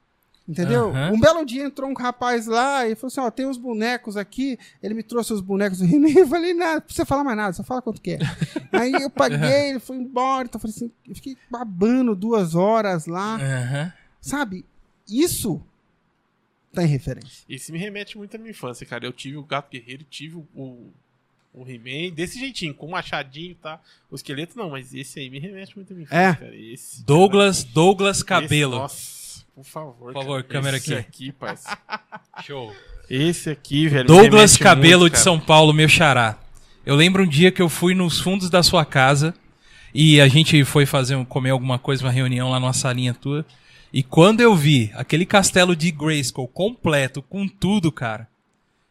Entendeu? 0.48 0.90
Aham. 0.92 1.12
Um 1.14 1.20
belo 1.20 1.46
dia 1.46 1.64
entrou 1.64 1.90
um 1.90 1.94
rapaz 1.94 2.48
lá 2.48 2.88
e 2.88 2.96
falou 2.96 3.08
assim: 3.08 3.20
Ó, 3.20 3.30
tem 3.30 3.46
os 3.46 3.58
bonecos 3.58 4.16
aqui. 4.16 4.58
Ele 4.82 4.94
me 4.94 5.04
trouxe 5.04 5.34
os 5.34 5.42
bonecos 5.42 5.80
do 5.80 5.86
He-Man. 5.86 6.10
Eu 6.20 6.28
falei: 6.28 6.54
Nada, 6.54 6.76
não 6.76 6.82
precisa 6.82 7.06
falar 7.06 7.24
mais 7.26 7.36
nada, 7.36 7.52
só 7.54 7.64
fala 7.64 7.82
quanto 7.82 8.02
quer. 8.02 8.20
Aí 8.72 8.94
eu 8.94 9.10
paguei, 9.10 9.72
ele 9.72 9.80
foi 9.80 9.98
embora. 9.98 10.46
Então 10.48 10.58
eu 10.58 10.62
falei 10.62 10.74
assim: 10.76 10.92
eu 11.08 11.16
fiquei 11.16 11.36
babando 11.52 12.16
duas 12.16 12.56
horas 12.56 13.08
lá. 13.08 13.36
Aham. 13.36 13.94
Sabe? 14.22 14.64
Isso 15.10 15.62
tá 16.74 16.84
em 16.84 16.88
referência. 16.88 17.44
Esse 17.50 17.72
me 17.72 17.78
remete 17.78 18.18
muito 18.18 18.36
à 18.36 18.38
minha 18.38 18.52
infância, 18.52 18.86
cara. 18.86 19.06
Eu 19.06 19.12
tive 19.14 19.36
o 19.38 19.44
Gato 19.44 19.70
Guerreiro, 19.72 20.06
tive 20.10 20.36
o, 20.38 20.48
o, 20.56 20.92
o 21.54 21.68
He-Man 21.70 22.14
desse 22.14 22.40
jeitinho, 22.40 22.74
com 22.74 22.86
o 22.86 22.92
machadinho 22.92 23.52
e 23.52 23.56
tá. 23.56 23.80
O 24.12 24.16
esqueleto 24.16 24.58
não, 24.58 24.70
mas 24.70 24.94
esse 24.94 25.20
aí 25.20 25.30
me 25.30 25.40
remete 25.40 25.76
muito 25.76 25.92
à 25.92 25.94
minha 25.96 26.04
infância, 26.06 26.22
É. 26.22 26.34
cara. 26.36 26.56
Esse, 26.56 27.04
Douglas, 27.04 27.64
Douglas 27.64 28.22
cara, 28.24 28.44
Cabelo. 28.44 28.74
esse- 28.74 28.82
nossa, 28.82 29.17
por 29.58 29.66
favor. 29.66 29.96
Por 29.96 30.14
favor, 30.14 30.44
cara. 30.44 30.54
câmera 30.54 30.78
esse 30.78 30.94
aqui. 30.94 31.08
aqui 31.08 31.32
parceiro. 31.32 31.80
Show. 32.46 32.76
Esse 33.10 33.50
aqui, 33.50 33.88
velho. 33.88 34.06
Douglas 34.06 34.56
Cabelo 34.56 35.02
muito, 35.02 35.14
de. 35.14 35.20
São 35.20 35.40
Paulo, 35.40 35.74
meu 35.74 35.90
xará. 35.90 36.38
Eu 36.86 36.96
lembro 36.96 37.24
um 37.24 37.28
dia 37.28 37.52
que 37.52 37.62
eu 37.62 37.68
fui 37.68 37.96
nos 37.96 38.20
fundos 38.20 38.52
da 38.52 38.62
sua 38.62 38.86
casa 38.86 39.34
e 39.92 40.22
a 40.22 40.28
gente 40.28 40.64
foi 40.64 40.86
fazer 40.86 41.26
comer 41.26 41.50
alguma 41.50 41.80
coisa, 41.80 42.06
uma 42.06 42.12
reunião 42.12 42.52
lá 42.52 42.60
numa 42.60 42.72
salinha 42.72 43.16
tua. 43.16 43.44
E 43.92 44.04
quando 44.04 44.42
eu 44.42 44.56
vi 44.56 44.92
aquele 44.94 45.26
castelo 45.26 45.76
de 45.76 45.90
Grayskull 45.90 46.48
completo, 46.48 47.24
com 47.24 47.48
tudo, 47.48 47.92
cara. 47.92 48.28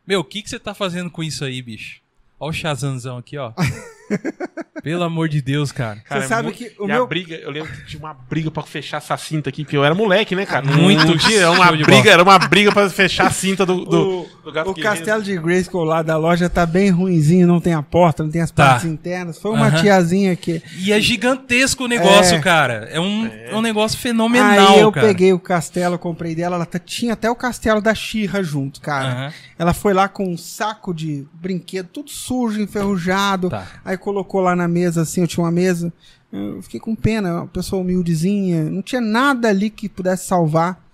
Meu, 0.04 0.18
o 0.20 0.24
que, 0.24 0.42
que 0.42 0.50
você 0.50 0.58
tá 0.58 0.74
fazendo 0.74 1.10
com 1.10 1.22
isso 1.22 1.44
aí, 1.44 1.62
bicho? 1.62 2.00
Ó 2.40 2.48
o 2.48 2.52
Shazamzão 2.52 3.18
aqui, 3.18 3.38
ó. 3.38 3.52
Pelo 4.82 5.02
amor 5.02 5.28
de 5.28 5.42
Deus, 5.42 5.72
cara. 5.72 6.00
Cara, 6.09 6.20
Você 6.22 6.28
sabe 6.28 6.48
mu- 6.48 6.54
que 6.54 6.72
o 6.78 6.84
e 6.84 6.86
meu- 6.86 7.04
a 7.04 7.07
briga, 7.07 7.34
eu 7.36 7.50
lembro 7.50 7.72
que 7.72 7.86
tinha 7.86 7.98
uma 8.00 8.14
briga 8.14 8.50
pra 8.50 8.62
fechar 8.62 8.98
essa 8.98 9.16
cinta 9.16 9.48
aqui, 9.50 9.64
porque 9.64 9.76
eu 9.76 9.84
era 9.84 9.94
moleque, 9.94 10.36
né, 10.36 10.46
cara? 10.46 10.64
Muito 10.64 11.04
Não 11.07 11.16
tinha, 11.16 11.40
era 11.40 11.50
uma 11.50 11.76
de 11.76 11.82
briga, 11.82 12.11
era 12.11 12.22
uma 12.22 12.38
briga 12.38 12.70
pra 12.72 12.88
fechar 12.88 13.26
a 13.26 13.30
cinta 13.30 13.66
do, 13.66 13.84
do, 13.84 14.26
O- 14.70 14.74
castelo 14.74 15.22
de 15.22 15.36
Grayskull 15.38 15.84
lá 15.84 16.03
da 16.03 16.16
loja 16.16 16.49
tá 16.49 16.64
bem 16.64 16.90
ruinzinho, 16.90 17.47
não 17.47 17.61
tem 17.61 17.74
a 17.74 17.82
porta, 17.82 18.22
não 18.22 18.30
tem 18.30 18.40
as 18.42 18.51
Tá. 18.51 18.66
partes 18.70 18.86
internas. 18.86 19.38
Foi 19.38 19.51
uma 19.51 19.70
tiazinha 19.72 20.34
que. 20.36 20.62
E 20.78 20.92
é 20.92 21.01
gigantesco 21.01 21.84
o 21.84 21.88
negócio, 21.88 22.36
É. 22.36 22.40
cara. 22.40 22.88
É 22.92 23.01
um, 23.01 23.26
é 23.26 23.55
um 23.57 23.61
negócio 23.62 23.99
fenomenal, 23.99 24.74
Aí 24.74 24.80
eu 24.80 24.92
cara. 24.92 25.07
peguei 25.07 25.32
o 25.32 25.38
castelo, 25.38 25.99
comprei 25.99 26.34
dela, 26.34 26.57
ela 26.57 26.66
tinha 26.84 27.14
até 27.14 27.30
o 27.30 27.34
castelo 27.34 27.80
da 27.80 27.94
Xirra 27.94 28.42
junto, 28.42 28.80
cara. 28.80 29.32
Ela 29.59 29.72
foi 29.74 29.92
lá 29.92 30.09
com 30.09 30.26
um 30.28 30.36
saco 30.36 30.94
de 30.94 31.26
brinquedo, 31.34 31.88
tudo 31.92 32.11
sujo, 32.11 32.61
enferrujado. 32.61 33.51
Tá. 33.51 33.66
Aí 33.84 33.97
colocou 33.97 34.40
lá 34.40 34.55
na 34.55 34.68
mesa, 34.68 35.03
assim, 35.03 35.22
eu 35.22 35.26
tinha 35.26 35.42
uma 35.44 35.51
mesa. 35.53 35.92
Eu 36.32 36.61
fiquei 36.62 36.78
com 36.80 36.94
pena, 36.94 37.34
uma 37.42 37.47
pessoa 37.47 37.80
humildezinha. 37.82 38.64
Não 38.64 38.82
tinha 38.82 39.01
nada 39.01 39.49
ali 39.49 39.70
que 39.70 39.88
pudesse 39.88 40.26
salvar. 40.26 40.84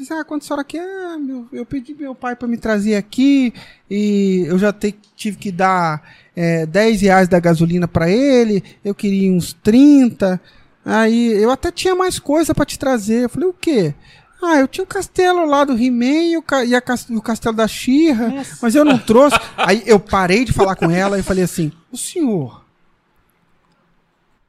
Eu 0.00 0.02
Disse, 0.02 0.12
ah, 0.14 0.24
quanto 0.24 0.42
a 0.42 0.46
senhora 0.46 0.64
quer? 0.64 0.80
Ah, 0.80 1.18
meu- 1.18 1.46
eu 1.52 1.66
pedi 1.66 1.94
meu 1.94 2.14
pai 2.14 2.34
para 2.34 2.48
me 2.48 2.56
trazer 2.56 2.94
aqui 2.96 3.52
e 3.90 4.44
eu 4.46 4.58
já 4.58 4.72
te- 4.72 4.98
tive 5.14 5.36
que 5.36 5.52
dar 5.52 6.02
é, 6.34 6.64
10 6.64 7.02
reais 7.02 7.28
da 7.28 7.38
gasolina 7.38 7.86
para 7.86 8.08
ele. 8.10 8.62
Eu 8.82 8.94
queria 8.94 9.30
uns 9.30 9.52
30. 9.52 10.40
Aí 10.84 11.32
eu 11.42 11.50
até 11.50 11.70
tinha 11.70 11.94
mais 11.94 12.18
coisa 12.18 12.54
para 12.54 12.64
te 12.64 12.78
trazer. 12.78 13.24
Eu 13.24 13.28
falei, 13.28 13.48
o 13.48 13.52
quê? 13.52 13.94
Ah, 14.42 14.56
eu 14.58 14.66
tinha 14.66 14.84
o 14.84 14.86
castelo 14.86 15.44
lá 15.44 15.64
do 15.64 15.76
He-Man 15.76 16.30
e, 16.30 16.36
o 16.38 16.42
ca- 16.42 16.62
a 16.62 16.80
cas- 16.80 17.06
e 17.10 17.14
o 17.14 17.20
castelo 17.20 17.54
da 17.54 17.68
Xirra, 17.68 18.32
mas 18.62 18.74
eu 18.74 18.86
não 18.86 18.98
trouxe. 18.98 19.36
Aí 19.54 19.82
eu 19.84 20.00
parei 20.00 20.46
de 20.46 20.52
falar 20.54 20.76
com 20.76 20.90
ela 20.90 21.18
e 21.18 21.22
falei 21.22 21.44
assim: 21.44 21.70
o 21.92 21.96
senhor, 21.98 22.64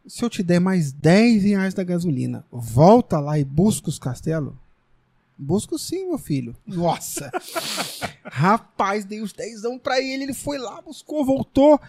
se 0.07 0.23
eu 0.23 0.29
te 0.29 0.41
der 0.43 0.61
mais 0.61 0.93
10 0.93 1.43
reais 1.43 1.73
da 1.73 1.83
gasolina, 1.83 2.45
volta 2.49 3.19
lá 3.19 3.37
e 3.37 3.43
busca 3.43 3.89
os 3.89 3.99
castelos? 3.99 4.53
Busco 5.43 5.79
sim, 5.79 6.07
meu 6.09 6.19
filho. 6.19 6.55
Nossa! 6.67 7.31
Rapaz, 8.23 9.05
dei 9.05 9.21
os 9.21 9.33
10 9.33 9.61
pra 9.81 9.99
ele, 9.99 10.23
ele 10.23 10.33
foi 10.33 10.57
lá, 10.59 10.79
buscou, 10.81 11.25
voltou. 11.25 11.79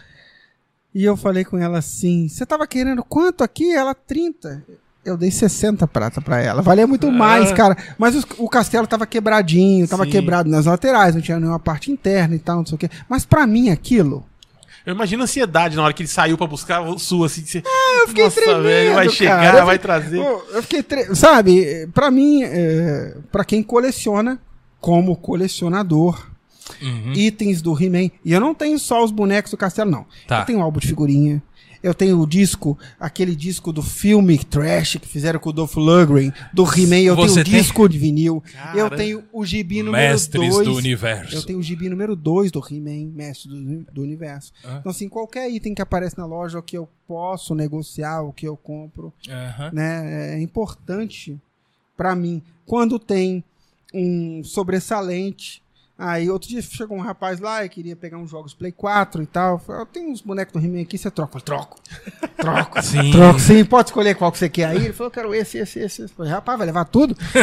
E 0.95 1.05
eu 1.05 1.17
falei 1.17 1.45
com 1.45 1.59
ela 1.59 1.79
assim: 1.79 2.29
Você 2.29 2.47
tava 2.47 2.67
querendo 2.67 3.05
quanto 3.05 3.45
aqui? 3.45 3.71
Ela, 3.75 3.95
30. 3.95 4.65
Eu 5.05 5.17
dei 5.17 5.31
60 5.31 5.87
prata 5.89 6.21
pra 6.23 6.41
ela. 6.41 6.63
Valia 6.63 6.87
muito 6.87 7.11
mais, 7.11 7.51
cara. 7.53 7.77
Mas 7.99 8.15
os- 8.15 8.27
o 8.39 8.49
castelo 8.49 8.87
tava 8.87 9.05
quebradinho, 9.07 9.87
tava 9.89 10.05
Sim. 10.05 10.11
quebrado 10.11 10.49
nas 10.49 10.67
laterais, 10.67 11.15
não 11.15 11.21
tinha 11.21 11.39
nenhuma 11.41 11.59
parte 11.59 11.91
interna 11.91 12.35
e 12.37 12.39
tal, 12.39 12.59
não 12.59 12.67
sei 12.67 12.77
o 12.77 12.79
quê. 12.79 12.89
Mas 13.09 13.25
pra 13.27 13.47
mim 13.47 13.69
aquilo. 13.69 14.25
Eu 14.85 14.95
imagino 14.95 15.23
a 15.23 15.25
ansiedade 15.25 15.77
na 15.77 15.83
hora 15.85 15.93
que 15.93 16.03
ele 16.03 16.09
saiu 16.09 16.37
pra 16.37 16.47
buscar 16.47 16.81
o 16.83 16.99
sua, 16.99 17.27
assim. 17.27 17.45
Você... 17.45 17.63
Eu 18.03 18.09
fiquei 18.09 18.25
Nossa, 18.25 18.41
tremendo, 18.41 18.63
velho, 18.65 18.95
vai 18.95 19.05
cara. 19.05 19.17
chegar, 19.17 19.59
Eu 19.59 19.67
vai 19.67 19.79
trazer. 19.79 20.19
Pô, 20.21 20.43
Eu 20.53 20.63
fiquei. 20.63 20.83
Tre... 20.83 21.15
Sabe, 21.15 21.87
pra 21.95 22.11
mim, 22.11 22.43
é, 22.43 23.17
pra 23.31 23.45
quem 23.45 23.63
coleciona, 23.63 24.41
como 24.81 25.17
colecionador, 25.17 26.27
Uhum. 26.81 27.13
itens 27.15 27.61
do 27.61 27.81
He-Man. 27.81 28.11
E 28.25 28.33
eu 28.33 28.41
não 28.41 28.55
tenho 28.55 28.79
só 28.79 29.05
os 29.05 29.11
bonecos 29.11 29.51
do 29.51 29.57
castelo, 29.57 29.91
não. 29.91 30.07
Tá. 30.27 30.41
Eu 30.41 30.47
tenho 30.47 30.59
um 30.59 30.63
álbum 30.63 30.81
de 30.81 30.87
figurinha. 30.89 31.43
Eu 31.83 31.93
tenho 31.95 32.21
o 32.21 32.27
disco, 32.27 32.79
aquele 33.01 33.35
disco 33.35 33.73
do 33.73 33.83
filme 33.83 34.39
Trash 34.39 34.97
que 35.01 35.09
fizeram 35.09 35.41
com 35.41 35.51
o 35.51 35.53
Dolph 35.53 35.75
Lundgren, 35.77 36.33
do 36.53 36.63
He-Man. 36.65 37.01
Eu 37.01 37.17
Você 37.17 37.43
tenho 37.43 37.47
o 37.47 37.51
tem? 37.51 37.61
disco 37.61 37.89
de 37.89 37.99
vinil. 37.99 38.43
Caramba. 38.53 38.79
Eu 38.79 38.91
tenho 38.91 39.25
o 39.33 39.45
gibi 39.45 39.83
número 39.83 40.03
Mestres 40.11 40.55
2. 40.55 40.69
do 40.69 40.75
universo. 40.77 41.35
Eu 41.35 41.43
tenho 41.43 41.59
o 41.59 41.63
gibi 41.63 41.89
número 41.89 42.15
2 42.15 42.51
do 42.53 42.61
He-Man, 42.61 43.11
Mestre 43.15 43.49
do, 43.51 43.85
do 43.93 44.03
Universo. 44.03 44.53
Ah. 44.65 44.77
Então, 44.79 44.91
assim, 44.91 45.09
qualquer 45.09 45.51
item 45.51 45.75
que 45.75 45.83
aparece 45.83 46.17
na 46.17 46.25
loja, 46.27 46.59
o 46.59 46.63
que 46.63 46.77
eu 46.79 46.89
posso 47.09 47.55
negociar, 47.55 48.23
o 48.23 48.33
que 48.33 48.47
eu 48.47 48.57
compro, 48.57 49.13
Aham. 49.29 49.71
né? 49.73 50.37
É 50.37 50.41
importante 50.41 51.37
pra 51.97 52.15
mim. 52.15 52.41
Quando 52.65 52.99
tem 52.99 53.43
um 53.93 54.43
sobressalente. 54.45 55.61
Aí 55.99 56.29
outro 56.31 56.49
dia 56.49 56.61
chegou 56.63 56.97
um 56.97 57.01
rapaz 57.01 57.39
lá 57.39 57.65
e 57.65 57.69
queria 57.69 57.95
pegar 57.95 58.19
uns 58.19 58.31
jogos 58.31 58.55
Play 58.55 58.73
4 58.73 59.23
e 59.23 59.27
tal. 59.27 59.53
Eu 59.55 59.59
falei, 59.59 59.83
"Eu 59.83 59.87
tenho 59.87 60.11
uns 60.11 60.21
bonecos 60.21 60.53
do 60.53 60.67
He-Man 60.67 60.83
aqui, 60.83 60.99
você 60.99 61.11
troca? 61.11 61.37
Eu 61.37 61.41
falei, 61.41 61.45
troco. 61.45 61.81
Troco. 62.43 62.83
Sim. 62.83 63.11
Troco 63.13 63.39
sim, 63.39 63.65
pode 63.65 63.91
escolher 63.91 64.15
qual 64.17 64.33
que 64.33 64.39
você 64.39 64.49
quer 64.49 64.65
aí. 64.65 64.79
Ele 64.79 64.93
falou, 64.93 65.09
eu 65.09 65.13
quero 65.15 65.35
esse, 65.35 65.59
esse, 65.59 65.79
esse. 65.79 66.03
Eu 66.03 66.09
falei, 66.09 66.33
rapaz, 66.33 66.59
vai 66.59 66.67
levar 66.67 66.87
tudo? 66.87 67.17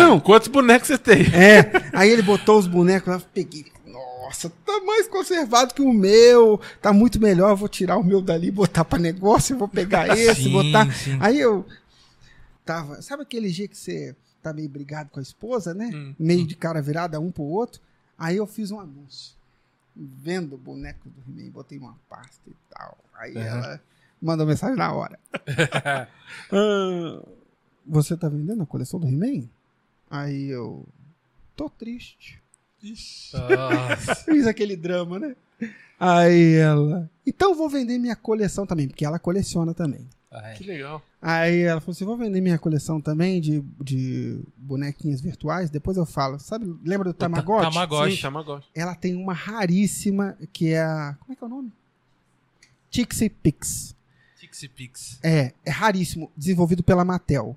não, 0.00 0.08
não. 0.10 0.20
Quantos 0.20 0.48
bonecos 0.48 0.88
você 0.88 0.96
tem? 0.96 1.22
É, 1.34 1.70
aí 1.92 2.08
ele 2.08 2.22
botou 2.22 2.58
os 2.58 2.66
bonecos 2.66 3.12
lá, 3.12 3.20
peguei. 3.34 3.66
nossa, 3.84 4.48
tá 4.64 4.80
mais 4.86 5.06
conservado 5.08 5.74
que 5.74 5.82
o 5.82 5.92
meu, 5.92 6.58
tá 6.80 6.92
muito 6.94 7.20
melhor, 7.20 7.50
eu 7.50 7.56
vou 7.56 7.68
tirar 7.68 7.98
o 7.98 8.04
meu 8.04 8.22
dali, 8.22 8.50
botar 8.50 8.84
pra 8.86 8.98
negócio, 8.98 9.52
eu 9.54 9.58
vou 9.58 9.68
pegar 9.68 10.08
esse, 10.16 10.44
Sim, 10.44 10.52
botar. 10.52 10.90
sim. 10.94 11.18
Aí 11.20 11.38
eu 11.38 11.66
tava, 12.64 13.02
sabe 13.02 13.22
aquele 13.22 13.50
dia 13.50 13.68
que 13.68 13.76
você 13.76 14.14
tá 14.42 14.52
meio 14.52 14.68
brigado 14.68 15.10
com 15.10 15.18
a 15.18 15.22
esposa, 15.22 15.74
né? 15.74 15.90
Hum, 15.92 16.14
meio 16.18 16.46
de 16.46 16.54
cara 16.56 16.80
virada 16.80 17.20
um 17.20 17.30
pro 17.30 17.42
outro. 17.42 17.80
Aí 18.18 18.36
eu 18.36 18.46
fiz 18.46 18.70
um 18.70 18.80
anúncio. 18.80 19.36
Vendo 19.94 20.54
o 20.54 20.58
boneco 20.58 21.08
do 21.08 21.20
He-Man, 21.30 21.50
botei 21.50 21.78
uma 21.78 21.96
pasta 22.08 22.48
e 22.48 22.54
tal. 22.70 22.98
Aí 23.14 23.36
Aham. 23.36 23.46
ela 23.46 23.80
mandou 24.20 24.46
mensagem 24.46 24.76
na 24.76 24.92
hora. 24.92 25.18
Ah, 26.52 27.22
você 27.86 28.14
tá 28.14 28.28
vendendo 28.28 28.62
a 28.62 28.66
coleção 28.66 29.00
do 29.00 29.08
He-Man? 29.08 29.48
Aí 30.10 30.48
eu. 30.48 30.86
Tô 31.56 31.70
triste. 31.70 32.40
Nossa. 33.32 34.14
Fiz 34.26 34.46
aquele 34.46 34.76
drama, 34.76 35.18
né? 35.18 35.34
Aí 35.98 36.54
ela. 36.56 37.10
Então 37.26 37.54
vou 37.54 37.68
vender 37.68 37.98
minha 37.98 38.14
coleção 38.14 38.66
também, 38.66 38.86
porque 38.88 39.04
ela 39.04 39.18
coleciona 39.18 39.72
também. 39.74 40.06
Ai. 40.30 40.54
Que 40.54 40.64
legal. 40.64 41.02
Aí 41.22 41.62
ela 41.62 41.80
falou 41.80 41.92
assim: 41.92 42.04
vou 42.04 42.16
vender 42.16 42.40
minha 42.40 42.58
coleção 42.58 43.00
também 43.00 43.40
de, 43.40 43.62
de 43.80 44.42
bonequinhas 44.56 45.20
virtuais. 45.20 45.70
Depois 45.70 45.96
eu 45.96 46.04
falo. 46.04 46.38
Sabe, 46.38 46.66
lembra 46.84 47.08
do 47.10 47.14
Tamagotchi? 47.14 47.70
Tamagotchi. 47.70 48.16
Sim, 48.16 48.22
Tamagotchi. 48.22 48.68
Ela 48.74 48.94
tem 48.94 49.14
uma 49.14 49.32
raríssima 49.32 50.36
que 50.52 50.72
é 50.72 50.82
a. 50.82 51.16
Como 51.20 51.32
é 51.32 51.36
que 51.36 51.42
é 51.42 51.46
o 51.46 51.50
nome? 51.50 51.72
Tixie 52.90 53.30
Pix. 53.30 53.96
Pixie 54.38 54.68
Pix. 54.68 55.18
É, 55.22 55.52
é 55.64 55.70
raríssimo, 55.70 56.30
desenvolvido 56.36 56.82
pela 56.82 57.04
Mattel. 57.04 57.56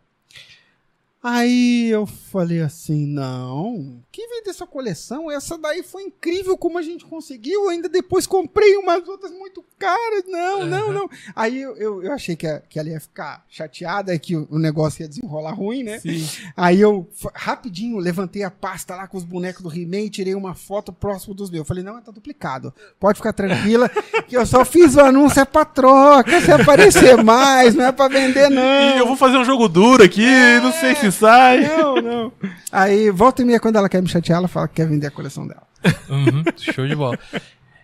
Aí 1.23 1.88
eu 1.91 2.07
falei 2.07 2.61
assim, 2.61 3.06
não, 3.06 4.02
que 4.11 4.27
vender 4.27 4.53
sua 4.53 4.65
coleção? 4.65 5.30
Essa 5.30 5.56
daí 5.56 5.84
foi 5.84 6.02
incrível 6.02 6.57
como 6.57 6.80
a 6.80 6.81
gente 6.81 7.06
conseguiu, 7.06 7.69
ainda 7.69 7.88
depois 7.88 8.26
comprei 8.26 8.76
umas 8.77 9.07
outras 9.07 9.31
muito 9.31 9.64
caras, 9.77 10.23
não, 10.27 10.65
não, 10.65 10.85
Aham. 10.89 10.93
não. 10.93 11.10
Aí 11.35 11.61
eu, 11.61 11.76
eu, 11.77 12.02
eu 12.03 12.11
achei 12.11 12.35
que, 12.35 12.48
a- 12.48 12.60
que 12.61 12.80
ela 12.80 12.89
ia 12.89 12.99
ficar 12.99 13.45
chateada, 13.48 14.18
que 14.18 14.35
o, 14.35 14.48
o 14.49 14.57
negócio 14.57 15.03
ia 15.03 15.07
desenrolar 15.07 15.52
ruim, 15.53 15.84
né? 15.84 15.99
Sim. 15.99 16.27
Aí 16.57 16.81
eu, 16.81 17.07
rapidinho, 17.35 17.98
levantei 17.99 18.41
a 18.41 18.49
pasta 18.49 18.95
lá 18.95 19.07
com 19.07 19.15
os 19.18 19.23
bonecos 19.23 19.61
do 19.61 19.72
He-Man 19.72 20.06
e 20.06 20.10
tirei 20.10 20.34
uma 20.34 20.56
foto 20.56 20.91
próximo 20.91 21.35
dos 21.35 21.52
meus. 21.52 21.68
Falei, 21.68 21.84
não, 21.84 22.02
tá 22.02 22.11
duplicado. 22.11 22.73
Pode 22.99 23.18
ficar 23.18 23.34
tranquila, 23.34 23.88
que 24.27 24.35
eu 24.35 24.45
só 24.45 24.65
fiz 24.65 24.95
o 24.95 25.02
anúncio, 25.02 25.39
é 25.39 25.45
pra 25.45 25.65
troca, 25.65 26.41
se 26.41 26.52
aparecer 26.52 27.23
mais, 27.23 27.76
não 27.76 27.85
é 27.85 27.91
pra 27.91 28.07
vender, 28.07 28.48
E 28.52 28.56
não. 28.56 28.98
eu 28.98 29.06
vou 29.06 29.15
fazer 29.15 29.38
um 29.38 29.45
jogo 29.45 29.69
duro 29.69 30.03
aqui, 30.03 30.26
não 30.64 30.72
sei 30.73 30.95
se 30.95 31.10
sai. 31.11 31.61
Não, 31.67 31.95
não. 31.95 32.31
Aí, 32.71 33.09
volta 33.11 33.41
e 33.41 33.45
meia, 33.45 33.59
quando 33.59 33.75
ela 33.75 33.89
quer 33.89 34.01
me 34.01 34.07
chatear, 34.09 34.38
ela 34.39 34.47
fala 34.47 34.67
que 34.67 34.75
quer 34.75 34.88
vender 34.88 35.07
a 35.07 35.11
coleção 35.11 35.47
dela. 35.47 35.63
Uhum, 36.09 36.43
show 36.73 36.88
de 36.88 36.95
bola. 36.95 37.17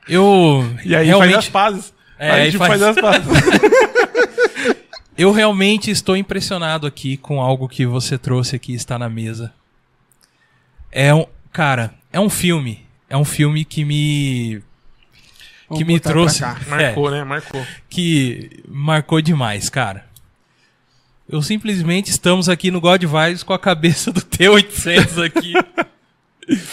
Eu 0.08 0.64
E 0.86 0.96
aí 0.96 1.08
realmente, 1.08 1.34
faz 1.34 1.46
as 1.46 1.50
pazes. 1.50 1.94
É, 2.18 2.32
aí 2.32 2.42
a 2.42 2.46
gente 2.46 2.58
faz- 2.58 2.82
faz, 2.82 2.84
as 2.84 3.02
pazes. 3.02 3.28
eu 5.18 5.32
realmente 5.32 5.92
estou 5.92 6.16
impressionado 6.16 6.88
aqui 6.88 7.18
com 7.18 7.42
algo 7.42 7.68
que 7.68 7.86
você 7.86 8.18
trouxe 8.18 8.56
aqui 8.56 8.74
está 8.74 8.98
na 8.98 9.10
mesa. 9.10 9.54
É 10.92 11.14
um, 11.14 11.26
cara, 11.52 11.94
é 12.12 12.20
um 12.20 12.30
filme, 12.30 12.86
é 13.10 13.18
um 13.18 13.26
filme 13.26 13.66
que 13.66 13.84
me 13.84 14.62
Vamos 15.68 15.80
que 15.80 15.86
me 15.86 16.00
trouxe, 16.00 16.40
cá. 16.40 16.58
Marcou, 16.68 17.12
né? 17.12 17.24
Marcou. 17.24 17.66
que 17.90 18.64
marcou 18.68 19.22
demais, 19.22 19.70
cara. 19.70 20.07
Eu 21.30 21.42
simplesmente 21.42 22.10
estamos 22.10 22.48
aqui 22.48 22.72
no 22.72 22.80
God 22.80 23.04
Vibes 23.04 23.44
com 23.44 23.54
a 23.54 23.60
cabeça 23.60 24.12
do 24.12 24.22
T800 24.22 25.26
aqui. 25.26 25.54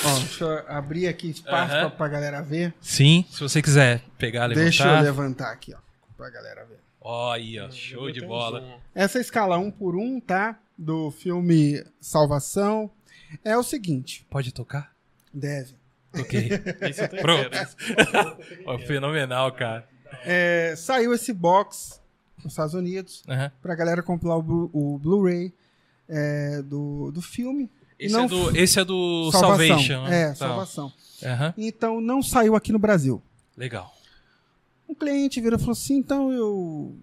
Ó, 0.05 0.19
deixa 0.21 0.45
eu 0.45 0.65
abrir 0.69 1.09
aqui 1.09 1.31
espaço 1.31 1.73
Aham. 1.73 1.81
pra, 1.81 1.91
pra 1.91 2.09
galera 2.09 2.41
ver. 2.41 2.73
Sim, 2.81 3.25
se 3.29 3.41
você 3.41 3.61
quiser 3.61 4.03
pegar, 4.17 4.47
levantar. 4.47 4.63
Deixa 4.65 4.87
eu 4.87 5.03
levantar 5.03 5.51
aqui, 5.51 5.75
ó, 5.75 5.79
pra 6.17 6.31
galera 6.31 6.65
ver. 6.65 6.79
Ó, 7.01 7.33
aí, 7.33 7.59
ó, 7.59 7.69
show 7.71 8.11
de 8.13 8.21
bola. 8.21 8.79
Essa 8.95 9.19
escala 9.19 9.59
um 9.59 9.71
por 9.71 9.97
um, 9.97 10.21
tá? 10.21 10.57
Do 10.79 11.11
filme 11.11 11.85
Salvação. 12.01 12.89
É 13.45 13.57
o 13.57 13.63
seguinte, 13.65 14.25
Pode 14.31 14.53
tocar? 14.53 14.93
deve. 15.33 15.75
Ok. 16.17 16.49
Pronto. 17.21 17.51
Ó, 18.67 18.79
fenomenal, 18.79 19.51
cara. 19.51 19.89
É, 20.25 20.75
saiu 20.77 21.13
esse 21.13 21.33
box 21.33 22.01
nos 22.45 22.53
Estados 22.53 22.75
Unidos 22.75 23.23
Aham. 23.29 23.51
pra 23.63 23.75
galera 23.75 24.03
comprar 24.03 24.37
o, 24.37 24.43
Blu- 24.43 24.71
o 24.73 24.99
Blu-ray 24.99 25.53
é, 26.09 26.63
do, 26.63 27.11
do 27.13 27.21
filme. 27.23 27.71
Esse, 27.99 28.13
Não 28.13 28.25
é 28.25 28.29
do, 28.29 28.57
esse 28.57 28.79
é 28.81 28.85
do 28.85 29.31
Salvação. 29.33 29.57
Salvation. 29.69 30.03
né? 30.05 30.23
É, 30.23 30.29
Tá. 30.29 30.35
Salvação. 30.35 30.93
Aham. 31.23 31.55
Então 31.57 32.01
não 32.01 32.23
saiu 32.23 32.55
aqui 32.57 32.73
no 32.73 32.79
Brasil. 32.79 33.23
Legal. 33.57 33.95
Um 34.89 34.95
cliente 34.95 35.41
virou 35.41 35.57
e 35.59 35.61
falou 35.61 35.73
assim: 35.73 35.97
então 35.97 36.33
eu. 36.33 36.95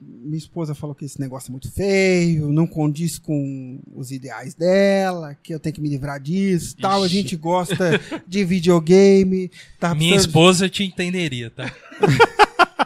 Minha 0.00 0.36
esposa 0.38 0.74
falou 0.74 0.94
que 0.94 1.04
esse 1.04 1.20
negócio 1.20 1.48
é 1.50 1.52
muito 1.52 1.70
feio, 1.70 2.50
não 2.52 2.66
condiz 2.66 3.18
com 3.18 3.78
os 3.94 4.10
ideais 4.10 4.54
dela, 4.54 5.36
que 5.40 5.54
eu 5.54 5.60
tenho 5.60 5.74
que 5.74 5.80
me 5.80 5.88
livrar 5.88 6.20
disso 6.20 6.76
tal. 6.76 7.02
A 7.02 7.06
Ixi. 7.06 7.14
gente 7.14 7.36
gosta 7.36 8.00
de 8.26 8.44
videogame. 8.44 9.50
Tá 9.78 9.94
Minha 9.94 10.14
precisando- 10.14 10.28
esposa 10.30 10.68
te 10.68 10.82
entenderia, 10.84 11.50
tá? 11.50 11.72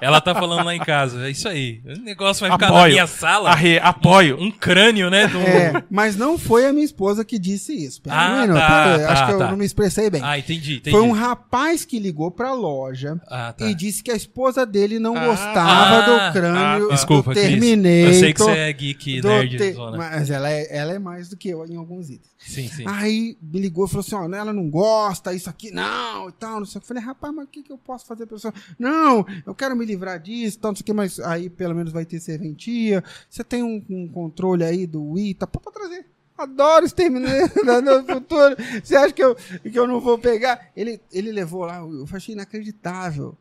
Ela 0.01 0.21
tá 0.21 0.35
falando 0.35 0.65
lá 0.65 0.75
em 0.75 0.81
casa. 0.81 1.27
É 1.27 1.31
isso 1.31 1.49
aí. 1.49 1.81
O 1.85 2.01
negócio 2.03 2.41
vai 2.47 2.51
ficar 2.53 2.71
na 2.71 2.77
Apoio. 2.79 2.93
minha 2.93 3.07
sala. 3.07 3.51
Arre, 3.51 3.79
apoio. 3.79 4.41
Um 4.41 4.51
crânio, 4.51 5.11
né? 5.11 5.27
do- 5.27 5.39
É, 5.39 5.85
mas 5.91 6.17
não 6.17 6.39
foi 6.39 6.67
a 6.67 6.73
minha 6.73 6.85
esposa 6.85 7.25
que 7.25 7.39
disse 7.39 7.73
isso. 7.75 8.01
Pera 8.03 8.17
Ah, 8.17 8.29
um 8.37 8.41
minuto, 8.43 8.57
tá, 8.59 8.99
tá, 8.99 9.13
acho 9.13 9.27
que 9.27 9.33
eu 9.33 9.39
tá. 9.39 9.51
não 9.51 9.57
me 9.57 9.65
expressei 9.65 10.11
bem. 10.11 10.21
Ah, 10.25 10.39
entendi, 10.39 10.77
entendi. 10.77 10.91
Foi 10.91 11.03
um 11.03 11.13
rapaz 11.13 11.85
que 11.85 11.99
ligou 11.99 12.31
pra 12.31 12.53
loja 12.53 13.21
Ah, 13.29 13.53
tá. 13.53 13.67
e 13.67 13.75
disse 13.75 14.03
que 14.03 14.11
a 14.11 14.17
esposa 14.17 14.65
dele 14.67 14.99
não 14.99 15.17
Ah, 15.17 15.27
gostava 15.27 15.97
ah, 15.97 16.01
do 16.29 16.33
crânio 16.33 16.87
ah, 16.87 16.89
tá. 16.89 16.95
Desculpa, 16.95 17.35
do. 17.35 17.41
Terminator. 17.41 18.13
Eu 18.13 18.15
sei 18.15 18.33
que 18.33 18.39
você 18.41 18.51
é 18.51 18.73
geek 18.73 19.23
nerd 19.23 19.57
te-. 19.57 19.75
Mas 19.97 20.31
ela 20.31 20.51
é, 20.51 20.67
ela 20.77 20.93
é 20.93 20.99
mais 20.99 21.29
do 21.29 21.37
que 21.37 21.49
eu 21.51 21.65
em 21.67 21.77
alguns 21.77 22.11
itens. 22.11 22.31
Sim, 22.39 22.69
sim. 22.69 22.85
Aí 22.87 23.37
me 23.43 23.61
ligou 23.61 23.85
e 23.85 23.89
falou 23.89 24.01
assim: 24.01 24.15
ó, 24.15 24.25
ela 24.35 24.53
não 24.53 24.69
gosta, 24.71 25.35
isso 25.35 25.51
aqui 25.51 25.71
não, 25.71 26.29
e 26.29 26.33
tal, 26.33 26.59
não 26.61 26.67
sei 26.67 26.79
o 26.79 26.81
que. 26.81 26.85
Eu 26.85 26.89
falei, 26.89 27.03
rapaz, 27.03 27.35
mas 27.35 27.45
o 27.45 27.49
que, 27.49 27.63
que 27.63 27.71
eu 27.73 27.77
posso 27.79 28.07
fazer 28.07 28.25
pra 28.27 28.39
você? 28.39 28.51
Não, 28.79 29.27
eu 29.47 29.55
quero 29.55 29.77
me 29.77 29.85
livrar 29.91 30.21
disso, 30.21 30.59
sei 30.79 30.83
o 30.83 30.87
que, 30.87 30.93
mas 30.93 31.21
aí 31.21 31.51
pelo 31.51 31.75
menos 31.75 31.93
vai 31.93 32.05
ter 32.05 32.21
serventia. 32.21 33.03
Você 33.29 33.45
tem 33.45 33.63
um, 33.63 33.83
um 33.89 34.09
controle 34.09 34.65
aí 34.65 34.87
do 34.87 35.15
tá? 35.35 35.47
Pô, 35.47 35.61
pra 35.61 35.73
trazer. 35.73 36.07
Adoro 36.37 36.87
esse 36.87 36.95
Terminator 36.95 37.65
no 37.83 38.05
futuro. 38.07 38.57
Você 38.83 38.97
acha 38.97 39.13
que 39.13 39.23
eu, 39.23 39.35
que 39.35 39.79
eu 39.79 39.87
não 39.87 40.01
vou 40.01 40.19
pegar? 40.19 40.71
Ele, 40.75 41.01
ele 41.13 41.31
levou 41.31 41.67
lá, 41.67 41.79
eu 41.79 42.07
achei 42.13 42.35
inacreditável. 42.35 43.37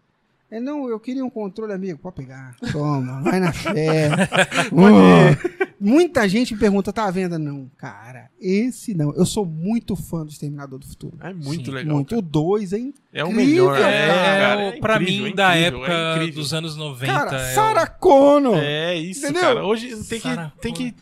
É, 0.51 0.59
não, 0.59 0.89
eu 0.89 0.99
queria 0.99 1.23
um 1.23 1.29
controle, 1.29 1.71
amigo. 1.73 1.99
Pode 1.99 2.15
pegar. 2.15 2.55
Toma, 2.71 3.21
vai 3.21 3.39
na 3.39 3.51
fé. 3.53 4.09
Uh, 4.71 5.65
muita 5.79 6.27
gente 6.27 6.53
me 6.53 6.59
pergunta, 6.59 6.91
tá 6.93 7.05
à 7.05 7.11
venda? 7.11 7.37
Não, 7.39 7.69
cara, 7.77 8.29
esse 8.39 8.93
não. 8.93 9.13
Eu 9.13 9.25
sou 9.25 9.45
muito 9.45 9.95
fã 9.95 10.23
do 10.25 10.31
Exterminador 10.31 10.79
do 10.79 10.87
Futuro. 10.87 11.17
É 11.21 11.33
muito 11.33 11.65
Sim. 11.65 11.71
legal. 11.71 11.95
muito. 11.95 12.17
O 12.17 12.21
2, 12.21 12.73
hein? 12.73 12.93
É 13.13 13.23
o 13.23 13.29
incrível, 13.29 13.71
melhor. 13.71 13.77
É, 13.79 14.07
cara, 14.39 14.59
o- 14.59 14.61
é 14.69 14.79
pra 14.79 14.95
incrível, 15.01 15.23
mim, 15.25 15.31
é 15.31 15.35
da 15.35 15.57
incrível, 15.59 15.77
época 15.85 15.93
é 15.93 16.15
incrível. 16.15 16.41
dos 16.41 16.53
anos 16.53 16.75
90. 16.75 17.13
Cara, 17.13 17.37
é 17.41 17.53
Sarah 17.53 17.87
Connor. 17.87 18.57
É 18.57 18.95
isso, 18.95 19.23
Entendeu? 19.25 19.41
cara. 19.41 19.65
Hoje 19.65 19.95
tem 20.05 20.19
que, 20.19 20.29
tem 20.61 20.73
que 20.73 20.95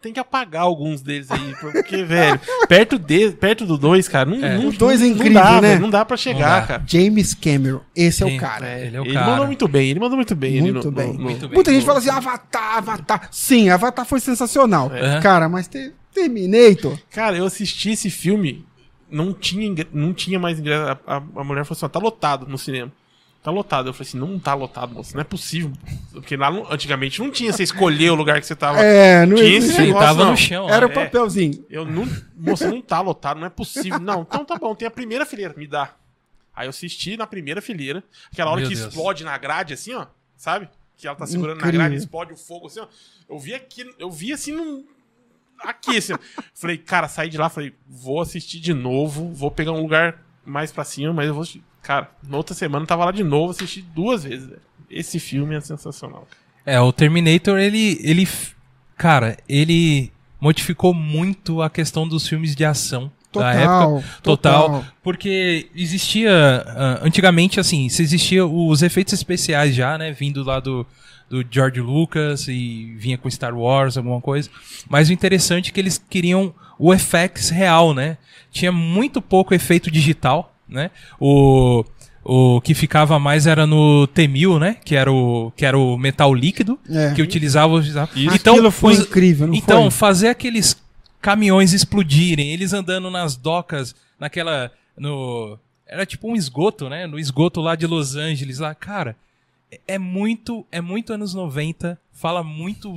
tem 0.00 0.12
que 0.12 0.20
apagar 0.20 0.62
alguns 0.62 1.02
deles 1.02 1.30
aí, 1.30 1.54
porque 1.60 2.02
velho, 2.04 2.40
perto 2.68 2.98
de, 2.98 3.32
perto 3.32 3.66
do 3.66 3.76
2, 3.76 4.08
cara, 4.08 4.30
não, 4.30 4.36
É. 4.36 4.56
não, 4.58 4.68
O 4.68 4.90
é 4.90 4.96
não 4.96 5.06
incrível, 5.06 5.32
dá, 5.42 5.60
né? 5.60 5.68
velho, 5.70 5.80
Não 5.80 5.90
dá 5.90 6.04
pra 6.04 6.16
chegar, 6.16 6.60
dá. 6.60 6.66
cara. 6.66 6.84
James 6.86 7.34
Cameron, 7.34 7.80
esse 7.96 8.22
é 8.22 8.26
Sim, 8.28 8.36
o 8.36 8.40
cara. 8.40 8.68
é, 8.68 8.86
ele 8.86 8.96
é 8.96 9.00
o 9.00 9.04
ele 9.04 9.14
cara. 9.14 9.26
mandou 9.26 9.46
muito 9.46 9.66
bem, 9.68 9.90
ele 9.90 10.00
mandou 10.00 10.16
muito 10.16 10.34
bem. 10.36 10.54
ele 10.56 10.72
Muito 10.72 10.84
no- 10.86 10.92
bem. 10.92 11.06
no- 11.08 11.12
no- 11.14 11.20
Muito 11.22 11.48
bem. 11.48 11.54
Muita 11.54 11.72
gente 11.72 11.84
fala 11.84 11.98
assim, 11.98 12.10
Avatar, 12.10 12.78
Avatar. 12.78 13.28
Sim, 13.30 13.68
Avatar 13.70 14.04
foi 14.06 14.20
sensacional. 14.20 14.90
É. 14.94 15.20
Cara, 15.20 15.48
mas 15.48 15.66
te- 15.68 15.92
Terminator. 16.14 16.98
Cara, 17.10 17.36
eu 17.36 17.44
assisti 17.46 17.90
esse 17.90 18.10
filme, 18.10 18.64
não 19.10 19.32
tinha, 19.32 19.86
não 19.92 20.12
tinha 20.12 20.38
mais 20.38 20.58
ingresso. 20.58 20.82
A, 21.06 21.16
a- 21.16 21.22
a 21.36 21.44
mulher 21.44 21.64
falou 21.64 21.76
assim: 21.76 21.86
ó, 21.86 21.88
tá 21.88 21.98
lotado 21.98 22.46
no 22.46 22.58
cinema. 22.58 22.92
Tá 23.48 23.52
lotado. 23.52 23.88
Eu 23.88 23.94
falei 23.94 24.06
assim: 24.08 24.18
não 24.18 24.38
tá 24.38 24.52
lotado, 24.52 24.92
moço, 24.94 25.14
não 25.14 25.22
é 25.22 25.24
possível. 25.24 25.72
Porque 26.12 26.36
lá 26.36 26.50
no- 26.50 26.70
antigamente 26.70 27.18
não 27.20 27.30
tinha 27.30 27.50
você 27.50 27.62
escolher 27.62 28.10
o 28.10 28.14
lugar 28.14 28.38
que 28.40 28.46
você 28.46 28.54
tava. 28.54 28.80
É, 28.82 29.24
não 29.24 29.36
Tinha 29.36 29.56
esse 29.58 29.78
negócio, 29.80 30.06
tava 30.06 30.24
não. 30.24 30.30
no 30.32 30.36
chão. 30.36 30.68
Era 30.68 30.86
ó. 30.86 30.90
o 30.90 30.92
papelzinho. 30.92 31.64
Eu 31.70 31.86
não. 31.86 32.06
Moço, 32.36 32.68
não 32.68 32.82
tá 32.82 33.00
lotado, 33.00 33.40
não 33.40 33.46
é 33.46 33.50
possível. 33.50 33.98
Não, 33.98 34.20
então 34.20 34.44
tá 34.44 34.56
bom, 34.56 34.74
tem 34.74 34.86
a 34.86 34.90
primeira 34.90 35.24
fileira, 35.24 35.54
me 35.56 35.66
dá. 35.66 35.94
Aí 36.54 36.66
eu 36.66 36.70
assisti 36.70 37.16
na 37.16 37.26
primeira 37.26 37.62
fileira, 37.62 38.04
aquela 38.30 38.50
hora 38.50 38.60
Meu 38.60 38.68
que 38.68 38.74
Deus. 38.76 38.88
explode 38.88 39.24
na 39.24 39.38
grade, 39.38 39.72
assim, 39.72 39.94
ó, 39.94 40.06
sabe? 40.36 40.68
Que 40.96 41.06
ela 41.06 41.16
tá 41.16 41.26
segurando 41.26 41.56
Incrível. 41.58 41.78
na 41.80 41.88
grade, 41.88 42.02
explode 42.02 42.32
o 42.34 42.36
fogo, 42.36 42.66
assim, 42.66 42.80
ó. 42.80 42.86
Eu 43.30 43.38
vi 43.38 43.54
aqui, 43.54 43.88
eu 43.98 44.10
vi 44.10 44.32
assim 44.32 44.52
num. 44.52 44.84
Aqui, 45.60 45.96
assim. 45.96 46.12
Falei, 46.54 46.76
cara, 46.76 47.08
saí 47.08 47.28
de 47.30 47.38
lá, 47.38 47.48
falei, 47.48 47.72
vou 47.86 48.20
assistir 48.20 48.60
de 48.60 48.74
novo, 48.74 49.32
vou 49.32 49.50
pegar 49.50 49.72
um 49.72 49.80
lugar 49.80 50.22
mais 50.44 50.70
pra 50.70 50.84
cima, 50.84 51.12
mas 51.14 51.28
eu 51.28 51.34
vou 51.34 51.42
assistir. 51.42 51.62
Cara, 51.82 52.10
na 52.22 52.36
outra 52.36 52.54
semana 52.54 52.82
eu 52.82 52.86
tava 52.86 53.04
lá 53.04 53.12
de 53.12 53.24
novo, 53.24 53.50
assisti 53.50 53.82
duas 53.82 54.24
vezes, 54.24 54.48
velho. 54.48 54.62
Esse 54.90 55.18
filme 55.18 55.54
é 55.54 55.60
sensacional. 55.60 56.26
É, 56.64 56.80
o 56.80 56.92
Terminator, 56.92 57.58
ele, 57.58 57.98
ele. 58.02 58.28
Cara, 58.96 59.36
ele 59.48 60.12
modificou 60.40 60.92
muito 60.92 61.62
a 61.62 61.70
questão 61.70 62.06
dos 62.06 62.26
filmes 62.26 62.54
de 62.54 62.64
ação. 62.64 63.10
Total, 63.30 63.98
época. 63.98 64.14
Total. 64.22 64.84
Porque 65.02 65.68
existia. 65.74 66.30
ah, 66.66 67.00
antigamente, 67.02 67.60
assim, 67.60 67.88
se 67.88 68.02
existia 68.02 68.46
os 68.46 68.82
efeitos 68.82 69.12
especiais 69.12 69.74
já, 69.74 69.98
né? 69.98 70.12
Vindo 70.12 70.42
lá 70.42 70.60
do, 70.60 70.86
do 71.28 71.44
George 71.48 71.80
Lucas 71.80 72.48
e 72.48 72.94
vinha 72.98 73.18
com 73.18 73.30
Star 73.30 73.56
Wars, 73.56 73.96
alguma 73.96 74.20
coisa. 74.20 74.48
Mas 74.88 75.08
o 75.08 75.12
interessante 75.12 75.70
é 75.70 75.72
que 75.72 75.80
eles 75.80 76.02
queriam 76.08 76.54
o 76.78 76.96
FX 76.96 77.50
real, 77.50 77.92
né? 77.92 78.16
Tinha 78.50 78.72
muito 78.72 79.20
pouco 79.20 79.54
efeito 79.54 79.90
digital, 79.90 80.54
né? 80.68 80.90
O. 81.20 81.84
O 82.30 82.60
que 82.60 82.74
ficava 82.74 83.18
mais 83.18 83.46
era 83.46 83.66
no 83.66 84.06
T-1000, 84.08 84.58
né? 84.60 84.76
Que 84.84 84.94
era 84.96 85.10
o, 85.10 85.50
que 85.56 85.64
era 85.64 85.78
o 85.78 85.96
metal 85.96 86.34
líquido, 86.34 86.78
É. 86.90 87.14
que 87.14 87.22
utilizava... 87.22 87.72
utilizava. 87.72 88.10
Aquilo 88.34 88.70
foi 88.70 88.92
os- 88.94 89.00
incrível, 89.00 89.46
não 89.46 89.54
então, 89.54 89.82
foi? 89.82 89.90
fazer 89.92 90.28
aqueles 90.28 90.76
caminhões 91.22 91.72
explodirem, 91.72 92.50
eles 92.52 92.74
andando 92.74 93.10
nas 93.10 93.34
docas, 93.34 93.94
naquela. 94.20 94.70
No, 94.98 95.58
era 95.86 96.04
tipo 96.04 96.28
um 96.30 96.36
esgoto, 96.36 96.90
né? 96.90 97.06
No 97.06 97.18
esgoto 97.18 97.62
lá 97.62 97.74
de 97.74 97.86
Los 97.86 98.14
Angeles, 98.14 98.58
lá, 98.58 98.74
cara. 98.74 99.16
é- 99.72 99.80
É 99.94 99.98
muito, 99.98 100.66
é 100.70 100.82
muito 100.82 101.14
anos 101.14 101.32
90, 101.32 101.98
fala 102.12 102.42
muito. 102.42 102.94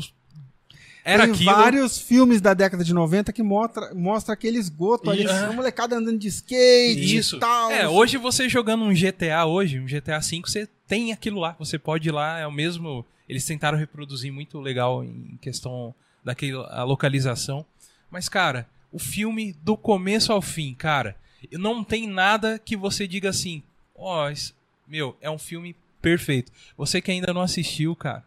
Era 1.04 1.24
Tem 1.24 1.34
aquilo. 1.34 1.52
vários 1.52 1.98
filmes 2.00 2.40
da 2.42 2.54
década 2.54 2.84
de 2.84 2.94
90 2.94 3.34
que 3.34 3.42
mostra, 3.42 3.94
mostra 3.96 4.34
aquele 4.34 4.60
esgoto 4.60 5.10
ali, 5.10 5.24
Isso. 5.24 5.34
a 5.34 5.52
molecada 5.52 5.96
andando 5.96 6.20
de 6.20 6.28
skate 6.28 7.18
Isso. 7.18 7.38
e 7.38 7.40
tal. 7.40 7.72
É, 7.72 7.88
hoje 7.88 8.18
você 8.18 8.48
jogando 8.48 8.84
um 8.84 8.94
GTA 8.94 9.46
hoje, 9.46 9.80
um 9.80 9.86
GTA 9.86 10.20
V, 10.20 10.42
você 10.46 10.68
tem 10.88 11.12
aquilo 11.12 11.40
lá. 11.40 11.56
Você 11.58 11.80
pode 11.80 12.08
ir 12.10 12.12
lá, 12.12 12.38
é 12.40 12.46
o 12.46 12.52
mesmo. 12.52 13.04
Eles 13.28 13.46
tentaram 13.46 13.78
reproduzir 13.78 14.32
muito 14.32 14.60
legal 14.60 15.04
em 15.04 15.38
questão 15.42 15.94
daquela 16.24 16.84
localização. 16.84 17.66
Mas, 18.12 18.30
cara, 18.30 18.68
o 18.92 19.00
filme 19.00 19.54
do 19.64 19.76
começo 19.76 20.32
ao 20.32 20.42
fim, 20.42 20.74
cara, 20.76 21.16
não 21.54 21.84
tem 21.84 22.08
nada 22.08 22.60
que 22.60 22.76
você 22.78 23.08
diga 23.08 23.30
assim, 23.30 23.64
ó, 23.96 24.30
isso- 24.30 24.54
meu, 24.88 25.16
é 25.22 25.32
um 25.32 25.40
filme 25.40 25.76
perfeito. 26.02 26.52
Você 26.78 27.02
que 27.02 27.10
ainda 27.10 27.34
não 27.34 27.42
assistiu, 27.42 27.96
cara, 27.96 28.24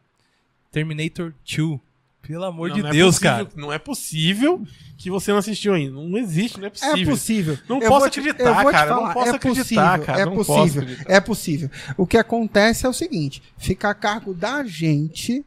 Terminator 0.72 1.32
2. 1.46 1.78
Pelo 2.26 2.44
amor 2.44 2.68
Não, 2.70 2.76
de 2.76 2.82
não 2.82 2.88
é 2.88 2.92
Deus, 2.92 3.16
possível- 3.16 3.30
cara. 3.46 3.48
Não 3.56 3.72
é 3.72 3.78
possível 3.78 4.66
que 4.96 5.10
você 5.10 5.30
não 5.30 5.38
assistiu 5.38 5.74
ainda. 5.74 5.92
Não 5.92 6.16
existe, 6.18 6.56
não 6.58 6.64
é 6.64 6.68
É 6.68 6.70
possível. 6.70 7.06
possível. 7.12 7.58
Não 7.68 7.80
Eu 7.82 7.88
posso 7.88 8.08
te- 8.10 8.20
acreditar, 8.20 8.64
cara, 8.70 8.90
não 8.90 9.00
falar, 9.02 9.14
posso 9.14 9.32
é 9.32 9.36
acreditar, 9.36 9.62
possível, 9.98 10.06
cara, 10.06 10.20
É 10.20 10.24
não 10.24 10.34
possível. 10.34 10.82
acreditar. 10.82 11.12
É 11.12 11.20
possível. 11.20 11.70
O 11.96 12.06
que 12.06 12.16
acontece 12.16 12.86
é 12.86 12.88
o 12.88 12.92
seguinte: 12.92 13.42
fica 13.58 13.90
a 13.90 13.94
cargo 13.94 14.32
da 14.32 14.64
gente, 14.64 15.44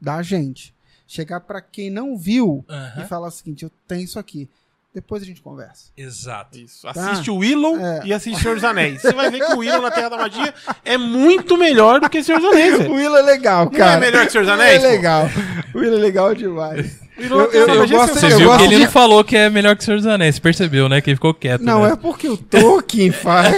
da 0.00 0.22
gente, 0.22 0.72
chegar 1.06 1.40
pra 1.40 1.60
quem 1.60 1.90
não 1.90 2.16
viu 2.16 2.64
Aham. 2.68 3.02
e 3.02 3.06
falar 3.08 3.28
o 3.28 3.30
seguinte: 3.30 3.64
eu 3.64 3.70
tenho 3.88 4.02
isso 4.04 4.18
aqui. 4.18 4.48
Depois 4.96 5.22
a 5.22 5.26
gente 5.26 5.42
conversa. 5.42 5.90
Exato. 5.94 6.56
Isso. 6.58 6.88
Assiste 6.88 7.30
o 7.30 7.36
Willow 7.36 7.76
É. 7.78 8.00
e 8.06 8.14
assiste 8.14 8.40
Senhor 8.40 8.54
dos 8.54 8.64
Anéis. 8.64 9.02
Você 9.02 9.12
vai 9.12 9.30
ver 9.30 9.44
que 9.44 9.52
o 9.52 9.58
Willow 9.58 9.82
na 9.82 9.90
Terra 9.90 10.08
da 10.08 10.16
Magia 10.16 10.54
é 10.86 10.96
muito 10.96 11.58
melhor 11.58 12.00
do 12.00 12.08
que 12.08 12.22
Senhor 12.22 12.40
dos 12.40 12.50
Anéis, 12.50 12.74
O 12.76 12.78
velho. 12.78 12.94
Will 12.94 13.14
é 13.14 13.20
legal, 13.20 13.66
Não 13.66 13.72
cara. 13.72 13.92
é 13.92 14.00
melhor 14.00 14.24
que 14.24 14.32
Senhor 14.32 14.44
dos 14.44 14.50
O 14.50 14.54
Anéis, 14.54 14.82
é 14.82 14.88
legal. 14.88 15.28
O 15.74 15.78
Will 15.80 15.92
é 15.92 15.98
legal 15.98 16.34
demais. 16.34 16.98
O 17.18 17.20
Willow 17.20 17.38
na 17.40 17.44
Eu- 17.44 17.52
eu- 17.52 17.68
eu 17.74 17.82
é 17.82 17.86
gosto- 17.88 18.14
Você 18.14 18.28
viu 18.36 18.46
gosto 18.48 18.58
que 18.60 18.64
ele 18.64 18.76
de- 18.76 18.84
não 18.86 18.90
falou 18.90 19.22
que 19.22 19.36
é 19.36 19.50
melhor 19.50 19.76
que 19.76 19.82
o 19.82 19.84
Senhor 19.84 19.98
dos 19.98 20.06
Anéis, 20.06 20.36
você 20.36 20.40
percebeu, 20.40 20.88
né? 20.88 21.02
Que 21.02 21.10
ele 21.10 21.16
ficou 21.16 21.34
quieto. 21.34 21.60
Não, 21.60 21.82
né? 21.84 21.92
é 21.92 21.96
porque 21.96 22.26
o 22.30 22.38
Tolkien 22.38 23.12
faz, 23.12 23.54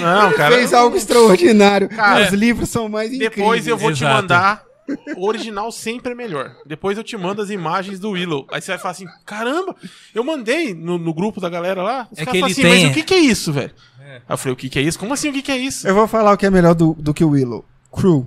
Não, 0.00 0.32
cara. 0.32 0.54
fez 0.56 0.72
algo 0.72 0.96
extraordinário. 0.96 1.90
Cara, 1.90 2.24
Os 2.24 2.32
livros 2.32 2.70
são 2.70 2.88
mais 2.88 3.08
incríveis. 3.12 3.36
Depois 3.36 3.66
eu 3.68 3.76
vou 3.76 3.92
te 3.92 4.02
Exato. 4.02 4.14
mandar. 4.22 4.67
O 5.16 5.26
original 5.26 5.70
sempre 5.72 6.12
é 6.12 6.14
melhor. 6.14 6.54
Depois 6.66 6.96
eu 6.96 7.04
te 7.04 7.16
mando 7.16 7.42
as 7.42 7.50
imagens 7.50 7.98
do 8.00 8.10
Willow. 8.10 8.46
Aí 8.50 8.60
você 8.60 8.72
vai 8.72 8.78
falar 8.78 8.92
assim: 8.92 9.06
caramba, 9.26 9.74
eu 10.14 10.22
mandei 10.24 10.72
no, 10.74 10.98
no 10.98 11.12
grupo 11.14 11.40
da 11.40 11.48
galera 11.48 11.82
lá. 11.82 12.08
Os 12.10 12.18
É 12.18 12.24
caras 12.24 12.40
falam 12.40 12.46
ele 12.48 12.52
assim, 12.52 12.62
tem- 12.62 12.82
mas 12.86 12.90
o 12.90 12.94
que, 12.94 13.02
que 13.02 13.14
é 13.14 13.18
isso, 13.18 13.52
velho? 13.52 13.72
Aí 14.00 14.20
eu 14.28 14.38
falei: 14.38 14.52
o 14.52 14.56
que, 14.56 14.68
que 14.68 14.78
é 14.78 14.82
isso? 14.82 14.98
Como 14.98 15.12
assim 15.14 15.28
o 15.28 15.32
que, 15.32 15.42
que 15.42 15.52
é 15.52 15.56
isso? 15.56 15.86
Eu 15.86 15.94
vou 15.94 16.06
falar 16.08 16.32
o 16.32 16.36
que 16.36 16.46
é 16.46 16.50
melhor 16.50 16.74
do, 16.74 16.94
do 16.98 17.12
que 17.12 17.22
o 17.24 17.30
Willow. 17.30 17.64
Crew. 17.92 18.26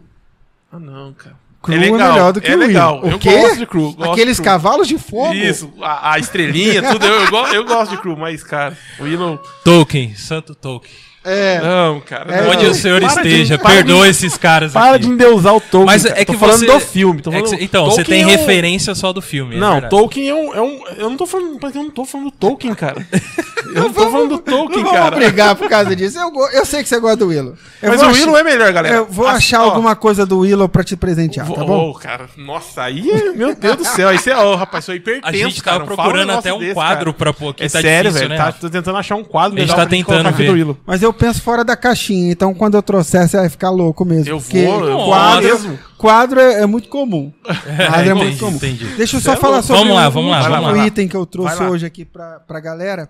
Ah, 0.72 0.80
não, 0.80 1.14
cara. 1.14 1.36
Crew 1.62 1.76
é 1.76 1.78
é, 1.88 1.92
legal, 1.92 2.12
melhor 2.14 2.34
do 2.34 2.42
que 2.42 2.48
é 2.48 2.56
o 2.56 2.60
Willow. 2.60 2.68
legal. 2.68 3.02
O 3.04 3.10
Eu 3.12 3.20
quê? 3.20 3.38
gosto 3.40 3.58
de 3.58 3.66
Crew. 3.68 3.94
gosto 3.94 4.12
Aqueles 4.14 4.38
de 4.38 4.42
Crew. 4.42 4.52
cavalos 4.52 4.88
de 4.88 4.98
fogo? 4.98 5.34
Isso, 5.34 5.72
a, 5.82 6.14
a 6.14 6.20
estrelinha, 6.20 6.82
tudo. 6.82 7.06
Eu, 7.06 7.22
eu, 7.26 7.48
eu 7.54 7.66
gosto 7.66 7.92
de 7.92 7.98
Crew, 8.02 8.16
mas, 8.18 8.44
cara, 8.44 8.78
o 9.00 9.04
Willow. 9.04 9.38
Tolkien, 9.64 10.16
Santo 10.16 10.56
Tolkien. 10.56 10.94
É. 11.24 11.60
Não, 11.62 12.00
cara. 12.00 12.34
É, 12.34 12.42
não. 12.42 12.50
Onde 12.52 12.66
o 12.66 12.74
senhor 12.74 13.00
Para 13.00 13.10
de- 13.22 13.30
esteja, 13.30 13.58
de- 13.58 13.64
perdoa 13.64 14.08
esses 14.08 14.38
caras 14.38 14.74
Para 14.74 14.96
aqui. 14.96 15.06
de 15.06 15.12
endeusar 15.12 15.56
o 15.56 15.62
Tolkien. 15.62 15.86
Mas 15.86 16.04
cara. 16.04 16.20
é 16.20 16.26
Tô 16.26 16.34
que 16.34 16.40
falando 16.40 16.60
você- 16.60 16.66
do 16.66 16.80
filme. 16.80 17.22
Tô 17.22 17.30
É 17.30 17.34
falando, 17.34 17.50
cê- 17.50 17.58
então, 17.62 17.86
você 17.86 17.98
Tolkien 18.04 18.18
tem 18.18 18.24
é 18.24 18.26
um- 18.26 18.40
referência 18.40 18.96
só 18.96 19.14
do 19.14 19.22
filme. 19.22 19.56
é 19.56 19.60
Não, 19.60 19.74
verdade. 19.74 19.92
Tolkien 19.92 20.30
é 20.30 20.34
um, 20.34 20.56
é 20.56 20.62
um. 20.62 20.82
Eu 20.98 21.10
não 21.12 21.18
tô 21.18 21.26
falando. 21.28 21.60
Eu 21.76 21.84
não 21.84 21.92
tô 21.92 22.06
falando 22.06 22.26
do 22.28 22.32
Tolkien, 22.32 22.74
cara. 22.74 23.06
Eu 23.74 23.84
não 23.84 23.94
tô 23.94 24.10
falando 24.12 24.30
do 24.30 24.38
Tolkien, 24.40 24.84
Não 24.84 24.92
vamos 24.92 25.00
cara. 25.00 25.16
brigar 25.16 25.56
por 25.56 25.70
causa 25.70 25.96
disso. 25.96 26.20
Eu, 26.20 26.30
eu 26.52 26.66
sei 26.66 26.84
que 26.84 26.90
você 26.90 27.00
gosta 27.00 27.16
do 27.18 27.28
Willow. 27.28 27.54
Eu 27.82 27.90
Mas 27.92 28.02
vou 28.02 28.10
o 28.10 28.14
Willow 28.14 28.38
é 28.38 28.44
melhor, 28.44 28.74
galera. 28.74 28.96
Eu 28.96 29.06
vou 29.06 29.26
Assim, 29.28 29.38
achar 29.38 29.62
ó, 29.62 29.66
alguma 29.66 29.96
coisa 29.96 30.26
do 30.26 30.40
Willow 30.40 30.68
pra 30.68 30.84
te 30.84 30.98
presentear, 30.98 31.48
tá 31.48 31.54
vou- 31.54 31.66
bom? 31.68 31.90
Ô, 31.92 31.94
cara, 31.94 32.28
nossa, 32.36 32.82
aí, 32.84 33.10
é- 33.10 33.32
meu 33.32 33.56
Deus 33.56 33.78
do 33.78 33.86
céu, 33.86 34.10
aí 34.10 34.18
você, 34.18 34.32
ó, 34.32 34.56
rapaz, 34.56 34.84
isso 34.84 34.92
aí 34.92 35.00
pertence, 35.00 35.28
A 35.30 35.32
gente 35.48 35.64
cara, 35.64 35.78
tava 35.80 35.90
não 35.90 35.96
procurando 35.96 36.32
até 36.34 36.52
um 36.54 36.74
quadro 36.74 37.06
cara. 37.06 37.14
pra 37.14 37.34
pôr 37.34 37.50
aqui. 37.52 37.64
É 37.64 37.70
tá 37.70 37.80
sério, 37.80 38.12
velho, 38.12 38.28
né? 38.30 38.36
tá, 38.38 38.52
tô 38.52 38.70
tentando 38.70 38.98
achar 38.98 39.16
um 39.16 39.24
quadro 39.24 39.58
A 39.58 39.62
gente 39.62 39.74
tá 39.74 39.86
tentando 39.86 40.30
ver. 40.32 40.76
Mas 40.86 41.02
eu 41.02 41.11
penso 41.14 41.42
fora 41.42 41.64
da 41.64 41.76
caixinha, 41.76 42.32
então 42.32 42.54
quando 42.54 42.76
eu 42.76 42.84
trouxer 42.84 43.28
você 43.28 43.38
vai 43.38 43.50
ficar 43.50 43.70
louco 43.70 44.04
mesmo. 44.06 44.30
Eu 44.30 44.40
porque 44.40 44.66
vou, 44.66 44.88
eu 44.88 44.98
vou 44.98 45.08
quadro, 45.08 45.44
mesmo. 45.44 45.80
quadro 45.98 46.40
é, 46.40 46.62
é 46.62 46.66
muito 46.66 46.90
comum. 46.90 47.32
Quadro 47.44 48.10
é, 48.10 48.14
muito 48.14 48.28
entendi, 48.28 48.40
comum. 48.40 48.56
entendi. 48.58 48.86
Deixa 48.96 49.18
eu 49.18 49.22
só 49.22 49.34
é 49.34 49.38
falar 49.38 49.58
louco. 49.58 49.68
sobre 49.68 49.82
Vamos 49.84 49.96
lá, 49.96 50.08
o 50.08 50.12
vamos 50.12 50.32
lá, 50.32 50.50
vamos 50.50 50.78
lá. 50.78 50.88
item 50.88 51.08
que 51.08 51.16
eu 51.16 51.26
trouxe 51.26 51.62
hoje 51.64 51.86
aqui 51.86 52.06
pra, 52.06 52.40
pra 52.40 52.60
galera. 52.60 53.10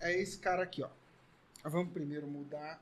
É 0.00 0.20
esse 0.20 0.38
cara 0.38 0.62
aqui, 0.62 0.82
ó. 0.82 0.88
Vamos 1.64 1.92
primeiro 1.92 2.26
mudar. 2.26 2.80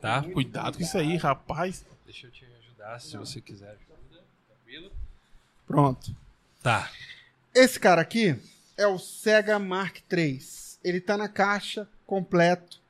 Tá? 0.00 0.22
Cuidado 0.22 0.76
com 0.78 0.82
isso 0.82 0.98
aí, 0.98 1.16
rapaz. 1.16 1.84
Deixa 2.04 2.26
eu 2.26 2.30
te 2.30 2.44
ajudar 2.62 3.00
se 3.00 3.16
você 3.16 3.40
quiser. 3.40 3.76
Tranquilo? 4.48 4.90
Pronto. 5.66 6.14
Tá. 6.62 6.90
Esse 7.54 7.78
cara 7.78 8.00
aqui 8.00 8.36
é 8.76 8.86
o 8.86 8.98
Sega 8.98 9.58
Mark 9.58 9.98
III. 10.12 10.40
Ele 10.82 11.00
tá 11.00 11.16
na 11.16 11.28
caixa 11.28 11.88
completo. 12.06 12.80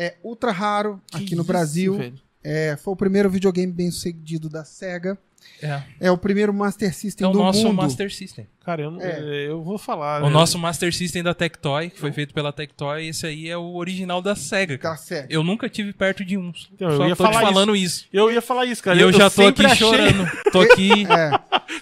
É 0.00 0.14
ultra 0.22 0.52
raro 0.52 1.00
Que 1.10 1.16
aqui 1.16 1.34
no 1.34 1.40
isso, 1.42 1.48
Brasil. 1.48 1.94
velho? 1.98 2.14
É, 2.44 2.76
foi 2.76 2.92
o 2.92 2.96
primeiro 2.96 3.28
videogame 3.28 3.72
bem 3.72 3.90
sucedido 3.90 4.48
da 4.48 4.64
Sega. 4.64 5.18
É, 5.62 5.82
É 6.00 6.10
o 6.10 6.16
primeiro 6.18 6.52
Master 6.54 6.94
System 6.94 7.24
é 7.26 7.28
o 7.28 7.32
do 7.32 7.38
nosso 7.38 7.64
mundo. 7.64 7.76
Master 7.76 8.12
System. 8.14 8.46
Cara, 8.64 8.82
eu, 8.82 8.90
não- 8.92 9.00
É. 9.00 9.46
eu 9.48 9.62
vou 9.62 9.76
falar. 9.78 10.22
O 10.22 10.26
né? 10.26 10.30
nosso 10.30 10.56
Master 10.58 10.94
System 10.94 11.22
da 11.22 11.34
Tectoy, 11.34 11.90
que 11.90 11.98
foi 11.98 12.12
feito 12.12 12.32
pela 12.34 12.52
Tectoy, 12.52 13.08
esse 13.08 13.26
aí 13.26 13.48
é 13.48 13.56
o 13.56 13.74
original 13.74 14.20
da 14.22 14.36
SEGA. 14.36 14.74
Da 14.76 14.82
Cara. 14.82 14.96
Sega. 14.96 15.26
Eu 15.30 15.42
nunca 15.42 15.68
tive 15.68 15.92
perto 15.92 16.24
de 16.24 16.36
um. 16.36 16.52
Então, 16.72 16.90
eu 16.90 16.96
Só 16.96 17.08
ia 17.08 17.16
tô 17.16 17.24
te 17.26 17.32
falar 17.32 17.40
falando 17.46 17.74
isso. 17.74 18.06
Eu 18.12 18.30
ia 18.30 18.42
falar 18.42 18.66
isso, 18.66 18.82
cara. 18.82 18.96
E 18.98 19.00
eu, 19.02 19.12
já 19.12 19.28
tô 19.30 19.42
sempre 19.42 19.66
aqui 19.66 19.72
achei- 19.72 19.86
chorando. 19.88 20.30
Tô 20.52 20.60
aqui. 20.60 20.90
É, 21.10 21.30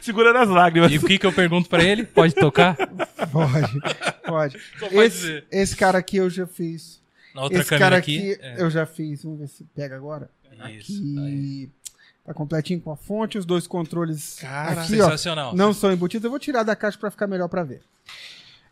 segurando 0.00 0.36
as 0.38 0.48
lágrimas. 0.48 0.90
E 0.92 0.96
o 0.98 1.02
que, 1.02 1.18
que 1.18 1.26
eu 1.26 1.32
pergunto 1.32 1.68
pra 1.68 1.82
ele? 1.82 2.04
Pode 2.04 2.34
tocar? 2.34 2.76
pode. 3.30 3.80
Pode. 4.24 4.58
Só 4.78 4.88
pode 4.88 4.96
Esse, 5.00 5.16
dizer. 5.18 5.44
esse 5.50 5.76
cara 5.76 5.98
aqui 5.98 6.16
eu 6.16 6.28
já 6.30 6.46
fiz. 6.46 7.00
Na 7.36 7.42
outra 7.42 7.60
esse 7.60 7.68
câmera 7.68 7.84
cara 7.84 7.96
aqui. 7.98 8.32
aqui, 8.32 8.42
é. 8.42 8.62
eu 8.62 8.70
já 8.70 8.86
fiz. 8.86 9.22
Vamos 9.22 9.40
ver 9.40 9.48
se 9.48 9.62
pega 9.74 9.94
agora. 9.94 10.30
Isso. 10.70 10.92
Aqui. 10.92 11.70
Tá 12.24 12.32
completinho 12.32 12.80
com 12.80 12.90
a 12.90 12.96
fonte, 12.96 13.38
os 13.38 13.44
dois 13.44 13.66
controles 13.66 14.38
Cara, 14.40 14.80
aqui, 14.80 15.00
ó. 15.00 15.04
Sensacional. 15.04 15.54
Não 15.54 15.72
são 15.74 15.92
embutidos. 15.92 16.24
Eu 16.24 16.30
vou 16.30 16.40
tirar 16.40 16.62
da 16.62 16.74
caixa 16.74 16.98
para 16.98 17.10
ficar 17.10 17.26
melhor 17.26 17.48
para 17.48 17.62
ver. 17.62 17.82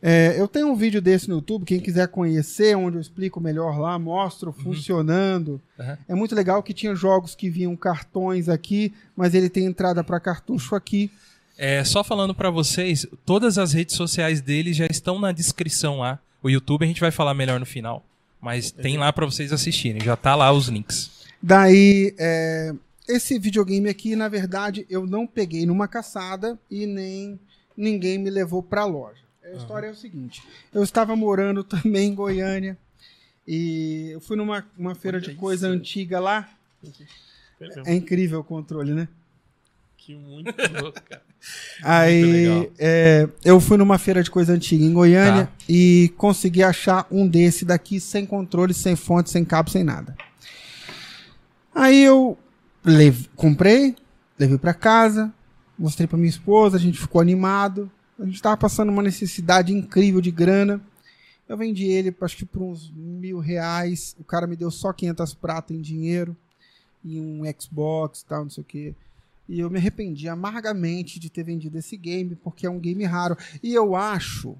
É, 0.03 0.39
eu 0.39 0.49
tenho 0.49 0.69
um 0.69 0.74
vídeo 0.74 1.01
desse 1.01 1.28
no 1.28 1.36
YouTube, 1.36 1.65
quem 1.65 1.78
quiser 1.78 2.09
conhecer, 2.09 2.77
onde 2.77 2.97
eu 2.97 3.01
explico 3.01 3.41
melhor 3.41 3.78
lá, 3.78 3.99
mostro 3.99 4.53
funcionando. 4.53 5.61
Uhum. 5.78 5.97
É 6.09 6.15
muito 6.15 6.35
legal 6.35 6.62
que 6.62 6.74
tinha 6.74 6.95
jogos 6.95 7.35
que 7.35 7.49
vinham 7.49 7.77
cartões 7.77 8.49
aqui, 8.49 8.93
mas 9.15 9.35
ele 9.35 9.49
tem 9.49 9.66
entrada 9.66 10.03
para 10.03 10.19
cartucho 10.19 10.74
aqui. 10.74 11.11
É, 11.57 11.85
só 11.85 12.03
falando 12.03 12.35
pra 12.35 12.51
vocês, 12.51 13.07
todas 13.24 13.57
as 13.57 13.73
redes 13.73 13.95
sociais 13.95 14.41
dele 14.41 14.73
já 14.73 14.86
estão 14.86 15.20
na 15.20 15.32
descrição 15.32 16.01
lá. 16.01 16.19
O 16.43 16.51
YouTube 16.51 16.85
a 16.85 16.89
gente 16.89 17.01
vai 17.01 17.11
falar 17.11 17.32
melhor 17.35 17.61
no 17.61 17.66
final. 17.66 18.05
Mas 18.45 18.71
tem 18.71 18.99
lá 18.99 19.11
pra 19.11 19.25
vocês 19.25 19.55
assistirem. 19.55 20.03
Já 20.03 20.16
tá 20.16 20.37
lá 20.37 20.53
os 20.53 20.69
links. 20.69 21.11
Daí, 21.43 22.15
é, 22.19 22.75
esse 23.09 23.39
videogame 23.39 23.89
aqui, 23.89 24.15
na 24.15 24.29
verdade, 24.29 24.87
eu 24.91 25.07
não 25.07 25.27
peguei 25.27 25.65
numa 25.65 25.89
caçada 25.89 26.59
e 26.71 26.85
nem 26.85 27.41
ninguém 27.75 28.19
me 28.19 28.29
levou 28.29 28.62
pra 28.62 28.85
loja. 28.85 29.23
A 29.43 29.57
história 29.57 29.87
é 29.87 29.91
o 29.91 29.95
seguinte: 29.95 30.43
eu 30.75 30.83
estava 30.83 31.16
morando 31.16 31.65
também 31.65 32.11
em 32.11 32.15
Goiânia 32.15 32.77
e 33.49 34.11
eu 34.12 34.21
fui 34.21 34.37
numa 34.37 34.62
uma 34.77 34.95
feira 34.95 35.16
Olha 35.16 35.27
de 35.27 35.35
coisa 35.35 35.69
isso. 35.69 35.77
antiga 35.77 36.21
lá. 36.21 36.47
É 37.87 37.95
incrível 37.95 38.41
o 38.41 38.45
controle, 38.45 38.93
né? 38.93 39.09
Que 40.05 40.14
muito 40.14 40.52
louco, 40.82 41.01
cara. 41.02 41.22
Aí 41.82 42.22
legal. 42.24 42.66
é, 42.78 43.28
eu 43.44 43.59
fui 43.60 43.76
numa 43.78 43.97
feira 43.98 44.22
de 44.22 44.31
coisa 44.31 44.52
antiga 44.52 44.85
em 44.85 44.93
Goiânia 44.93 45.47
Tá. 45.47 45.52
e 45.68 46.12
consegui 46.18 46.62
achar 46.62 47.06
um 47.10 47.26
desse 47.26 47.64
daqui 47.64 47.98
sem 48.01 48.26
controle, 48.26 48.74
sem 48.74 48.97
fonte, 48.97 49.31
sem 49.31 49.44
cabo, 49.44 49.70
sem 49.70 49.82
nada. 49.82 50.14
Aí 51.74 52.02
eu 52.02 52.36
leve- 52.85 53.28
comprei, 53.35 53.97
levei 54.39 54.59
pra 54.59 54.74
casa, 54.74 55.32
mostrei 55.78 56.06
pra 56.06 56.16
minha 56.18 56.28
esposa, 56.28 56.76
a 56.76 56.81
gente 56.81 56.98
ficou 56.98 57.20
animado. 57.20 57.90
A 58.18 58.24
gente 58.24 58.40
tava 58.40 58.56
passando 58.56 58.90
uma 58.90 59.02
necessidade 59.02 59.72
incrível 59.72 60.20
de 60.20 60.31
grana. 60.31 60.81
Eu 61.48 61.56
vendi 61.56 61.85
ele, 61.85 62.14
acho 62.20 62.36
que 62.36 62.44
por 62.44 62.62
uns 62.62 62.90
mil 62.94 63.39
reais. 63.39 64.14
O 64.18 64.24
cara 64.24 64.47
me 64.47 64.55
deu 64.56 64.70
só 64.70 64.93
500 64.93 65.35
pratas 65.35 65.76
em 65.76 65.81
dinheiro. 65.81 66.36
E 67.05 67.18
um 67.20 67.43
Xbox 67.59 68.20
e 68.20 68.26
tal, 68.26 68.44
não 68.44 68.51
sei 68.51 68.62
o 68.62 68.66
quê. 68.66 68.94
E 69.49 69.61
eu 69.61 69.71
me 69.71 69.79
arrependi 69.79 70.29
amargamente 70.29 71.21
de 71.21 71.29
ter 71.29 71.45
vendido 71.45 71.79
esse 71.79 71.97
game, 71.97 72.35
porque 72.37 72.66
é 72.66 72.71
um 72.71 72.79
game 72.79 73.05
raro. 73.05 73.37
E 73.62 73.75
eu 73.75 73.95
acho 73.95 74.57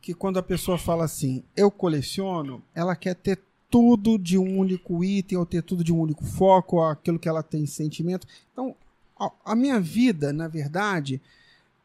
que 0.00 0.14
quando 0.14 0.38
a 0.38 0.42
pessoa 0.42 0.78
fala 0.78 1.04
assim, 1.04 1.44
eu 1.54 1.70
coleciono, 1.70 2.62
ela 2.74 2.96
quer 2.96 3.14
ter 3.14 3.38
tudo 3.70 4.18
de 4.18 4.38
um 4.38 4.58
único 4.58 5.04
item, 5.04 5.38
ou 5.38 5.46
ter 5.46 5.62
tudo 5.62 5.84
de 5.84 5.92
um 5.92 6.00
único 6.00 6.24
foco, 6.24 6.82
aquilo 6.82 7.18
que 7.18 7.28
ela 7.28 7.42
tem 7.42 7.66
sentimento. 7.66 8.26
Então, 8.52 8.74
a 9.44 9.54
minha 9.54 9.78
vida, 9.78 10.32
na 10.32 10.48
verdade, 10.48 11.20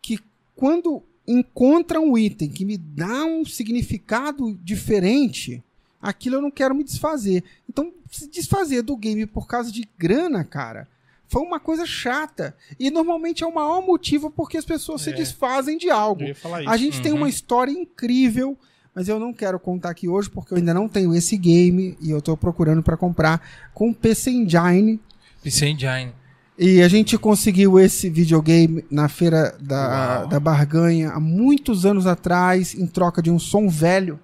que 0.01 0.19
quando 0.55 1.03
encontra 1.27 1.99
um 1.99 2.17
item 2.17 2.49
que 2.49 2.63
me 2.63 2.77
dá 2.77 3.25
um 3.25 3.43
significado 3.43 4.53
diferente, 4.63 5.61
aquilo 6.09 6.35
eu 6.37 6.41
não 6.41 6.51
quero 6.51 6.73
me 6.75 6.83
desfazer. 6.83 7.43
Então, 7.69 7.91
se 8.11 8.29
desfazer 8.29 8.81
do 8.81 8.95
game 8.95 9.25
por 9.25 9.47
causa 9.47 9.71
de 9.71 9.87
grana, 9.97 10.43
cara, 10.43 10.87
foi 11.27 11.41
uma 11.41 11.59
coisa 11.59 11.85
chata. 11.85 12.55
E 12.79 12.89
normalmente 12.91 13.43
é 13.43 13.47
o 13.47 13.53
maior 13.53 13.81
motivo 13.85 14.29
porque 14.29 14.57
as 14.57 14.65
pessoas 14.65 15.01
se 15.01 15.09
É. 15.09 15.13
desfazem 15.13 15.77
de 15.77 15.89
algo. 15.89 16.21
A 16.67 16.77
gente 16.77 17.01
tem 17.01 17.11
Uhum. 17.11 17.19
uma 17.19 17.29
história 17.29 17.71
incrível, 17.71 18.57
mas 18.93 19.07
eu 19.09 19.19
não 19.19 19.33
quero 19.33 19.59
contar 19.59 19.89
aqui 19.89 20.07
hoje 20.07 20.29
porque 20.29 20.53
eu 20.53 20.57
ainda 20.57 20.73
não 20.73 20.87
tenho 20.87 21.13
esse 21.15 21.35
game 21.35 21.97
e 21.99 22.11
eu 22.11 22.21
tô 22.21 22.37
procurando 22.37 22.83
para 22.83 22.95
comprar 22.95 23.41
com 23.73 23.91
PC 23.93 24.31
Engine. 24.31 24.99
PC 25.41 25.67
Engine. 25.67 26.13
E 26.57 26.81
a 26.81 26.87
gente 26.87 27.17
conseguiu 27.17 27.77
esse 27.77 28.09
videogame 28.09 28.85
na 28.89 29.09
feira 29.09 29.57
da, 29.59 30.19
Uau. 30.21 30.27
da 30.29 30.39
Barganha 30.39 31.09
há 31.09 31.19
muitos 31.19 31.85
anos 31.85 32.07
atrás, 32.07 32.73
em 32.73 32.87
troca 32.87 33.21
de 33.21 33.29
um 33.29 33.37
som 33.37 33.67
velho, 33.67 34.17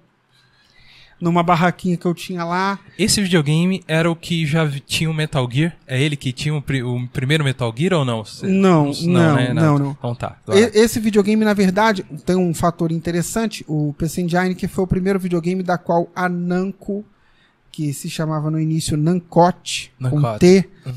numa 1.22 1.40
barraquinha 1.42 1.96
que 1.96 2.04
eu 2.04 2.12
tinha 2.12 2.42
lá. 2.44 2.80
Esse 2.98 3.22
videogame 3.22 3.84
era 3.86 4.10
o 4.10 4.16
que 4.16 4.44
já 4.44 4.68
tinha 4.84 5.08
o 5.08 5.14
Metal 5.14 5.48
Gear? 5.48 5.76
É 5.86 6.02
ele 6.02 6.16
que 6.16 6.32
tinha 6.32 6.52
o, 6.54 6.60
pri- 6.60 6.82
o 6.82 7.06
primeiro 7.12 7.44
Metal 7.44 7.72
Gear 7.76 7.92
ou 7.92 8.04
não? 8.04 8.24
Cê- 8.24 8.48
Não, 8.48 8.90
não, 9.04 9.36
né? 9.36 9.52
não, 9.54 9.78
não. 9.78 9.90
Então 9.92 10.14
tá. 10.16 10.36
Esse 10.74 10.98
videogame, 10.98 11.44
na 11.44 11.54
verdade, 11.54 12.02
tem 12.26 12.34
um 12.34 12.52
fator 12.52 12.90
interessante. 12.90 13.64
O 13.68 13.94
PC 13.96 14.22
Engine, 14.22 14.54
que 14.56 14.66
foi 14.66 14.82
o 14.82 14.86
primeiro 14.86 15.20
videogame 15.20 15.62
da 15.62 15.78
qual 15.78 16.10
a 16.14 16.28
Namco, 16.28 17.04
que 17.70 17.94
se 17.94 18.10
chamava 18.10 18.50
no 18.50 18.58
início 18.60 18.96
Namcot, 18.96 19.92
com. 20.10 20.38
T, 20.38 20.68
Uhum. 20.84 20.92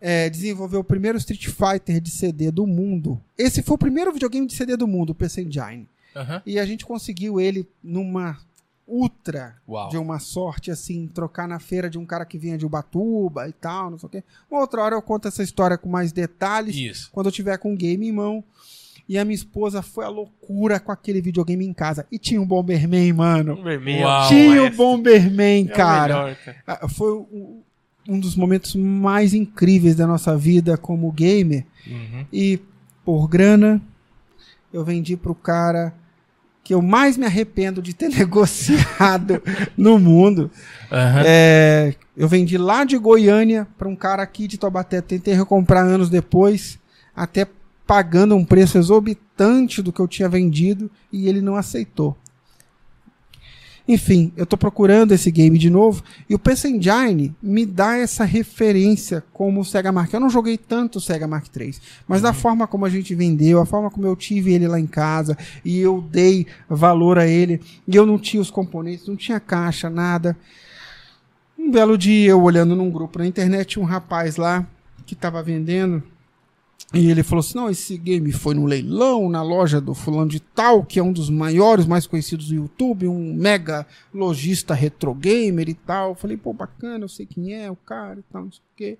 é, 0.00 0.28
desenvolveu 0.28 0.80
o 0.80 0.84
primeiro 0.84 1.16
Street 1.16 1.46
Fighter 1.46 1.98
de 2.00 2.10
CD 2.10 2.50
do 2.50 2.66
mundo. 2.66 3.18
Esse 3.38 3.62
foi 3.62 3.74
o 3.74 3.78
primeiro 3.78 4.12
videogame 4.12 4.46
de 4.46 4.52
CD 4.54 4.76
do 4.76 4.86
mundo, 4.86 5.10
o 5.10 5.14
PC 5.14 5.40
Engine. 5.42 5.88
Aham. 6.14 6.42
E 6.46 6.58
a 6.58 6.66
gente 6.66 6.84
conseguiu 6.84 7.40
ele 7.40 7.66
numa 7.82 8.36
ultra 8.86 9.56
Uau. 9.68 9.88
de 9.88 9.96
uma 9.98 10.18
sorte, 10.18 10.70
assim, 10.70 11.08
trocar 11.08 11.48
na 11.48 11.58
feira 11.58 11.90
de 11.90 11.98
um 11.98 12.06
cara 12.06 12.24
que 12.24 12.38
vinha 12.38 12.56
de 12.56 12.64
Ubatuba 12.64 13.48
e 13.48 13.52
tal, 13.52 13.90
não 13.90 13.98
sei 13.98 14.06
o 14.06 14.10
quê. 14.10 14.24
Uma 14.50 14.60
outra 14.60 14.82
hora 14.82 14.94
eu 14.94 15.02
conto 15.02 15.26
essa 15.28 15.42
história 15.42 15.76
com 15.76 15.88
mais 15.88 16.12
detalhes 16.12 16.76
Isso. 16.76 17.10
quando 17.12 17.26
eu 17.26 17.32
tiver 17.32 17.58
com 17.58 17.72
o 17.74 17.76
game 17.76 18.06
em 18.06 18.12
mão. 18.12 18.44
E 19.08 19.16
a 19.18 19.24
minha 19.24 19.36
esposa 19.36 19.82
foi 19.82 20.04
a 20.04 20.08
loucura 20.08 20.80
com 20.80 20.90
aquele 20.90 21.20
videogame 21.20 21.64
em 21.64 21.72
casa. 21.72 22.04
E 22.10 22.18
tinha 22.18 22.40
um 22.40 22.46
Bomberman, 22.46 23.12
mano. 23.12 23.54
Um 23.54 23.62
vermelho. 23.62 24.04
Uau. 24.04 24.28
tinha 24.28 24.50
o 24.52 24.56
maestro. 24.64 24.76
Bomberman, 24.76 25.68
É 25.68 25.72
o 25.72 25.74
cara. 25.76 26.14
melhor. 26.24 26.36
Ah, 26.66 26.88
Foi 26.88 27.12
um, 27.12 27.62
um 28.08 28.18
dos 28.18 28.34
momentos 28.34 28.74
mais 28.74 29.32
incríveis 29.32 29.94
da 29.94 30.08
nossa 30.08 30.36
vida 30.36 30.76
como 30.76 31.10
gamer. 31.12 31.64
Uhum. 31.86 32.26
E 32.32 32.58
por 33.04 33.28
grana, 33.28 33.80
eu 34.72 34.84
vendi 34.84 35.16
pro 35.16 35.36
cara 35.36 35.94
que 36.66 36.74
eu 36.74 36.82
mais 36.82 37.16
me 37.16 37.24
arrependo 37.24 37.80
de 37.80 37.94
ter 37.94 38.08
negociado 38.18 39.40
no 39.78 40.00
mundo. 40.00 40.50
Aham. 40.90 41.22
É, 41.24 41.94
eu 42.16 42.26
vendi 42.26 42.58
lá 42.58 42.82
de 42.82 42.98
Goiânia 42.98 43.68
para 43.78 43.86
um 43.86 43.94
cara 43.94 44.20
aqui 44.24 44.48
de 44.48 44.58
Taubaté. 44.58 45.00
Tentei 45.00 45.32
recomprar 45.32 45.84
anos 45.84 46.10
depois, 46.10 46.76
até 47.14 47.46
pagando 47.86 48.34
um 48.34 48.44
preço 48.44 48.78
exorbitante 48.78 49.80
do 49.80 49.92
que 49.92 50.00
eu 50.00 50.08
tinha 50.08 50.28
vendido 50.28 50.90
e 51.12 51.28
ele 51.28 51.40
não 51.40 51.54
aceitou. 51.54 52.16
Enfim, 53.88 54.32
eu 54.36 54.44
tô 54.44 54.56
procurando 54.56 55.12
esse 55.12 55.30
game 55.30 55.56
de 55.56 55.70
novo 55.70 56.02
e 56.28 56.34
o 56.34 56.38
PC 56.38 56.68
Engine 56.68 57.34
me 57.40 57.64
dá 57.64 57.96
essa 57.96 58.24
referência 58.24 59.22
como 59.32 59.60
o 59.60 59.64
Sega 59.64 59.92
Mark. 59.92 60.12
Eu 60.12 60.18
não 60.18 60.28
joguei 60.28 60.58
tanto 60.58 60.96
o 60.96 61.00
Sega 61.00 61.28
Mark 61.28 61.46
III, 61.54 61.76
mas 62.08 62.20
da 62.20 62.32
forma 62.32 62.66
como 62.66 62.84
a 62.84 62.90
gente 62.90 63.14
vendeu, 63.14 63.60
a 63.60 63.66
forma 63.66 63.88
como 63.88 64.06
eu 64.06 64.16
tive 64.16 64.52
ele 64.52 64.66
lá 64.66 64.80
em 64.80 64.86
casa 64.86 65.38
e 65.64 65.78
eu 65.78 66.00
dei 66.00 66.46
valor 66.68 67.16
a 67.16 67.26
ele 67.26 67.60
e 67.86 67.94
eu 67.94 68.04
não 68.04 68.18
tinha 68.18 68.40
os 68.40 68.50
componentes, 68.50 69.06
não 69.06 69.16
tinha 69.16 69.38
caixa, 69.38 69.88
nada. 69.88 70.36
Um 71.56 71.70
belo 71.70 71.96
dia, 71.96 72.30
eu 72.30 72.42
olhando 72.42 72.74
num 72.74 72.90
grupo 72.90 73.20
na 73.20 73.26
internet, 73.26 73.78
um 73.78 73.84
rapaz 73.84 74.36
lá 74.36 74.66
que 75.06 75.14
tava 75.14 75.42
vendendo. 75.42 76.02
E 76.96 77.10
ele 77.10 77.22
falou 77.22 77.40
assim: 77.40 77.56
não, 77.56 77.70
esse 77.70 77.96
game 77.98 78.32
foi 78.32 78.54
no 78.54 78.64
leilão, 78.64 79.28
na 79.28 79.42
loja 79.42 79.80
do 79.80 79.94
fulano 79.94 80.30
de 80.30 80.40
tal, 80.40 80.84
que 80.84 80.98
é 80.98 81.02
um 81.02 81.12
dos 81.12 81.28
maiores, 81.28 81.86
mais 81.86 82.06
conhecidos 82.06 82.48
do 82.48 82.54
YouTube, 82.54 83.06
um 83.06 83.34
mega 83.34 83.86
lojista 84.12 84.74
retro 84.74 85.14
gamer 85.14 85.68
e 85.68 85.74
tal. 85.74 86.10
Eu 86.10 86.14
falei, 86.14 86.36
pô, 86.36 86.52
bacana, 86.52 87.04
eu 87.04 87.08
sei 87.08 87.26
quem 87.26 87.54
é 87.54 87.70
o 87.70 87.76
cara 87.76 88.20
e 88.20 88.22
tal, 88.32 88.44
não 88.44 88.52
sei 88.52 88.60
o 88.60 88.76
quê. 88.76 88.98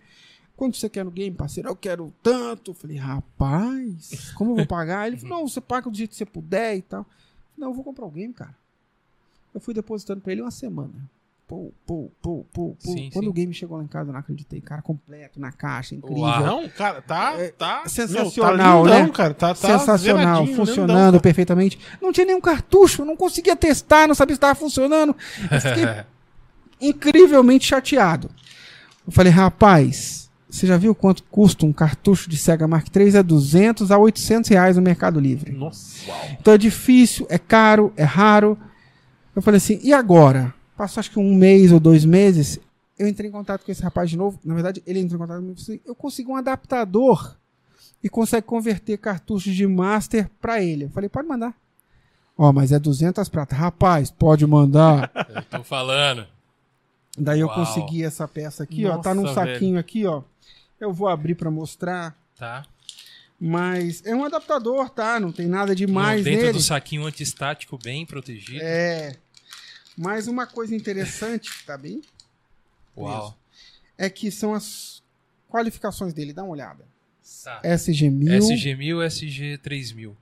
Quanto 0.56 0.77
você 0.77 0.89
quer 0.89 1.05
no 1.05 1.10
game, 1.10 1.36
parceiro? 1.36 1.68
Eu 1.68 1.77
quero 1.77 2.12
tanto. 2.23 2.70
Eu 2.70 2.74
falei, 2.74 2.97
rapaz, 2.97 4.32
como 4.35 4.52
eu 4.52 4.56
vou 4.56 4.66
pagar? 4.66 5.06
Ele 5.06 5.18
falou, 5.18 5.39
não, 5.39 5.48
você 5.48 5.60
paga 5.60 5.90
do 5.90 5.97
jeito 5.97 6.10
que 6.10 6.16
você 6.16 6.24
puder 6.24 6.77
e 6.77 6.82
tal. 6.82 7.06
Não, 7.56 7.68
eu 7.68 7.74
vou 7.74 7.85
comprar 7.85 8.06
o 8.06 8.10
game, 8.10 8.32
cara. 8.32 8.55
Eu 9.55 9.60
fui 9.60 9.74
depositando 9.74 10.20
pra 10.20 10.32
ele 10.32 10.43
uma 10.43 10.51
semana. 10.51 10.93
Pô, 11.48 11.73
pô, 11.86 12.10
pô, 12.20 12.44
pô, 12.52 12.77
pô. 12.82 12.93
Sim, 12.93 13.09
Quando 13.12 13.27
sim. 13.27 13.31
o 13.31 13.32
game 13.32 13.55
chegou 13.55 13.78
lá 13.78 13.85
em 13.85 13.86
casa, 13.86 14.09
eu 14.09 14.12
não 14.12 14.18
acreditei. 14.18 14.60
Cara, 14.60 14.82
completo, 14.82 15.39
na 15.39 15.52
caixa, 15.52 15.94
incrível. 15.94 16.23
Uau. 16.23 16.40
Não, 16.44 16.68
cara, 16.68 17.01
tá, 17.01 17.36
tá 17.56 17.82
É, 17.86 17.89
sensacional, 17.89 18.82
meu, 18.82 18.93
tá 18.93 18.98
lindão, 18.98 19.06
né? 19.06 19.12
cara. 19.12 19.32
Tá, 19.35 19.48
tá 19.48 19.55
Sensacional, 19.55 20.44
funcionando 20.48 21.05
lindão, 21.05 21.20
perfeitamente. 21.20 21.78
Não 22.02 22.12
tinha 22.12 22.27
nenhum 22.27 22.40
cartucho, 22.40 23.02
eu 23.02 23.06
não 23.06 23.16
conseguia 23.16 23.55
testar, 23.55 24.09
não 24.09 24.14
sabia 24.16 24.35
se 24.35 24.39
estava 24.39 24.56
funcionando. 24.56 25.14
Eu 25.48 25.60
fiquei 25.60 25.85
incrivelmente 26.89 27.64
chateado. 27.66 28.28
Eu 29.06 29.12
falei, 29.12 29.31
rapaz, 29.31 30.28
você 30.51 30.66
já 30.66 30.77
viu 30.77 30.97
quanto 30.97 31.23
custa 31.24 31.64
um 31.64 31.73
cartucho 31.73 32.28
de 32.28 32.36
Sega 32.36 32.66
Mark 32.66 32.89
III? 32.94 33.18
É 33.18 33.23
200 33.23 33.93
a 33.93 33.98
800 33.98 34.51
reais 34.51 34.74
no 34.77 34.82
Mercado 34.82 35.20
Livre. 35.20 35.52
Nossa. 35.52 36.10
Então 36.40 36.55
é 36.55 36.59
difícil, 36.59 37.24
é 37.31 37.39
caro, 37.39 37.93
é 37.97 38.02
raro. 38.02 38.59
Eu 39.35 39.40
falei 39.43 39.59
assim, 39.59 39.78
e 39.81 39.93
agora? 39.93 40.52
Passou 40.76 41.00
acho 41.00 41.10
que 41.10 41.18
um 41.18 41.34
mês 41.34 41.72
ou 41.72 41.80
dois 41.80 42.04
meses, 42.04 42.60
eu 42.98 43.08
entrei 43.08 43.28
em 43.28 43.32
contato 43.32 43.64
com 43.64 43.72
esse 43.72 43.82
rapaz 43.82 44.10
de 44.10 44.16
novo. 44.16 44.38
Na 44.44 44.54
verdade, 44.54 44.82
ele 44.86 45.00
entrou 45.00 45.16
em 45.16 45.22
contato 45.22 45.40
comigo 45.40 45.58
e 45.58 45.62
assim, 45.62 45.80
eu 45.84 45.94
consegui 45.94 46.30
um 46.30 46.36
adaptador 46.36 47.36
e 48.02 48.08
consegue 48.08 48.46
converter 48.46 48.98
cartuchos 48.98 49.54
de 49.54 49.66
Master 49.66 50.28
pra 50.40 50.62
ele. 50.62 50.84
Eu 50.84 50.90
falei, 50.90 51.08
pode 51.08 51.26
mandar. 51.26 51.54
Ó, 52.36 52.52
mas 52.52 52.70
é 52.70 52.78
200 52.78 53.28
pratas. 53.28 53.58
Rapaz, 53.58 54.10
pode 54.10 54.46
mandar. 54.46 55.10
Eu 55.34 55.42
tô 55.42 55.64
falando. 55.64 56.26
Daí 57.18 57.40
eu 57.40 57.46
Uau. 57.46 57.56
consegui 57.56 58.04
essa 58.04 58.28
peça 58.28 58.62
aqui, 58.62 58.84
ó. 58.84 58.98
Tá 58.98 59.14
num 59.14 59.22
Nossa, 59.22 59.34
saquinho 59.36 59.78
aqui, 59.78 60.04
ó. 60.04 60.22
Eu 60.78 60.92
vou 60.92 61.08
abrir 61.08 61.34
pra 61.34 61.50
mostrar. 61.50 62.14
Tá. 62.36 62.62
Mas 63.40 64.04
é 64.04 64.14
um 64.14 64.22
adaptador, 64.22 64.90
tá? 64.90 65.18
Não 65.18 65.32
tem 65.32 65.46
nada 65.46 65.74
demais 65.74 66.24
dentro 66.24 66.40
nele. 66.42 66.52
do 66.52 66.62
saquinho 66.62 67.06
antistático 67.06 67.78
bem 67.82 68.04
protegido. 68.04 68.60
É. 68.62 69.14
Mas 69.97 70.27
uma 70.28 70.47
coisa 70.47 70.74
interessante, 70.74 71.51
tá 71.64 71.77
bem? 71.78 72.02
Uau. 72.97 73.36
É 73.97 74.10
que 74.10 74.31
são 74.31 74.52
as 74.55 75.02
qualificações 75.48 76.12
dele. 76.12 76.32
Dá 76.32 76.43
uma 76.43 76.52
olhada. 76.52 76.85
Tá. 77.44 77.60
SG1000. 77.62 78.39
SG1000, 78.39 79.06
SG3000. 79.06 80.12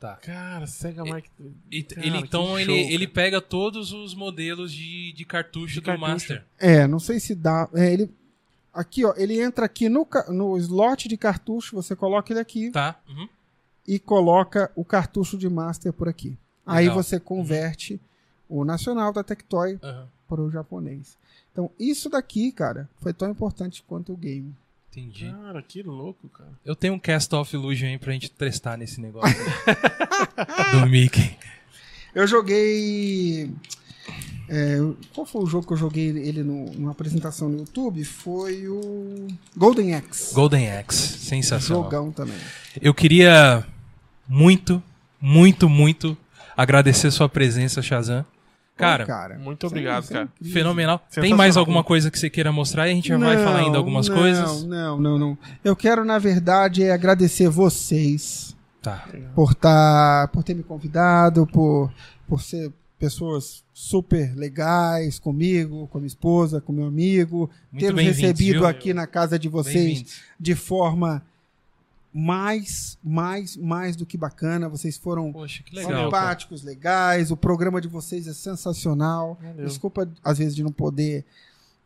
Tá. 0.00 0.14
Cara, 0.16 0.66
Sega 0.66 1.04
Mark 1.04 1.24
E- 1.70 1.82
Cara, 1.82 2.06
ele, 2.06 2.18
então 2.18 2.46
show, 2.46 2.58
ele, 2.58 2.82
cara. 2.82 2.94
ele 2.94 3.06
pega 3.08 3.40
todos 3.40 3.92
os 3.92 4.14
modelos 4.14 4.72
de, 4.72 5.12
de 5.12 5.24
cartucho 5.24 5.74
De 5.74 5.80
do 5.80 5.84
cartucho. 5.86 6.08
Master. 6.10 6.44
É, 6.58 6.86
não 6.86 6.98
sei 7.00 7.18
se 7.20 7.34
dá. 7.34 7.68
É, 7.74 7.92
ele. 7.92 8.10
Aqui, 8.72 9.04
ó. 9.04 9.12
Ele 9.16 9.40
entra 9.40 9.64
aqui 9.66 9.88
no, 9.88 10.06
no 10.28 10.56
slot 10.58 11.08
de 11.08 11.16
cartucho. 11.16 11.74
Você 11.76 11.96
coloca 11.96 12.32
ele 12.32 12.38
aqui 12.40 12.70
Tá. 12.70 13.00
Uhum. 13.08 13.28
e 13.86 13.98
coloca 13.98 14.70
o 14.76 14.84
cartucho 14.84 15.36
de 15.36 15.48
Master 15.48 15.92
por 15.92 16.08
aqui. 16.08 16.36
Aí 16.64 16.86
Legal. 16.88 17.02
você 17.02 17.18
converte 17.18 18.00
o 18.48 18.64
nacional 18.64 19.12
da 19.12 19.22
Tectoy 19.22 19.78
Aham. 19.82 20.06
para 20.28 20.40
o 20.40 20.50
japonês. 20.50 21.16
Então, 21.52 21.70
isso 21.78 22.08
daqui, 22.08 22.52
cara, 22.52 22.88
foi 23.00 23.12
tão 23.12 23.30
importante 23.30 23.82
quanto 23.86 24.12
o 24.12 24.16
game. 24.16 24.54
Entendi. 24.90 25.30
Cara, 25.30 25.62
que 25.62 25.82
louco, 25.82 26.28
cara. 26.28 26.50
Eu 26.64 26.74
tenho 26.74 26.94
um 26.94 26.98
Cast 26.98 27.32
of 27.34 27.54
Illusion 27.54 27.88
aí 27.88 27.98
pra 27.98 28.12
gente 28.12 28.30
testar 28.30 28.76
nesse 28.76 29.00
negócio. 29.00 29.36
do 30.72 30.86
Mickey. 30.86 31.36
Eu 32.14 32.26
joguei. 32.26 33.50
é, 34.48 34.78
qual 35.14 35.26
foi 35.26 35.42
o 35.42 35.46
jogo 35.46 35.66
que 35.66 35.72
eu 35.74 35.76
joguei 35.76 36.08
ele 36.08 36.42
no, 36.42 36.64
numa 36.72 36.92
apresentação 36.92 37.48
no 37.48 37.58
YouTube? 37.58 38.02
Foi 38.04 38.66
o 38.66 39.28
Golden 39.56 39.94
Axe. 39.94 40.34
Golden 40.34 40.70
Axe. 40.72 41.18
Sensacional. 41.18 41.84
Jogão 41.84 42.10
também. 42.10 42.38
Eu 42.80 42.94
queria 42.94 43.64
muito, 44.26 44.82
muito, 45.20 45.68
muito 45.68 46.16
agradecer 46.56 47.10
sua 47.10 47.28
presença, 47.28 47.82
Shazam. 47.82 48.24
Cara, 48.78 49.04
cara. 49.04 49.38
Muito 49.38 49.66
obrigado, 49.66 50.04
Isso 50.04 50.12
é 50.12 50.16
cara. 50.16 50.28
incrível. 50.36 50.52
fenomenal. 50.54 51.02
Tem 51.12 51.34
mais 51.34 51.56
alguma 51.56 51.82
coisa 51.84 52.10
que 52.10 52.18
você 52.18 52.30
queira 52.30 52.52
mostrar 52.52 52.86
e 52.88 52.92
a 52.92 52.94
gente 52.94 53.08
já 53.08 53.18
vai 53.18 53.36
falar 53.36 53.58
ainda 53.58 53.76
algumas 53.76 54.08
não, 54.08 54.16
coisas? 54.16 54.64
Não, 54.64 54.98
não, 55.00 55.18
não. 55.18 55.38
Eu 55.64 55.74
quero, 55.76 56.04
na 56.04 56.18
verdade, 56.18 56.82
é 56.84 56.92
agradecer 56.92 57.48
vocês 57.48 58.56
Tá. 58.80 59.04
por 59.34 59.54
tá, 59.54 60.30
por 60.32 60.44
ter 60.44 60.54
me 60.54 60.62
convidado, 60.62 61.46
por, 61.48 61.92
por 62.28 62.40
ser 62.40 62.72
pessoas 62.98 63.64
super 63.74 64.34
legais 64.36 65.18
comigo, 65.18 65.88
com 65.88 65.98
a 65.98 66.00
minha 66.00 66.06
esposa, 66.08 66.60
com 66.60 66.72
meu 66.72 66.86
amigo, 66.86 67.50
Muito 67.72 67.94
ter 67.94 68.02
recebido 68.02 68.60
viu? 68.60 68.66
aqui 68.66 68.94
na 68.94 69.06
casa 69.06 69.38
de 69.38 69.48
vocês 69.48 70.20
de 70.38 70.54
forma 70.54 71.22
mais, 72.12 72.98
mais, 73.04 73.56
mais 73.56 73.94
do 73.96 74.06
que 74.06 74.16
bacana. 74.16 74.68
Vocês 74.68 74.96
foram 74.96 75.32
Poxa, 75.32 75.62
legal. 75.72 75.90
cara. 75.90 76.04
simpáticos, 76.04 76.62
legais. 76.64 77.30
O 77.30 77.36
programa 77.36 77.80
de 77.80 77.88
vocês 77.88 78.26
é 78.26 78.32
sensacional. 78.32 79.38
Valeu. 79.42 79.66
Desculpa, 79.66 80.08
às 80.24 80.38
vezes, 80.38 80.54
de 80.56 80.62
não 80.62 80.72
poder 80.72 81.24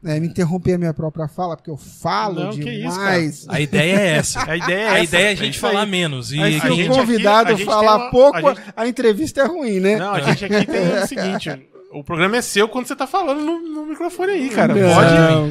né, 0.03 0.19
me 0.19 0.27
interromper 0.27 0.75
a 0.75 0.79
minha 0.79 0.93
própria 0.95 1.29
fala, 1.29 1.57
porque 1.57 1.71
eu 1.71 1.77
falo 1.77 2.45
Não, 2.45 2.51
que 2.51 2.59
isso, 2.69 2.91
demais. 2.91 3.47
A 3.49 3.61
ideia 3.61 3.97
é 4.01 4.07
essa. 4.17 4.51
A 4.51 4.57
ideia 4.57 4.81
é 4.81 4.89
A 4.89 5.03
ideia 5.05 5.29
é 5.29 5.33
a 5.33 5.35
gente 5.37 5.59
falar 5.59 5.87
menos. 5.87 6.33
E 6.33 6.43
Aí, 6.43 6.61
se 6.61 6.67
a 6.67 6.73
o 6.73 6.75
gente 6.75 6.89
aqui- 6.91 6.99
convidado 6.99 7.51
a 7.53 7.55
gente 7.55 7.65
falar 7.65 7.97
uma- 7.97 8.11
pouco, 8.11 8.37
a 8.49 8.53
a, 8.77 8.85
gente- 8.85 8.91
entrevista 8.91 9.43
é 9.43 9.47
ruim, 9.47 9.79
né? 9.81 9.97
Não, 9.97 10.13
a 10.13 10.21
gente 10.23 10.45
aqui 10.45 10.67
tem 10.67 10.99
o 11.03 11.07
seguinte: 11.07 11.69
o 11.93 12.03
programa 12.03 12.37
é 12.37 12.43
seu 12.43 12.69
quando 12.69 12.87
você 12.89 12.97
tá 12.97 13.07
falando 13.07 13.45
no, 13.45 13.61
no 13.61 13.87
microfone 13.87 14.33
aí, 14.33 14.49
cara. 14.51 14.75
não, 14.75 14.95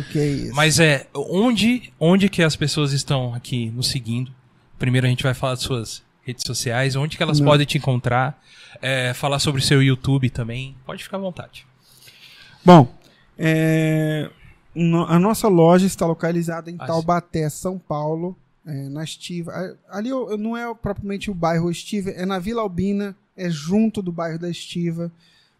Pode. 0.01 0.09
que 0.11 0.19
isso. 0.19 0.55
Mas 0.55 0.79
é, 0.81 1.07
onde, 1.15 1.93
onde 1.97 2.27
que 2.27 2.43
as 2.43 2.55
pessoas 2.57 2.91
estão 2.91 3.33
aqui 3.33 3.69
nos 3.71 3.87
seguindo? 3.89 4.33
Primeiro 4.81 5.05
a 5.05 5.09
gente 5.11 5.21
vai 5.21 5.35
falar 5.35 5.53
de 5.53 5.61
suas 5.61 6.01
redes 6.23 6.43
sociais, 6.43 6.95
onde 6.95 7.15
que 7.15 7.21
elas 7.21 7.39
Não. 7.39 7.45
podem 7.45 7.67
te 7.67 7.77
encontrar, 7.77 8.41
é, 8.81 9.13
falar 9.13 9.37
sobre 9.37 9.61
o 9.61 9.63
seu 9.63 9.81
YouTube 9.83 10.27
também. 10.31 10.75
Pode 10.87 11.03
ficar 11.03 11.17
à 11.17 11.19
vontade. 11.19 11.67
Bom, 12.65 12.91
é, 13.37 14.27
no- 14.73 15.05
a 15.05 15.19
nossa 15.19 15.47
loja 15.47 15.85
está 15.85 16.07
localizada 16.07 16.71
em 16.71 16.77
Ah, 16.79 16.87
Taubaté, 16.87 17.47
São 17.47 17.77
Paulo, 17.77 18.35
é, 18.65 18.89
na 18.89 19.03
Estiva. 19.03 19.77
Ali 19.87 20.09
não 20.39 20.57
é 20.57 20.73
propriamente 20.73 21.29
o 21.29 21.33
bairro 21.35 21.69
Estiva, 21.69 22.09
é 22.09 22.25
na 22.25 22.39
Vila 22.39 22.63
Albina, 22.63 23.15
é 23.37 23.51
junto 23.51 24.01
do 24.01 24.11
bairro 24.11 24.39
da 24.39 24.49
Estiva, 24.49 25.11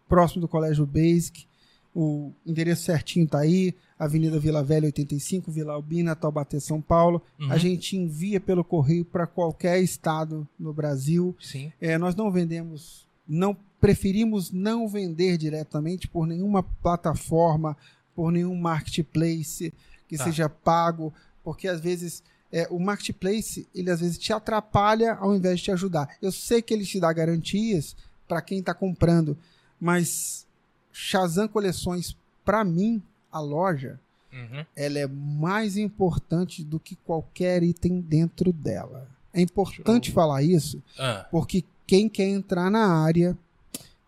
próximo 0.08 0.40
do 0.40 0.48
Colégio 0.48 0.84
Basic. 0.84 1.46
O 1.94 2.32
endereço 2.46 2.84
certinho 2.84 3.28
tá 3.28 3.40
aí, 3.40 3.74
Avenida 3.98 4.38
Vila 4.38 4.62
Velha 4.62 4.86
85, 4.86 5.50
Vila 5.50 5.74
Albina, 5.74 6.16
Taubaté, 6.16 6.58
São 6.58 6.80
Paulo. 6.80 7.22
Uhum. 7.38 7.52
A 7.52 7.58
gente 7.58 7.96
envia 7.96 8.40
pelo 8.40 8.64
correio 8.64 9.04
para 9.04 9.26
qualquer 9.26 9.80
estado 9.82 10.48
no 10.58 10.72
Brasil. 10.72 11.36
Sim. 11.40 11.70
É, 11.80 11.98
nós 11.98 12.14
não 12.14 12.30
vendemos, 12.30 13.06
não 13.28 13.54
preferimos 13.80 14.50
não 14.50 14.88
vender 14.88 15.36
diretamente 15.36 16.08
por 16.08 16.26
nenhuma 16.26 16.62
plataforma, 16.62 17.76
por 18.14 18.32
nenhum 18.32 18.54
marketplace 18.56 19.72
que 20.08 20.16
Tá. 20.16 20.24
seja 20.24 20.48
pago, 20.48 21.12
porque 21.42 21.66
às 21.68 21.80
vezes 21.80 22.22
é, 22.50 22.66
o 22.70 22.78
marketplace 22.78 23.66
ele 23.74 23.90
às 23.90 24.00
vezes 24.00 24.18
te 24.18 24.32
atrapalha 24.32 25.14
ao 25.14 25.34
invés 25.34 25.58
de 25.58 25.64
te 25.64 25.70
ajudar. 25.72 26.16
Eu 26.20 26.30
sei 26.32 26.62
que 26.62 26.72
ele 26.72 26.84
te 26.84 27.00
dá 27.00 27.12
garantias 27.12 27.96
para 28.28 28.40
quem 28.42 28.60
está 28.60 28.72
comprando, 28.74 29.36
mas 29.80 30.46
Shazam 30.92 31.48
Coleções 31.48 32.16
para 32.44 32.62
mim 32.64 33.02
a 33.30 33.40
loja 33.40 33.98
Uhum. 34.32 34.64
ela 34.74 34.98
é 34.98 35.06
mais 35.06 35.76
importante 35.76 36.64
do 36.64 36.80
que 36.80 36.96
qualquer 36.96 37.62
item 37.62 38.00
dentro 38.00 38.50
dela. 38.50 39.06
É 39.30 39.42
importante 39.42 40.10
falar 40.10 40.42
isso 40.42 40.82
Ah, 40.98 41.26
porque 41.30 41.62
quem 41.86 42.08
quer 42.08 42.28
entrar 42.28 42.70
na 42.70 42.86
área 42.86 43.36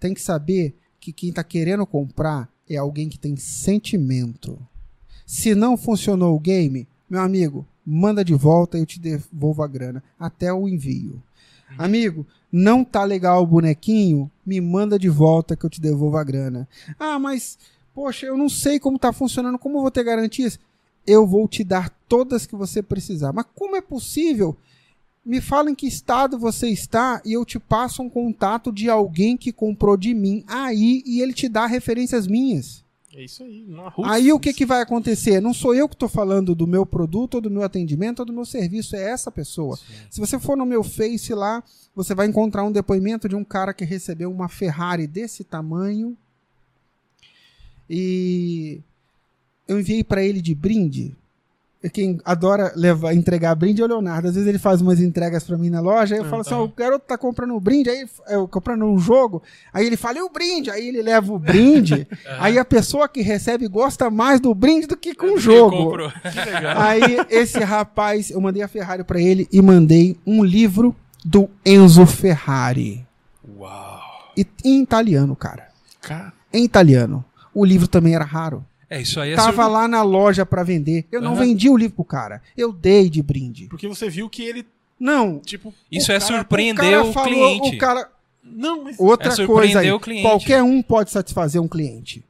tem 0.00 0.14
que 0.14 0.22
saber 0.22 0.74
que 0.98 1.12
quem 1.12 1.28
está 1.28 1.44
querendo 1.44 1.84
comprar 1.84 2.48
é 2.68 2.76
alguém 2.76 3.10
que 3.10 3.18
tem 3.18 3.36
sentimento. 3.36 4.58
Se 5.26 5.54
não 5.54 5.76
funcionou 5.76 6.34
o 6.34 6.40
game, 6.40 6.88
meu 7.08 7.20
amigo, 7.20 7.66
manda 7.84 8.24
de 8.24 8.32
volta 8.34 8.78
e 8.78 8.80
eu 8.80 8.86
te 8.86 8.98
devolvo 8.98 9.62
a 9.62 9.66
grana 9.66 10.02
até 10.18 10.50
o 10.52 10.66
envio. 10.66 11.22
Amigo, 11.78 12.26
não 12.50 12.84
tá 12.84 13.04
legal 13.04 13.42
o 13.42 13.46
bonequinho? 13.46 14.30
Me 14.44 14.60
manda 14.60 14.98
de 14.98 15.08
volta 15.08 15.56
que 15.56 15.64
eu 15.64 15.70
te 15.70 15.80
devolvo 15.80 16.16
a 16.16 16.24
grana. 16.24 16.68
Ah, 16.98 17.18
mas 17.18 17.58
poxa, 17.94 18.26
eu 18.26 18.36
não 18.36 18.48
sei 18.48 18.78
como 18.78 18.98
tá 18.98 19.12
funcionando, 19.12 19.58
como 19.58 19.78
eu 19.78 19.82
vou 19.82 19.90
ter 19.90 20.04
garantias? 20.04 20.58
Eu 21.06 21.26
vou 21.26 21.48
te 21.48 21.64
dar 21.64 21.90
todas 22.08 22.46
que 22.46 22.56
você 22.56 22.82
precisar. 22.82 23.32
Mas 23.32 23.46
como 23.54 23.76
é 23.76 23.80
possível? 23.80 24.56
Me 25.24 25.40
fala 25.40 25.70
em 25.70 25.74
que 25.74 25.86
estado 25.86 26.38
você 26.38 26.68
está 26.68 27.20
e 27.24 27.32
eu 27.32 27.44
te 27.44 27.58
passo 27.58 28.02
um 28.02 28.10
contato 28.10 28.70
de 28.70 28.90
alguém 28.90 29.36
que 29.36 29.52
comprou 29.52 29.96
de 29.96 30.12
mim 30.12 30.44
aí 30.46 31.02
e 31.06 31.22
ele 31.22 31.32
te 31.32 31.48
dá 31.48 31.66
referências 31.66 32.26
minhas. 32.26 32.83
É 33.16 33.22
isso 33.22 33.44
aí. 33.44 33.66
Aí 34.04 34.32
o 34.32 34.40
que, 34.40 34.52
que 34.52 34.66
vai 34.66 34.82
acontecer? 34.82 35.40
Não 35.40 35.54
sou 35.54 35.74
eu 35.74 35.88
que 35.88 35.94
estou 35.94 36.08
falando 36.08 36.54
do 36.54 36.66
meu 36.66 36.84
produto, 36.84 37.36
ou 37.36 37.40
do 37.40 37.50
meu 37.50 37.62
atendimento, 37.62 38.20
ou 38.20 38.26
do 38.26 38.32
meu 38.32 38.44
serviço, 38.44 38.96
é 38.96 39.10
essa 39.10 39.30
pessoa. 39.30 39.78
Se 40.10 40.18
você 40.18 40.38
for 40.38 40.56
no 40.56 40.66
meu 40.66 40.82
Face 40.82 41.32
lá, 41.32 41.62
você 41.94 42.14
vai 42.14 42.26
encontrar 42.26 42.64
um 42.64 42.72
depoimento 42.72 43.28
de 43.28 43.36
um 43.36 43.44
cara 43.44 43.72
que 43.72 43.84
recebeu 43.84 44.30
uma 44.30 44.48
Ferrari 44.48 45.06
desse 45.06 45.44
tamanho 45.44 46.16
e 47.88 48.80
eu 49.68 49.78
enviei 49.78 50.02
para 50.02 50.22
ele 50.22 50.40
de 50.40 50.54
brinde. 50.54 51.14
E 51.84 51.90
Quem 51.90 52.18
adora 52.24 52.72
levar, 52.74 53.12
entregar 53.12 53.54
brinde 53.54 53.82
é 53.82 53.84
o 53.84 53.88
Leonardo. 53.88 54.26
Às 54.26 54.34
vezes 54.34 54.48
ele 54.48 54.58
faz 54.58 54.80
umas 54.80 55.00
entregas 55.00 55.44
para 55.44 55.58
mim 55.58 55.68
na 55.68 55.82
loja, 55.82 56.14
aí 56.14 56.20
eu 56.22 56.24
falo 56.24 56.40
assim: 56.40 56.54
ó, 56.54 56.64
o 56.64 56.68
garoto 56.68 57.04
tá 57.06 57.18
comprando 57.18 57.52
um 57.54 57.60
brinde, 57.60 57.90
aí 57.90 58.06
eu 58.28 58.48
comprando 58.48 58.86
um 58.86 58.98
jogo, 58.98 59.42
aí 59.70 59.86
ele 59.86 59.96
fala, 59.98 60.16
e 60.16 60.22
o 60.22 60.30
brinde? 60.30 60.70
Aí 60.70 60.88
ele 60.88 61.02
leva 61.02 61.30
o 61.30 61.38
brinde, 61.38 62.08
aí 62.40 62.58
a 62.58 62.64
pessoa 62.64 63.06
que 63.06 63.20
recebe 63.20 63.68
gosta 63.68 64.08
mais 64.08 64.40
do 64.40 64.54
brinde 64.54 64.86
do 64.86 64.96
que 64.96 65.14
com 65.14 65.34
o 65.34 65.38
jogo. 65.38 65.94
Aí 66.76 67.18
esse 67.28 67.58
rapaz, 67.58 68.30
eu 68.30 68.40
mandei 68.40 68.62
a 68.62 68.68
Ferrari 68.68 69.04
pra 69.04 69.20
ele 69.20 69.46
e 69.52 69.60
mandei 69.60 70.16
um 70.26 70.42
livro 70.42 70.96
do 71.22 71.50
Enzo 71.66 72.06
Ferrari. 72.06 73.06
Uau. 73.58 74.00
E, 74.36 74.46
em 74.64 74.82
italiano, 74.82 75.36
cara. 75.36 75.68
Cara, 76.00 76.32
Em 76.52 76.64
italiano. 76.64 77.22
O 77.52 77.64
livro 77.64 77.86
também 77.86 78.14
era 78.14 78.24
raro. 78.24 78.64
É, 78.96 79.00
isso 79.02 79.18
aí 79.20 79.32
é 79.32 79.36
Tava 79.36 79.64
sur- 79.64 79.72
lá 79.72 79.88
na 79.88 80.02
loja 80.02 80.44
pra 80.46 80.62
vender. 80.62 81.04
Eu 81.10 81.20
não 81.20 81.32
Aham. 81.32 81.40
vendi 81.44 81.68
o 81.68 81.76
livro 81.76 81.96
pro 81.96 82.04
cara. 82.04 82.40
Eu 82.56 82.72
dei 82.72 83.08
de 83.10 83.22
brinde. 83.22 83.66
porque 83.68 83.88
você 83.88 84.08
viu 84.08 84.28
que 84.28 84.42
ele, 84.42 84.64
Não. 85.00 85.38
tipo. 85.40 85.72
Isso 85.90 86.10
o 86.10 86.14
é 86.14 86.18
cara- 86.20 86.32
surpreender 86.38 86.76
cara 86.92 87.04
o 87.04 87.12
falou- 87.12 87.28
cliente. 87.28 87.76
O 87.76 87.78
cara, 87.78 88.08
Não, 88.42 88.84
mas. 88.84 88.96
outra 88.98 89.28
É 89.28 89.30
surpreender 89.32 89.62
coisa 89.74 89.80
aí. 89.80 89.92
o 89.92 89.98
cliente. 90.00 90.22
Qualquer 90.22 90.62
um 90.62 90.80
pode 90.82 91.10
satisfazer 91.10 91.60
um 91.60 91.66
cliente. 91.68 92.22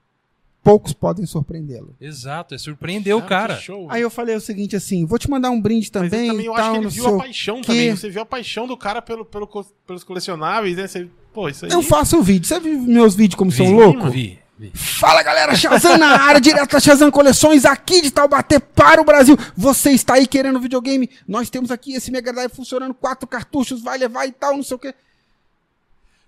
Poucos 0.62 0.95
podem 0.95 1.27
surpreendê-lo. 1.27 1.95
Exato, 2.01 2.55
é 2.55 2.59
surpreender 2.59 3.15
o 3.15 3.20
cara. 3.20 3.57
que 3.57 3.62
show. 3.65 3.86
Aí 3.91 4.01
eu 4.01 4.09
falei 4.09 4.35
o 4.35 4.41
seguinte 4.41 4.74
assim, 4.74 5.05
vou 5.05 5.19
te 5.19 5.28
mandar 5.28 5.51
um 5.51 5.61
brinde 5.61 5.91
Mas 5.93 6.11
também, 6.11 6.20
ele 6.20 6.28
também 6.31 6.47
eu 6.47 6.55
tal, 6.55 6.62
acho 6.62 6.70
que 6.70 6.77
ele 6.78 6.85
não 6.85 6.91
viu 6.91 7.07
a 7.07 7.11
o 7.11 7.19
paixão 7.19 7.57
quê. 7.61 7.66
também. 7.66 7.91
Você 7.95 8.09
viu 8.09 8.23
a 8.23 8.27
paixão 8.27 8.66
do 8.66 8.74
cara 8.74 9.03
pelo, 9.03 9.27
pelo, 9.27 9.47
pelos 9.86 10.03
colecionáveis, 10.03 10.74
né? 10.78 10.86
Você, 10.86 11.07
pô, 11.35 11.51
isso 11.51 11.66
aí. 11.66 11.70
Eu 11.70 11.82
faço 11.82 12.16
o 12.19 12.23
vídeo. 12.23 12.47
Você 12.49 12.59
viu 12.59 12.81
meus 12.81 13.15
vídeos 13.15 13.36
como 13.36 13.53
são 13.53 13.66
Vi, 13.66 13.73
louco? 13.74 14.09
Vi, 14.11 14.23
vi. 14.23 14.39
Fala 14.72 15.22
galera, 15.22 15.55
Shazam 15.56 15.98
na 15.98 16.22
área, 16.22 16.40
direto 16.40 16.72
da 16.72 16.81
Shazam 16.81 17.10
Coleções, 17.10 17.64
aqui 17.64 18.01
de 18.01 18.10
Taubaté 18.12 18.60
para 18.60 19.01
o 19.01 19.05
Brasil. 19.05 19.36
Você 19.56 19.90
está 19.90 20.14
aí 20.14 20.26
querendo 20.28 20.60
videogame? 20.60 21.10
Nós 21.26 21.51
temos 21.51 21.72
aqui 21.72 21.94
esse 21.94 22.10
Mega 22.12 22.32
Drive 22.32 22.52
funcionando, 22.55 22.94
quatro 22.94 23.26
cartuchos, 23.26 23.82
vai 23.82 23.98
levar 23.98 24.26
e 24.26 24.32
tal, 24.32 24.56
não 24.56 24.62
sei 24.62 24.76
o 24.76 24.78
que. 24.78 24.94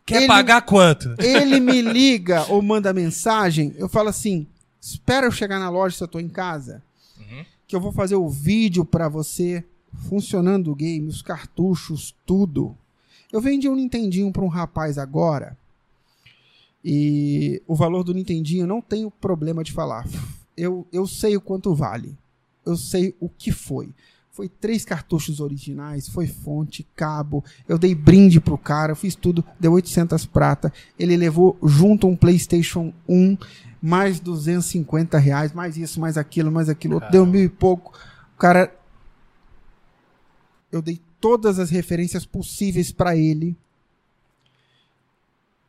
Quer 0.04 0.16
Ele- 0.18 0.26
pagar 0.26 0.62
quanto? 0.62 1.14
Ele 1.18 1.60
me 1.60 1.80
liga 1.82 2.44
ou 2.48 2.60
manda 2.60 2.92
mensagem, 2.92 3.72
eu 3.78 3.88
falo 3.88 4.08
assim: 4.08 4.46
espera 4.80 5.26
eu 5.26 5.32
chegar 5.32 5.60
na 5.60 5.70
loja 5.70 5.96
se 5.96 6.02
eu 6.02 6.08
tô 6.08 6.18
em 6.18 6.28
casa, 6.28 6.82
Uhum. 7.18 7.44
que 7.68 7.76
eu 7.76 7.80
vou 7.80 7.92
fazer 7.92 8.16
o 8.16 8.28
vídeo 8.28 8.84
para 8.84 9.08
você, 9.08 9.64
funcionando 10.08 10.72
o 10.72 10.74
game, 10.74 11.06
os 11.08 11.22
cartuchos, 11.22 12.12
tudo. 12.26 12.76
Eu 13.32 13.40
vendi 13.40 13.68
um 13.68 13.74
Nintendinho 13.76 14.32
para 14.32 14.42
um 14.42 14.48
rapaz 14.48 14.98
agora. 14.98 15.56
E 16.88 17.60
o 17.66 17.74
valor 17.74 18.04
do 18.04 18.14
Nintendinho 18.14 18.64
não 18.64 18.80
tenho 18.80 19.10
problema 19.10 19.64
de 19.64 19.72
falar. 19.72 20.06
Eu, 20.56 20.86
eu 20.92 21.04
sei 21.04 21.36
o 21.36 21.40
quanto 21.40 21.74
vale. 21.74 22.16
Eu 22.64 22.76
sei 22.76 23.12
o 23.18 23.28
que 23.28 23.50
foi. 23.50 23.92
Foi 24.30 24.48
três 24.48 24.84
cartuchos 24.84 25.40
originais, 25.40 26.08
foi 26.08 26.28
fonte, 26.28 26.86
cabo. 26.94 27.42
Eu 27.66 27.76
dei 27.76 27.92
brinde 27.92 28.40
pro 28.40 28.56
cara, 28.56 28.92
eu 28.92 28.96
fiz 28.96 29.16
tudo, 29.16 29.44
deu 29.58 29.72
800 29.72 30.26
prata. 30.26 30.72
Ele 30.96 31.16
levou 31.16 31.58
junto 31.60 32.06
um 32.06 32.14
PlayStation 32.14 32.92
1, 33.08 33.36
mais 33.82 34.20
250 34.20 35.18
reais, 35.18 35.52
mais 35.52 35.76
isso, 35.76 35.98
mais 35.98 36.16
aquilo, 36.16 36.52
mais 36.52 36.68
aquilo. 36.68 37.00
Deu 37.10 37.26
mil 37.26 37.42
e 37.42 37.48
pouco. 37.48 37.98
O 38.36 38.38
cara. 38.38 38.72
Eu 40.70 40.80
dei 40.80 41.00
todas 41.20 41.58
as 41.58 41.68
referências 41.68 42.24
possíveis 42.24 42.92
para 42.92 43.16
ele. 43.16 43.56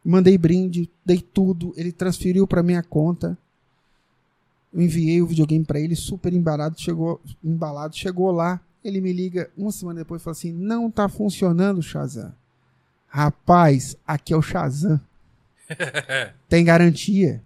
Mandei 0.10 0.38
brinde, 0.38 0.90
dei 1.06 1.20
tudo. 1.20 1.74
Ele 1.76 1.92
transferiu 1.92 2.48
para 2.48 2.64
minha 2.64 2.82
conta. 2.82 3.38
Eu 4.74 4.82
enviei 4.82 5.22
o 5.22 5.28
videogame 5.28 5.66
para 5.66 5.82
ele, 5.82 5.98
super 5.98 6.32
embalado, 6.32 6.80
chegou, 6.80 7.20
embalado, 7.44 7.96
chegou 7.96 8.32
lá, 8.32 8.62
ele 8.84 9.02
me 9.02 9.12
liga 9.12 9.50
uma 9.58 9.72
semana 9.72 10.00
depois 10.00 10.22
e 10.22 10.24
fala 10.24 10.32
assim: 10.32 10.54
"Não 10.54 10.90
tá 10.90 11.10
funcionando, 11.10 11.82
Shazam". 11.82 12.34
Rapaz, 13.08 13.98
aqui 14.08 14.34
é 14.34 14.38
o 14.38 14.42
Shazam. 14.42 15.00
Tem 16.48 16.64
garantia. 16.64 17.44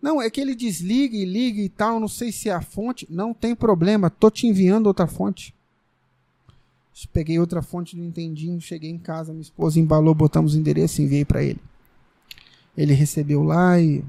Não, 0.00 0.20
é 0.20 0.28
que 0.28 0.40
ele 0.40 0.54
desliga 0.54 1.16
e 1.16 1.24
liga 1.24 1.60
e 1.60 1.68
tal, 1.70 1.98
não 1.98 2.06
sei 2.06 2.30
se 2.30 2.50
é 2.50 2.52
a 2.52 2.60
fonte. 2.60 3.06
Não 3.10 3.32
tem 3.32 3.56
problema, 3.56 4.10
tô 4.10 4.30
te 4.30 4.46
enviando 4.46 4.86
outra 4.86 5.06
fonte. 5.06 5.54
Peguei 7.12 7.38
outra 7.38 7.60
fonte 7.60 7.94
do 7.94 8.02
Nintendinho, 8.02 8.58
cheguei 8.60 8.90
em 8.90 8.98
casa, 8.98 9.32
minha 9.32 9.42
esposa 9.42 9.78
embalou, 9.78 10.14
botamos 10.14 10.54
o 10.54 10.58
endereço 10.58 11.00
e 11.00 11.04
enviei 11.04 11.24
pra 11.24 11.42
ele. 11.42 11.60
Ele 12.76 12.94
recebeu 12.94 13.42
lá 13.42 13.78
e. 13.78 14.02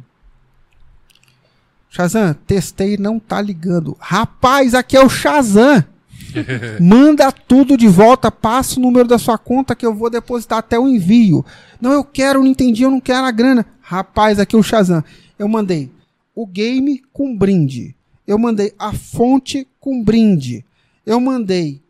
Shazam, 1.89 2.34
testei, 2.45 2.97
não 2.97 3.19
tá 3.19 3.41
ligando. 3.41 3.97
Rapaz, 3.99 4.73
aqui 4.73 4.95
é 4.95 5.03
o 5.03 5.09
Shazam! 5.09 5.84
Manda 6.80 7.31
tudo 7.31 7.77
de 7.77 7.88
volta, 7.88 8.31
passa 8.31 8.80
o 8.80 8.84
número 8.84 9.07
da 9.07 9.18
sua 9.18 9.38
conta 9.38 9.76
que 9.76 9.85
eu 9.85 9.93
vou 9.93 10.09
depositar 10.09 10.59
até 10.59 10.80
o 10.80 10.88
envio. 10.88 11.45
Não, 11.81 11.91
eu 11.91 12.03
quero, 12.03 12.39
não 12.39 12.47
entendi, 12.47 12.84
eu 12.84 12.91
não 12.91 12.99
quero 12.99 13.26
a 13.26 13.31
grana. 13.31 13.65
Rapaz, 13.81 14.39
aqui 14.39 14.55
é 14.55 14.59
o 14.59 14.64
Shazam. 14.64 15.03
Eu 15.38 15.47
mandei 15.47 15.91
o 16.35 16.45
game 16.45 17.01
com 17.11 17.35
brinde. 17.35 17.95
Eu 18.26 18.38
mandei 18.38 18.73
a 18.77 18.93
fonte 18.93 19.68
com 19.80 20.03
brinde. 20.03 20.64
Eu 21.05 21.19
mandei. 21.19 21.81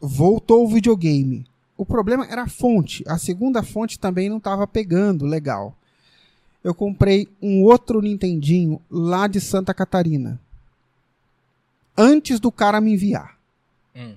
Voltou 0.00 0.64
o 0.64 0.68
videogame. 0.68 1.46
O 1.76 1.84
problema 1.84 2.26
era 2.26 2.42
a 2.42 2.48
fonte. 2.48 3.04
A 3.06 3.18
segunda 3.18 3.62
fonte 3.62 3.98
também 3.98 4.28
não 4.28 4.38
estava 4.38 4.66
pegando 4.66 5.26
legal. 5.26 5.76
Eu 6.64 6.74
comprei 6.74 7.28
um 7.40 7.62
outro 7.62 8.00
Nintendinho 8.00 8.80
lá 8.90 9.26
de 9.26 9.40
Santa 9.40 9.72
Catarina. 9.72 10.40
Antes 11.96 12.40
do 12.40 12.50
cara 12.50 12.80
me 12.80 12.92
enviar. 12.92 13.38
Hum. 13.94 14.16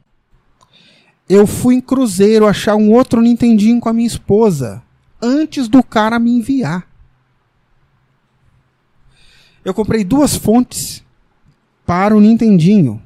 Eu 1.27 1.45
fui 1.45 1.75
em 1.75 1.81
Cruzeiro 1.81 2.47
achar 2.47 2.75
um 2.75 2.91
outro 2.91 3.21
Nintendinho 3.21 3.79
com 3.79 3.87
a 3.87 3.93
minha 3.93 4.07
esposa. 4.07 4.81
Antes 5.21 5.67
do 5.67 5.83
cara 5.83 6.17
me 6.17 6.31
enviar. 6.31 6.87
Eu 9.63 9.73
comprei 9.73 10.03
duas 10.03 10.35
fontes 10.35 11.03
para 11.85 12.15
o 12.15 12.21
Nintendinho. 12.21 13.01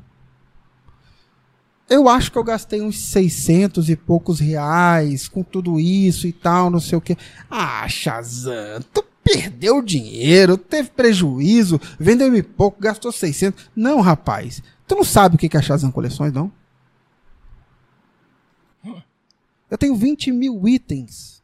Eu 1.94 2.10
acho 2.10 2.32
que 2.32 2.38
eu 2.40 2.44
gastei 2.44 2.82
uns 2.82 2.98
600 3.00 3.88
e 3.90 3.96
poucos 3.96 4.40
reais 4.40 5.28
com 5.28 5.44
tudo 5.44 5.80
isso 5.80 6.26
e 6.26 6.34
tal, 6.34 6.70
não 6.72 6.80
sei 6.80 6.98
o 6.98 7.02
que. 7.02 7.16
Ah, 7.52 7.88
Shazam, 7.88 8.82
tu 8.92 9.04
perdeu 9.24 9.80
dinheiro, 9.82 10.58
teve 10.58 10.90
prejuízo, 10.90 11.80
vendeu-me 12.00 12.42
pouco, 12.42 12.82
gastou 12.82 13.12
600. 13.12 13.70
Não, 13.76 14.02
rapaz, 14.02 14.64
tu 14.88 14.96
não 14.96 15.04
sabe 15.04 15.36
o 15.36 15.38
que 15.38 15.56
é 15.56 15.62
Shazam 15.62 15.92
Coleções, 15.92 16.34
não? 16.34 16.52
Eu 19.70 19.78
tenho 19.78 19.96
20 19.96 20.32
mil 20.32 20.68
itens 20.68 21.42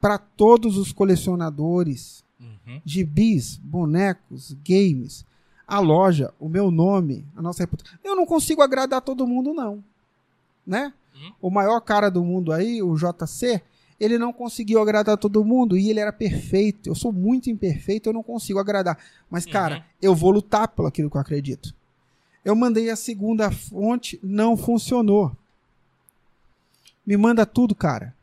para 0.00 0.18
todos 0.18 0.76
os 0.76 0.92
colecionadores 0.92 2.22
Uhum. 2.40 2.80
gibis, 2.84 3.56
bonecos, 3.56 4.56
games, 4.64 5.24
a 5.66 5.78
loja, 5.78 6.32
o 6.38 6.48
meu 6.48 6.70
nome, 6.70 7.26
a 7.36 7.42
nossa 7.42 7.62
reputação. 7.62 7.98
Eu 8.04 8.16
não 8.16 8.26
consigo 8.26 8.62
agradar 8.62 9.00
todo 9.00 9.26
mundo, 9.26 9.52
não. 9.54 9.82
Né? 10.66 10.92
Uhum. 11.14 11.32
O 11.42 11.50
maior 11.50 11.80
cara 11.80 12.10
do 12.10 12.22
mundo 12.24 12.52
aí, 12.52 12.82
o 12.82 12.94
JC, 12.96 13.62
ele 13.98 14.18
não 14.18 14.32
conseguiu 14.32 14.80
agradar 14.80 15.16
todo 15.16 15.44
mundo 15.44 15.76
e 15.76 15.88
ele 15.90 16.00
era 16.00 16.12
perfeito. 16.12 16.88
Eu 16.88 16.94
sou 16.94 17.12
muito 17.12 17.48
imperfeito, 17.50 18.08
eu 18.08 18.12
não 18.12 18.22
consigo 18.22 18.58
agradar. 18.58 18.98
Mas, 19.30 19.46
cara, 19.46 19.76
Uhum. 19.76 19.82
eu 20.02 20.14
vou 20.14 20.30
lutar 20.30 20.68
pelo 20.68 20.88
aquilo 20.88 21.10
que 21.10 21.16
eu 21.16 21.20
acredito. 21.20 21.74
Eu 22.44 22.56
mandei 22.56 22.90
a 22.90 22.96
segunda 22.96 23.50
fonte, 23.52 24.18
não 24.22 24.56
funcionou. 24.56 25.30
Me 27.06 27.16
manda 27.16 27.46
tudo, 27.46 27.74
cara. 27.74 28.14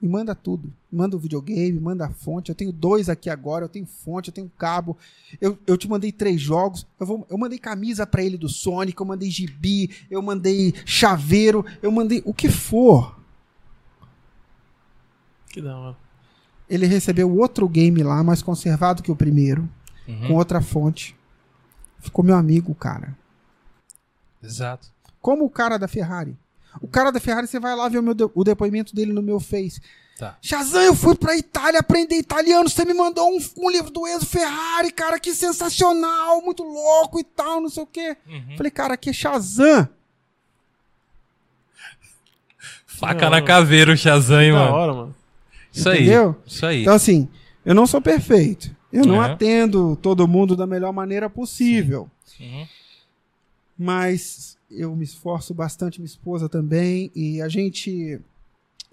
Me 0.00 0.08
manda 0.08 0.34
tudo. 0.34 0.72
Manda 0.90 1.14
o 1.14 1.18
videogame, 1.18 1.78
manda 1.78 2.06
a 2.06 2.10
fonte. 2.10 2.48
Eu 2.48 2.54
tenho 2.54 2.72
dois 2.72 3.08
aqui 3.10 3.28
agora, 3.28 3.64
eu 3.66 3.68
tenho 3.68 3.84
fonte, 3.86 4.28
eu 4.28 4.34
tenho 4.34 4.50
cabo. 4.56 4.96
Eu, 5.40 5.58
eu 5.66 5.76
te 5.76 5.86
mandei 5.88 6.10
três 6.10 6.40
jogos. 6.40 6.86
Eu, 6.98 7.06
vou, 7.06 7.26
eu 7.28 7.36
mandei 7.36 7.58
camisa 7.58 8.06
pra 8.06 8.22
ele 8.22 8.38
do 8.38 8.48
Sonic, 8.48 8.98
eu 8.98 9.06
mandei 9.06 9.30
gibi, 9.30 9.90
eu 10.10 10.22
mandei 10.22 10.72
chaveiro, 10.86 11.64
eu 11.82 11.92
mandei 11.92 12.22
o 12.24 12.32
que 12.32 12.48
for. 12.48 13.20
Que 15.48 15.60
da 15.60 15.76
hora. 15.76 15.96
Ele 16.68 16.86
recebeu 16.86 17.36
outro 17.36 17.68
game 17.68 18.02
lá, 18.02 18.22
mais 18.22 18.42
conservado 18.42 19.02
que 19.02 19.10
o 19.10 19.16
primeiro, 19.16 19.68
Uhum. 20.06 20.28
com 20.28 20.34
outra 20.34 20.60
fonte. 20.60 21.16
Ficou 21.98 22.24
meu 22.24 22.36
amigo, 22.36 22.74
cara. 22.74 23.16
Exato. 24.42 24.88
Como 25.20 25.44
o 25.44 25.50
cara 25.50 25.76
da 25.76 25.86
Ferrari. 25.86 26.36
O 26.80 26.86
cara 26.88 27.10
da 27.10 27.18
Ferrari, 27.20 27.46
você 27.46 27.58
vai 27.58 27.74
lá 27.74 27.88
ver 27.88 27.98
o, 27.98 28.02
meu 28.02 28.14
de- 28.14 28.30
o 28.34 28.44
depoimento 28.44 28.94
dele 28.94 29.12
no 29.12 29.22
meu 29.22 29.40
Face. 29.40 29.80
Tá. 30.18 30.36
Shazam, 30.42 30.82
eu 30.82 30.94
fui 30.94 31.14
pra 31.14 31.34
Itália 31.36 31.80
aprender 31.80 32.16
italiano. 32.16 32.68
Você 32.68 32.84
me 32.84 32.92
mandou 32.92 33.26
um, 33.34 33.38
um 33.56 33.70
livro 33.70 33.90
do 33.90 34.06
Enzo 34.06 34.26
Ferrari, 34.26 34.92
cara, 34.92 35.18
que 35.18 35.34
sensacional, 35.34 36.42
muito 36.42 36.62
louco 36.62 37.18
e 37.18 37.24
tal, 37.24 37.60
não 37.60 37.70
sei 37.70 37.82
o 37.82 37.86
quê. 37.86 38.16
Uhum. 38.28 38.56
Falei, 38.56 38.70
cara, 38.70 38.94
aqui 38.94 39.08
é 39.10 39.12
Shazam. 39.14 39.88
Faca 42.86 43.30
na 43.30 43.40
caveira 43.40 43.92
o 43.92 43.96
Shazam, 43.96 44.46
Da 44.46 44.52
mano. 44.52 44.72
hora, 44.74 44.92
mano. 44.94 45.14
Isso 45.72 45.88
aí. 45.88 46.02
Entendeu? 46.02 46.36
Isso 46.46 46.66
aí. 46.66 46.82
Então, 46.82 46.94
assim, 46.94 47.28
eu 47.64 47.74
não 47.74 47.86
sou 47.86 48.00
perfeito. 48.02 48.70
Eu 48.92 49.04
não 49.06 49.14
Uhum. 49.16 49.20
atendo 49.22 49.96
todo 50.02 50.26
mundo 50.28 50.54
da 50.56 50.66
melhor 50.66 50.92
maneira 50.92 51.30
possível. 51.30 52.10
Uhum. 52.38 52.66
mas 53.76 54.49
eu 54.70 54.94
me 54.94 55.04
esforço 55.04 55.52
bastante, 55.54 56.00
minha 56.00 56.06
esposa 56.06 56.48
também, 56.48 57.10
e 57.14 57.40
a 57.42 57.48
gente. 57.48 58.20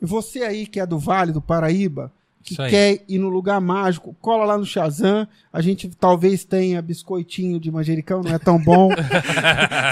Você 0.01 0.43
aí 0.43 0.65
que 0.67 0.79
é 0.79 0.85
do 0.85 0.99
Vale 0.99 1.31
do 1.31 1.41
Paraíba, 1.41 2.11
que 2.43 2.55
quer 2.69 3.03
ir 3.09 3.17
no 3.17 3.29
lugar 3.29 3.59
mágico, 3.59 4.15
cola 4.21 4.45
lá 4.45 4.57
no 4.57 4.65
Shazam. 4.65 5.27
A 5.51 5.59
gente 5.61 5.89
talvez 5.99 6.43
tenha 6.45 6.81
biscoitinho 6.81 7.59
de 7.59 7.71
manjericão, 7.71 8.21
não 8.21 8.33
é 8.33 8.39
tão 8.39 8.57
bom. 8.61 8.89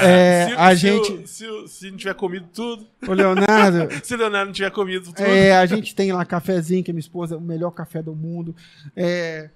É, 0.03 0.48
se, 0.49 0.53
a 0.56 0.70
se 0.72 0.76
gente. 0.76 1.12
o- 1.14 1.28
se, 1.28 1.48
o- 1.48 1.68
se 1.68 1.90
não 1.91 1.98
tiver 1.98 2.14
comido 2.14 2.45
tudo, 2.53 2.86
O 3.07 3.14
Leonardo, 3.14 3.88
se 4.03 4.14
o 4.14 4.18
Leonardo 4.18 4.48
não 4.48 4.53
tiver 4.53 4.72
comido 4.72 5.06
tudo, 5.06 5.22
É, 5.22 5.57
a 5.57 5.66
gente 5.66 5.95
tem 5.95 6.12
lá 6.12 6.24
cafezinho, 6.26 6.84
que 6.84 6.91
a 6.91 6.94
minha 6.94 6.99
esposa, 6.99 7.38
o 7.38 7.41
melhor 7.41 7.72
café 7.72 8.02
do 8.02 8.14
mundo. 8.16 8.56
É, 8.95 9.49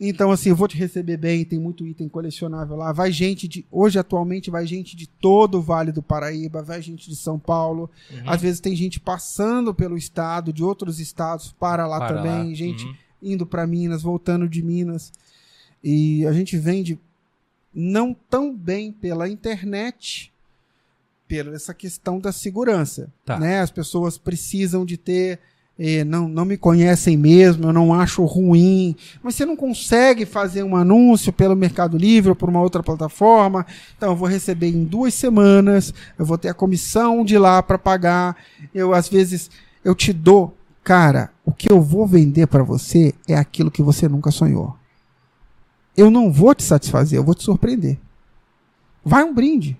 então, 0.00 0.30
assim, 0.30 0.50
eu 0.50 0.56
vou 0.56 0.68
te 0.68 0.76
receber 0.76 1.16
bem, 1.16 1.44
tem 1.44 1.58
muito 1.58 1.84
item 1.84 2.08
colecionável 2.08 2.76
lá. 2.76 2.92
Vai 2.92 3.10
gente 3.10 3.48
de. 3.48 3.66
Hoje, 3.70 3.98
atualmente, 3.98 4.48
vai 4.50 4.64
gente 4.64 4.94
de 4.94 5.08
todo 5.08 5.58
o 5.58 5.62
Vale 5.62 5.90
do 5.90 6.02
Paraíba, 6.02 6.62
vai 6.62 6.80
gente 6.80 7.10
de 7.10 7.16
São 7.16 7.38
Paulo. 7.38 7.90
Uhum. 8.10 8.30
Às 8.30 8.40
vezes 8.40 8.60
tem 8.60 8.76
gente 8.76 9.00
passando 9.00 9.74
pelo 9.74 9.96
estado, 9.96 10.52
de 10.52 10.62
outros 10.62 11.00
estados, 11.00 11.52
para 11.58 11.86
lá 11.86 11.98
Para 11.98 12.16
também. 12.16 12.48
lá. 12.48 12.54
Gente 12.54 12.84
Uhum. 12.86 12.94
indo 13.20 13.44
para 13.44 13.66
Minas, 13.66 14.02
voltando 14.02 14.48
de 14.48 14.62
Minas. 14.62 15.12
E 15.82 16.24
a 16.26 16.32
gente 16.32 16.56
vende 16.56 16.98
não 17.74 18.14
tão 18.14 18.54
bem 18.54 18.92
pela 18.92 19.28
internet, 19.28 20.32
pela 21.26 21.54
essa 21.54 21.74
questão 21.74 22.20
da 22.20 22.30
segurança. 22.30 23.12
Tá. 23.24 23.38
Né? 23.38 23.60
As 23.60 23.70
pessoas 23.70 24.16
precisam 24.16 24.84
de 24.84 24.96
ter. 24.96 25.40
Eh, 25.78 26.04
não, 26.04 26.28
não 26.28 26.44
me 26.44 26.56
conhecem 26.56 27.16
mesmo, 27.16 27.68
eu 27.68 27.72
não 27.72 27.94
acho 27.94 28.24
ruim, 28.24 28.96
mas 29.22 29.34
você 29.34 29.46
não 29.46 29.56
consegue 29.56 30.26
fazer 30.26 30.62
um 30.62 30.74
anúncio 30.74 31.32
pelo 31.32 31.54
Mercado 31.54 31.96
Livre 31.96 32.30
ou 32.30 32.36
por 32.36 32.48
uma 32.48 32.60
outra 32.60 32.82
plataforma. 32.82 33.64
Então, 33.96 34.10
eu 34.10 34.16
vou 34.16 34.28
receber 34.28 34.68
em 34.68 34.84
duas 34.84 35.14
semanas, 35.14 35.94
eu 36.18 36.24
vou 36.24 36.36
ter 36.36 36.48
a 36.48 36.54
comissão 36.54 37.24
de 37.24 37.38
lá 37.38 37.62
para 37.62 37.78
pagar. 37.78 38.36
Eu, 38.74 38.92
às 38.92 39.08
vezes, 39.08 39.50
eu 39.84 39.94
te 39.94 40.12
dou 40.12 40.58
Cara, 40.88 41.30
o 41.44 41.52
que 41.52 41.70
eu 41.70 41.82
vou 41.82 42.06
vender 42.06 42.46
para 42.46 42.62
você 42.62 43.12
é 43.28 43.34
aquilo 43.34 43.70
que 43.70 43.82
você 43.82 44.08
nunca 44.08 44.30
sonhou. 44.30 44.74
Eu 45.94 46.10
não 46.10 46.32
vou 46.32 46.54
te 46.54 46.62
satisfazer, 46.62 47.18
eu 47.18 47.22
vou 47.22 47.34
te 47.34 47.44
surpreender. 47.44 47.98
Vai 49.04 49.22
um 49.22 49.34
brinde. 49.34 49.78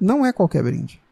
Não 0.00 0.24
é 0.24 0.32
qualquer 0.32 0.62
brinde. 0.62 1.02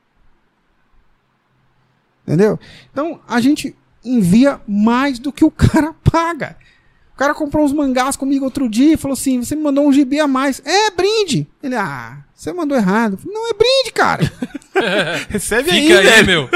Entendeu? 2.23 2.59
Então, 2.91 3.21
a 3.29 3.39
gente 3.39 3.77
envia 4.09 4.61
mais 4.67 5.19
do 5.19 5.33
que 5.33 5.45
o 5.45 5.51
cara 5.51 5.95
paga. 6.11 6.57
O 7.15 7.19
cara 7.19 7.35
comprou 7.35 7.65
uns 7.65 7.73
mangás 7.73 8.15
comigo 8.17 8.45
outro 8.45 8.69
dia 8.69 8.93
e 8.95 8.97
falou 8.97 9.15
assim: 9.15 9.43
você 9.43 9.57
me 9.57 9.63
mandou 9.63 9.87
um 9.87 9.93
gibi 9.93 10.21
a 10.21 10.27
mais. 10.27 10.61
É 10.65 10.91
brinde. 10.91 11.47
Ele, 11.63 11.75
ah, 11.75 12.19
você 12.35 12.53
mandou 12.53 12.77
errado. 12.77 13.17
Falei, 13.17 13.35
não 13.35 13.49
é 13.51 13.55
brinde, 13.55 13.93
cara. 13.95 14.33
recebe 15.31 15.71
aí, 15.71 15.83
Fica 15.87 15.99
aí, 16.01 16.05
velho. 16.07 16.27
meu. 16.27 16.49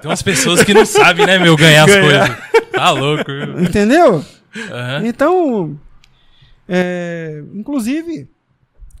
Tem 0.00 0.08
umas 0.10 0.22
pessoas 0.22 0.62
que 0.62 0.72
não 0.72 0.86
sabem, 0.86 1.26
né, 1.26 1.38
meu, 1.38 1.56
ganhar 1.56 1.84
as 1.84 1.90
Ganhar. 1.94 2.36
coisas. 2.38 2.70
Tá 2.72 2.90
louco. 2.90 3.24
viu? 3.24 3.60
Entendeu? 3.64 4.24
Aham. 4.70 5.02
Então, 5.06 5.80
é, 6.68 7.42
inclusive, 7.52 8.28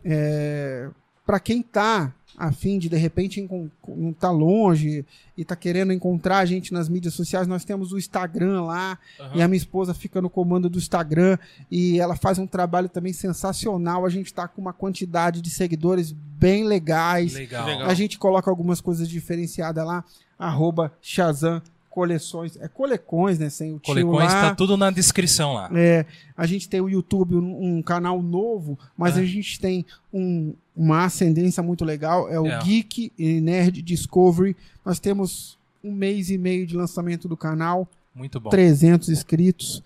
é, 0.04 0.88
para 1.24 1.38
quem 1.38 1.62
tá 1.62 2.12
a 2.36 2.50
fim 2.52 2.78
de 2.78 2.88
de 2.88 2.96
repente 2.96 3.46
não 3.86 4.12
tá 4.12 4.30
longe 4.30 5.04
e 5.36 5.44
tá 5.44 5.54
querendo 5.54 5.92
encontrar 5.92 6.38
a 6.38 6.44
gente 6.44 6.72
nas 6.72 6.88
mídias 6.88 7.14
sociais, 7.14 7.46
nós 7.46 7.64
temos 7.64 7.92
o 7.92 7.98
Instagram 7.98 8.62
lá 8.62 8.98
Aham. 9.20 9.30
e 9.36 9.42
a 9.42 9.48
minha 9.48 9.56
esposa 9.56 9.94
fica 9.94 10.20
no 10.20 10.28
comando 10.30 10.68
do 10.68 10.78
Instagram 10.78 11.38
e 11.70 11.98
ela 12.00 12.16
faz 12.16 12.38
um 12.38 12.46
trabalho 12.46 12.88
também 12.88 13.12
sensacional. 13.12 14.04
A 14.04 14.10
gente 14.10 14.32
tá 14.34 14.46
com 14.48 14.60
uma 14.60 14.72
quantidade 14.72 15.40
de 15.40 15.50
seguidores 15.50 16.12
bem 16.12 16.64
legais. 16.64 17.34
Legal. 17.34 17.66
Legal. 17.66 17.88
A 17.88 17.94
gente 17.94 18.18
coloca 18.18 18.50
algumas 18.50 18.80
coisas 18.80 19.08
diferenciadas 19.08 19.84
lá, 19.86 20.04
arroba 20.38 20.92
Shazam 21.00 21.62
coleções, 21.90 22.56
é 22.56 22.66
colecões, 22.66 23.38
né? 23.38 23.48
Sem 23.48 23.72
o 23.74 23.78
Colecões 23.78 24.32
lá. 24.32 24.48
tá 24.48 24.54
tudo 24.56 24.76
na 24.76 24.90
descrição 24.90 25.54
lá. 25.54 25.70
É, 25.72 26.04
a 26.36 26.44
gente 26.44 26.68
tem 26.68 26.80
o 26.80 26.88
YouTube, 26.88 27.36
um, 27.36 27.76
um 27.76 27.82
canal 27.82 28.20
novo, 28.20 28.76
mas 28.98 29.16
É. 29.16 29.20
a 29.20 29.24
gente 29.24 29.60
tem 29.60 29.86
um- 30.12 30.54
uma 30.76 31.04
ascendência 31.04 31.62
muito 31.62 31.84
legal, 31.84 32.28
é 32.28 32.38
o 32.40 32.46
É. 32.46 32.58
Geek 32.62 33.12
e 33.18 33.40
Nerd 33.40 33.80
Discovery. 33.82 34.56
Nós 34.84 34.98
temos 34.98 35.58
um 35.82 35.92
mês 35.92 36.30
e 36.30 36.38
meio 36.38 36.66
de 36.66 36.76
lançamento 36.76 37.28
do 37.28 37.36
canal, 37.36 37.88
Muito 38.14 38.40
bom. 38.40 38.50
300 38.50 39.08
inscritos, 39.08 39.82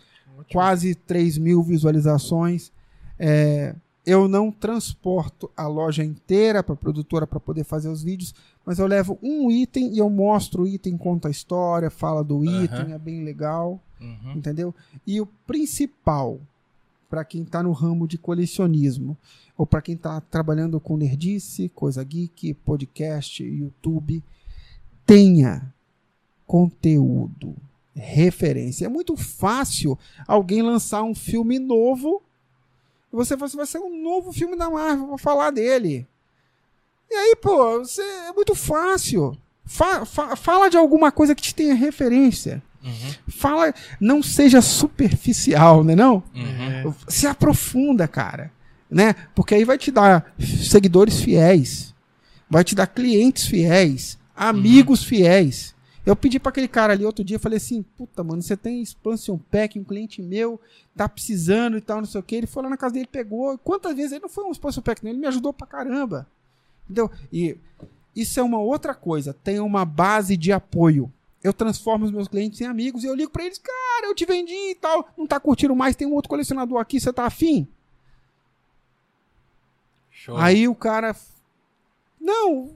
quase 0.53 0.95
3 0.95 1.37
mil 1.39 1.63
visualizações. 1.63 2.71
É, 3.19 3.75
eu 4.07 4.27
não 4.29 4.51
transporto 4.51 5.51
a 5.57 5.67
loja 5.67 6.03
inteira 6.03 6.63
para 6.63 6.73
a 6.73 6.77
produtora 6.77 7.27
para 7.27 7.39
poder 7.41 7.65
fazer 7.65 7.89
os 7.89 8.03
vídeos, 8.03 8.35
mas 8.65 8.79
eu 8.79 8.87
levo 8.87 9.19
um 9.23 9.51
item 9.51 9.93
e 9.93 9.99
eu 9.99 10.09
mostro 10.09 10.63
o 10.63 10.67
item, 10.69 10.97
conta 10.97 11.29
a 11.29 11.31
história, 11.31 11.91
fala 11.91 12.23
do 12.25 12.43
item, 12.45 12.93
é 12.93 12.99
bem 12.99 13.23
legal 13.25 13.81
Uhum. 14.01 14.35
entendeu? 14.37 14.73
E 15.05 15.21
o 15.21 15.27
principal 15.47 16.39
para 17.11 17.25
quem 17.25 17.43
está 17.43 17.63
no 17.63 17.73
ramo 17.73 18.07
de 18.07 18.17
colecionismo 18.17 19.17
ou 19.59 19.67
para 19.67 19.83
quem 19.83 19.97
está 19.97 20.21
trabalhando 20.21 20.79
com 20.81 20.97
nerdice, 20.97 21.69
coisa 21.75 22.03
geek, 22.05 22.55
podcast, 22.55 23.43
YouTube, 23.43 24.23
tenha 25.05 25.75
conteúdo, 26.47 27.55
referência. 27.95 28.87
É 28.87 28.89
muito 28.89 29.17
fácil 29.17 29.99
alguém 30.27 30.63
lançar 30.63 31.03
um 31.03 31.15
filme 31.15 31.59
novo 31.59 32.23
e 33.13 33.17
você 33.17 33.35
fala 33.37 33.47
assim, 33.47 33.57
vai 33.57 33.67
ser 33.67 33.79
um 33.79 34.03
novo 34.03 34.33
filme 34.33 34.57
da 34.57 34.71
Marvel, 34.71 35.07
vou 35.09 35.19
falar 35.19 35.51
dele. 35.51 36.07
E 37.11 37.15
aí, 37.15 37.37
pô, 37.37 37.79
você, 37.81 38.03
é 38.03 38.33
muito 38.33 38.55
fácil. 38.55 39.37
Fa- 39.65 40.05
fa- 40.05 40.37
fala 40.37 40.69
de 40.71 40.77
alguma 40.77 41.11
coisa 41.11 41.35
que 41.35 41.43
te 41.43 41.55
tenha 41.55 41.75
referência. 41.75 42.63
Uhum. 42.85 43.15
Fala, 43.29 43.75
não 44.01 44.23
seja 44.23 44.61
superficial, 44.63 45.83
né 45.83 45.97
não? 45.97 46.23
Uhum. 46.35 46.95
Se 47.09 47.27
aprofunda, 47.27 48.07
cara, 48.07 48.53
né? 48.91 49.15
Porque 49.35 49.55
aí 49.55 49.65
vai 49.65 49.79
te 49.79 49.91
dar 49.91 50.35
seguidores 50.39 51.21
fiéis, 51.21 51.95
vai 52.49 52.65
te 52.65 52.75
dar 52.75 52.87
clientes 52.87 53.47
fiéis, 53.47 54.19
amigos 54.35 55.03
fiéis. 55.03 55.75
Eu 56.07 56.17
pedi 56.17 56.41
pra 56.41 56.49
aquele 56.49 56.69
cara 56.69 56.95
ali 56.95 57.05
outro 57.05 57.23
dia, 57.23 57.39
falei 57.39 57.59
assim, 57.59 57.83
puta, 57.83 58.25
mano, 58.25 58.41
você 58.41 58.57
tem 58.57 58.81
expansion 58.81 59.39
pack, 59.51 59.79
um 59.79 59.85
cliente 59.85 60.23
meu 60.23 60.59
tá 60.97 61.09
precisando 61.09 61.77
e 61.77 61.81
tal, 61.81 61.99
não 61.99 62.07
sei 62.07 62.19
o 62.19 62.25
que. 62.25 62.35
Ele 62.35 62.47
foi 62.47 62.63
lá 62.63 62.71
na 62.71 62.77
casa 62.77 62.95
dele, 62.95 63.07
pegou. 63.11 63.57
Quantas 63.59 63.95
vezes 63.95 64.13
ele 64.13 64.23
não 64.23 64.29
foi 64.29 64.45
um 64.45 64.51
expansion 64.51 64.83
pack? 64.83 65.07
Ele 65.07 65.19
me 65.19 65.27
ajudou 65.27 65.53
pra 65.53 65.67
caramba. 65.67 66.27
Entendeu? 66.85 67.11
E 67.33 67.57
isso 68.17 68.41
é 68.41 68.43
uma 68.43 68.59
outra 68.59 68.95
coisa. 68.95 69.33
Tem 69.33 69.61
uma 69.61 69.85
base 69.85 70.37
de 70.37 70.51
apoio. 70.51 71.13
Eu 71.43 71.53
transformo 71.53 72.05
os 72.05 72.11
meus 72.11 72.27
clientes 72.27 72.61
em 72.61 72.65
amigos 72.65 73.05
e 73.05 73.07
eu 73.07 73.15
ligo 73.15 73.31
pra 73.31 73.45
eles, 73.45 73.59
cara, 73.59 74.07
eu 74.07 74.15
te 74.15 74.25
vendi 74.25 74.71
e 74.71 74.75
tal. 74.75 75.09
Não 75.17 75.27
tá 75.27 75.39
curtindo 75.39 75.77
mais, 75.77 75.95
tem 75.95 76.09
um 76.09 76.15
outro 76.15 76.29
colecionador 76.29 76.81
aqui, 76.81 76.99
você 76.99 77.13
tá 77.13 77.27
afim? 77.27 77.69
Show. 80.29 80.37
Aí 80.37 80.69
o 80.69 80.75
cara. 80.75 81.17
Não, 82.21 82.71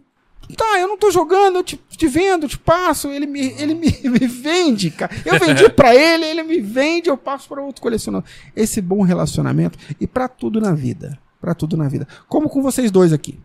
tá, 0.56 0.78
eu 0.80 0.88
não 0.88 0.96
tô 0.96 1.10
jogando, 1.10 1.56
eu 1.56 1.62
te, 1.62 1.76
te 1.76 2.06
vendo, 2.06 2.44
eu 2.44 2.48
te 2.48 2.58
passo. 2.58 3.08
Ele, 3.08 3.26
me, 3.26 3.52
ele 3.60 3.74
me, 3.74 3.90
me 4.08 4.26
vende, 4.26 4.90
cara. 4.90 5.14
Eu 5.22 5.38
vendi 5.38 5.68
pra 5.68 5.94
ele, 5.94 6.24
ele 6.24 6.42
me 6.42 6.60
vende, 6.60 7.10
eu 7.10 7.16
passo 7.18 7.48
para 7.48 7.62
outro 7.62 7.82
colecionador. 7.82 8.26
Esse 8.56 8.80
bom 8.80 9.02
relacionamento 9.02 9.78
e 10.00 10.06
pra 10.06 10.28
tudo 10.28 10.60
na 10.60 10.72
vida. 10.72 11.18
Pra 11.40 11.54
tudo 11.54 11.76
na 11.76 11.88
vida. 11.88 12.08
Como 12.26 12.48
com 12.48 12.62
vocês 12.62 12.90
dois 12.90 13.12
aqui. 13.12 13.38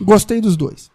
Gostei 0.00 0.40
dos 0.40 0.56
dois. 0.56 0.90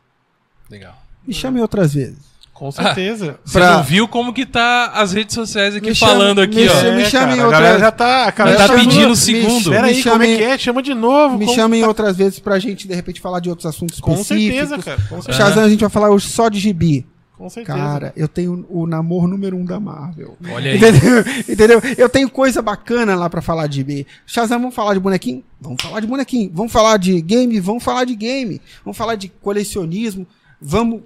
Legal. 0.67 0.97
Me 1.27 1.33
chame 1.33 1.61
outras 1.61 1.93
vezes. 1.93 2.36
Com 2.57 2.71
certeza. 2.71 3.39
Você 3.45 3.59
Pra- 3.59 3.77
não 3.77 3.83
viu 3.83 4.07
como 4.07 4.33
que 4.33 4.43
tá 4.43 4.87
as 4.95 5.13
redes 5.13 5.35
sociais 5.35 5.75
aqui 5.75 5.89
Me 5.89 5.95
falando 5.95 6.41
chama- 6.41 6.43
aqui, 6.43 6.55
me 6.55 6.67
ó. 6.67 6.71
chama- 6.81 6.97
me 6.97 7.05
chamem 7.05 7.27
cara, 7.35 7.41
a 7.41 7.45
outra- 7.45 7.59
galera 7.59 7.79
já 7.79 7.91
tá. 7.91 8.27
A 8.27 8.31
galera 8.31 8.57
tá 8.57 8.67
já 8.67 8.73
pedindo 8.73 9.05
Me- 9.05 9.11
o 9.11 9.15
segundo. 9.15 9.69
Pera 9.69 9.83
Me 9.83 9.89
aí, 9.89 10.03
como 10.03 10.23
é 10.23 10.35
que 10.37 10.43
é? 10.43 10.57
Chama 10.57 10.81
de 10.81 10.93
novo. 10.95 11.37
Me 11.37 11.45
como- 11.45 11.55
chamem 11.55 11.83
outras 11.83 12.17
vezes 12.17 12.39
pra 12.39 12.57
gente, 12.57 12.87
de 12.87 12.95
repente, 12.95 13.21
falar 13.21 13.39
de 13.41 13.49
outros 13.49 13.67
assuntos 13.67 13.99
Com 13.99 14.13
específicos. 14.13 14.57
certeza, 14.69 14.77
cara. 14.83 15.01
Com 15.07 15.21
certeza. 15.21 15.37
Shazam, 15.49 15.63
a 15.65 15.69
gente 15.69 15.81
vai 15.81 15.89
falar 15.89 16.09
hoje 16.09 16.27
só 16.29 16.49
de 16.49 16.57
gibi. 16.59 17.05
Com 17.37 17.47
certeza. 17.47 17.77
Cara, 17.77 18.13
eu 18.17 18.27
tenho 18.27 18.65
o 18.67 18.87
namoro 18.87 19.27
número 19.27 19.55
um 19.55 19.63
da 19.63 19.79
Marvel. 19.79 20.35
Olha 20.51 20.71
aí. 20.71 20.77
Entendeu? 20.77 21.23
Entendeu? 21.47 21.81
Eu 21.95 22.09
tenho 22.09 22.27
coisa 22.27 22.59
bacana 22.63 23.13
lá 23.13 23.29
pra 23.29 23.43
falar 23.43 23.67
de 23.67 23.83
B. 23.83 24.07
Shazam, 24.25 24.57
vamos 24.59 24.73
falar 24.73 24.95
de 24.95 24.99
bonequinho? 24.99 25.43
Vamos 25.61 25.79
falar 25.79 25.99
de 25.99 26.07
bonequinho. 26.07 26.49
Vamos 26.51 26.71
falar 26.71 26.97
de 26.97 27.21
game? 27.21 27.59
Vamos 27.59 27.83
falar 27.83 28.05
de 28.05 28.15
game. 28.15 28.59
Vamos 28.83 28.97
falar 28.97 29.13
de 29.13 29.27
colecionismo. 29.29 30.25
Vamos 30.59 31.01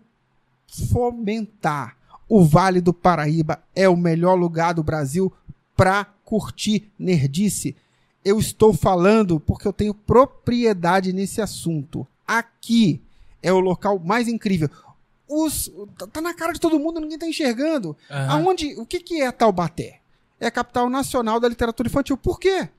fomentar. 0.71 1.97
O 2.29 2.45
Vale 2.45 2.79
do 2.79 2.93
Paraíba 2.93 3.61
é 3.75 3.89
o 3.89 3.97
melhor 3.97 4.35
lugar 4.35 4.73
do 4.73 4.83
Brasil 4.83 5.31
pra 5.75 6.05
curtir 6.23 6.89
nerdice. 6.97 7.75
Eu 8.23 8.39
estou 8.39 8.73
falando 8.73 9.39
porque 9.39 9.67
eu 9.67 9.73
tenho 9.73 9.93
propriedade 9.93 11.11
nesse 11.11 11.41
assunto. 11.41 12.07
Aqui 12.25 13.01
é 13.43 13.51
o 13.51 13.59
local 13.59 13.99
mais 13.99 14.27
incrível. 14.27 14.69
Os, 15.27 15.71
tá- 15.97 16.07
tá 16.07 16.21
na 16.21 16.33
cara 16.33 16.53
de 16.53 16.59
todo 16.59 16.79
mundo, 16.79 16.99
ninguém 16.99 17.17
tá 17.17 17.27
enxergando. 17.27 17.97
Aham. 18.09 18.45
Aonde, 18.45 18.75
o 18.79 18.85
que, 18.85 18.99
que 18.99 19.21
é 19.21 19.31
Taubaté? 19.31 19.99
É 20.39 20.47
a 20.47 20.51
capital 20.51 20.89
nacional 20.89 21.39
da 21.39 21.47
literatura 21.49 21.87
infantil. 21.89 22.15
Por 22.17 22.39
quê? 22.39 22.69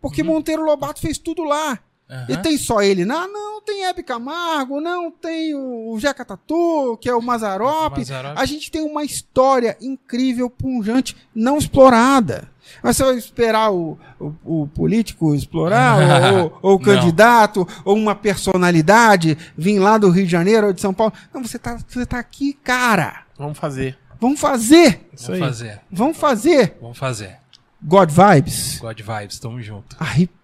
Porque 0.00 0.22
Monteiro 0.22 0.64
Lobato 0.64 1.00
fez 1.00 1.18
tudo 1.18 1.44
lá. 1.44 1.78
Aham. 2.10 2.26
E 2.28 2.36
tem 2.38 2.58
só 2.58 2.82
ele? 2.82 3.04
Não, 3.04 3.32
não 3.32 3.62
tem 3.62 3.84
Hebe 3.86 4.02
Camargo, 4.02 4.80
não 4.80 5.10
tem 5.10 5.54
o 5.54 5.96
Jeca 5.98 6.24
Tatu, 6.24 6.98
que 7.00 7.08
é 7.08 7.14
o 7.14 7.22
Mazarop. 7.22 7.96
A 8.36 8.44
gente 8.44 8.70
tem 8.70 8.82
uma 8.82 9.02
história 9.04 9.76
incrível, 9.80 10.50
punjante, 10.50 11.16
não 11.34 11.56
explorada. 11.56 12.48
Mas 12.82 12.96
você 12.96 13.04
vai 13.04 13.14
esperar 13.16 13.70
o, 13.72 13.98
o, 14.20 14.62
o 14.62 14.66
político 14.68 15.34
explorar, 15.34 15.98
ou, 16.34 16.58
ou- 16.62 16.76
o 16.76 16.78
Não. 16.78 16.84
candidato, 16.84 17.66
ou 17.84 17.94
uma 17.96 18.14
personalidade 18.14 19.36
vir 19.56 19.78
lá 19.78 19.98
do 19.98 20.10
Rio 20.10 20.24
de 20.24 20.30
Janeiro 20.32 20.68
ou 20.68 20.72
de 20.72 20.80
São 20.80 20.92
Paulo. 20.94 21.12
Não, 21.32 21.42
você 21.42 21.58
tá, 21.58 21.78
você 21.86 22.06
tá 22.06 22.18
aqui, 22.18 22.52
cara. 22.52 23.22
Vamos 23.38 23.58
fazer. 23.58 23.98
Vamos 24.20 24.40
fazer. 24.40 25.06
Isso 25.12 25.26
Vamos 25.26 25.42
aí. 25.42 25.48
fazer. 25.48 25.80
Vamos 25.90 26.16
fazer. 26.16 26.76
Vamos 26.80 26.98
fazer. 26.98 27.36
God 27.82 28.10
Vibes. 28.10 28.78
God 28.78 28.98
Vibes, 29.00 29.38
tamo 29.38 29.60
junto. 29.60 29.96
Arrepia, 30.00 30.34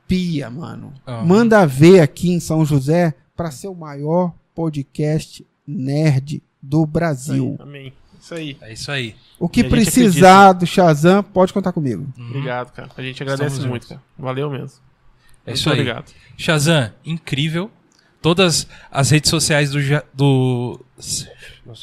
mano. 0.50 0.92
Aham. 1.06 1.24
Manda 1.24 1.66
ver 1.66 2.00
aqui 2.00 2.30
em 2.30 2.40
São 2.40 2.64
José 2.64 3.14
para 3.36 3.50
ser 3.50 3.68
o 3.68 3.74
maior 3.74 4.34
podcast 4.54 5.46
nerd 5.66 6.42
do 6.62 6.78
Isso 6.78 6.86
aí. 6.86 6.92
Brasil. 6.92 7.56
Amém. 7.58 7.92
Isso 8.20 8.34
aí. 8.34 8.56
É 8.60 8.72
isso 8.72 8.90
aí. 8.92 9.16
O 9.38 9.48
que 9.48 9.64
precisar 9.64 10.52
do 10.52 10.66
Shazam, 10.66 11.22
pode 11.22 11.52
contar 11.52 11.72
comigo. 11.72 12.06
Uhum. 12.18 12.28
Obrigado, 12.28 12.72
cara. 12.72 12.90
A 12.96 13.02
gente 13.02 13.22
agradece 13.22 13.54
Estamos 13.54 13.70
muito, 13.70 13.88
cara. 13.88 14.02
Valeu 14.18 14.50
mesmo. 14.50 14.78
É 15.46 15.50
Muito 15.50 15.58
isso 15.58 15.70
aí. 15.70 15.80
Obrigado. 15.80 16.12
Shazam, 16.36 16.92
incrível. 17.04 17.70
Todas 18.20 18.66
as 18.90 19.10
redes 19.10 19.30
sociais 19.30 19.70
do, 19.70 19.80
do 20.12 20.84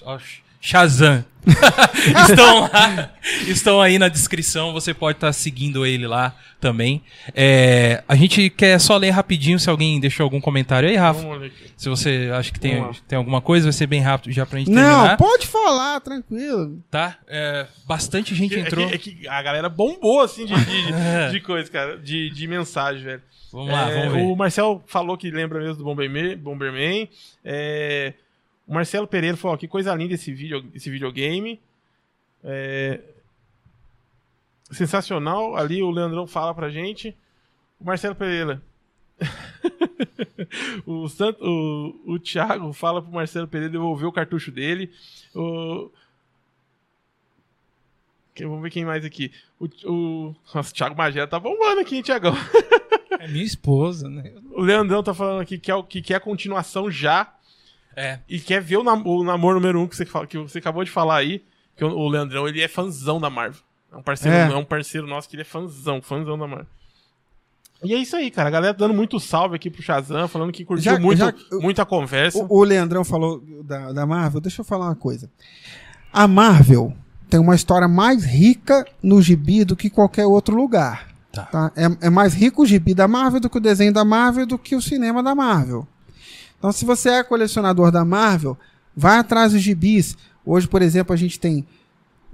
ó, 0.04 0.20
Shazam 0.68 1.24
estão 2.30 2.60
lá, 2.62 3.14
estão 3.48 3.82
aí 3.82 3.98
na 3.98 4.10
descrição. 4.10 4.74
Você 4.74 4.94
pode 4.94 5.16
estar 5.18 5.32
seguindo 5.32 5.86
ele 5.86 6.06
lá 6.06 6.36
também. 6.60 7.02
É, 7.34 8.04
a 8.06 8.16
gente 8.18 8.50
quer 8.50 8.78
só 8.80 8.98
ler 8.98 9.12
rapidinho 9.12 9.58
se 9.58 9.70
alguém 9.70 9.98
deixou 9.98 10.26
algum 10.26 10.42
comentário 10.42 10.90
aí, 10.90 10.96
Rafa. 10.98 11.22
Vamos 11.22 11.38
olhar 11.38 11.48
aqui. 11.48 11.72
Se 11.78 11.88
você 11.88 12.30
acha 12.34 12.52
que 12.52 12.60
tem, 12.60 12.86
tem 13.08 13.16
alguma 13.18 13.40
coisa, 13.40 13.66
vai 13.68 13.72
ser 13.72 13.88
bem 13.88 14.02
rápido 14.02 14.34
já 14.34 14.46
pra 14.46 14.60
gente 14.60 14.70
Não, 14.70 14.82
terminar. 14.84 15.16
pode 15.18 15.48
falar, 15.48 16.02
tranquilo. 16.02 16.84
Tá? 16.92 17.16
É, 17.30 17.66
bastante 17.88 18.36
gente 18.36 18.56
É 18.56 18.60
entrou. 18.60 18.86
que, 18.90 18.94
é 18.96 18.98
que 18.98 19.28
a 19.30 19.42
galera 19.42 19.70
bombou, 19.70 20.20
assim, 20.20 20.46
de, 20.46 20.54
de, 20.54 20.92
É. 20.94 21.30
de 21.30 21.40
coisa, 21.40 21.72
cara. 21.72 21.98
De, 21.98 22.30
de 22.30 22.46
mensagem, 22.46 23.04
velho. 23.04 23.22
Vamos 23.54 23.72
lá, 23.72 23.90
É, 23.90 23.96
vamos 24.00 24.14
ver. 24.16 24.22
O 24.24 24.36
Marcel 24.36 24.84
falou 24.86 25.18
que 25.18 25.32
lembra 25.32 25.60
mesmo 25.60 25.76
do 25.78 25.86
Bomberman. 25.86 26.36
Bomberman. 26.36 27.08
É, 27.46 28.14
o 28.68 28.74
Marcelo 28.74 29.08
Pereira 29.08 29.38
falou: 29.38 29.58
que 29.58 29.68
coisa 29.68 29.94
linda 29.96 30.14
esse, 30.14 30.34
vídeo, 30.34 30.70
esse 30.74 30.90
videogame. 30.90 31.60
É, 32.44 33.02
sensacional. 34.72 35.56
Ali 35.56 35.82
o 35.82 35.90
Leandrão 35.92 36.28
fala 36.28 36.54
pra 36.54 36.70
gente. 36.70 37.16
O 37.80 37.86
Marcelo 37.86 38.16
Pereira. 38.16 38.62
o, 40.86 41.08
Sant, 41.10 41.38
o, 41.42 42.00
o 42.06 42.20
Thiago 42.20 42.72
fala 42.74 43.02
pro 43.02 43.12
Marcelo 43.12 43.48
Pereira 43.48 43.72
devolver 43.72 44.08
o 44.08 44.12
cartucho 44.12 44.52
dele. 44.52 44.92
O, 45.34 45.90
Vamos 48.40 48.62
ver 48.62 48.70
quem 48.70 48.86
mais 48.86 49.04
aqui. 49.04 49.32
O, 49.60 49.66
o... 49.92 50.36
Nossa, 50.54 50.70
o 50.72 50.74
Thiago 50.74 50.96
Magela 50.96 51.26
tá 51.28 51.40
bombando 51.40 51.82
aqui, 51.82 51.96
hein, 51.96 52.04
Thiagão? 52.04 52.34
É 53.20 53.28
minha 53.28 53.44
esposa, 53.44 54.08
né? 54.08 54.32
O 54.52 54.62
Leandrão 54.62 55.02
tá 55.02 55.12
falando 55.12 55.42
aqui 55.42 55.58
que 55.58 55.72
o- 55.72 55.82
que 55.84 56.04
quer 56.04 56.16
a 56.16 56.20
continuação 56.20 56.92
já 56.92 57.34
É, 58.00 58.20
e 58.30 58.40
quer 58.40 58.62
ver 58.62 58.78
o, 58.78 58.84
nam 58.84 59.02
o 59.04 59.24
namoro 59.24 59.56
número 59.60 59.82
um 59.82 59.88
que 59.88 59.96
você, 59.96 60.06
fala- 60.06 60.28
que 60.28 60.38
você 60.38 60.60
acabou 60.60 60.84
de 60.84 60.92
falar 60.92 61.16
aí. 61.18 61.44
Que 61.76 61.84
o, 61.84 61.90
o 61.90 62.08
Leandrão, 62.08 62.48
ele 62.48 62.62
é 62.62 62.68
fãzão 62.68 63.20
da 63.20 63.28
Marvel. 63.30 63.60
É 63.92 63.98
um 63.98 64.04
parceiro, 64.04 64.38
É. 64.38 64.52
é. 64.52 64.56
um 64.56 64.64
parceiro 64.64 65.08
nosso 65.08 65.28
que 65.28 65.36
ele 65.36 65.42
é 65.42 65.46
fãzão, 65.46 66.00
fãzão 66.02 66.38
da 66.38 66.46
Marvel. 66.48 66.68
E 67.84 67.94
é 67.94 67.98
isso 67.98 68.16
aí, 68.16 68.30
cara. 68.32 68.50
A 68.50 68.52
galera 68.52 68.74
dando 68.74 68.94
muito 68.94 69.20
salve 69.20 69.56
aqui 69.56 69.70
pro 69.70 69.82
Shazam, 69.82 70.28
falando 70.28 70.52
que 70.52 70.64
curtiu 70.66 70.94
Já- 70.94 71.00
muito, 71.00 71.18
já- 71.20 71.34
muita 71.54 71.86
conversa. 71.86 72.38
O, 72.44 72.60
o 72.60 72.64
Leandrão 72.64 73.04
falou 73.04 73.42
da, 73.64 73.92
da 73.92 74.06
Marvel, 74.06 74.42
deixa 74.42 74.62
eu 74.62 74.66
falar 74.66 74.86
uma 74.88 74.96
coisa. 74.96 75.30
A 76.14 76.28
Marvel 76.28 76.94
tem 77.30 77.40
uma 77.40 77.56
história 77.56 77.88
mais 77.88 78.24
rica 78.26 78.86
no 79.02 79.22
gibi 79.22 79.64
do 79.66 79.76
que 79.76 79.90
qualquer 79.90 80.26
outro 80.26 80.56
lugar. 80.56 81.08
Tá. 81.32 81.44
tá? 81.46 81.72
É, 81.76 82.08
é 82.08 82.10
mais 82.10 82.34
rico 82.34 82.64
o 82.64 82.66
gibi 82.66 82.94
da 82.96 83.08
Marvel 83.08 83.40
do 83.40 83.50
que 83.50 83.58
o 83.58 83.62
desenho 83.62 83.94
da 83.94 84.04
Marvel 84.06 84.46
do 84.48 84.58
que 84.58 84.76
o 84.76 84.82
cinema 84.82 85.22
da 85.22 85.36
Marvel. 85.36 85.88
Então, 86.58 86.72
se 86.72 86.86
você 86.86 87.10
é 87.10 87.24
colecionador 87.24 87.92
da 87.92 88.04
Marvel, 88.04 88.58
vai 88.96 89.18
atrás 89.18 89.54
dos 89.54 89.62
gibis. 89.62 90.18
Hoje, 90.46 90.68
por 90.68 90.82
exemplo, 90.82 91.14
a 91.14 91.18
gente 91.18 91.40
tem 91.40 91.66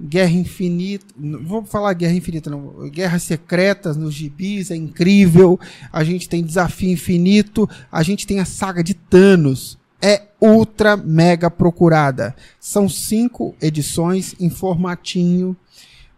Guerra 0.00 0.32
Infinita. 0.32 1.06
Não 1.16 1.44
vou 1.44 1.64
falar 1.64 1.92
Guerra 1.92 2.14
Infinita, 2.14 2.50
não. 2.50 2.88
Guerras 2.90 3.22
Secretas 3.22 3.96
nos 3.96 4.14
gibis, 4.14 4.70
é 4.70 4.76
incrível. 4.76 5.58
A 5.92 6.02
gente 6.02 6.28
tem 6.28 6.42
Desafio 6.42 6.90
Infinito. 6.90 7.68
A 7.90 8.02
gente 8.02 8.26
tem 8.26 8.40
a 8.40 8.44
saga 8.44 8.82
de 8.82 8.94
Thanos. 8.94 9.78
É 10.00 10.22
ultra 10.40 10.96
mega 10.96 11.50
procurada. 11.50 12.34
São 12.60 12.88
cinco 12.88 13.54
edições 13.60 14.34
em 14.38 14.50
formatinho. 14.50 15.56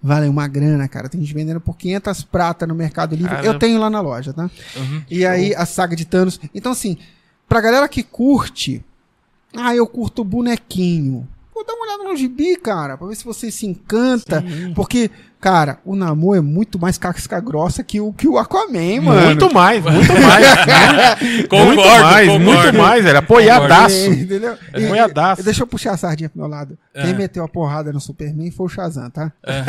Vale 0.03 0.29
uma 0.29 0.47
grana, 0.47 0.87
cara. 0.89 1.09
Tem 1.09 1.21
gente 1.21 1.35
vendendo 1.35 1.61
por 1.61 1.77
500 1.77 2.23
prata 2.25 2.67
no 2.67 2.75
Mercado 2.75 3.15
Livre. 3.15 3.31
Caramba. 3.31 3.47
Eu 3.47 3.59
tenho 3.59 3.79
lá 3.79 3.91
na 3.91 4.01
loja, 4.01 4.33
tá? 4.33 4.51
Uhum. 4.77 5.03
E 5.11 5.27
aí, 5.27 5.55
a 5.55 5.67
saga 5.67 5.97
de 5.97 6.05
Thanos. 6.05 6.39
Então, 6.55 6.73
assim, 6.73 6.97
pra 7.49 7.61
galera 7.61 7.89
que 7.89 8.03
curte, 8.03 8.85
ah, 9.55 9.75
eu 9.75 9.87
curto 9.87 10.25
bonequinho. 10.25 11.27
Pô, 11.53 11.65
dá 11.65 11.73
uma 11.73 11.87
olhada 11.87 12.05
no 12.05 12.17
gibi, 12.17 12.57
cara, 12.57 12.99
pra 12.99 13.07
ver 13.07 13.17
se 13.17 13.25
você 13.25 13.51
se 13.51 13.67
encanta. 13.67 14.45
Porque, 14.75 15.11
cara, 15.47 15.79
o 15.85 15.95
Namor 15.95 16.37
é 16.37 16.41
muito 16.41 16.77
mais 16.77 16.99
casca 16.99 17.39
grossa 17.39 17.85
que 17.85 18.01
o, 18.01 18.13
que 18.13 18.27
o 18.27 18.37
Aquaman, 18.37 19.01
mano. 19.01 19.27
Muito 19.27 19.55
mais, 19.55 19.81
muito 19.85 20.13
mais. 20.21 20.47
Concordo, 21.49 21.67
muito 21.67 21.87
mais, 22.03 22.27
concordo. 22.29 22.45
muito 22.45 22.75
mais, 22.79 23.05
velho. 23.05 23.19
Apoiadaço. 23.19 23.95
É, 23.95 24.07
entendeu? 24.09 24.59
É 24.73 24.85
apoiadaço. 24.85 25.45
deixa 25.45 25.63
eu 25.63 25.67
puxar 25.69 25.93
a 25.93 25.97
sardinha 25.97 26.29
pro 26.29 26.41
meu 26.41 26.49
lado. 26.49 26.77
Quem 26.93 27.11
É. 27.11 27.15
meteu 27.15 27.45
a 27.45 27.49
porrada 27.49 27.93
no 27.93 28.01
Superman 28.01 28.51
foi 28.51 28.67
o 28.67 28.69
Shazam, 28.69 29.09
tá? 29.09 29.31
É. 29.47 29.63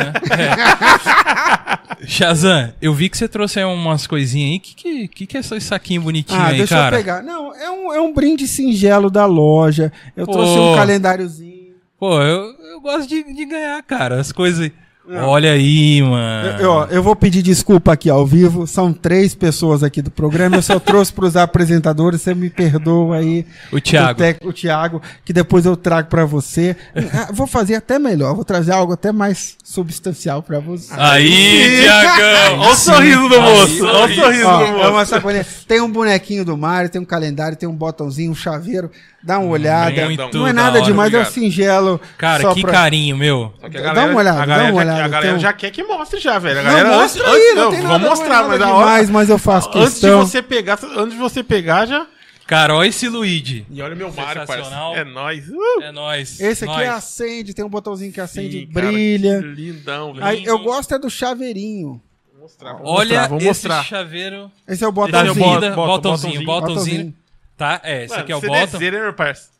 Shazam, 2.06 2.72
eu 2.82 2.92
vi 2.92 3.08
que 3.08 3.16
você 3.16 3.28
trouxe 3.28 3.60
aí 3.60 3.64
umas 3.64 4.04
coisinhas 4.06 4.50
aí. 4.54 4.58
Que 4.58 4.74
que, 4.74 5.08
que, 5.08 5.26
que 5.26 5.36
é 5.36 5.40
esse 5.40 5.60
saquinho 5.60 6.02
bonitinho 6.02 6.40
Ah, 6.40 6.46
aí, 6.48 6.58
deixa 6.58 6.74
cara? 6.74 6.96
eu 6.96 6.98
pegar. 7.00 7.22
Não, 7.22 7.54
é 7.54 7.70
um, 7.70 7.92
é 7.94 8.00
um 8.00 8.12
brinde 8.12 8.48
singelo 8.48 9.10
da 9.10 9.26
loja. 9.26 9.92
Eu 10.16 10.26
Pô. 10.26 10.32
trouxe 10.32 10.58
um 10.58 10.74
calendáriozinho. 10.74 11.68
Pô, 12.00 12.20
eu, 12.20 12.52
eu 12.72 12.80
gosto 12.80 13.08
de, 13.08 13.22
de 13.32 13.44
ganhar, 13.44 13.80
cara, 13.84 14.20
as 14.20 14.32
coisas. 14.32 14.70
Olha 15.10 15.52
aí, 15.52 16.02
mano. 16.02 16.48
Eu, 16.60 16.64
eu- 16.82 16.86
eu 16.90 17.02
vou 17.02 17.16
pedir 17.16 17.40
desculpa 17.42 17.92
aqui 17.92 18.10
ao 18.10 18.26
vivo. 18.26 18.66
São 18.66 18.92
três 18.92 19.34
pessoas 19.34 19.82
aqui 19.82 20.02
do 20.02 20.10
programa. 20.10 20.56
Eu 20.56 20.62
só 20.62 20.78
trouxe 20.80 21.12
para 21.12 21.24
os 21.24 21.36
apresentadores. 21.36 22.20
Você 22.20 22.34
me 22.34 22.50
perdoa 22.50 23.16
aí. 23.16 23.46
O 23.72 23.80
Thiago. 23.80 24.10
O, 24.12 24.14
tec- 24.14 24.44
o 24.44 24.52
Thiago, 24.52 25.00
que 25.24 25.32
depois 25.32 25.64
eu 25.64 25.76
trago 25.76 26.08
para 26.08 26.24
você. 26.24 26.76
Ah, 27.12 27.28
Vou 27.32 27.46
fazer 27.46 27.76
até 27.76 27.98
melhor. 27.98 28.34
Vou 28.34 28.44
trazer 28.44 28.72
algo 28.72 28.92
até 28.92 29.10
mais 29.12 29.56
substancial 29.64 30.42
para 30.42 30.58
você. 30.60 30.92
Aí, 30.96 31.80
Thiagão. 31.82 32.58
Olha 32.60 32.70
o 32.70 32.74
sorriso 32.74 33.28
do 33.28 33.40
moço. 33.40 33.86
Olha 33.86 34.12
o 34.12 34.14
sorriso 34.14 34.46
Ó, 34.46 34.58
do 34.58 34.64
é 34.82 34.90
moço. 34.90 35.06
sacolinha. 35.10 35.46
Tem 35.66 35.80
um 35.80 35.90
bonequinho 35.90 36.44
do 36.44 36.56
Mario, 36.56 36.90
tem 36.90 37.00
um 37.00 37.04
calendário, 37.04 37.56
tem 37.56 37.68
um 37.68 37.74
botãozinho, 37.74 38.30
um 38.30 38.34
chaveiro. 38.34 38.90
Dá 39.22 39.38
uma 39.40 39.50
olhada. 39.50 40.04
muito 40.06 40.38
Não 40.38 40.46
é 40.46 40.52
da 40.52 40.62
nada 40.62 40.76
hora, 40.78 40.86
demais, 40.86 41.12
é 41.12 41.16
um 41.16 41.20
obrigado. 41.22 41.34
singelo. 41.34 42.00
Cara, 42.16 42.40
só 42.42 42.54
que 42.54 42.62
pra- 42.62 42.72
carinho, 42.72 43.16
meu. 43.16 43.52
Só 43.60 43.68
que 43.68 43.76
a 43.76 43.92
Dá 43.92 44.04
uma 44.06 44.14
olhada, 44.18 44.42
a 44.42 44.46
dá 44.46 44.64
uma 44.64 44.74
olhada, 44.74 44.97
a 45.04 45.08
galera 45.08 45.28
tem 45.30 45.36
um- 45.36 45.40
já 45.40 45.52
quer 45.52 45.70
que 45.70 45.82
mostre 45.82 46.20
já, 46.20 46.38
velho. 46.38 46.60
A 46.60 46.62
Não, 46.62 46.70
galera 46.70 46.88
mostra 46.96 47.22
antes- 47.30 47.34
aí, 47.48 47.54
não 47.54 47.70
vou 47.70 47.82
nada, 47.82 48.08
mostrar, 48.08 48.28
nada 48.28 48.48
mas 48.48 48.62
a 48.62 48.66
demais, 48.66 49.02
hora 49.08 49.12
mas 49.12 49.30
eu 49.30 49.38
faço 49.38 49.68
antes 49.70 49.94
de 49.94 50.00
questão. 50.00 50.26
você 50.26 50.42
pegar, 50.42 50.78
antes 50.96 51.12
de 51.14 51.18
você 51.18 51.42
pegar 51.42 51.86
já. 51.86 52.06
Cara, 52.46 52.74
olha 52.74 52.88
esse 52.88 53.06
Luigi. 53.08 53.66
E 53.70 53.82
olha 53.82 53.94
meu 53.94 54.10
Mario, 54.10 54.46
parceiro. 54.46 54.94
É 54.94 55.04
nóis. 55.04 55.46
Uh, 55.50 55.82
É 55.82 55.92
nóis. 55.92 56.40
Esse 56.40 56.64
aqui 56.64 56.72
nóis. 56.72 56.88
acende, 56.88 57.52
tem 57.52 57.62
um 57.64 57.68
botãozinho 57.68 58.10
que 58.10 58.20
acende, 58.22 58.60
sim, 58.60 58.66
cara, 58.72 58.86
brilha. 58.86 59.40
que 59.42 59.48
lindão, 59.48 60.14
velho. 60.14 60.24
Aí, 60.24 60.44
eu 60.46 60.58
gosto 60.60 60.94
é 60.94 60.98
do 60.98 61.10
chaveirinho. 61.10 62.00
Vou 62.32 62.42
mostrar, 62.42 62.72
vou 62.72 62.86
Olha 62.86 63.08
mostrar, 63.20 63.28
vou 63.28 63.38
esse 63.38 63.46
mostrar. 63.48 63.84
chaveiro 63.84 64.50
Esse 64.66 64.82
é 64.82 64.88
o 64.88 64.92
da 64.92 65.02
Esse 65.04 65.16
é 65.18 65.30
o 65.30 65.34
botãozinho. 65.34 65.34
vida. 65.34 65.68
botão- 65.70 65.86
Botãozinho, 65.86 66.44
botãozinho. 66.44 66.44
botãozinho. 66.46 67.14
Tá? 67.54 67.80
É, 67.84 68.04
esse 68.04 68.10
Mano, 68.12 68.22
aqui 68.22 68.32
é 68.32 68.36
o 68.36 68.40
você 68.40 68.46
botão. 68.46 68.64
deseja, 68.66 68.90
né, 68.92 69.02
meu 69.02 69.12
parceiro? 69.12 69.52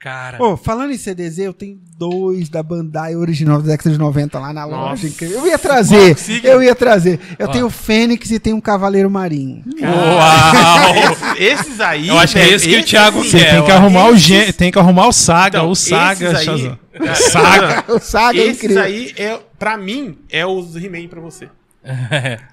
Cara, 0.00 0.38
Pô, 0.38 0.56
falando 0.56 0.92
em 0.92 0.96
CDZ, 0.96 1.38
eu 1.40 1.52
tenho 1.52 1.76
dois 1.98 2.48
da 2.48 2.62
Bandai 2.62 3.16
original 3.16 3.60
da 3.60 3.66
década 3.72 3.90
de 3.90 3.98
90 3.98 4.38
lá 4.38 4.52
na 4.52 4.64
Nossa. 4.64 4.76
loja. 4.90 5.08
incrível. 5.08 5.40
Eu 5.40 5.46
ia 5.48 5.58
trazer, 5.58 6.14
Consiga. 6.14 6.48
eu 6.48 6.62
ia 6.62 6.74
trazer. 6.76 7.18
Eu 7.36 7.48
Ó. 7.48 7.50
tenho 7.50 7.66
o 7.66 7.70
Fênix 7.70 8.30
e 8.30 8.38
tenho 8.38 8.54
um 8.54 8.60
Cavaleiro 8.60 9.10
Marinho. 9.10 9.64
uau! 9.82 10.94
Esses, 11.36 11.60
esses 11.66 11.80
aí. 11.80 12.06
Eu 12.08 12.16
acho 12.16 12.34
que 12.34 12.38
é 12.38 12.48
esse 12.48 12.68
que 12.68 12.76
o 12.78 12.84
Thiago 12.84 13.24
sim. 13.24 13.30
Você 13.30 13.38
quer. 13.40 13.50
tem 13.56 13.64
que 13.64 13.70
arrumar 13.72 14.06
o 14.10 14.16
gen... 14.16 14.52
tem 14.52 14.70
que 14.70 14.78
arrumar 14.78 15.08
o 15.08 15.12
Saga, 15.12 15.58
Então, 15.58 15.70
o 15.70 15.74
Saga, 15.74 16.24
esses 16.26 16.38
aí- 16.38 16.44
Shazam. 16.44 16.78
Cara, 16.92 17.14
Saga. 17.18 17.84
O 17.94 17.98
Saga 17.98 18.38
é 18.38 18.42
Esses 18.44 18.62
incrível. 18.62 18.82
aí, 18.84 19.14
é, 19.16 19.40
pra 19.58 19.76
mim, 19.76 20.16
é 20.30 20.46
os 20.46 20.76
He-Man 20.76 21.08
pra 21.08 21.20
você. 21.20 21.48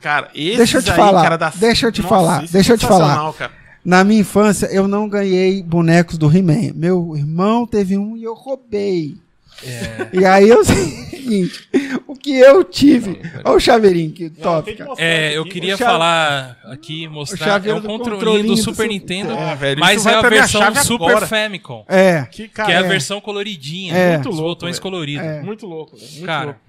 Cara, 0.02 0.30
esses 0.34 0.58
Deixa 0.58 0.78
eu 0.80 0.82
te 0.84 0.90
aí, 0.90 0.96
falar, 0.98 1.22
cara, 1.24 1.38
da... 1.38 1.50
deixa 1.56 1.86
eu 1.88 1.92
te 1.92 2.02
Nossa, 2.02 2.10
falar, 2.16 2.44
é 2.44 2.48
deixa 2.48 2.74
eu 2.74 2.78
te 2.78 2.88
falar. 2.88 3.34
Cara. 3.34 3.52
Na 3.86 4.04
minha 4.04 4.22
infância, 4.22 4.66
eu 4.68 4.88
não 4.88 5.08
ganhei 5.08 5.62
bonecos 5.62 6.18
do 6.18 6.28
He-Man. 6.36 6.74
Meu 6.76 7.16
irmão 7.16 7.68
teve 7.68 7.96
um 7.98 8.18
e 8.18 8.24
eu 8.24 8.34
roubei. 8.34 9.16
É. 9.64 10.10
E 10.20 10.26
aí 10.26 10.50
eu 10.50 10.66
sei 10.66 10.76
o 10.76 11.10
seguinte: 11.10 11.70
o 12.08 12.14
que 12.16 12.32
eu 12.36 12.62
tive. 12.64 13.22
Olha 13.46 13.56
o 13.56 13.60
chaveirinho 13.60 14.12
que 14.12 14.30
top, 14.30 14.74
que 14.76 14.84
É, 14.98 15.38
eu 15.38 15.46
queria 15.46 15.78
chave- 15.78 15.92
falar 15.92 16.58
aqui, 16.66 17.08
mostrar. 17.08 17.66
É 17.66 17.74
um 17.74 17.80
controlinho 17.82 18.20
controlinho 18.20 18.48
do 18.48 18.58
Super 18.58 18.88
Nintendo, 18.90 19.32
É, 19.32 19.56
velho, 19.56 19.80
mas 19.80 20.06
é 20.06 20.14
a 20.16 20.22
versão 20.22 20.76
Super 20.84 21.10
agora. 21.12 21.28
Famicom. 21.28 21.86
É. 21.88 22.24
Que, 22.30 22.44
Que 22.44 22.48
cara, 22.50 22.74
é 22.74 22.78
a 22.78 22.80
é 22.82 22.84
versão 22.84 23.22
coloridinha, 23.22 23.94
É. 23.96 24.10
os 24.10 24.14
Muito 24.16 24.30
louco, 24.32 24.44
botões 24.44 24.72
velho. 24.76 24.82
coloridos. 24.82 25.26
É. 25.26 25.42
muito 25.42 25.66
louco. 25.66 25.96
velho, 25.96 26.12
Muito 26.12 26.26
Cara, 26.26 26.46
louco. 26.48 26.60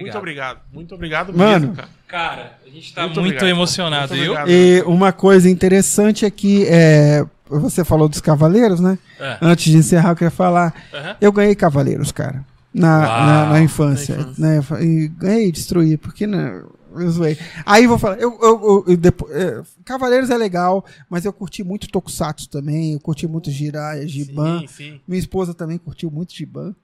Obrigado. 0.00 0.14
Muito 0.14 0.18
obrigado. 0.18 0.60
Muito 0.72 0.94
obrigado 0.94 1.32
Mano. 1.36 1.60
mesmo, 1.68 1.74
cara. 1.76 1.88
Cara, 2.08 2.52
a 2.66 2.70
gente 2.70 2.94
tá 2.94 3.02
Muito 3.02 3.20
muito, 3.20 3.34
obrigado. 3.34 3.48
emocionado. 3.56 4.14
Muito 4.14 4.24
eu? 4.26 4.32
obrigado. 4.32 4.50
E 4.50 4.82
uma 4.82 5.12
coisa 5.12 5.50
interessante 5.50 6.24
é 6.24 6.30
que 6.30 6.64
é, 6.68 7.24
você 7.48 7.84
falou 7.84 8.08
dos 8.08 8.20
cavaleiros, 8.20 8.80
né? 8.80 8.98
É. 9.18 9.38
Antes 9.42 9.70
de 9.72 9.76
encerrar, 9.78 10.10
eu 10.10 10.16
queria 10.16 10.30
falar. 10.30 10.74
Aham. 10.94 11.16
Eu 11.20 11.32
ganhei 11.32 11.54
cavaleiros, 11.54 12.12
cara. 12.12 12.44
Na, 12.72 13.00
na, 13.00 13.46
na 13.52 13.60
infância. 13.62 14.16
Na 14.38 14.56
infância. 14.56 14.84
Né? 14.86 14.92
E 14.92 15.08
ganhei, 15.08 15.50
destruí, 15.50 15.96
porque 15.96 16.26
né, 16.26 16.62
eu 16.94 17.10
zoei. 17.10 17.38
Aí 17.64 17.86
vou 17.86 17.98
falar, 17.98 18.16
eu, 18.18 18.38
eu, 18.42 18.48
eu- 18.48 18.84
eu 18.88 18.96
depo- 18.98 19.28
é, 19.30 19.62
Cavaleiros 19.84 20.28
é 20.30 20.36
legal, 20.36 20.84
mas 21.08 21.24
eu 21.24 21.32
curti 21.32 21.64
muito 21.64 21.88
Tokusatsu 21.88 22.48
também, 22.50 22.92
eu 22.92 23.00
curti 23.00 23.26
muito 23.26 23.50
Jiraiya, 23.50 24.06
Giban. 24.06 24.60
Sim, 24.60 24.66
sim. 24.66 25.00
Minha 25.08 25.18
esposa 25.20 25.54
também 25.54 25.78
curtiu 25.78 26.10
muito 26.10 26.34
Giban. 26.34 26.74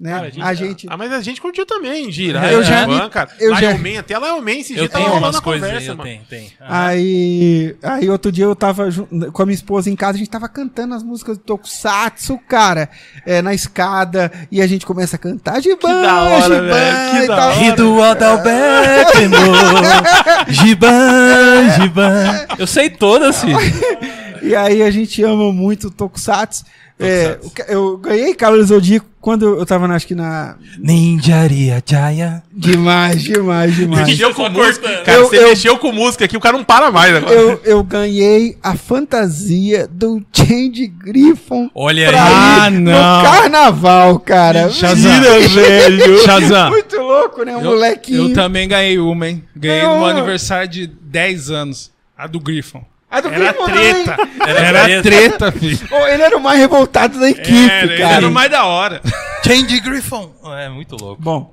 Né? 0.00 0.12
Cara, 0.12 0.48
a 0.48 0.54
gente. 0.54 0.86
Ah, 0.88 0.96
mas 0.96 1.12
a 1.12 1.20
gente 1.20 1.42
curtiu 1.42 1.66
também, 1.66 2.10
Gira. 2.10 2.38
Eu 2.50 2.60
Eu 2.60 2.64
já- 2.64 2.88
já. 2.88 3.10
cara. 3.10 3.30
eu 3.38 3.54
já- 3.54 3.74
Man, 3.76 3.98
até 3.98 4.18
Lion 4.18 4.40
Man 4.40 4.52
esse 4.52 4.72
dia 4.72 4.84
Eu 4.84 4.88
tava 4.88 5.04
tenho 5.04 5.14
rolando 5.14 5.36
a 5.36 5.40
coisas 5.42 5.62
aí, 5.62 5.70
conversa, 5.72 5.90
eu 5.92 5.96
mano. 5.96 6.08
tenho, 6.08 6.22
tenho. 6.26 6.50
Aham. 6.58 6.86
Aí, 6.86 7.76
aí 7.82 8.08
outro 8.08 8.32
dia 8.32 8.44
eu 8.46 8.56
tava 8.56 8.88
com 9.30 9.42
a 9.42 9.44
minha 9.44 9.54
esposa 9.54 9.90
em 9.90 9.94
casa, 9.96 10.14
a 10.14 10.18
gente 10.18 10.30
tava 10.30 10.48
cantando 10.48 10.94
as 10.94 11.02
músicas 11.02 11.36
do 11.36 11.44
Tokusatsu, 11.44 12.38
cara, 12.48 12.88
é, 13.26 13.42
na 13.42 13.52
escada, 13.52 14.32
e 14.50 14.62
a 14.62 14.66
gente 14.66 14.86
começa 14.86 15.16
a 15.16 15.18
cantar 15.18 15.60
Giban, 15.60 16.00
da 16.00 16.22
hora, 16.22 16.42
Giban, 16.44 16.60
velho, 16.62 17.10
que 17.20 17.26
da 17.26 17.34
hora. 17.48 17.54
Rido 17.56 18.02
Adalberto, 18.02 19.18
Giban, 20.48 21.70
Giban. 21.78 22.46
Eu 22.58 22.66
sei 22.66 22.88
todas, 22.90 23.40
filho. 23.42 23.58
E 24.42 24.54
aí 24.54 24.82
a 24.82 24.90
gente 24.90 25.22
ama 25.22 25.52
muito 25.52 25.88
o 25.88 25.90
Tokusatsu. 25.90 26.64
É, 27.02 27.38
eu 27.68 27.96
ganhei 27.96 28.34
Cavaleiro 28.34 28.66
Zodíaco 28.68 29.06
quando 29.22 29.58
eu 29.58 29.64
tava, 29.64 29.88
na- 29.88 29.94
acho 29.94 30.06
que 30.06 30.14
na... 30.14 30.56
Ninjaria 30.78 31.82
Jaya. 31.84 32.42
Demais, 32.52 33.22
demais, 33.22 33.74
demais. 33.76 34.06
Mexeu 34.06 34.34
com 34.34 34.50
música. 34.50 34.86
Cara, 35.02 35.18
Eu- 35.18 35.28
você 35.28 35.38
eu- 35.38 35.48
mexeu 35.48 35.78
com 35.78 35.92
música 35.92 36.26
aqui, 36.26 36.36
o 36.36 36.40
cara 36.40 36.58
não 36.58 36.64
para 36.64 36.90
mais 36.90 37.14
agora. 37.16 37.32
Eu, 37.34 37.60
eu 37.64 37.82
ganhei 37.82 38.58
a 38.62 38.74
fantasia 38.76 39.88
do 39.90 40.22
Change 40.30 40.88
Griffon 40.88 41.70
Olha 41.74 42.10
aí. 42.10 42.14
Ah, 42.14 42.68
no 42.70 42.80
não. 42.80 43.22
carnaval, 43.22 44.18
cara. 44.20 44.70
Shazam. 44.70 45.10
Mentira, 45.10 45.40
velho. 45.48 46.18
Shazam. 46.22 46.68
Muito 46.70 46.96
louco, 47.00 47.42
né? 47.44 47.56
Um 47.56 47.60
Eu, 47.64 47.70
molequinho. 47.70 48.28
eu 48.28 48.34
também 48.34 48.68
ganhei 48.68 48.98
uma, 48.98 49.26
hein? 49.26 49.42
Ganhei 49.56 49.84
no 49.84 49.96
meu 49.96 50.04
aniversário 50.06 50.68
de 50.68 50.86
10 50.86 51.50
anos. 51.50 51.90
A 52.16 52.26
do 52.26 52.38
Griffon. 52.38 52.84
A 53.10 53.20
do 53.20 53.28
Era 53.28 53.52
Griffon 53.52 53.64
treta. 53.66 54.16
Era 54.46 55.02
treta, 55.02 55.52
filho. 55.52 55.78
Oh, 55.90 56.06
ele 56.06 56.22
era 56.22 56.36
o 56.36 56.40
mais 56.40 56.58
revoltado 56.60 57.18
da 57.18 57.28
equipe, 57.28 57.50
Era, 57.70 57.92
ele 57.92 58.00
cara. 58.02 58.14
era 58.16 58.28
o 58.28 58.30
mais 58.30 58.50
da 58.50 58.64
hora. 58.66 59.00
Change 59.44 59.80
Griffon. 59.80 60.32
É 60.58 60.68
muito 60.68 60.94
louco. 60.96 61.20
Bom, 61.20 61.52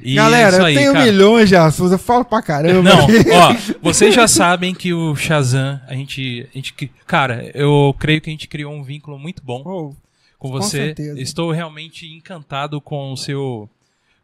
E 0.00 0.14
galera, 0.16 0.64
aí, 0.66 0.74
eu 0.74 0.80
tenho 0.80 0.92
cara. 0.94 1.04
milhões 1.04 1.48
de 1.48 1.54
assuntos, 1.56 1.92
eu 1.92 1.98
falo 1.98 2.24
pra 2.24 2.42
caramba. 2.42 2.82
Não, 2.82 3.04
ó, 3.32 3.54
vocês 3.80 4.12
já 4.14 4.26
sabem 4.26 4.74
que 4.74 4.92
o 4.92 5.14
Shazam, 5.14 5.80
a 5.86 5.94
gente, 5.94 6.48
a 6.52 6.56
gente. 6.56 6.90
Cara, 7.06 7.48
eu 7.54 7.94
creio 7.98 8.20
que 8.20 8.28
a 8.28 8.32
gente 8.32 8.48
criou 8.48 8.72
um 8.72 8.82
vínculo 8.82 9.18
muito 9.18 9.40
bom 9.42 9.62
Oh, 9.64 9.94
com 10.38 10.50
você. 10.50 10.86
certeza. 10.86 11.20
Estou 11.20 11.52
realmente 11.52 12.06
encantado 12.12 12.80
com 12.80 13.12
o 13.12 13.16
seu. 13.16 13.68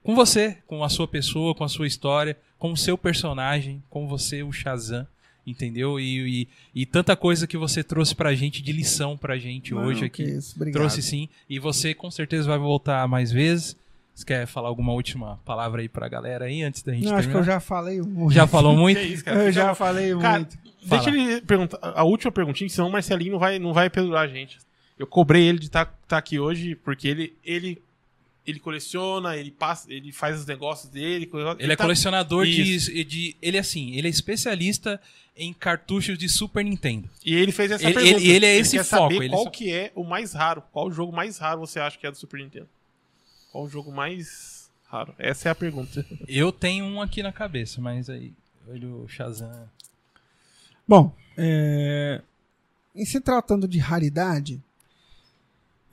Com 0.02 0.14
você, 0.14 0.56
com 0.66 0.82
a 0.82 0.88
sua 0.88 1.06
pessoa, 1.08 1.54
com 1.54 1.62
a 1.64 1.68
sua 1.68 1.86
história, 1.86 2.36
com 2.58 2.72
o 2.72 2.76
seu 2.76 2.98
personagem, 2.98 3.82
com 3.88 4.08
você, 4.08 4.42
o 4.42 4.50
Shazam. 4.52 5.06
Entendeu? 5.46 6.00
E, 6.00 6.42
e, 6.42 6.48
e 6.82 6.86
tanta 6.86 7.14
coisa 7.14 7.46
que 7.46 7.56
você 7.58 7.84
trouxe 7.84 8.14
pra 8.14 8.34
gente 8.34 8.62
de 8.62 8.72
lição 8.72 9.16
pra 9.16 9.36
gente 9.36 9.74
Não, 9.74 9.84
hoje 9.84 10.08
que 10.08 10.22
aqui. 10.22 10.32
isso, 10.32 10.54
obrigado. 10.56 10.80
trouxe 10.80 11.02
sim. 11.02 11.28
E 11.50 11.58
você 11.58 11.92
com 11.92 12.10
certeza 12.10 12.48
vai 12.48 12.58
voltar 12.58 13.06
mais 13.06 13.30
vezes. 13.30 13.76
Você 14.14 14.24
quer 14.24 14.46
falar 14.46 14.68
alguma 14.68 14.92
última 14.92 15.38
palavra 15.44 15.82
aí 15.82 15.88
pra 15.88 16.08
galera 16.08 16.44
aí 16.46 16.62
antes 16.62 16.82
da 16.82 16.92
gente 16.94 17.04
Não, 17.04 17.16
acho 17.16 17.28
que 17.28 17.34
eu 17.34 17.40
terminar? 17.40 17.54
já 17.54 17.60
falei 17.60 18.00
muito. 18.00 18.32
Já 18.32 18.46
falou 18.46 18.76
muito? 18.76 18.98
Que 19.02 19.06
isso, 19.06 19.24
cara. 19.24 19.42
Eu 19.44 19.52
já 19.52 19.74
falei 19.74 20.16
Cara, 20.16 20.38
muito. 20.38 20.56
deixa 20.82 21.04
Fala. 21.04 21.16
ele 21.16 21.40
perguntar 21.42 21.78
a 21.82 22.04
última 22.04 22.30
perguntinha, 22.32 22.70
senão 22.70 22.88
o 22.88 22.92
Marcelinho 22.92 23.32
não 23.32 23.38
vai, 23.38 23.58
não 23.58 23.72
vai 23.74 23.90
perdurar 23.90 24.24
a 24.24 24.28
gente. 24.28 24.56
Eu 24.98 25.06
cobrei 25.06 25.42
ele 25.42 25.58
de 25.58 25.66
estar 25.66 25.92
aqui 26.10 26.38
hoje 26.38 26.76
porque 26.76 27.08
ele, 27.08 27.34
ele, 27.44 27.82
ele 28.46 28.60
coleciona, 28.60 29.36
ele 29.36 29.50
passa, 29.50 29.92
ele 29.92 30.12
faz 30.12 30.40
os 30.40 30.46
negócios 30.46 30.90
dele. 30.90 31.30
Ele 31.58 31.72
é 31.72 31.76
tá- 31.76 31.84
colecionador 31.84 32.44
de, 32.46 33.04
de. 33.04 33.36
Ele 33.40 33.56
é 33.56 33.60
assim, 33.60 33.94
ele 33.94 34.06
é 34.06 34.10
especialista 34.10 35.00
em 35.36 35.52
cartuchos 35.52 36.16
de 36.18 36.28
Super 36.28 36.64
Nintendo. 36.64 37.08
E 37.24 37.34
ele 37.34 37.50
fez 37.52 37.70
essa 37.70 37.84
Ele- 37.84 37.94
pergunta. 37.94 38.16
ele- 38.16 38.30
ele 38.30 38.46
é 38.46 38.56
esse 38.56 38.76
quer 38.76 38.84
foco, 38.84 39.02
Saber 39.14 39.24
ele 39.24 39.28
qual 39.30 39.44
só- 39.44 39.50
que 39.50 39.72
é 39.72 39.90
o 39.94 40.04
mais 40.04 40.32
raro? 40.32 40.62
Qual 40.72 40.86
o 40.88 40.92
jogo 40.92 41.12
mais 41.12 41.38
raro 41.38 41.60
você 41.60 41.80
acha 41.80 41.98
que 41.98 42.06
é 42.06 42.10
do 42.10 42.16
Super 42.16 42.38
Nintendo? 42.40 42.68
Qual 43.50 43.64
o 43.64 43.68
jogo 43.68 43.90
mais 43.90 44.70
raro? 44.86 45.14
Essa 45.18 45.48
é 45.48 45.52
a 45.52 45.54
pergunta. 45.54 46.04
Eu 46.28 46.52
tenho 46.52 46.84
um 46.84 47.00
aqui 47.00 47.22
na 47.22 47.32
cabeça, 47.32 47.80
mas 47.80 48.08
aí. 48.10 48.32
Olha 48.68 48.88
o 48.88 49.08
Shazam. 49.08 49.68
Bom, 50.86 51.14
é, 51.36 52.20
em 52.94 53.04
se 53.04 53.20
tratando 53.20 53.66
de 53.66 53.78
raridade, 53.78 54.62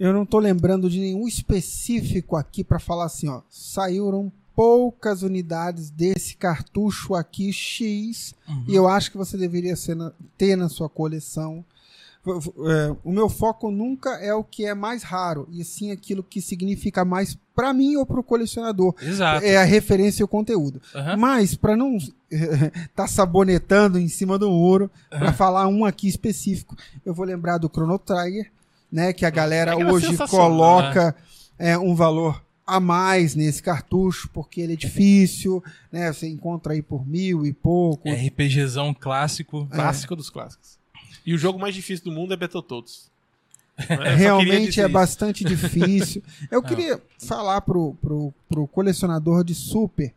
eu 0.08 0.14
não 0.14 0.26
tô 0.26 0.40
lembrando 0.40 0.90
de 0.90 1.00
nenhum 1.00 1.28
específico 1.28 2.36
aqui 2.36 2.64
para 2.64 2.80
falar 2.80 3.06
assim, 3.06 3.28
ó, 3.30 3.42
saíram 3.50 4.32
poucas 4.56 5.22
unidades 5.22 5.90
desse 5.90 6.36
cartucho 6.36 7.16
aqui 7.16 7.52
X 7.54 8.34
Uhum. 8.48 8.66
e 8.68 8.76
eu 8.76 8.88
acho 8.88 9.12
que 9.12 9.18
você 9.18 9.38
deveria 9.38 9.76
ser 9.76 9.96
na- 9.96 10.12
ter 10.38 10.56
na 10.56 10.68
sua 10.70 10.90
coleção. 10.90 11.64
É, 12.24 12.96
o 13.04 13.12
meu 13.12 13.28
foco 13.30 13.72
nunca 13.72 14.12
é 14.18 14.32
o 14.34 14.44
que 14.44 14.64
é 14.66 14.76
mais 14.76 15.02
raro, 15.02 15.48
e 15.52 15.64
sim 15.64 15.90
aquilo 15.92 16.22
que 16.22 16.40
significa 16.40 17.04
mais 17.04 17.36
para 17.56 17.74
mim 17.74 17.96
ou 17.96 18.06
para 18.06 18.20
o 18.20 18.24
colecionador. 18.24 18.94
Exato. 19.02 19.44
É 19.44 19.58
a 19.58 19.64
referência 19.64 20.22
e 20.22 20.26
o 20.26 20.28
conteúdo. 20.28 20.80
Aham. 20.94 21.18
Mas, 21.18 21.56
para 21.56 21.76
não 21.76 21.98
estar 21.98 23.08
sabonetando 23.10 23.98
em 23.98 24.08
cima 24.08 24.38
do 24.38 24.52
muro, 24.52 24.90
para 25.10 25.34
falar 25.34 25.68
um 25.68 25.84
aqui 25.84 26.08
específico, 26.08 26.76
eu 27.04 27.14
vou 27.14 27.26
lembrar 27.26 27.58
do 27.58 27.68
Chrono 27.70 27.98
Trigger, 27.98 28.52
né? 28.92 29.14
Que 29.14 29.26
a 29.26 29.30
galera 29.30 29.72
Trigger 29.72 29.90
é 29.90 29.94
hoje 29.94 30.18
coloca 30.30 31.16
é, 31.58 31.78
um 31.78 31.96
valor 31.96 32.44
a 32.66 32.80
mais 32.80 33.36
nesse 33.36 33.62
cartucho, 33.62 34.30
porque 34.34 34.62
ele 34.62 34.74
é 34.74 34.76
difícil, 34.76 35.64
né? 35.92 36.12
Você 36.12 36.28
encontra 36.28 36.74
aí 36.74 36.82
por 36.82 37.08
mil 37.08 37.46
e 37.46 37.54
pouco. 37.54 38.08
É 38.08 38.14
RPGzão 38.14 38.94
clássico. 38.94 39.68
Clássico 39.72 40.16
dos 40.16 40.30
clássicos. 40.30 40.80
E 41.26 41.34
o 41.34 41.38
jogo 41.38 41.60
mais 41.60 41.76
difícil 41.76 42.06
do 42.06 42.12
mundo 42.12 42.34
é 42.34 42.38
Battletoads. 42.38 43.12
Eu 43.90 44.16
Realmente 44.16 44.80
é 44.80 44.86
isso. 44.86 44.94
bastante 44.94 45.44
difícil. 45.44 46.24
Eu 46.50 46.62
queria 46.62 47.02
falar 47.20 47.62
pro, 47.62 47.96
pro, 48.02 48.34
pro 48.50 48.68
colecionador 48.68 49.44
de 49.44 49.56
Super 49.56 50.14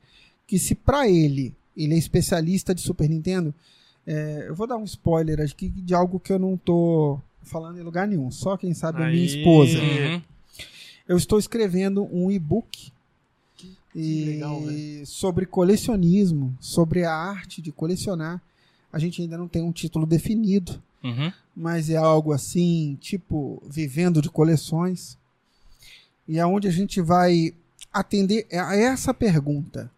que 0.47 0.59
se 0.59 0.75
pra 0.75 1.09
ele, 1.09 1.55
ele 1.77 1.95
é 1.95 1.99
especialista 1.99 2.75
de 2.75 2.81
Super 2.81 3.09
Nintendo, 3.09 3.55
é, 4.07 4.47
eu 4.49 4.55
vou 4.55 4.67
dar 4.67 4.77
um 4.77 4.85
spoiler 4.85 5.41
aqui 5.41 5.69
de 5.69 5.95
algo 5.95 6.21
que 6.21 6.33
eu 6.33 6.39
não 6.39 6.57
tô 6.57 7.19
falando 7.45 7.79
em 7.79 7.83
lugar 7.83 8.07
nenhum, 8.09 8.31
só 8.31 8.57
quem 8.57 8.75
sabe 8.75 9.03
é 9.03 9.11
minha 9.11 9.25
esposa. 9.25 9.79
Uhum. 9.79 10.23
Eu 11.07 11.17
estou 11.17 11.39
escrevendo 11.39 12.09
um 12.13 12.31
e-book 12.31 12.91
e- 13.95 14.25
legal, 14.25 14.63
sobre 15.07 15.47
colecionismo, 15.47 16.57
sobre 16.61 17.05
a 17.05 17.13
arte 17.15 17.61
de 17.63 17.71
colecionar. 17.71 18.41
A 18.93 18.99
gente 18.99 19.21
ainda 19.23 19.37
não 19.39 19.49
tem 19.49 19.63
um 19.63 19.73
título 19.73 20.07
definido, 20.07 20.83
Uhum. 21.03 21.33
mas 21.55 21.91
é 21.91 21.97
algo 21.97 22.33
assim, 22.33 22.97
tipo, 23.01 23.63
vivendo 23.69 24.23
de 24.23 24.31
coleções. 24.31 25.19
E 26.27 26.39
é 26.39 26.47
onde 26.47 26.67
a 26.67 26.71
gente 26.71 27.01
vai 27.03 27.53
atender 27.93 28.47
a 28.53 28.75
essa 28.75 29.13
pergunta. 29.13 29.91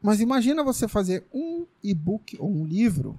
Mas 0.00 0.20
imagina 0.20 0.62
você 0.64 0.86
fazer 0.86 1.24
um 1.32 1.64
e-book 1.82 2.36
ou 2.38 2.50
um 2.50 2.64
livro 2.64 3.18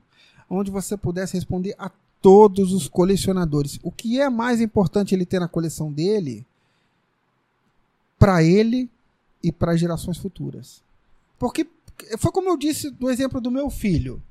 onde 0.49 0.69
você 0.71 0.95
pudesse 0.97 1.35
responder 1.35 1.75
a 1.77 1.89
todos 2.23 2.71
os 2.71 2.87
colecionadores. 2.87 3.77
O 3.83 3.91
que 3.91 4.19
é 4.19 4.29
mais 4.29 4.61
importante 4.61 5.13
ele 5.13 5.25
ter 5.25 5.39
na 5.39 5.47
coleção 5.47 5.91
dele 5.91 6.45
para 8.17 8.41
ele 8.41 8.89
e 9.43 9.51
para 9.51 9.75
gerações 9.75 10.17
futuras. 10.17 10.81
Porque 11.37 11.67
foi 12.17 12.31
como 12.31 12.49
eu 12.49 12.55
disse 12.55 12.89
do 12.89 13.09
exemplo 13.11 13.41
do 13.41 13.51
meu 13.51 13.69
filho. 13.69 14.23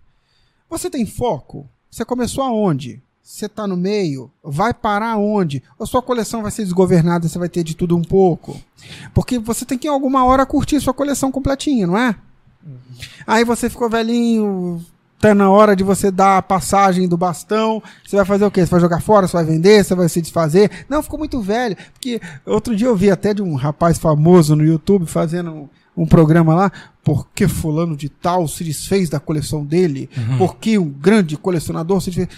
Você 0.70 0.88
tem 0.88 1.04
foco? 1.04 1.68
Você 1.90 2.02
começou 2.02 2.42
aonde? 2.42 3.02
Você 3.22 3.44
está 3.44 3.66
no 3.66 3.76
meio? 3.76 4.30
Vai 4.42 4.72
parar 4.72 5.18
onde? 5.18 5.62
A 5.78 5.84
sua 5.84 6.00
coleção 6.00 6.40
vai 6.40 6.50
ser 6.50 6.64
desgovernada, 6.64 7.28
você 7.28 7.38
vai 7.38 7.50
ter 7.50 7.62
de 7.62 7.76
tudo 7.76 7.94
um 7.94 8.02
pouco. 8.02 8.58
Porque 9.12 9.38
você 9.38 9.66
tem 9.66 9.76
que 9.76 9.86
em 9.86 9.90
alguma 9.90 10.24
hora 10.24 10.46
curtir 10.46 10.80
sua 10.80 10.94
coleção 10.94 11.30
completinha, 11.30 11.86
não 11.86 11.98
é? 11.98 12.16
Aí 13.26 13.44
você 13.44 13.68
ficou 13.68 13.90
velhinho, 13.90 14.82
tá 15.22 15.36
na 15.36 15.48
hora 15.48 15.76
de 15.76 15.84
você 15.84 16.10
dar 16.10 16.38
a 16.38 16.42
passagem 16.42 17.06
do 17.06 17.16
bastão. 17.16 17.80
Você 18.04 18.16
vai 18.16 18.24
fazer 18.24 18.44
o 18.44 18.50
quê? 18.50 18.66
Você 18.66 18.70
vai 18.72 18.80
jogar 18.80 19.00
fora? 19.00 19.28
Você 19.28 19.34
vai 19.34 19.44
vender? 19.44 19.84
Você 19.84 19.94
vai 19.94 20.08
se 20.08 20.20
desfazer? 20.20 20.84
Não, 20.88 21.00
ficou 21.00 21.16
muito 21.16 21.40
velho. 21.40 21.76
Porque 21.92 22.20
outro 22.44 22.74
dia 22.74 22.88
eu 22.88 22.96
vi 22.96 23.08
até 23.08 23.32
de 23.32 23.40
um 23.40 23.54
rapaz 23.54 23.98
famoso 23.98 24.56
no 24.56 24.64
YouTube 24.64 25.06
fazendo 25.06 25.52
um, 25.52 25.68
um 25.96 26.06
programa 26.06 26.56
lá. 26.56 26.72
Por 27.04 27.28
que 27.28 27.46
fulano 27.46 27.96
de 27.96 28.08
tal 28.08 28.48
se 28.48 28.64
desfez 28.64 29.08
da 29.08 29.20
coleção 29.20 29.64
dele? 29.64 30.10
Por 30.38 30.56
que 30.56 30.76
um 30.76 30.88
grande 30.88 31.36
colecionador 31.36 32.00
se 32.00 32.10
desfez? 32.10 32.28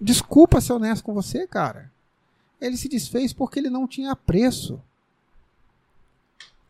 Desculpa 0.00 0.62
ser 0.62 0.72
honesto 0.72 1.04
com 1.04 1.12
você, 1.12 1.46
cara. 1.46 1.90
Ele 2.58 2.76
se 2.78 2.88
desfez 2.88 3.34
porque 3.34 3.58
ele 3.58 3.68
não 3.68 3.86
tinha 3.86 4.16
preço. 4.16 4.80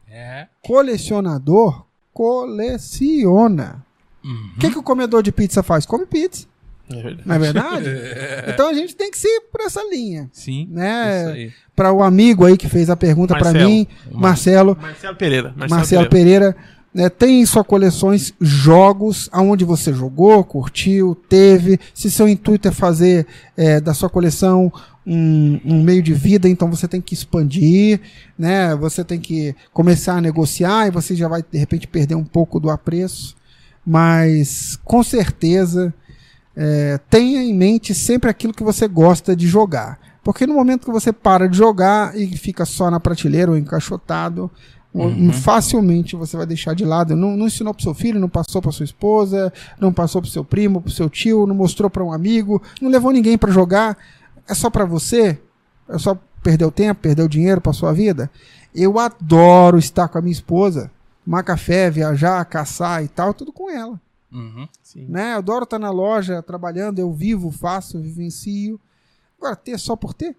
É. 0.09 0.49
Colecionador 0.63 1.85
coleciona. 2.13 3.87
Uhum. 4.29 4.51
O 4.57 4.59
que, 4.61 4.71
que 4.71 4.79
o 4.79 4.83
comedor 4.83 5.23
de 5.23 5.33
pizza 5.33 5.63
faz? 5.63 5.87
Come 5.87 6.05
pizza, 6.05 6.47
É 6.91 7.03
verdade. 7.03 7.23
não 7.25 7.35
é 7.35 7.39
verdade? 7.39 7.91
então 8.53 8.69
a 8.69 8.75
gente 8.75 8.95
tem 8.95 9.11
que 9.11 9.19
ser 9.19 9.41
por 9.51 9.63
essa 9.63 9.83
linha. 9.91 10.29
Sim. 10.33 10.69
Né? 10.71 11.23
Isso 11.23 11.31
aí. 11.31 11.53
Para 11.75 11.93
o 11.93 12.03
amigo 12.03 12.45
aí 12.45 12.57
que 12.57 12.69
fez 12.69 12.91
a 12.91 12.97
pergunta 12.97 13.37
para 13.39 13.53
mim, 13.53 13.87
Marcelo, 14.13 14.77
Marcelo 14.81 15.17
Pereira. 15.17 15.55
Marcelo, 15.57 15.71
Marcelo 15.71 16.09
Pereira. 16.09 16.53
Pereira, 16.53 16.79
né, 16.93 17.09
tem 17.09 17.41
em 17.41 17.47
sua 17.47 17.63
coleções 17.63 18.35
jogos 18.41 19.29
aonde 19.31 19.65
você 19.65 19.93
jogou, 19.93 20.43
curtiu, 20.43 21.15
teve. 21.29 21.79
Se 21.95 22.11
seu 22.11 22.29
intuito 22.29 22.69
é 22.69 22.73
fazer 22.73 23.27
é, 23.57 23.81
da 23.81 23.95
sua 23.95 24.11
coleção 24.11 24.73
um, 25.07 25.61
um 25.65 25.83
meio 25.83 26.03
de 26.03 26.13
vida, 26.13 26.49
então 26.49 26.71
você 26.71 26.87
tem 26.87 27.01
que 27.01 27.15
expandir, 27.15 28.01
né? 28.39 28.75
Você 28.77 29.05
tem 29.05 29.19
que 29.19 29.55
começar 29.73 30.17
a 30.17 30.21
negociar 30.21 30.87
e 30.87 30.91
você 30.91 31.15
já 31.15 31.29
vai 31.29 31.43
de 31.43 31.59
repente 31.59 31.87
perder 31.87 32.15
um 32.15 32.25
pouco 32.25 32.61
do 32.61 32.69
apreço, 32.69 33.37
mas 33.87 34.79
com 34.85 35.03
certeza 35.03 35.93
é, 36.57 36.99
tenha 37.09 37.43
em 37.43 37.55
mente 37.55 37.95
sempre 37.95 38.29
aquilo 38.31 38.53
que 38.53 38.63
você 38.65 38.87
gosta 38.89 39.35
de 39.35 39.47
jogar. 39.47 39.99
Porque 40.23 40.47
no 40.47 40.55
momento 40.55 40.85
que 40.87 40.93
você 40.93 41.13
para 41.13 41.49
de 41.49 41.57
jogar 41.57 42.17
e 42.19 42.37
fica 42.37 42.65
só 42.65 42.91
na 42.91 43.01
prateleira 43.01 43.51
ou 43.51 43.57
encaixotado, 43.57 44.51
Uhum. 44.95 45.33
facilmente 45.33 46.17
você 46.17 46.37
vai 46.37 46.47
deixar 46.47 46.75
de 46.75 46.85
lado. 46.85 47.15
Não, 47.15 47.37
não 47.37 47.47
ensinou 47.47 47.73
pro 47.73 47.83
seu 47.83 47.95
filho, 47.95 48.19
não 48.19 48.29
passou 48.29 48.61
pra 48.61 48.73
sua 48.73 48.85
esposa, 48.85 49.53
não 49.79 49.93
passou 49.93 50.21
pro 50.21 50.31
seu 50.31 50.45
primo, 50.45 50.81
pro 50.81 50.91
seu 50.91 51.09
tio, 51.09 51.47
não 51.47 51.55
mostrou 51.55 51.89
pra 51.91 52.03
um 52.03 52.13
amigo, 52.13 52.61
não 52.81 52.91
levou 52.91 53.13
ninguém 53.13 53.39
pra 53.39 53.53
jogar. 53.53 53.97
É 54.49 54.55
só 54.55 54.71
pra 54.71 54.85
você? 54.85 55.39
É 55.89 55.99
só 55.99 56.19
perdeu 56.43 56.71
tempo, 56.71 57.03
perdeu 57.03 57.29
dinheiro 57.29 57.61
pra 57.61 57.73
sua 57.73 57.93
vida? 57.93 58.31
Eu 58.75 58.99
adoro 58.99 59.79
estar 59.79 60.09
com 60.09 60.19
a 60.19 60.23
minha 60.23 60.33
esposa, 60.33 60.91
tomar 61.29 61.43
café, 61.43 61.91
viajar, 61.91 62.43
caçar 62.47 63.05
e 63.05 63.09
tal, 63.09 63.35
tudo 63.35 63.53
com 63.53 63.71
ela 63.71 64.01
Uhum. 64.33 64.67
Sim. 64.83 65.07
né? 65.09 65.33
Eu 65.35 65.39
adoro 65.39 65.65
estar 65.65 65.79
na 65.79 65.91
loja 65.91 66.43
trabalhando, 66.43 66.99
eu 66.99 67.11
vivo, 67.13 67.51
faço, 67.51 67.99
vivencio. 68.01 68.79
Agora, 69.39 69.57
ter 69.57 69.79
só 69.79 69.95
por 69.97 70.13
ter? 70.15 70.37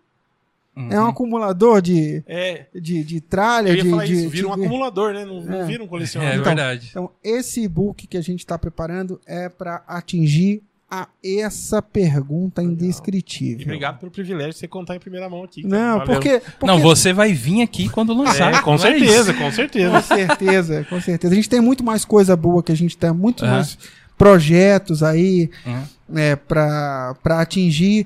Uhum. 0.75 0.91
É 0.91 1.01
um 1.01 1.07
acumulador 1.07 1.81
de, 1.81 2.23
É, 2.27 2.67
de, 2.73 3.03
de 3.03 3.19
tralha, 3.19 3.69
eu 3.69 3.75
ia 3.75 3.83
de. 3.83 3.89
falar 3.89 4.05
de, 4.05 4.13
isso. 4.13 4.29
Vira 4.29 4.43
de- 4.43 4.45
um 4.45 4.53
acumulador, 4.53 5.13
né? 5.13 5.25
Não, 5.25 5.41
não 5.41 5.61
É. 5.61 5.65
vira 5.65 5.81
um 5.81 5.87
É, 5.87 5.89
colecionador. 5.89 6.33
Então, 6.35 6.43
verdade. 6.55 6.87
Então, 6.91 7.11
esse 7.23 7.61
e-book 7.63 8.05
que 8.07 8.15
a 8.17 8.21
gente 8.21 8.39
está 8.39 8.57
preparando 8.59 9.19
é 9.25 9.49
para 9.49 9.83
atingir 9.87 10.61
a 10.91 11.07
essa 11.23 11.81
pergunta 11.81 12.61
E 12.61 12.65
indescritível. 12.65 13.63
obrigado 13.65 13.99
pelo 13.99 14.11
privilégio 14.11 14.53
de 14.53 14.57
você 14.59 14.67
contar 14.67 14.95
em 14.95 14.99
primeira 14.99 15.29
mão 15.29 15.43
aqui. 15.43 15.63
Não, 15.65 15.99
porque, 16.01 16.39
porque 16.39 16.65
Não, 16.65 16.79
você 16.79 17.13
vai 17.13 17.31
vir 17.33 17.61
aqui 17.61 17.87
quando 17.89 18.13
lançar. 18.13 18.53
É, 18.53 18.61
com 18.61 18.71
não 18.71 18.75
é 18.75 18.79
certeza, 18.79 19.31
isso? 19.31 19.33
com 19.39 19.45
Com 19.45 19.51
certeza. 19.51 20.01
certeza, 20.01 20.83
com 20.89 20.99
certeza. 21.01 21.33
A 21.33 21.35
gente 21.35 21.49
tem 21.49 21.61
muito 21.61 21.83
mais 21.83 22.03
coisa 22.05 22.35
boa 22.35 22.63
que 22.63 22.71
a 22.71 22.75
gente 22.75 22.97
tem, 22.97 23.11
muito 23.13 23.45
É. 23.45 23.49
mais 23.49 23.77
projetos 24.17 25.01
aí 25.03 25.49
Uhum. 25.65 25.83
né, 26.09 26.35
para 26.35 27.15
atingir 27.25 28.05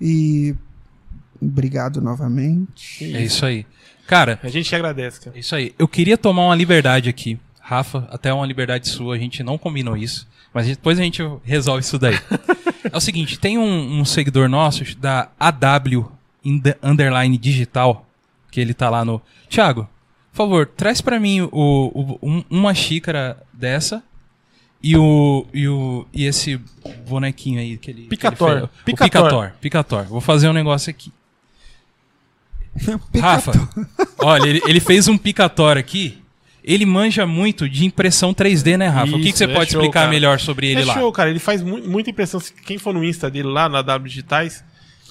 e 0.00 0.54
obrigado 1.40 2.00
novamente. 2.00 3.04
É 3.14 3.22
isso 3.22 3.44
aí. 3.46 3.66
Cara, 4.06 4.38
A 4.42 4.48
gente 4.48 4.68
te 4.68 4.74
agradece, 4.74 5.20
cara. 5.20 5.36
é 5.36 5.40
isso 5.40 5.54
aí. 5.54 5.74
Eu 5.78 5.86
queria 5.88 6.18
tomar 6.18 6.46
uma 6.46 6.54
liberdade 6.54 7.08
aqui. 7.08 7.38
Rafa, 7.60 8.06
até 8.10 8.32
uma 8.32 8.44
liberdade 8.44 8.88
sua, 8.88 9.14
a 9.14 9.18
gente 9.18 9.42
não 9.42 9.56
combinou 9.56 9.96
isso. 9.96 10.26
Mas 10.54 10.66
depois 10.66 10.98
a 10.98 11.02
gente 11.02 11.22
resolve 11.44 11.80
isso 11.82 11.98
daí. 11.98 12.18
é 12.90 12.96
o 12.96 13.00
seguinte, 13.00 13.38
tem 13.38 13.56
um, 13.58 14.00
um 14.00 14.04
seguidor 14.04 14.48
nosso 14.48 14.84
da 14.98 15.28
AW 15.40 16.12
Underline 16.82 17.38
Digital, 17.38 18.06
que 18.50 18.60
ele 18.60 18.74
tá 18.74 18.90
lá 18.90 19.04
no... 19.04 19.20
Thiago, 19.48 19.88
Por 20.32 20.36
favor, 20.36 20.66
traz 20.66 21.00
pra 21.00 21.18
mim 21.20 21.40
o, 21.42 21.48
o- 21.52 22.18
um- 22.22 22.44
uma 22.50 22.74
xícara 22.74 23.36
dessa 23.52 24.02
e 24.82 24.96
o, 24.96 25.46
e 25.54 25.68
o 25.68 26.06
e 26.12 26.24
esse 26.24 26.60
bonequinho 27.06 27.60
aí 27.60 27.76
que 27.78 27.90
ele 27.90 28.02
Picator. 28.08 28.48
que 28.48 28.56
ele 28.56 28.68
Picator. 28.84 29.08
Picator. 29.30 29.52
Picator. 29.60 30.04
Vou 30.04 30.20
fazer 30.20 30.48
um 30.48 30.52
negócio 30.52 30.90
aqui. 30.90 31.12
Rafa, 33.20 33.52
olha, 34.18 34.48
ele, 34.48 34.62
ele 34.66 34.80
fez 34.80 35.06
um 35.08 35.16
Picator 35.18 35.76
aqui. 35.76 36.21
Ele 36.64 36.86
manja 36.86 37.26
muito 37.26 37.68
de 37.68 37.84
impressão 37.84 38.32
3D, 38.32 38.76
né, 38.76 38.86
Rafa? 38.88 39.12
o 39.12 39.16
que, 39.16 39.22
que 39.24 39.28
Isso, 39.30 39.38
você 39.38 39.44
é 39.44 39.48
pode 39.54 39.70
show, 39.72 39.80
explicar 39.80 40.00
cara. 40.00 40.10
melhor 40.10 40.38
sobre 40.40 40.68
ele 40.68 40.82
é 40.82 40.84
lá? 40.84 40.94
show, 40.94 41.10
cara. 41.12 41.28
Ele 41.30 41.38
faz 41.38 41.62
mu- 41.62 41.82
muita 41.86 42.10
impressão. 42.10 42.40
Quem 42.64 42.78
for 42.78 42.94
no 42.94 43.04
Insta 43.04 43.30
dele 43.30 43.48
lá 43.48 43.68
na 43.68 43.82
W 43.82 44.08
Digitais, 44.08 44.62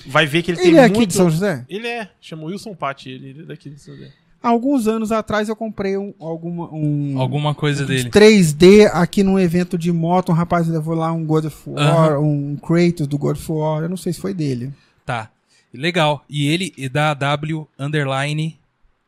vai 0.08 0.26
ver 0.26 0.42
que 0.44 0.52
ele, 0.52 0.62
Ele 0.62 0.72
tem 0.72 0.80
é 0.80 0.84
aqui 0.86 0.96
muito... 0.98 1.10
de 1.10 1.16
São 1.16 1.30
José? 1.30 1.66
Ele 1.70 1.88
é. 1.88 2.10
Chama 2.22 2.44
Wilson 2.46 2.74
Patti. 2.74 3.10
Ele 3.10 3.30
ele 3.30 3.42
é 3.42 3.46
daqui 3.46 3.70
de 3.70 3.80
São 3.82 3.94
José. 3.96 4.12
Há 4.44 4.50
alguns 4.50 4.88
anos 4.88 5.12
atrás 5.12 5.50
eu 5.50 5.56
comprei 5.56 5.96
um, 5.98 6.16
alguma, 6.20 6.68
um, 6.74 7.16
Alguma 7.20 7.54
coisa 7.54 7.86
dele. 7.86 8.10
3D 8.10 8.90
aqui 8.92 9.22
num 9.22 9.38
evento 9.38 9.78
de 9.78 9.92
moto. 9.92 10.32
Um 10.32 10.36
rapaz 10.36 10.68
levou 10.68 10.96
lá 10.96 11.12
um 11.12 11.24
God 11.24 11.46
of 11.46 11.58
War, 11.68 12.20
um 12.20 12.56
Kratos 12.56 13.06
do 13.08 13.18
God 13.20 13.36
of 13.38 13.52
War. 13.52 13.84
Eu 13.84 13.90
não 13.90 13.98
sei 13.98 14.14
se 14.14 14.20
foi 14.20 14.34
dele. 14.34 14.72
Tá. 15.06 15.30
Legal. 15.74 16.26
E 16.28 16.48
ele 16.48 16.74
é 16.78 16.90
da 16.90 17.14
W 17.14 17.68
underline 17.78 18.58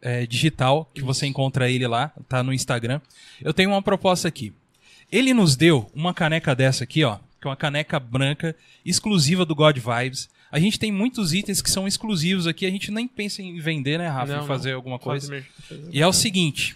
é, 0.03 0.27
digital, 0.27 0.89
que 0.93 1.01
você 1.01 1.25
encontra 1.25 1.71
ele 1.71 1.87
lá, 1.87 2.11
tá 2.27 2.43
no 2.43 2.53
Instagram. 2.53 2.99
Eu 3.41 3.53
tenho 3.53 3.69
uma 3.69 3.81
proposta 3.81 4.27
aqui. 4.27 4.51
Ele 5.09 5.33
nos 5.33 5.55
deu 5.55 5.89
uma 5.95 6.13
caneca 6.13 6.53
dessa 6.53 6.83
aqui, 6.83 7.05
ó, 7.05 7.17
que 7.39 7.47
é 7.47 7.49
uma 7.49 7.55
caneca 7.55 7.99
branca 7.99 8.53
exclusiva 8.85 9.45
do 9.45 9.55
God 9.55 9.77
Vibes. 9.77 10.29
A 10.51 10.59
gente 10.59 10.77
tem 10.77 10.91
muitos 10.91 11.33
itens 11.33 11.61
que 11.61 11.71
são 11.71 11.87
exclusivos 11.87 12.45
aqui, 12.45 12.65
a 12.65 12.69
gente 12.69 12.91
nem 12.91 13.07
pensa 13.07 13.41
em 13.41 13.57
vender, 13.59 13.97
né, 13.97 14.07
Rafa, 14.07 14.35
Não, 14.35 14.43
em 14.43 14.47
fazer 14.47 14.71
não. 14.71 14.77
alguma 14.77 14.99
coisa. 14.99 15.43
E 15.91 16.01
é 16.01 16.07
o 16.07 16.13
seguinte, 16.13 16.75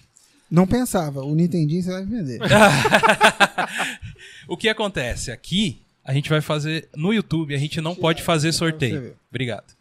Não 0.49 0.66
pensava. 0.66 1.22
O 1.22 1.36
Nintendinho 1.36 1.84
você 1.84 1.91
vai 1.91 2.06
vender. 2.06 2.40
o 4.48 4.56
que 4.56 4.70
acontece? 4.70 5.32
Aqui 5.32 5.80
a 6.04 6.14
gente 6.14 6.30
vai 6.30 6.40
fazer 6.40 6.88
no 6.95 7.14
YouTube, 7.14 7.54
a 7.54 7.58
gente 7.58 7.82
não 7.82 7.94
pode 7.94 8.24
fazer 8.24 8.54
sorteio. 8.54 9.16
Obrigado. 9.30 9.76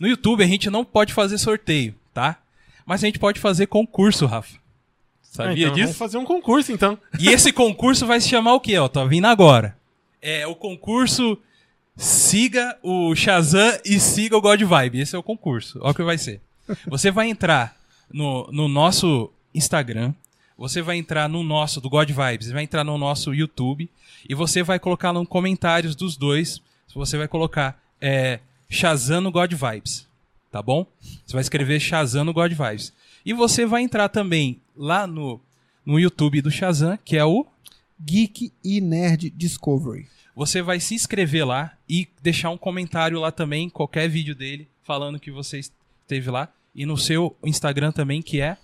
No 0.00 0.08
YouTube 0.08 0.42
a 0.42 0.46
gente 0.46 0.70
não 0.70 0.84
pode 0.84 1.12
fazer 1.12 1.36
sorteio, 1.36 1.94
tá? 2.14 2.40
Mas 2.86 3.02
a 3.02 3.06
gente 3.06 3.18
pode 3.18 3.40
fazer 3.40 3.66
concurso, 3.66 4.24
Rafa. 4.24 4.56
Ah, 4.56 5.20
Sabia 5.22 5.66
então, 5.66 5.74
disso? 5.74 5.86
Vamos 5.86 5.98
fazer 5.98 6.18
um 6.18 6.24
concurso, 6.24 6.72
então. 6.72 6.96
E 7.18 7.28
esse 7.28 7.52
concurso 7.52 8.06
vai 8.06 8.20
se 8.20 8.28
chamar 8.28 8.54
o 8.54 8.60
quê? 8.60 8.78
Ó, 8.78 8.88
tá 8.88 9.04
vindo 9.04 9.26
agora. 9.26 9.76
É 10.22 10.46
o 10.46 10.54
concurso 10.54 11.38
Siga 11.96 12.76
o 12.82 13.14
Shazam 13.14 13.78
e 13.82 13.98
siga 13.98 14.36
o 14.36 14.40
God 14.40 14.60
Vibe. 14.60 15.00
Esse 15.00 15.16
é 15.16 15.18
o 15.18 15.22
concurso. 15.22 15.78
Olha 15.80 15.92
o 15.92 15.94
que 15.94 16.02
vai 16.02 16.18
ser. 16.18 16.42
Você 16.86 17.10
vai 17.10 17.30
entrar 17.30 17.74
no, 18.12 18.46
no 18.52 18.68
nosso 18.68 19.32
Instagram, 19.54 20.12
você 20.58 20.82
vai 20.82 20.96
entrar 20.96 21.26
no 21.26 21.42
nosso, 21.42 21.80
do 21.80 21.88
God 21.88 22.10
Vibes, 22.10 22.50
vai 22.50 22.64
entrar 22.64 22.84
no 22.84 22.98
nosso 22.98 23.32
YouTube 23.32 23.88
e 24.28 24.34
você 24.34 24.62
vai 24.62 24.78
colocar 24.78 25.12
nos 25.12 25.26
comentários 25.26 25.96
dos 25.96 26.16
dois, 26.16 26.60
você 26.94 27.16
vai 27.16 27.28
colocar 27.28 27.80
é, 28.00 28.40
Shazam 28.68 29.22
no 29.22 29.30
God 29.30 29.52
Vibes, 29.52 30.05
tá 30.56 30.62
bom? 30.62 30.86
Você 31.26 31.34
vai 31.34 31.42
escrever 31.42 31.78
Shazam 31.78 32.24
no 32.24 32.32
God 32.32 32.50
Vibes. 32.50 32.90
E 33.26 33.34
você 33.34 33.66
vai 33.66 33.82
entrar 33.82 34.08
também 34.08 34.58
lá 34.74 35.06
no, 35.06 35.38
no 35.84 36.00
YouTube 36.00 36.40
do 36.40 36.50
Shazam, 36.50 36.98
que 37.04 37.14
é 37.14 37.24
o 37.26 37.46
Geek 38.00 38.50
e 38.64 38.80
Nerd 38.80 39.28
Discovery. 39.28 40.08
você 40.34 40.62
vai 40.62 40.80
se 40.80 40.94
inscrever 40.94 41.46
lá 41.46 41.72
e 41.86 42.08
deixar 42.22 42.48
um 42.48 42.56
comentário 42.56 43.20
lá 43.20 43.30
também, 43.30 43.68
qualquer 43.68 44.08
vídeo 44.08 44.34
dele, 44.34 44.66
falando 44.82 45.20
que 45.20 45.30
você 45.30 45.58
esteve 45.58 46.30
lá. 46.30 46.48
E 46.74 46.86
no 46.86 46.96
seu 46.96 47.36
Instagram 47.44 47.92
também, 47.92 48.22
que 48.22 48.40
é. 48.40 48.56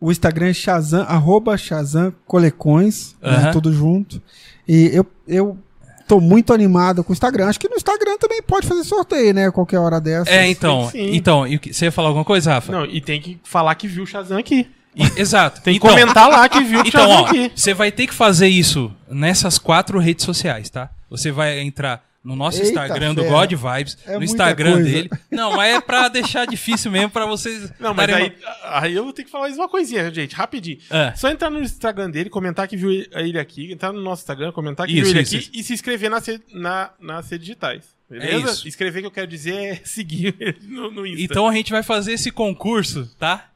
O 0.00 0.12
Instagram 0.12 0.50
é 0.50 0.54
Shazam, 0.54 1.02
arroba 1.08 1.58
Shazam 1.58 2.14
Colecões, 2.24 3.16
né, 3.20 3.50
tudo 3.50 3.72
junto. 3.72 4.22
E 4.68 4.90
eu, 4.92 5.04
eu 5.26 5.58
tô 6.06 6.20
muito 6.20 6.52
animado 6.52 7.02
com 7.04 7.10
o 7.10 7.14
Instagram. 7.14 7.46
Acho 7.48 7.58
que 7.60 7.68
no 7.68 7.76
Instagram 7.76 8.16
também 8.18 8.40
pode 8.42 8.66
fazer 8.66 8.84
sorteio, 8.84 9.34
né? 9.34 9.50
Qualquer 9.50 9.78
hora 9.78 10.00
dessa. 10.00 10.30
É, 10.30 10.48
então. 10.48 10.88
sim. 10.90 11.14
Então, 11.14 11.46
e 11.46 11.58
você 11.72 11.86
ia 11.86 11.92
falar 11.92 12.08
alguma 12.08 12.24
coisa, 12.24 12.52
Rafa? 12.54 12.72
Não, 12.72 12.84
e 12.84 13.00
tem 13.00 13.20
que 13.20 13.38
falar 13.44 13.74
que 13.74 13.86
viu 13.88 14.04
o 14.04 14.06
Shazam 14.06 14.38
aqui. 14.38 14.68
E- 14.94 15.20
exato. 15.20 15.60
Tem 15.64 15.74
que 15.78 15.78
Então, 15.86 15.90
comentar 15.90 16.28
lá 16.28 16.48
que 16.48 16.60
viu 16.62 16.80
o 16.80 16.82
Então, 16.88 17.00
Shazam 17.02 17.22
ó, 17.22 17.26
aqui. 17.26 17.52
você 17.54 17.74
vai 17.74 17.92
ter 17.92 18.06
que 18.06 18.14
fazer 18.14 18.48
isso 18.48 18.90
nessas 19.10 19.58
quatro 19.58 19.98
redes 19.98 20.24
sociais, 20.24 20.70
tá? 20.70 20.88
Você 21.10 21.30
vai 21.30 21.60
entrar 21.60 22.02
no 22.26 22.34
nosso 22.34 22.58
Eita 22.58 22.68
Instagram 22.70 23.14
do. 23.14 23.24
God 23.24 23.52
Vibes, 23.52 23.96
É 24.04 24.18
no 24.18 24.24
Instagram 24.24 24.72
coisa. 24.72 24.90
dele. 24.90 25.10
Não, 25.30 25.56
mas 25.56 25.76
é 25.76 25.80
pra 25.80 26.08
deixar 26.08 26.44
difícil 26.44 26.90
mesmo 26.90 27.10
pra 27.10 27.24
vocês. 27.24 27.72
Não, 27.78 27.94
mas 27.94 28.12
aí, 28.12 28.36
aí 28.64 28.94
eu 28.94 29.04
vou 29.04 29.12
ter 29.12 29.22
que 29.22 29.30
falar 29.30 29.44
mais 29.44 29.56
uma 29.56 29.68
coisinha, 29.68 30.12
gente, 30.12 30.34
rapidinho. 30.34 30.78
É. 30.90 31.14
Só 31.14 31.30
entrar 31.30 31.50
no 31.50 31.60
Instagram 31.62 32.10
dele, 32.10 32.28
comentar 32.28 32.66
que 32.66 32.76
viu 32.76 32.90
ele 32.90 33.38
aqui, 33.38 33.70
entrar 33.72 33.92
no 33.92 34.00
nosso 34.02 34.22
Instagram, 34.22 34.50
comentar 34.50 34.86
que 34.88 34.92
Isso, 34.94 35.02
viu 35.04 35.10
ele 35.12 35.20
isso, 35.20 35.36
aqui 35.36 35.44
isso. 35.44 35.50
e 35.54 35.62
se 35.62 35.72
inscrever 35.72 36.10
nas 36.10 36.26
redes 36.26 36.46
na, 36.52 36.90
nas 37.00 37.30
redes 37.30 37.46
digitais. 37.46 37.84
Beleza? 38.10 38.32
É 38.32 38.38
isso. 38.52 38.68
Escrever 38.68 39.00
que 39.02 39.06
eu 39.06 39.10
quero 39.12 39.26
dizer 39.28 39.54
é 39.54 39.80
seguir 39.86 40.34
ele 40.40 40.58
no, 40.62 40.90
no 40.90 41.06
Insta. 41.06 41.22
Então 41.22 41.46
a 41.46 41.54
gente 41.54 41.70
vai 41.70 41.82
fazer 41.84 42.12
esse 42.12 42.32
concurso, 42.32 43.08
tá? 43.18 43.50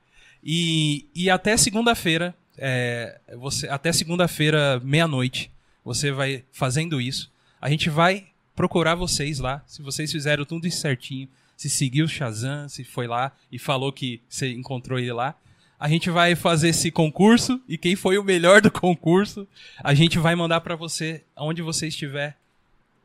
E, 0.45 1.07
e 1.15 1.29
até 1.29 1.57
segunda-feira, 1.57 2.35
é, 2.57 3.19
você 3.37 3.69
até 3.69 3.93
segunda-feira, 3.93 4.81
meia-noite, 4.85 5.51
você 5.85 6.13
vai 6.13 6.45
fazendo 6.53 7.01
isso. 7.01 7.31
A 7.61 7.69
gente 7.69 7.91
vai 7.91 8.27
procurar 8.61 8.95
vocês 8.95 9.39
lá, 9.39 9.63
se 9.67 9.81
vocês 9.81 10.13
fizeram 10.13 10.45
tudo 10.45 10.67
isso 10.67 10.81
certinho, 10.81 11.27
se 11.57 11.71
seguiu 11.71 12.05
o 12.05 12.09
Shazam, 12.09 12.69
se 12.69 12.85
foi 12.85 13.07
lá 13.07 13.33
e 13.51 13.59
falou 13.59 13.91
que 13.91 14.21
você 14.29 14.53
encontrou 14.53 14.99
ele 14.99 15.13
lá. 15.15 15.35
A 15.79 15.89
gente 15.89 16.11
vai 16.11 16.35
fazer 16.35 16.69
esse 16.69 16.91
concurso 16.91 17.59
e 17.67 17.79
quem 17.79 17.97
foi 17.97 18.19
o 18.19 18.23
melhor 18.23 18.61
do 18.61 18.71
concurso, 18.71 19.49
a 19.83 19.95
gente 19.95 20.19
vai 20.19 20.35
mandar 20.35 20.61
pra 20.61 20.77
você, 20.77 21.23
onde 21.35 21.63
você 21.63 21.87
estiver, 21.89 22.37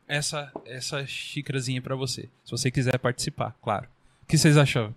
essa 0.06 0.52
essa 0.66 1.06
xícarazinha 1.06 1.80
pra 1.80 1.96
você, 1.96 2.28
se 2.44 2.50
você 2.50 2.70
quiser 2.70 2.98
participar, 2.98 3.56
claro. 3.62 3.86
O 4.24 4.26
que 4.28 4.36
vocês 4.36 4.58
acham? 4.58 4.94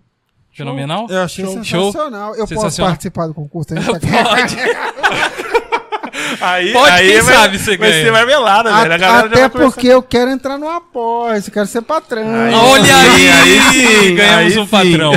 Fenomenal? 0.52 1.06
Eu 1.08 1.22
achei 1.22 1.42
Show. 1.44 1.54
sensacional. 1.64 2.32
Eu 2.34 2.40
posso 2.40 2.48
Sensacional. 2.54 2.90
participar 2.92 3.26
do 3.28 3.34
concurso? 3.34 3.72
A 3.72 3.80
gente 3.80 3.86
tá- 4.00 4.24
Pode. 4.24 4.56
Aí, 6.40 6.72
Pode, 6.72 6.90
aí 6.90 7.12
quem 7.12 7.20
vai, 7.22 7.34
sabe 7.34 7.58
você 7.58 7.76
vai 7.76 7.90
ganha. 7.90 8.04
ser 8.04 8.12
marmelada, 8.12 8.70
velho. 8.72 8.92
A 8.92 8.96
galera 8.98 9.28
já 9.28 9.44
Até 9.44 9.48
porque 9.48 9.86
eu 9.88 10.02
quero 10.02 10.30
entrar 10.30 10.58
no 10.58 10.68
apoio, 10.68 11.36
eu 11.36 11.52
quero 11.52 11.66
ser 11.66 11.82
patrão. 11.82 12.22
Aí, 12.22 12.54
Olha 12.54 12.96
aí, 12.96 13.28
aí 13.30 13.60
sim, 13.72 14.14
ganhamos 14.14 14.52
aí 14.52 14.58
um 14.58 14.64
sim. 14.64 14.70
patrão. 14.70 15.12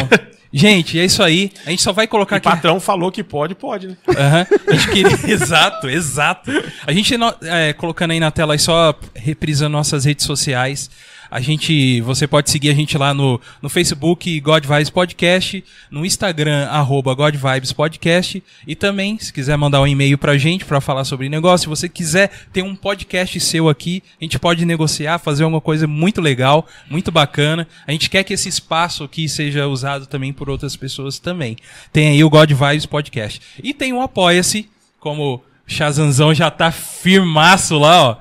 Gente, 0.55 0.99
é 0.99 1.05
isso 1.05 1.23
aí. 1.23 1.51
A 1.65 1.71
gente 1.71 1.81
só 1.81 1.91
vai 1.91 2.05
colocar 2.05 2.35
O 2.35 2.37
aqui. 2.37 2.47
patrão 2.47 2.79
falou 2.79 3.11
que 3.11 3.23
pode, 3.23 3.55
pode, 3.55 3.87
né? 3.87 3.97
Aham. 4.15 4.45
A 4.67 4.73
gente 4.73 4.87
queria. 4.91 5.19
exato, 5.33 5.89
exato. 5.89 6.51
A 6.85 6.91
gente 6.91 7.15
é, 7.43 7.73
colocando 7.73 8.11
aí 8.11 8.19
na 8.19 8.29
tela 8.29 8.53
aí 8.53 8.59
só 8.59 8.93
reprisando 9.15 9.71
nossas 9.71 10.05
redes 10.05 10.25
sociais. 10.25 10.91
A 11.33 11.41
gente, 11.41 11.99
você 12.01 12.27
pode 12.27 12.51
seguir 12.51 12.69
a 12.69 12.75
gente 12.75 12.95
lá 12.95 13.11
no, 13.11 13.41
no 13.59 13.67
Facebook 13.67 14.39
God 14.39 14.67
Vibes 14.67 14.91
Podcast, 14.91 15.63
no 15.89 16.05
Instagram 16.05 16.67
arroba 16.67 17.15
God 17.15 17.33
Vibes 17.33 17.73
Podcast 17.73 18.43
e 18.67 18.75
também 18.75 19.17
se 19.17 19.33
quiser 19.33 19.57
mandar 19.57 19.81
um 19.81 19.87
e-mail 19.87 20.15
pra 20.15 20.37
gente 20.37 20.63
pra 20.63 20.79
falar 20.79 21.05
sobre 21.05 21.27
negócio, 21.29 21.63
se 21.63 21.69
você 21.69 21.89
quiser 21.89 22.29
ter 22.53 22.61
um 22.61 22.75
podcast 22.75 23.39
seu 23.39 23.67
aqui, 23.67 24.03
a 24.21 24.23
gente 24.23 24.37
pode 24.37 24.63
negociar, 24.63 25.17
fazer 25.17 25.43
alguma 25.43 25.59
coisa 25.59 25.87
muito 25.87 26.21
legal, 26.21 26.67
muito 26.87 27.11
bacana. 27.11 27.67
A 27.87 27.91
gente 27.91 28.11
quer 28.11 28.23
que 28.23 28.33
esse 28.35 28.47
espaço 28.47 29.03
aqui 29.03 29.27
seja 29.27 29.67
usado 29.67 30.05
também 30.05 30.31
por 30.31 30.51
outras 30.51 30.75
pessoas 30.75 31.17
também. 31.17 31.57
Tem 31.91 32.09
aí 32.09 32.23
o 32.23 32.29
God 32.29 32.51
Vibes 32.51 32.85
Podcast. 32.85 33.41
E 33.63 33.73
tem 33.73 33.91
o 33.91 34.01
Apoia-se, 34.01 34.69
como 34.99 35.33
o 35.33 35.41
Shazanzão 35.65 36.31
já 36.31 36.51
tá 36.51 36.71
firmaço 36.71 37.79
lá, 37.79 38.09
ó 38.09 38.17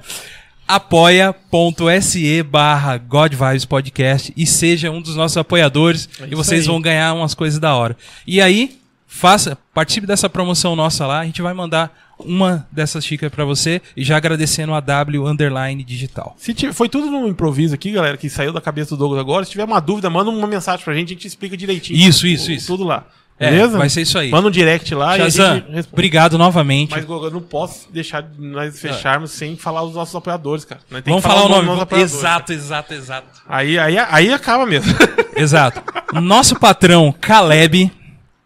apoia.se 0.67 2.43
barra 2.43 2.97
God 2.99 3.35
Vibes 3.35 3.65
Podcast 3.65 4.33
e 4.37 4.47
seja 4.47 4.91
um 4.91 5.01
dos 5.01 5.17
nossos 5.17 5.37
apoiadores 5.37 6.09
É 6.21 6.27
e 6.31 6.35
vocês 6.35 6.63
aí. 6.63 6.67
vão 6.67 6.81
ganhar 6.81 7.13
umas 7.15 7.35
coisas 7.35 7.59
da 7.59 7.75
hora. 7.75 7.97
E 8.27 8.41
aí, 8.41 8.79
faça, 9.07 9.59
participe 9.75 10.07
dessa 10.07 10.29
promoção 10.31 10.75
nossa 10.77 11.07
lá, 11.07 11.21
a 11.21 11.25
gente 11.25 11.43
vai 11.43 11.53
mandar 11.55 11.97
uma 12.19 12.67
dessas 12.71 13.05
xícaras 13.05 13.35
pra 13.35 13.45
você 13.45 13.83
e 13.97 14.05
já 14.05 14.17
agradecendo 14.17 14.73
a 14.75 14.81
W 14.81 15.27
Underline 15.27 15.83
Digital. 15.83 16.37
Se 16.39 16.55
tiver- 16.55 16.73
foi 16.73 16.89
tudo 16.89 17.11
no 17.11 17.27
improviso 17.27 17.75
aqui, 17.75 17.91
galera, 17.91 18.17
que 18.17 18.31
saiu 18.31 18.53
da 18.53 18.61
cabeça 18.61 18.91
do 18.91 18.97
Douglas 18.99 19.21
agora. 19.21 19.45
Se 19.45 19.51
tiver 19.51 19.65
uma 19.65 19.81
dúvida, 19.81 20.09
manda 20.09 20.31
uma 20.31 20.47
mensagem 20.47 20.85
pra 20.85 20.95
gente, 20.95 21.09
a 21.09 21.15
gente 21.15 21.27
explica 21.27 21.57
direitinho. 21.57 21.99
Isso, 21.99 22.27
isso, 22.27 22.49
O- 22.51 22.53
isso. 22.53 22.67
Tudo 22.69 22.85
lá. 22.85 23.05
É, 23.43 23.51
Beleza? 23.51 23.79
vai 23.79 23.89
ser 23.89 24.03
isso 24.03 24.19
aí. 24.19 24.31
Manda 24.31 24.49
um 24.49 24.51
direct 24.51 24.95
lá 24.95 25.17
e 25.19 25.21
a 25.23 25.25
Shazam, 25.31 25.55
gente 25.57 25.65
responde. 25.71 25.89
obrigado 25.93 26.39
novamente. 26.39 26.91
Mas, 26.91 27.05
Gogo, 27.05 27.27
eu 27.27 27.31
não 27.31 27.41
posso 27.41 27.89
deixar 27.93 28.23
de 28.23 28.41
nós 28.41 28.79
fecharmos 28.81 29.31
sem 29.33 29.57
falar 29.57 29.83
os 29.83 29.95
nossos 29.95 30.15
apoiadores, 30.15 30.65
cara. 30.65 30.81
Nós 30.91 31.03
Vamos 31.05 31.23
que 31.23 31.29
falar 31.29 31.41
o 31.41 31.49
dos 31.49 31.51
nome. 31.57 31.67
nossos 31.67 31.79
vamos- 31.79 31.83
apoiadores, 31.83 32.15
Exato, 32.15 32.53
exato, 32.53 32.95
exato. 32.95 33.27
Aí, 33.49 33.79
aí, 33.79 33.99
aí 33.99 34.33
acaba 34.33 34.65
mesmo. 34.67 34.93
Exato. 35.35 35.83
Nosso 36.21 36.55
patrão 36.59 37.13
Caleb, 37.21 37.91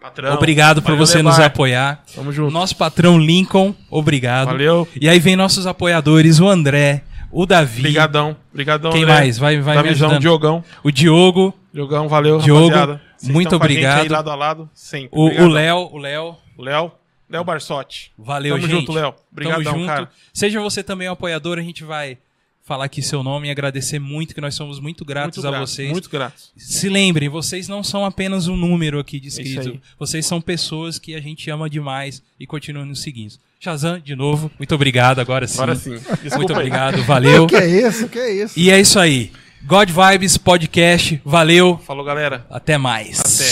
Patrão, 0.01 0.35
obrigado 0.35 0.81
por 0.83 0.95
você 0.97 1.21
nos 1.21 1.35
Lebar. 1.37 1.47
apoiar. 1.49 2.03
Tamo 2.15 2.31
junto. 2.33 2.53
Nosso 2.53 2.77
patrão 2.77 3.19
Lincoln, 3.19 3.75
obrigado. 3.91 4.47
Valeu. 4.47 4.87
E 5.01 5.09
aí 5.09 5.19
vem 5.19 5.35
nossos 5.35 5.67
apoiadores, 5.67 6.39
o 6.39 6.49
André, 6.49 7.03
o 7.31 7.47
Davi. 7.47 7.81
Obrigadão. 7.81 8.37
Obrigadão, 8.51 8.91
Quem 8.93 9.07
mais? 9.07 9.39
Vai, 9.39 9.61
vai 9.61 9.77
me 9.77 9.83
Davizão, 9.83 10.09
ajudando. 10.09 10.21
Diogão. 10.23 10.65
O 10.83 10.91
Diogo, 10.91 11.55
Diogão, 11.73 12.09
valeu, 12.09 12.39
Diogo, 12.39 12.69
rapaziada. 12.69 13.03
Vocês 13.17 13.33
muito 13.33 13.53
a 13.53 13.57
obrigado. 13.57 14.03
Aí, 14.03 14.09
lado 14.09 14.31
a 14.31 14.35
lado, 14.35 14.71
sempre. 14.75 15.11
o 15.19 15.49
Léo, 15.49 15.91
o 15.93 15.99
Léo. 15.99 16.37
O 16.57 16.63
Léo. 16.63 16.93
Léo 17.29 17.45
Barsotti. 17.45 18.13
Valeu, 18.17 18.55
Tamo 18.55 18.69
gente. 18.69 18.79
junto, 18.81 18.93
Léo. 18.93 19.15
Obrigadão, 19.33 19.65
Tamo 19.65 19.79
junto. 19.79 19.87
cara. 19.89 20.11
Seja 20.33 20.61
você 20.61 20.83
também 20.83 21.09
um 21.09 21.13
apoiador, 21.13 21.59
a 21.59 21.63
gente 21.63 21.83
vai 21.83 22.19
falar 22.63 22.85
aqui 22.87 23.01
seu 23.01 23.23
nome 23.23 23.49
e 23.49 23.51
agradecer 23.51 23.99
muito, 23.99 24.35
que 24.35 24.41
nós 24.41 24.55
somos 24.55 24.81
muito 24.81 25.05
gratos 25.05 25.39
Muito 25.39 25.47
a 25.47 25.51
grato, 25.51 25.69
vocês. 25.69 25.91
Muito 25.91 26.11
grato. 26.11 26.35
Se 26.57 26.89
lembrem, 26.89 27.29
vocês 27.29 27.69
não 27.69 27.83
são 27.83 28.05
apenas 28.05 28.49
um 28.49 28.57
número 28.57 28.99
aqui 28.99 29.21
de 29.21 29.27
É 29.27 29.31
inscritos. 29.31 29.81
Vocês 29.99 30.27
são 30.27 30.41
pessoas 30.41 30.99
que 30.99 31.15
a 31.15 31.21
gente 31.21 31.49
ama 31.51 31.71
demais 31.71 32.23
e 32.39 32.47
continuam 32.47 32.85
nos 32.87 33.03
seguindo. 33.03 33.35
Shazam, 33.59 33.99
de 33.99 34.15
novo, 34.15 34.51
muito 34.59 34.75
obrigado. 34.75 35.19
Agora 35.21 35.47
sim. 35.47 35.55
Agora 35.57 35.75
sim. 35.75 35.95
Desculpa 36.23 36.37
Muito 36.37 36.53
aí. 36.53 36.57
obrigado, 36.59 37.03
valeu. 37.05 37.45
O 37.45 37.47
que 37.47 37.57
é 37.57 37.67
isso? 37.67 38.07
O 38.07 38.09
que 38.09 38.19
é 38.19 38.33
isso? 38.45 38.59
E 38.59 38.71
é 38.71 38.79
isso 38.81 38.99
aí. 38.99 39.33
God 39.65 39.91
Vibes 39.91 40.37
Podcast, 40.37 41.21
valeu. 41.25 41.79
Falou, 41.85 42.05
galera. 42.05 42.47
Até 42.51 42.79
mais. 42.79 43.19
Até. 43.21 43.51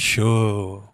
Show. 0.00 0.89